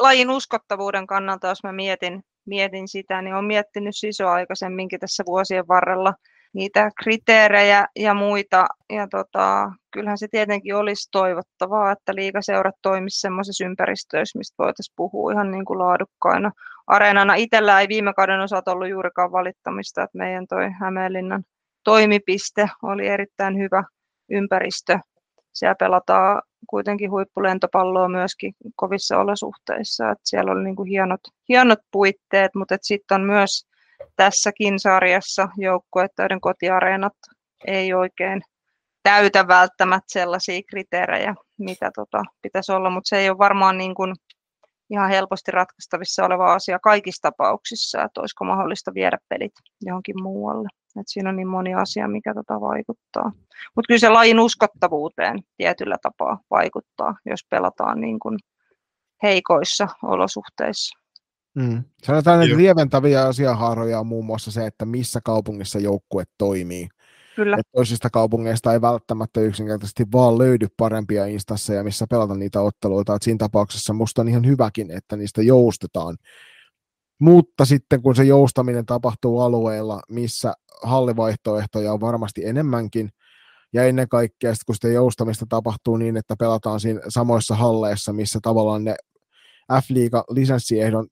Lajin 0.00 0.30
uskottavuuden 0.30 1.06
kannalta, 1.06 1.48
jos 1.48 1.62
mä 1.62 1.72
mietin, 1.72 2.22
mietin 2.46 2.88
sitä, 2.88 3.22
niin 3.22 3.34
olen 3.34 3.44
miettinyt 3.44 3.96
siis 3.96 4.20
aikaisemminkin 4.20 5.00
tässä 5.00 5.22
vuosien 5.26 5.68
varrella 5.68 6.14
niitä 6.52 6.90
kriteerejä 7.02 7.86
ja 7.96 8.14
muita. 8.14 8.66
Ja 8.92 9.08
tota, 9.08 9.72
kyllähän 9.90 10.18
se 10.18 10.28
tietenkin 10.30 10.76
olisi 10.76 11.08
toivottavaa, 11.12 11.92
että 11.92 12.14
liikaseurat 12.14 12.74
toimisi 12.82 13.20
sellaisessa 13.20 13.64
ympäristössä, 13.64 14.38
mistä 14.38 14.54
voitaisiin 14.58 14.94
puhua 14.96 15.32
ihan 15.32 15.50
niin 15.50 15.64
kuin 15.64 15.78
laadukkaina 15.78 16.52
areenana. 16.86 17.34
Itsellä 17.34 17.80
ei 17.80 17.88
viime 17.88 18.14
kauden 18.14 18.40
osalta 18.40 18.72
ollut 18.72 18.88
juurikaan 18.88 19.32
valittamista, 19.32 20.02
että 20.02 20.18
meidän 20.18 20.46
toi 20.46 20.70
Hämeenlinnan 20.80 21.44
toimipiste 21.84 22.68
oli 22.82 23.06
erittäin 23.06 23.58
hyvä 23.58 23.84
ympäristö. 24.30 24.98
Siellä 25.52 25.74
pelataan 25.74 26.42
kuitenkin 26.66 27.10
huippulentopalloa 27.10 28.08
myöskin 28.08 28.54
kovissa 28.76 29.18
olosuhteissa. 29.18 30.10
Että 30.10 30.22
siellä 30.24 30.52
oli 30.52 30.64
niin 30.64 30.76
kuin 30.76 30.88
hienot, 30.88 31.20
hienot 31.48 31.78
puitteet, 31.90 32.54
mutta 32.54 32.76
sitten 32.82 33.14
on 33.14 33.26
myös 33.26 33.66
tässäkin 34.16 34.78
sarjassa 34.78 35.48
joukkueet, 35.56 36.12
joiden 36.18 36.40
kotiareenat 36.40 37.12
ei 37.66 37.94
oikein 37.94 38.42
täytä 39.02 39.48
välttämättä 39.48 40.06
sellaisia 40.08 40.60
kriteerejä, 40.70 41.34
mitä 41.58 41.90
tota, 41.94 42.22
pitäisi 42.42 42.72
olla, 42.72 42.90
mutta 42.90 43.08
se 43.08 43.18
ei 43.18 43.30
ole 43.30 43.38
varmaan 43.38 43.78
niin 43.78 43.94
kuin 43.94 44.14
ihan 44.90 45.10
helposti 45.10 45.50
ratkaistavissa 45.50 46.24
oleva 46.24 46.54
asia 46.54 46.78
kaikissa 46.78 47.22
tapauksissa, 47.22 48.02
että 48.02 48.20
olisiko 48.20 48.44
mahdollista 48.44 48.94
viedä 48.94 49.18
pelit 49.28 49.52
johonkin 49.82 50.22
muualle. 50.22 50.68
Et 50.96 51.08
siinä 51.08 51.30
on 51.30 51.36
niin 51.36 51.48
moni 51.48 51.74
asia, 51.74 52.08
mikä 52.08 52.34
tota 52.34 52.60
vaikuttaa. 52.60 53.32
Mutta 53.76 53.86
kyllä 53.86 53.98
se 53.98 54.08
lajin 54.08 54.40
uskottavuuteen 54.40 55.38
tietyllä 55.56 55.96
tapaa 56.02 56.40
vaikuttaa, 56.50 57.16
jos 57.26 57.40
pelataan 57.50 58.00
niin 58.00 58.18
kuin 58.18 58.38
heikoissa 59.22 59.88
olosuhteissa. 60.02 60.98
Mm. 61.54 61.84
Sanotaan, 62.02 62.42
että 62.42 62.56
lieventäviä 62.56 63.26
asiahaaroja 63.26 64.00
on 64.00 64.06
muun 64.06 64.24
muassa 64.24 64.50
se, 64.50 64.66
että 64.66 64.84
missä 64.84 65.20
kaupungissa 65.24 65.78
joukkue 65.78 66.24
toimii. 66.38 66.88
Kyllä. 67.36 67.56
Että 67.60 67.70
toisista 67.72 68.10
kaupungeista 68.10 68.72
ei 68.72 68.80
välttämättä 68.80 69.40
yksinkertaisesti 69.40 70.04
vaan 70.12 70.38
löydy 70.38 70.66
parempia 70.76 71.26
instansseja, 71.26 71.84
missä 71.84 72.06
pelata 72.10 72.34
niitä 72.34 72.60
otteluita. 72.60 73.14
Että 73.14 73.24
siinä 73.24 73.38
tapauksessa 73.38 73.92
musta 73.92 74.22
on 74.22 74.28
ihan 74.28 74.46
hyväkin, 74.46 74.90
että 74.90 75.16
niistä 75.16 75.42
joustetaan. 75.42 76.16
Mutta 77.20 77.64
sitten 77.64 78.02
kun 78.02 78.16
se 78.16 78.24
joustaminen 78.24 78.86
tapahtuu 78.86 79.40
alueilla, 79.40 80.00
missä 80.08 80.54
hallivaihtoehtoja 80.82 81.92
on 81.92 82.00
varmasti 82.00 82.46
enemmänkin, 82.46 83.10
ja 83.72 83.84
ennen 83.84 84.08
kaikkea 84.08 84.54
sitten 84.54 84.66
kun 84.66 84.74
sitä 84.74 84.88
joustamista 84.88 85.46
tapahtuu 85.48 85.96
niin, 85.96 86.16
että 86.16 86.34
pelataan 86.38 86.80
siinä 86.80 87.00
samoissa 87.08 87.54
halleissa, 87.54 88.12
missä 88.12 88.38
tavallaan 88.42 88.84
ne 88.84 88.94
F-liiga 89.72 90.24
lisenssiehdon 90.30 91.06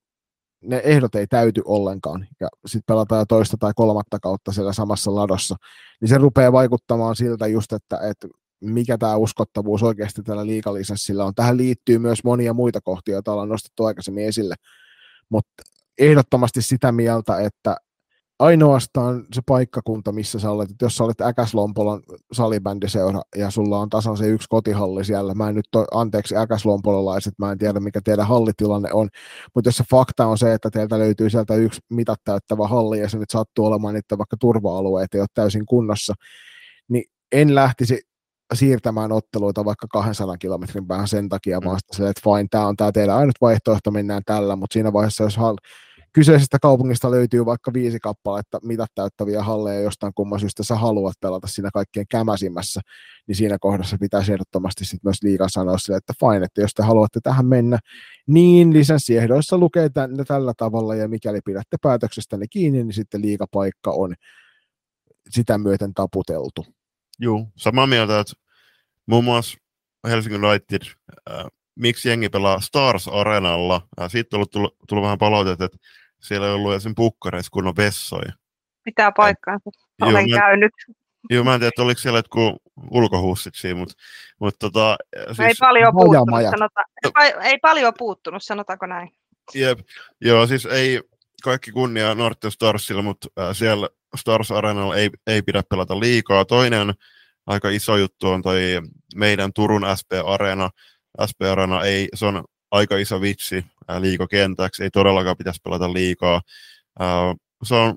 ne 0.63 0.81
ehdot 0.85 1.15
ei 1.15 1.27
täyty 1.27 1.63
ollenkaan, 1.65 2.27
ja 2.41 2.49
sitten 2.67 2.87
pelataan 2.87 3.27
toista 3.29 3.57
tai 3.61 3.73
kolmatta 3.77 4.19
kautta 4.21 4.53
siellä 4.53 4.73
samassa 4.73 5.15
ladossa, 5.15 5.57
niin 6.01 6.09
se 6.09 6.19
rupeaa 6.19 6.53
vaikuttamaan 6.53 7.17
siltä 7.17 7.47
just, 7.47 7.73
että, 7.73 7.99
että 8.11 8.29
mikä 8.61 8.99
tämä 8.99 9.17
uskottavuus 9.17 9.83
oikeasti 9.83 10.23
tällä 10.23 10.47
liikalisenssillä 10.47 11.25
on. 11.25 11.35
Tähän 11.35 11.57
liittyy 11.57 11.99
myös 11.99 12.25
monia 12.25 12.53
muita 12.53 12.81
kohtia, 12.81 13.15
joita 13.15 13.33
ollaan 13.33 13.49
nostettu 13.49 13.85
aikaisemmin 13.85 14.27
esille, 14.27 14.55
mutta 15.29 15.63
ehdottomasti 15.99 16.63
sitä 16.63 16.93
mieltä, 16.93 17.41
että 17.41 17.77
ainoastaan 18.39 19.27
se 19.35 19.41
paikkakunta, 19.47 20.13
missä 20.13 20.39
sä 20.39 20.51
olet, 20.51 20.71
että 20.71 20.85
jos 20.85 20.97
sä 20.97 21.05
olet 21.05 21.21
Äkäslompolon 21.21 22.03
salibändiseura 22.33 23.23
ja 23.37 23.51
sulla 23.51 23.79
on 23.79 23.89
tasan 23.89 24.17
se 24.17 24.27
yksi 24.27 24.49
kotihalli 24.49 25.05
siellä, 25.05 25.35
mä 25.35 25.49
en 25.49 25.55
nyt 25.55 25.69
toi, 25.71 25.85
anteeksi 25.93 26.37
Äkäslompololaiset, 26.37 27.35
mä 27.39 27.53
en 27.53 27.59
tiedä 27.59 27.81
mikä 27.81 28.01
teidän 28.05 28.27
hallitilanne 28.27 28.89
on, 28.93 29.09
mutta 29.55 29.69
jos 29.69 29.77
se 29.77 29.85
fakta 29.91 30.27
on 30.27 30.39
se, 30.39 30.55
että 30.55 30.71
teiltä 30.71 30.99
löytyy 30.99 31.31
sieltä 31.31 31.55
yksi 31.55 31.81
mitat 31.91 32.21
täyttävä 32.25 32.69
halli 32.69 33.01
ja 33.01 33.09
se 33.09 33.19
nyt 33.19 33.31
sattuu 33.31 33.67
olemaan 33.67 33.95
niitä 33.95 34.19
vaikka 34.19 34.37
turva-alueet 34.41 35.15
ei 35.15 35.21
ole 35.21 35.29
täysin 35.35 35.67
kunnossa, 35.67 36.15
niin 36.89 37.05
en 37.33 37.55
lähtisi 37.55 38.01
siirtämään 38.55 39.13
otteluita 39.13 39.65
vaikka 39.65 39.87
200 39.93 40.37
kilometrin 40.37 40.87
päähän 40.87 41.09
sen 41.09 41.29
takia, 41.29 41.61
mm. 41.61 41.65
vaan 41.67 41.79
sitä, 41.93 42.11
että 42.11 42.23
fine, 42.25 42.47
tämä 42.51 42.67
on 42.67 42.77
tämä 42.77 42.93
teidän 42.93 43.17
ainut 43.17 43.37
vaihtoehto, 43.41 43.91
mennään 43.91 44.23
tällä, 44.27 44.57
mutta 44.57 44.75
siinä 44.75 44.93
vaiheessa, 44.93 45.25
jos 45.25 45.37
kyseisestä 46.13 46.59
kaupungista 46.63 47.11
löytyy 47.11 47.47
vaikka 47.47 47.73
viisi 47.73 47.99
kappaletta 48.01 48.59
mitat 48.63 48.91
täyttäviä 48.95 49.43
halleja 49.43 49.81
jostain 49.81 50.13
kumman 50.15 50.41
syystä 50.41 50.63
sä 50.63 50.75
haluat 50.75 51.15
pelata 51.21 51.47
siinä 51.47 51.71
kaikkein 51.75 52.07
kämäsimmässä, 52.11 52.81
niin 53.27 53.37
siinä 53.37 53.57
kohdassa 53.61 53.97
pitäisi 54.01 54.33
ehdottomasti 54.33 54.85
sit 54.85 55.05
myös 55.05 55.23
liikaa 55.23 55.49
sanoa 55.49 55.79
sille, 55.79 55.97
että 55.97 56.13
fine, 56.21 56.45
että 56.45 56.61
jos 56.61 56.75
te 56.75 56.83
haluatte 56.83 57.21
tähän 57.23 57.47
mennä, 57.47 57.79
niin 58.27 58.73
lisenssiehdoissa 58.73 59.59
lukee 59.59 59.89
tänne 59.89 60.25
tällä 60.25 60.53
tavalla, 60.57 60.95
ja 60.95 61.09
mikäli 61.09 61.41
pidätte 61.45 61.77
päätöksestäne 61.83 62.47
kiinni, 62.51 62.85
niin 62.85 62.93
sitten 62.93 63.23
liikapaikka 63.23 63.91
on 63.91 64.15
sitä 65.31 65.59
myöten 65.59 65.95
taputeltu. 65.95 66.67
Joo, 67.19 67.47
samaa 67.57 67.87
mieltä, 67.87 68.21
että 68.21 68.33
muun 69.07 69.25
muassa 69.25 69.59
Helsingin 70.09 70.45
United, 70.45 70.83
äh, 71.31 71.45
miksi 71.79 72.09
jengi 72.09 72.29
pelaa 72.29 72.61
Stars 72.61 73.09
Arenalla, 73.09 73.89
äh, 74.01 74.11
siitä 74.11 74.37
on 74.37 74.47
tullut, 74.53 74.77
tullut 74.89 75.05
vähän 75.05 75.19
palautetta, 75.19 75.65
että 75.65 75.79
siellä 76.23 76.47
ei 76.47 76.53
ollut 76.53 76.75
esim. 76.75 76.95
pukkareissa 76.95 77.51
kunnon 77.51 77.77
vessoja. 77.77 78.33
Pitää 78.85 79.13
paikkaansa. 79.17 79.71
Olen 80.03 80.29
joo, 80.29 80.41
käynyt. 80.41 80.73
Joo, 81.31 81.45
mä 81.45 81.55
en 81.55 81.61
tiedä, 81.61 81.69
että 81.69 81.83
oliko 81.83 82.01
siellä 82.01 82.19
jotkut 82.19 82.63
ulkohuussit 82.91 83.55
siinä, 83.55 83.79
mutta, 83.79 83.95
mutta 84.41 84.59
tota, 84.59 84.97
siis... 85.27 85.41
ei, 85.41 85.55
paljon 85.61 85.93
puuttunut, 85.93 86.51
sanota, 86.51 86.81
ei, 87.23 87.33
ei 87.43 87.59
paljon 87.59 87.93
puuttunut, 87.99 88.43
sanotaanko 88.43 88.87
näin. 88.87 89.11
Jep, 89.55 89.79
joo, 90.21 90.47
siis 90.47 90.67
ei 90.67 91.01
kaikki 91.45 91.73
kunnia 91.73 92.15
Northern 92.15 92.53
Starsilla, 92.53 93.03
mutta 93.03 93.29
äh, 93.41 93.57
siellä 93.57 93.89
Stars 94.17 94.51
Arenalla 94.51 94.97
ei, 94.97 95.11
ei 95.27 95.43
pidä 95.43 95.63
pelata 95.71 96.01
liikaa. 96.01 96.45
Toinen 96.45 96.95
aika 97.47 97.69
iso 97.69 97.97
juttu 97.97 98.29
on 98.29 98.43
toi 98.43 98.61
meidän 99.15 99.53
Turun 99.53 99.83
SP 99.99 100.11
Arena. 100.27 100.71
SP 101.31 101.41
Arena 101.53 101.85
ei, 101.85 102.09
se 102.15 102.27
on 102.27 102.45
aika 102.71 102.97
iso 102.97 103.21
vitsi 103.21 103.65
liikokentäksi, 103.99 104.83
ei 104.83 104.91
todellakaan 104.91 105.37
pitäisi 105.37 105.61
pelata 105.65 105.93
liikaa. 105.93 106.43
Se 107.65 107.75
on, 107.75 107.95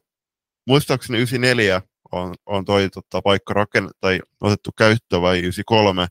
muistaakseni 0.67 1.17
94 1.17 1.81
on, 2.11 2.35
on 2.45 2.65
toi 2.65 2.89
tota, 2.89 3.21
paikka 3.21 3.53
raken, 3.53 3.89
tai 3.99 4.19
otettu 4.41 4.69
käyttöön 4.77 5.21
vai 5.21 5.39
93. 5.39 6.01
Ja 6.01 6.07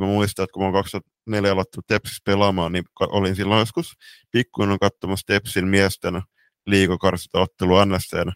mä 0.00 0.06
muistan, 0.06 0.44
että 0.44 0.52
kun 0.52 0.62
mä 0.62 0.66
oon 0.66 0.74
2004 0.74 1.52
alettu 1.52 1.80
Tepsis 1.86 2.22
pelaamaan, 2.24 2.72
niin 2.72 2.84
olin 3.00 3.36
silloin 3.36 3.58
joskus 3.58 3.92
pikkuinen 4.30 4.78
katsomassa 4.78 5.26
Tepsin 5.26 5.68
miesten 5.68 6.22
liikokarsita 6.66 7.40
ottelu 7.40 7.84
NSCn 7.84 8.32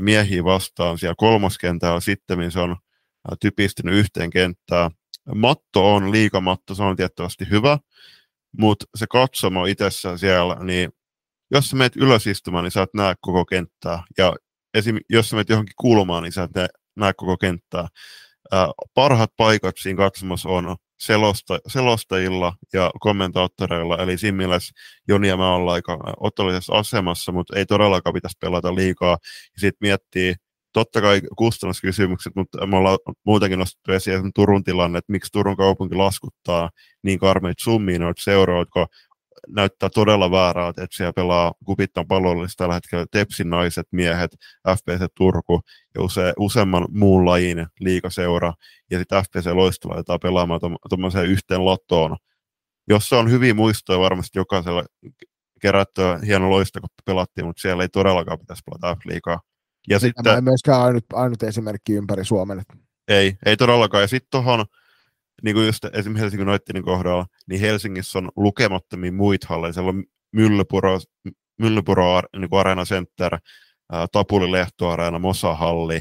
miehiä 0.00 0.44
vastaan. 0.44 0.98
Siellä 0.98 1.14
kolmoskentällä 1.18 2.00
sitten 2.00 2.52
se 2.52 2.60
on 2.60 2.76
typistynyt 3.40 3.94
yhteen 3.94 4.30
kenttään. 4.30 4.90
Matto 5.34 5.94
on 5.94 6.12
liikamatto, 6.12 6.74
se 6.74 6.82
on 6.82 6.96
tiettävästi 6.96 7.46
hyvä, 7.50 7.78
mutta 8.58 8.86
se 8.94 9.06
katsomo 9.10 9.66
itsessä 9.66 10.16
siellä, 10.16 10.56
niin 10.64 10.90
jos 11.50 11.70
sä 11.70 11.76
menet 11.76 11.96
ylös 11.96 12.26
istumaan, 12.26 12.64
niin 12.64 12.72
sä 12.72 12.82
et 12.82 12.94
näe 12.94 13.14
koko 13.20 13.44
kenttää. 13.44 14.02
Ja 14.18 14.34
esim. 14.74 14.96
jos 15.10 15.28
sä 15.28 15.36
menet 15.36 15.48
johonkin 15.48 15.74
kulmaan, 15.80 16.22
niin 16.22 16.32
sä 16.32 16.42
et 16.42 16.50
näe 16.96 17.12
koko 17.16 17.36
kenttää. 17.36 17.88
Ää, 18.52 18.68
parhaat 18.94 19.30
paikat 19.36 19.74
siinä 19.78 19.96
katsomossa 19.96 20.48
on 20.48 20.76
selosta, 20.98 21.58
selostajilla 21.68 22.52
ja 22.72 22.90
kommentaattoreilla, 23.00 23.96
eli 23.96 24.18
siinä 24.18 24.36
mielessä 24.36 24.74
Joni 25.08 25.28
ja 25.28 25.36
mä 25.36 25.54
ollaan 25.54 25.74
aika 25.74 25.98
otollisessa 26.20 26.72
asemassa, 26.72 27.32
mutta 27.32 27.58
ei 27.58 27.66
todellakaan 27.66 28.14
pitäisi 28.14 28.36
pelata 28.40 28.74
liikaa. 28.74 29.18
Ja 29.54 29.60
sitten 29.60 29.88
miettii, 29.88 30.34
totta 30.76 31.00
kai 31.00 31.20
kustannuskysymykset, 31.36 32.32
mutta 32.36 32.66
me 32.66 32.76
ollaan 32.76 32.98
muutenkin 33.26 33.58
nostettu 33.58 33.92
esiin 33.92 34.32
Turun 34.34 34.64
tilanne, 34.64 34.98
että 34.98 35.12
miksi 35.12 35.32
Turun 35.32 35.56
kaupunki 35.56 35.94
laskuttaa 35.94 36.70
niin 37.02 37.18
karmeita 37.18 37.64
summia 37.64 37.98
noita 37.98 38.22
seuroja, 38.22 38.60
jotka 38.60 38.86
näyttää 39.48 39.88
todella 39.94 40.30
väärää, 40.30 40.68
että 40.68 40.86
siellä 40.92 41.12
pelaa 41.12 41.52
Kupittan 41.64 42.06
pallollista 42.06 42.64
tällä 42.64 42.74
hetkellä 42.74 43.06
Tepsin 43.10 43.50
naiset, 43.50 43.86
miehet, 43.92 44.30
FPC 44.68 45.06
Turku 45.16 45.60
ja 45.94 46.02
use, 46.02 46.32
useamman 46.38 46.86
muun 46.90 47.26
lajin 47.26 47.66
liikaseura, 47.80 48.52
ja 48.90 48.98
sitten 48.98 49.22
FPC 49.24 49.46
Loisto 49.46 49.88
laitetaan 49.88 50.20
pelaamaan 50.22 50.60
tuommoiseen 50.88 51.26
yhteen 51.26 51.64
lottoon, 51.64 52.16
jossa 52.88 53.18
on 53.18 53.30
hyviä 53.30 53.54
muistoja 53.54 54.00
varmasti 54.00 54.38
jokaisella 54.38 54.84
kerättyä 55.60 56.18
hieno 56.26 56.50
loista, 56.50 56.80
kun 56.80 56.88
pelattiin, 57.04 57.46
mutta 57.46 57.60
siellä 57.60 57.82
ei 57.82 57.88
todellakaan 57.88 58.38
pitäisi 58.38 58.62
pelata 58.66 58.94
F-liigaa. 59.00 59.40
Ja 59.88 59.98
sitten, 59.98 60.24
Tämä 60.24 60.36
ei 60.36 60.42
myöskään 60.42 60.82
ainut, 60.82 61.04
ainut 61.12 61.42
esimerkki 61.42 61.92
ympäri 61.92 62.24
Suomen. 62.24 62.62
Ei, 63.08 63.36
ei 63.46 63.56
todellakaan. 63.56 64.02
Ja 64.02 64.08
sitten 64.08 64.28
tuohon, 64.30 64.64
niin 65.42 65.54
kuin 65.54 65.66
just 65.66 65.84
esimerkiksi 65.84 66.22
Helsingin 66.22 66.46
Noittinin 66.46 66.84
kohdalla, 66.84 67.26
niin 67.48 67.60
Helsingissä 67.60 68.18
on 68.18 68.30
lukemattomia 68.36 69.12
muita 69.12 69.46
halleja. 69.50 69.72
Siellä 69.72 69.88
on 69.88 70.04
Myllypuro, 70.32 70.98
Myllypuro 71.58 72.22
niin 72.36 72.50
kuin 72.50 72.60
Arena 72.60 72.84
Center, 72.84 73.38
Tapuli 74.12 74.52
Lehto 74.52 74.90
Areena, 74.90 75.18
Mosa 75.18 75.54
Halli, 75.54 76.00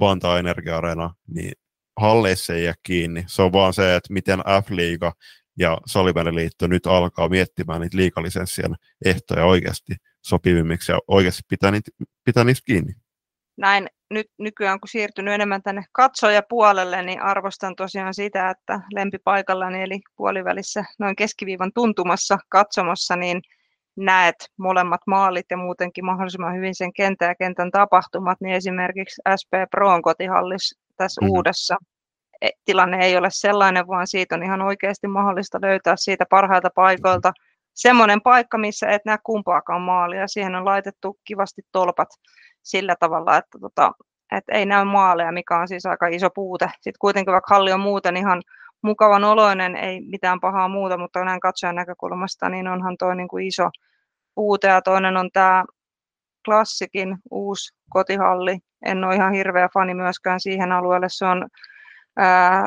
Vantaa 0.00 0.38
Energia 0.38 0.76
Areena, 0.76 1.14
niin 1.26 1.52
halleissa 2.00 2.54
ei 2.54 2.64
jää 2.64 2.74
kiinni. 2.82 3.24
Se 3.26 3.42
on 3.42 3.52
vaan 3.52 3.74
se, 3.74 3.96
että 3.96 4.12
miten 4.12 4.38
F-liiga 4.38 5.12
ja 5.58 5.78
Salibändiliitto 5.86 6.66
nyt 6.66 6.86
alkaa 6.86 7.28
miettimään 7.28 7.80
niitä 7.80 7.96
liikalisenssien 7.96 8.74
ehtoja 9.04 9.44
oikeasti 9.44 9.92
sopivimmiksi 10.24 10.92
ja 10.92 10.98
oikeasti 11.08 11.42
pitää, 11.48 11.70
niitä, 11.70 11.90
pitää 12.24 12.44
niistä 12.44 12.64
kiinni. 12.66 12.92
Näin 13.56 13.86
nyt 14.10 14.26
nykyään 14.38 14.80
kun 14.80 14.88
siirtynyt 14.88 15.34
enemmän 15.34 15.62
tänne 15.62 15.82
katsojapuolelle, 15.92 17.02
niin 17.02 17.22
arvostan 17.22 17.76
tosiaan 17.76 18.14
sitä, 18.14 18.50
että 18.50 18.80
lempipaikallani 18.94 19.82
eli 19.82 20.00
puolivälissä 20.16 20.84
noin 20.98 21.16
keskiviivan 21.16 21.70
tuntumassa 21.74 22.38
katsomossa, 22.48 23.16
niin 23.16 23.40
näet 23.96 24.34
molemmat 24.56 25.00
maalit 25.06 25.46
ja 25.50 25.56
muutenkin 25.56 26.04
mahdollisimman 26.04 26.56
hyvin 26.56 26.74
sen 26.74 26.92
kentän 26.92 27.28
ja 27.28 27.34
kentän 27.34 27.70
tapahtumat, 27.70 28.40
niin 28.40 28.54
esimerkiksi 28.54 29.22
SP 29.40 29.52
Proon 29.70 30.02
kotihallis 30.02 30.78
tässä 30.96 31.20
mm-hmm. 31.20 31.36
uudessa 31.36 31.76
E, 32.42 32.48
tilanne 32.64 33.04
ei 33.04 33.16
ole 33.16 33.28
sellainen, 33.30 33.86
vaan 33.86 34.06
siitä 34.06 34.34
on 34.34 34.42
ihan 34.42 34.62
oikeasti 34.62 35.08
mahdollista 35.08 35.58
löytää 35.62 35.94
siitä 35.96 36.24
parhailta 36.30 36.68
paikoilta 36.74 37.32
semmoinen 37.74 38.22
paikka, 38.22 38.58
missä 38.58 38.88
et 38.88 39.04
näe 39.04 39.18
kumpaakaan 39.24 39.82
maalia. 39.82 40.28
Siihen 40.28 40.54
on 40.54 40.64
laitettu 40.64 41.18
kivasti 41.24 41.62
tolpat 41.72 42.08
sillä 42.62 42.96
tavalla, 43.00 43.36
että 43.36 43.58
tota, 43.60 43.92
et 44.32 44.44
ei 44.48 44.66
näy 44.66 44.84
maaleja, 44.84 45.32
mikä 45.32 45.58
on 45.58 45.68
siis 45.68 45.86
aika 45.86 46.06
iso 46.06 46.28
puute. 46.34 46.70
Sitten 46.74 46.98
kuitenkin 47.00 47.32
vaikka 47.32 47.54
halli 47.54 47.72
on 47.72 47.80
muuten 47.80 48.16
ihan 48.16 48.42
mukavan 48.82 49.24
oloinen, 49.24 49.76
ei 49.76 50.00
mitään 50.00 50.40
pahaa 50.40 50.68
muuta, 50.68 50.98
mutta 50.98 51.24
näin 51.24 51.40
katsojan 51.40 51.74
näkökulmasta, 51.74 52.48
niin 52.48 52.68
onhan 52.68 52.96
tuo 52.98 53.14
niin 53.14 53.28
kuin 53.28 53.46
iso 53.46 53.70
puute. 54.34 54.68
Ja 54.68 54.82
toinen 54.82 55.16
on 55.16 55.30
tämä 55.32 55.64
klassikin 56.44 57.18
uusi 57.30 57.74
kotihalli. 57.90 58.58
En 58.84 59.04
ole 59.04 59.14
ihan 59.14 59.32
hirveä 59.32 59.68
fani 59.74 59.94
myöskään 59.94 60.40
siihen 60.40 60.72
alueelle. 60.72 61.06
Se 61.10 61.24
on 61.24 61.48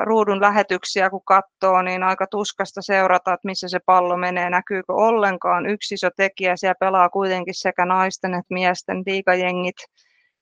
ruudun 0.04 0.42
lähetyksiä 0.42 1.10
kun 1.10 1.22
katsoo, 1.26 1.82
niin 1.82 2.04
aika 2.04 2.28
tuskasta 2.32 2.82
seurata, 2.82 3.34
että 3.34 3.48
missä 3.48 3.68
se 3.68 3.80
pallo 3.86 4.18
menee, 4.18 4.50
näkyykö 4.50 4.94
ollenkaan. 4.94 5.66
Yksi 5.66 5.96
iso 5.96 6.10
tekijä, 6.18 6.56
siellä 6.56 6.76
pelaa 6.80 7.10
kuitenkin 7.10 7.54
sekä 7.58 7.86
naisten 7.86 8.34
että 8.34 8.54
miesten 8.54 9.04
liigajengit. 9.06 9.76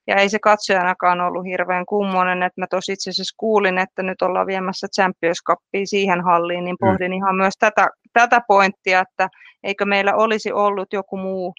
Ja 0.08 0.16
ei 0.16 0.30
se 0.30 0.40
katsojanakaan 0.40 1.22
ollut 1.22 1.46
hirveän 1.46 1.86
kummonen, 1.86 2.44
että 2.44 2.62
mä 2.62 2.68
tosi 2.70 2.94
itse 2.94 3.10
asiassa 3.10 3.36
kuulin, 3.38 3.78
että 3.78 4.04
nyt 4.04 4.22
ollaan 4.22 4.48
viemässä 4.48 4.88
Champions 4.96 5.44
Cupia 5.48 5.86
siihen 5.86 6.22
halliin, 6.22 6.64
niin 6.64 6.78
pohdin 6.80 7.12
mm. 7.12 7.18
ihan 7.18 7.36
myös 7.36 7.54
tätä, 7.60 7.88
tätä 8.14 8.42
pointtia, 8.48 9.00
että 9.00 9.30
eikö 9.64 9.86
meillä 9.86 10.16
olisi 10.16 10.52
ollut 10.52 10.94
joku 10.94 11.18
muu 11.18 11.54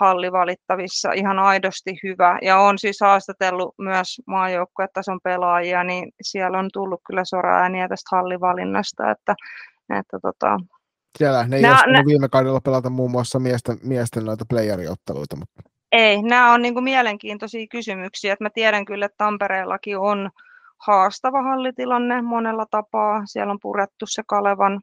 halli 0.00 0.32
valittavissa 0.32 1.12
ihan 1.12 1.38
aidosti 1.38 2.00
hyvä. 2.02 2.38
Ja 2.42 2.58
on 2.58 2.78
siis 2.78 2.96
haastatellut 3.00 3.74
myös 3.78 4.22
maajoukkuetason 4.26 5.20
pelaajia, 5.24 5.84
niin 5.84 6.12
siellä 6.22 6.58
on 6.58 6.68
tullut 6.72 7.00
kyllä 7.06 7.24
sora-ääniä 7.24 7.88
tästä 7.88 8.16
hallivalinnasta, 8.16 9.10
että, 9.10 9.34
että 9.98 10.18
tota, 10.22 10.60
siellä 11.18 11.46
ne 11.46 11.56
ei 11.56 11.62
nää, 11.62 11.86
nä- 11.86 12.02
viime 12.06 12.28
kaudella 12.28 12.60
pelata 12.60 12.90
muun 12.90 13.10
muassa 13.10 13.38
miesten, 13.38 13.78
miesten 13.82 14.24
noita 14.24 14.44
playeriotteluita. 14.48 15.36
Mutta... 15.36 15.62
Ei, 15.92 16.22
nämä 16.22 16.52
on 16.52 16.62
niin 16.62 16.74
kuin 16.74 16.84
mielenkiintoisia 16.84 17.66
kysymyksiä. 17.70 18.32
Että 18.32 18.44
mä 18.44 18.50
tiedän 18.54 18.84
kyllä, 18.84 19.06
että 19.06 19.24
Tampereellakin 19.24 19.98
on 19.98 20.30
haastava 20.86 21.42
hallitilanne 21.42 22.22
monella 22.22 22.66
tapaa. 22.70 23.22
Siellä 23.26 23.50
on 23.50 23.60
purettu 23.62 24.06
se 24.08 24.22
Kalevan 24.26 24.80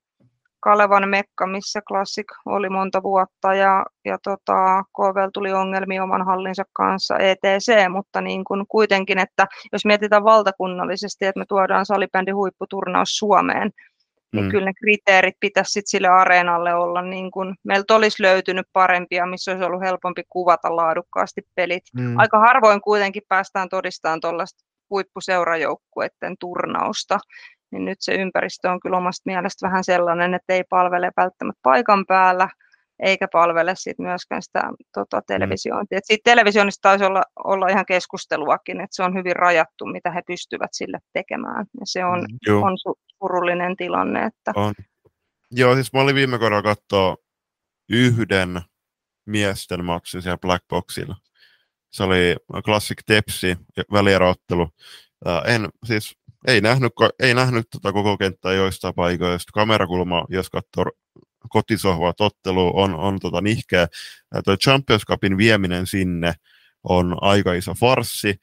Kalevan 0.63 1.09
Mekka, 1.09 1.47
missä 1.47 1.81
Classic 1.87 2.25
oli 2.45 2.69
monta 2.69 3.03
vuotta 3.03 3.53
ja, 3.53 3.85
ja 4.05 4.17
tota, 4.23 4.83
KVL 4.83 5.29
tuli 5.33 5.53
ongelmia 5.53 6.03
oman 6.03 6.25
hallinsa 6.25 6.63
kanssa 6.73 7.17
ETC, 7.17 7.89
mutta 7.89 8.21
niin 8.21 8.43
kuin 8.43 8.65
kuitenkin, 8.67 9.19
että 9.19 9.47
jos 9.71 9.85
mietitään 9.85 10.23
valtakunnallisesti, 10.23 11.25
että 11.25 11.39
me 11.39 11.45
tuodaan 11.49 11.85
salibändi 11.85 12.31
huipputurnaus 12.31 13.09
Suomeen, 13.17 13.71
niin 14.33 14.45
mm. 14.45 14.51
kyllä 14.51 14.65
ne 14.65 14.73
kriteerit 14.73 15.35
pitäisi 15.39 15.71
sit 15.71 15.87
sille 15.87 16.07
areenalle 16.07 16.75
olla, 16.75 17.01
niin 17.01 17.31
kuin, 17.31 17.55
meiltä 17.63 17.95
olisi 17.95 18.23
löytynyt 18.23 18.67
parempia, 18.73 19.25
missä 19.25 19.51
olisi 19.51 19.65
ollut 19.65 19.81
helpompi 19.81 20.23
kuvata 20.29 20.75
laadukkaasti 20.75 21.41
pelit. 21.55 21.83
Mm. 21.97 22.17
Aika 22.17 22.39
harvoin 22.39 22.81
kuitenkin 22.81 23.23
päästään 23.29 23.69
todistamaan 23.69 24.21
tuollaista 24.21 24.63
huippuseurajoukkueiden 24.89 26.35
turnausta, 26.39 27.19
niin 27.73 27.85
nyt 27.85 27.97
se 27.99 28.13
ympäristö 28.13 28.71
on 28.71 28.79
kyllä 28.79 28.97
omasta 28.97 29.21
mielestä 29.25 29.67
vähän 29.67 29.83
sellainen, 29.83 30.33
että 30.33 30.53
ei 30.53 30.63
palvele 30.69 31.11
välttämättä 31.17 31.59
paikan 31.63 32.05
päällä, 32.07 32.49
eikä 32.99 33.27
palvele 33.33 33.73
sit 33.75 33.99
myöskään 33.99 34.41
sitä 34.41 34.63
tota, 34.93 35.17
mm. 35.17 35.23
televisiointia. 35.27 35.97
Et 35.97 36.05
siitä 36.05 36.31
televisioinnista 36.31 36.89
taisi 36.89 37.05
olla, 37.05 37.23
olla 37.43 37.67
ihan 37.67 37.85
keskusteluakin, 37.85 38.81
että 38.81 38.95
se 38.95 39.03
on 39.03 39.13
hyvin 39.13 39.35
rajattu, 39.35 39.85
mitä 39.85 40.11
he 40.11 40.21
pystyvät 40.27 40.69
sille 40.73 40.99
tekemään. 41.13 41.65
Ja 41.79 41.85
se 41.85 42.05
on, 42.05 42.19
mm, 42.49 42.63
on 42.63 42.77
surullinen 43.17 43.75
tilanne. 43.75 44.25
Että... 44.25 44.51
On. 44.55 44.73
Joo, 45.51 45.75
siis 45.75 45.93
mä 45.93 46.01
olin 46.01 46.15
viime 46.15 46.39
kaudella 46.39 46.61
katsoa 46.61 47.17
yhden 47.89 48.61
miesten 49.25 49.85
matsin 49.85 50.21
siellä 50.21 50.37
Black 50.37 50.67
Boxilla. 50.67 51.15
Se 51.91 52.03
oli 52.03 52.35
Classic 52.65 52.97
Tepsi, 53.05 53.57
välieroottelu. 53.91 54.69
En, 55.45 55.69
siis 55.85 56.17
ei 56.47 56.61
nähnyt, 56.61 56.91
ei 57.19 57.33
nähnyt 57.33 57.67
tota 57.69 57.93
koko 57.93 58.17
kenttää 58.17 58.53
joistain 58.53 58.93
paikoista. 58.93 59.51
Kamerakulma, 59.53 60.25
jos 60.29 60.49
katsoo 60.49 60.85
kotisohvaa 61.49 62.13
tottelu, 62.13 62.71
on, 62.79 62.95
on 62.95 63.19
tota 63.19 63.41
nihkeä. 63.41 63.87
Tuo 64.45 64.57
Champions 64.57 65.05
Cupin 65.05 65.37
vieminen 65.37 65.87
sinne 65.87 66.33
on 66.83 67.17
aika 67.21 67.53
iso 67.53 67.73
farssi. 67.73 68.35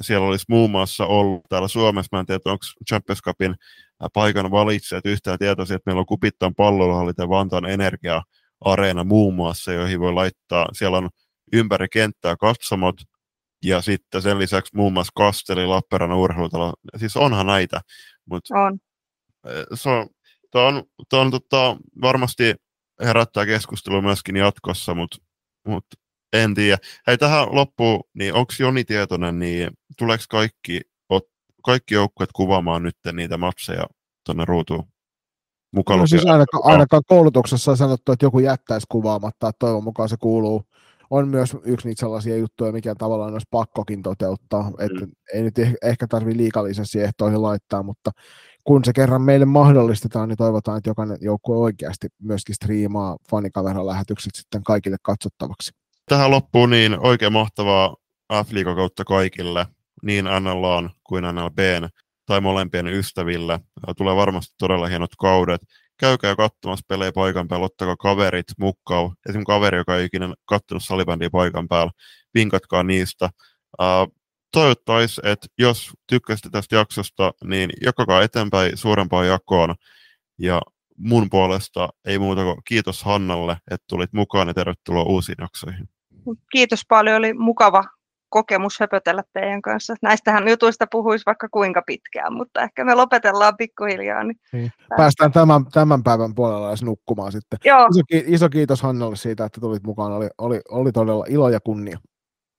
Siellä 0.00 0.26
olisi 0.26 0.44
muun 0.48 0.70
muassa 0.70 1.06
ollut 1.06 1.42
täällä 1.48 1.68
Suomessa, 1.68 2.16
mä 2.16 2.20
en 2.20 2.26
tiedä, 2.26 2.40
onko 2.44 2.64
Champions 2.88 3.22
Cupin 3.22 3.54
paikan 4.14 4.50
valitseet 4.50 5.06
yhtään 5.06 5.38
tietoisia, 5.38 5.76
että 5.76 5.90
meillä 5.90 6.00
on 6.00 6.06
Kupittan 6.06 6.54
pallohallit 6.54 7.18
ja 7.18 7.28
Vantaan 7.28 7.66
energia-areena 7.66 9.04
muun 9.04 9.34
muassa, 9.34 9.72
joihin 9.72 10.00
voi 10.00 10.12
laittaa, 10.12 10.68
siellä 10.72 10.98
on 10.98 11.08
ympäri 11.52 11.86
kenttää 11.92 12.36
katsomot, 12.36 12.96
ja 13.64 13.80
sitten 13.80 14.22
sen 14.22 14.38
lisäksi 14.38 14.76
muun 14.76 14.92
muassa 14.92 15.12
Kasteli, 15.14 15.66
Lappeenrannan 15.66 16.18
urheilutalo. 16.18 16.72
Siis 16.96 17.16
onhan 17.16 17.46
näitä. 17.46 17.80
Mut 18.24 18.42
on. 18.50 18.78
Se 19.74 19.88
on, 19.90 20.08
tuo 20.50 20.62
on, 20.62 20.84
tuo 21.10 21.20
on 21.20 21.30
tota, 21.30 21.76
varmasti 22.02 22.54
herättää 23.04 23.46
keskustelua 23.46 24.02
myöskin 24.02 24.36
jatkossa, 24.36 24.94
mutta 24.94 25.18
mut 25.66 25.84
en 26.32 26.54
tiedä. 26.54 26.78
Hei, 27.06 27.18
tähän 27.18 27.54
loppuun, 27.54 28.04
niin 28.14 28.34
onko 28.34 28.52
Joni 28.58 28.84
tietoinen, 28.84 29.38
niin 29.38 29.70
tuleeko 29.98 30.24
kaikki, 30.28 30.80
ot, 31.08 31.24
kaikki 31.64 31.94
joukkueet 31.94 32.30
kuvaamaan 32.32 32.82
nyt 32.82 32.96
niitä 33.12 33.36
matseja 33.36 33.86
tuonne 34.26 34.44
ruutuun? 34.44 34.84
Mukaan 35.72 36.00
no, 36.00 36.06
siis 36.06 36.26
ainakaan, 36.26 36.62
ainakaan 36.64 37.02
koulutuksessa 37.06 37.70
on 37.70 37.76
sanottu, 37.76 38.12
että 38.12 38.26
joku 38.26 38.38
jättäisi 38.38 38.86
kuvaamatta, 38.90 39.48
että 39.48 39.58
toivon 39.58 39.84
mukaan 39.84 40.08
se 40.08 40.16
kuuluu 40.16 40.64
on 41.10 41.28
myös 41.28 41.56
yksi 41.64 41.88
niitä 41.88 42.00
sellaisia 42.00 42.36
juttuja, 42.36 42.72
mikä 42.72 42.94
tavallaan 42.94 43.32
olisi 43.32 43.46
pakkokin 43.50 44.02
toteuttaa, 44.02 44.72
että 44.78 45.06
mm. 45.06 45.12
ei 45.34 45.42
nyt 45.42 45.54
ehkä 45.82 46.06
tarvitse 46.06 46.38
liikallisesti 46.38 47.00
ehtoihin 47.00 47.42
laittaa, 47.42 47.82
mutta 47.82 48.10
kun 48.64 48.84
se 48.84 48.92
kerran 48.92 49.22
meille 49.22 49.46
mahdollistetaan, 49.46 50.28
niin 50.28 50.36
toivotaan, 50.36 50.78
että 50.78 50.90
jokainen 50.90 51.18
joukkue 51.20 51.56
oikeasti 51.56 52.08
myöskin 52.22 52.54
striimaa 52.54 53.16
fanikaveran 53.30 53.86
lähetykset 53.86 54.34
sitten 54.34 54.62
kaikille 54.62 54.96
katsottavaksi. 55.02 55.70
Tähän 56.08 56.30
loppuun 56.30 56.70
niin 56.70 56.98
oikein 56.98 57.32
mahtavaa 57.32 57.96
f 58.32 58.48
kautta 58.76 59.04
kaikille, 59.04 59.66
niin 60.02 60.24
NLA 60.24 60.90
kuin 61.04 61.24
NLBn 61.24 61.88
tai 62.26 62.40
molempien 62.40 62.86
ystäville. 62.86 63.60
Tulee 63.96 64.16
varmasti 64.16 64.54
todella 64.58 64.86
hienot 64.86 65.10
kaudet 65.18 65.60
käykää 65.98 66.36
katsomassa 66.36 66.84
pelejä 66.88 67.12
paikan 67.12 67.48
päällä, 67.48 67.66
ottakaa 67.66 67.96
kaverit 67.96 68.46
mukaan. 68.58 69.10
Esimerkiksi 69.28 69.46
kaveri, 69.46 69.78
joka 69.78 69.96
ei 69.96 70.04
ikinä 70.04 70.34
katsonut 70.44 70.84
salibändiä 70.84 71.30
paikan 71.30 71.68
päällä, 71.68 71.92
vinkatkaa 72.34 72.82
niistä. 72.82 73.30
Uh, 73.80 74.14
toivottaisi, 74.52 75.20
että 75.24 75.46
jos 75.58 75.90
tykkäsitte 76.06 76.50
tästä 76.50 76.76
jaksosta, 76.76 77.32
niin 77.44 77.70
jakakaa 77.84 78.22
eteenpäin 78.22 78.76
suurempaan 78.76 79.26
jakoon. 79.26 79.74
Ja 80.38 80.62
mun 80.98 81.30
puolesta 81.30 81.88
ei 82.04 82.18
muuta 82.18 82.44
kuin 82.44 82.56
kiitos 82.64 83.02
Hannalle, 83.02 83.56
että 83.70 83.84
tulit 83.88 84.12
mukaan 84.12 84.48
ja 84.48 84.54
tervetuloa 84.54 85.02
uusiin 85.02 85.36
jaksoihin. 85.40 85.88
Kiitos 86.52 86.82
paljon, 86.88 87.16
oli 87.16 87.32
mukava 87.32 87.84
kokemus 88.28 88.80
höpötellä 88.80 89.22
teidän 89.32 89.62
kanssa. 89.62 89.94
Näistähän 90.02 90.48
jutuista 90.48 90.86
puhuisi 90.90 91.26
vaikka 91.26 91.48
kuinka 91.48 91.82
pitkään, 91.86 92.32
mutta 92.32 92.62
ehkä 92.62 92.84
me 92.84 92.94
lopetellaan 92.94 93.56
pikkuhiljaa. 93.56 94.24
Niin 94.24 94.36
niin. 94.52 94.70
Päästään 94.96 95.32
tämän, 95.32 95.66
tämän 95.72 96.02
päivän 96.02 96.34
puolella 96.34 96.68
edes 96.68 96.82
nukkumaan 96.82 97.32
sitten. 97.32 97.58
Joo. 97.64 97.86
Iso, 97.86 98.24
iso 98.26 98.48
kiitos 98.48 98.82
Hannalle 98.82 99.16
siitä, 99.16 99.44
että 99.44 99.60
tulit 99.60 99.82
mukaan. 99.82 100.12
Oli, 100.12 100.28
oli, 100.38 100.60
oli 100.68 100.92
todella 100.92 101.24
ilo 101.28 101.48
ja 101.48 101.60
kunnia. 101.60 101.98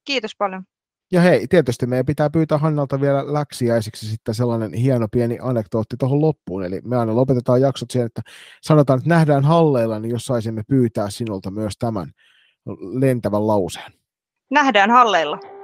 Kiitos 0.05 0.31
paljon. 0.37 0.63
Ja 1.11 1.21
hei, 1.21 1.47
tietysti 1.47 1.85
meidän 1.85 2.05
pitää 2.05 2.29
pyytää 2.29 2.57
Hannalta 2.57 3.01
vielä 3.01 3.33
läksiäisiksi 3.33 4.07
sitten 4.07 4.35
sellainen 4.35 4.73
hieno 4.73 5.07
pieni 5.11 5.37
anekdootti 5.41 5.95
tuohon 5.99 6.21
loppuun. 6.21 6.65
Eli 6.65 6.81
me 6.83 6.97
aina 6.97 7.15
lopetetaan 7.15 7.61
jaksot 7.61 7.91
siihen, 7.91 8.05
että 8.05 8.21
sanotaan, 8.61 8.99
että 8.99 9.09
nähdään 9.09 9.43
halleilla, 9.43 9.99
niin 9.99 10.11
jos 10.11 10.25
saisimme 10.25 10.63
pyytää 10.67 11.09
sinulta 11.09 11.51
myös 11.51 11.73
tämän 11.79 12.11
lentävän 12.99 13.47
lauseen. 13.47 13.93
Nähdään 14.51 14.91
halleilla. 14.91 15.58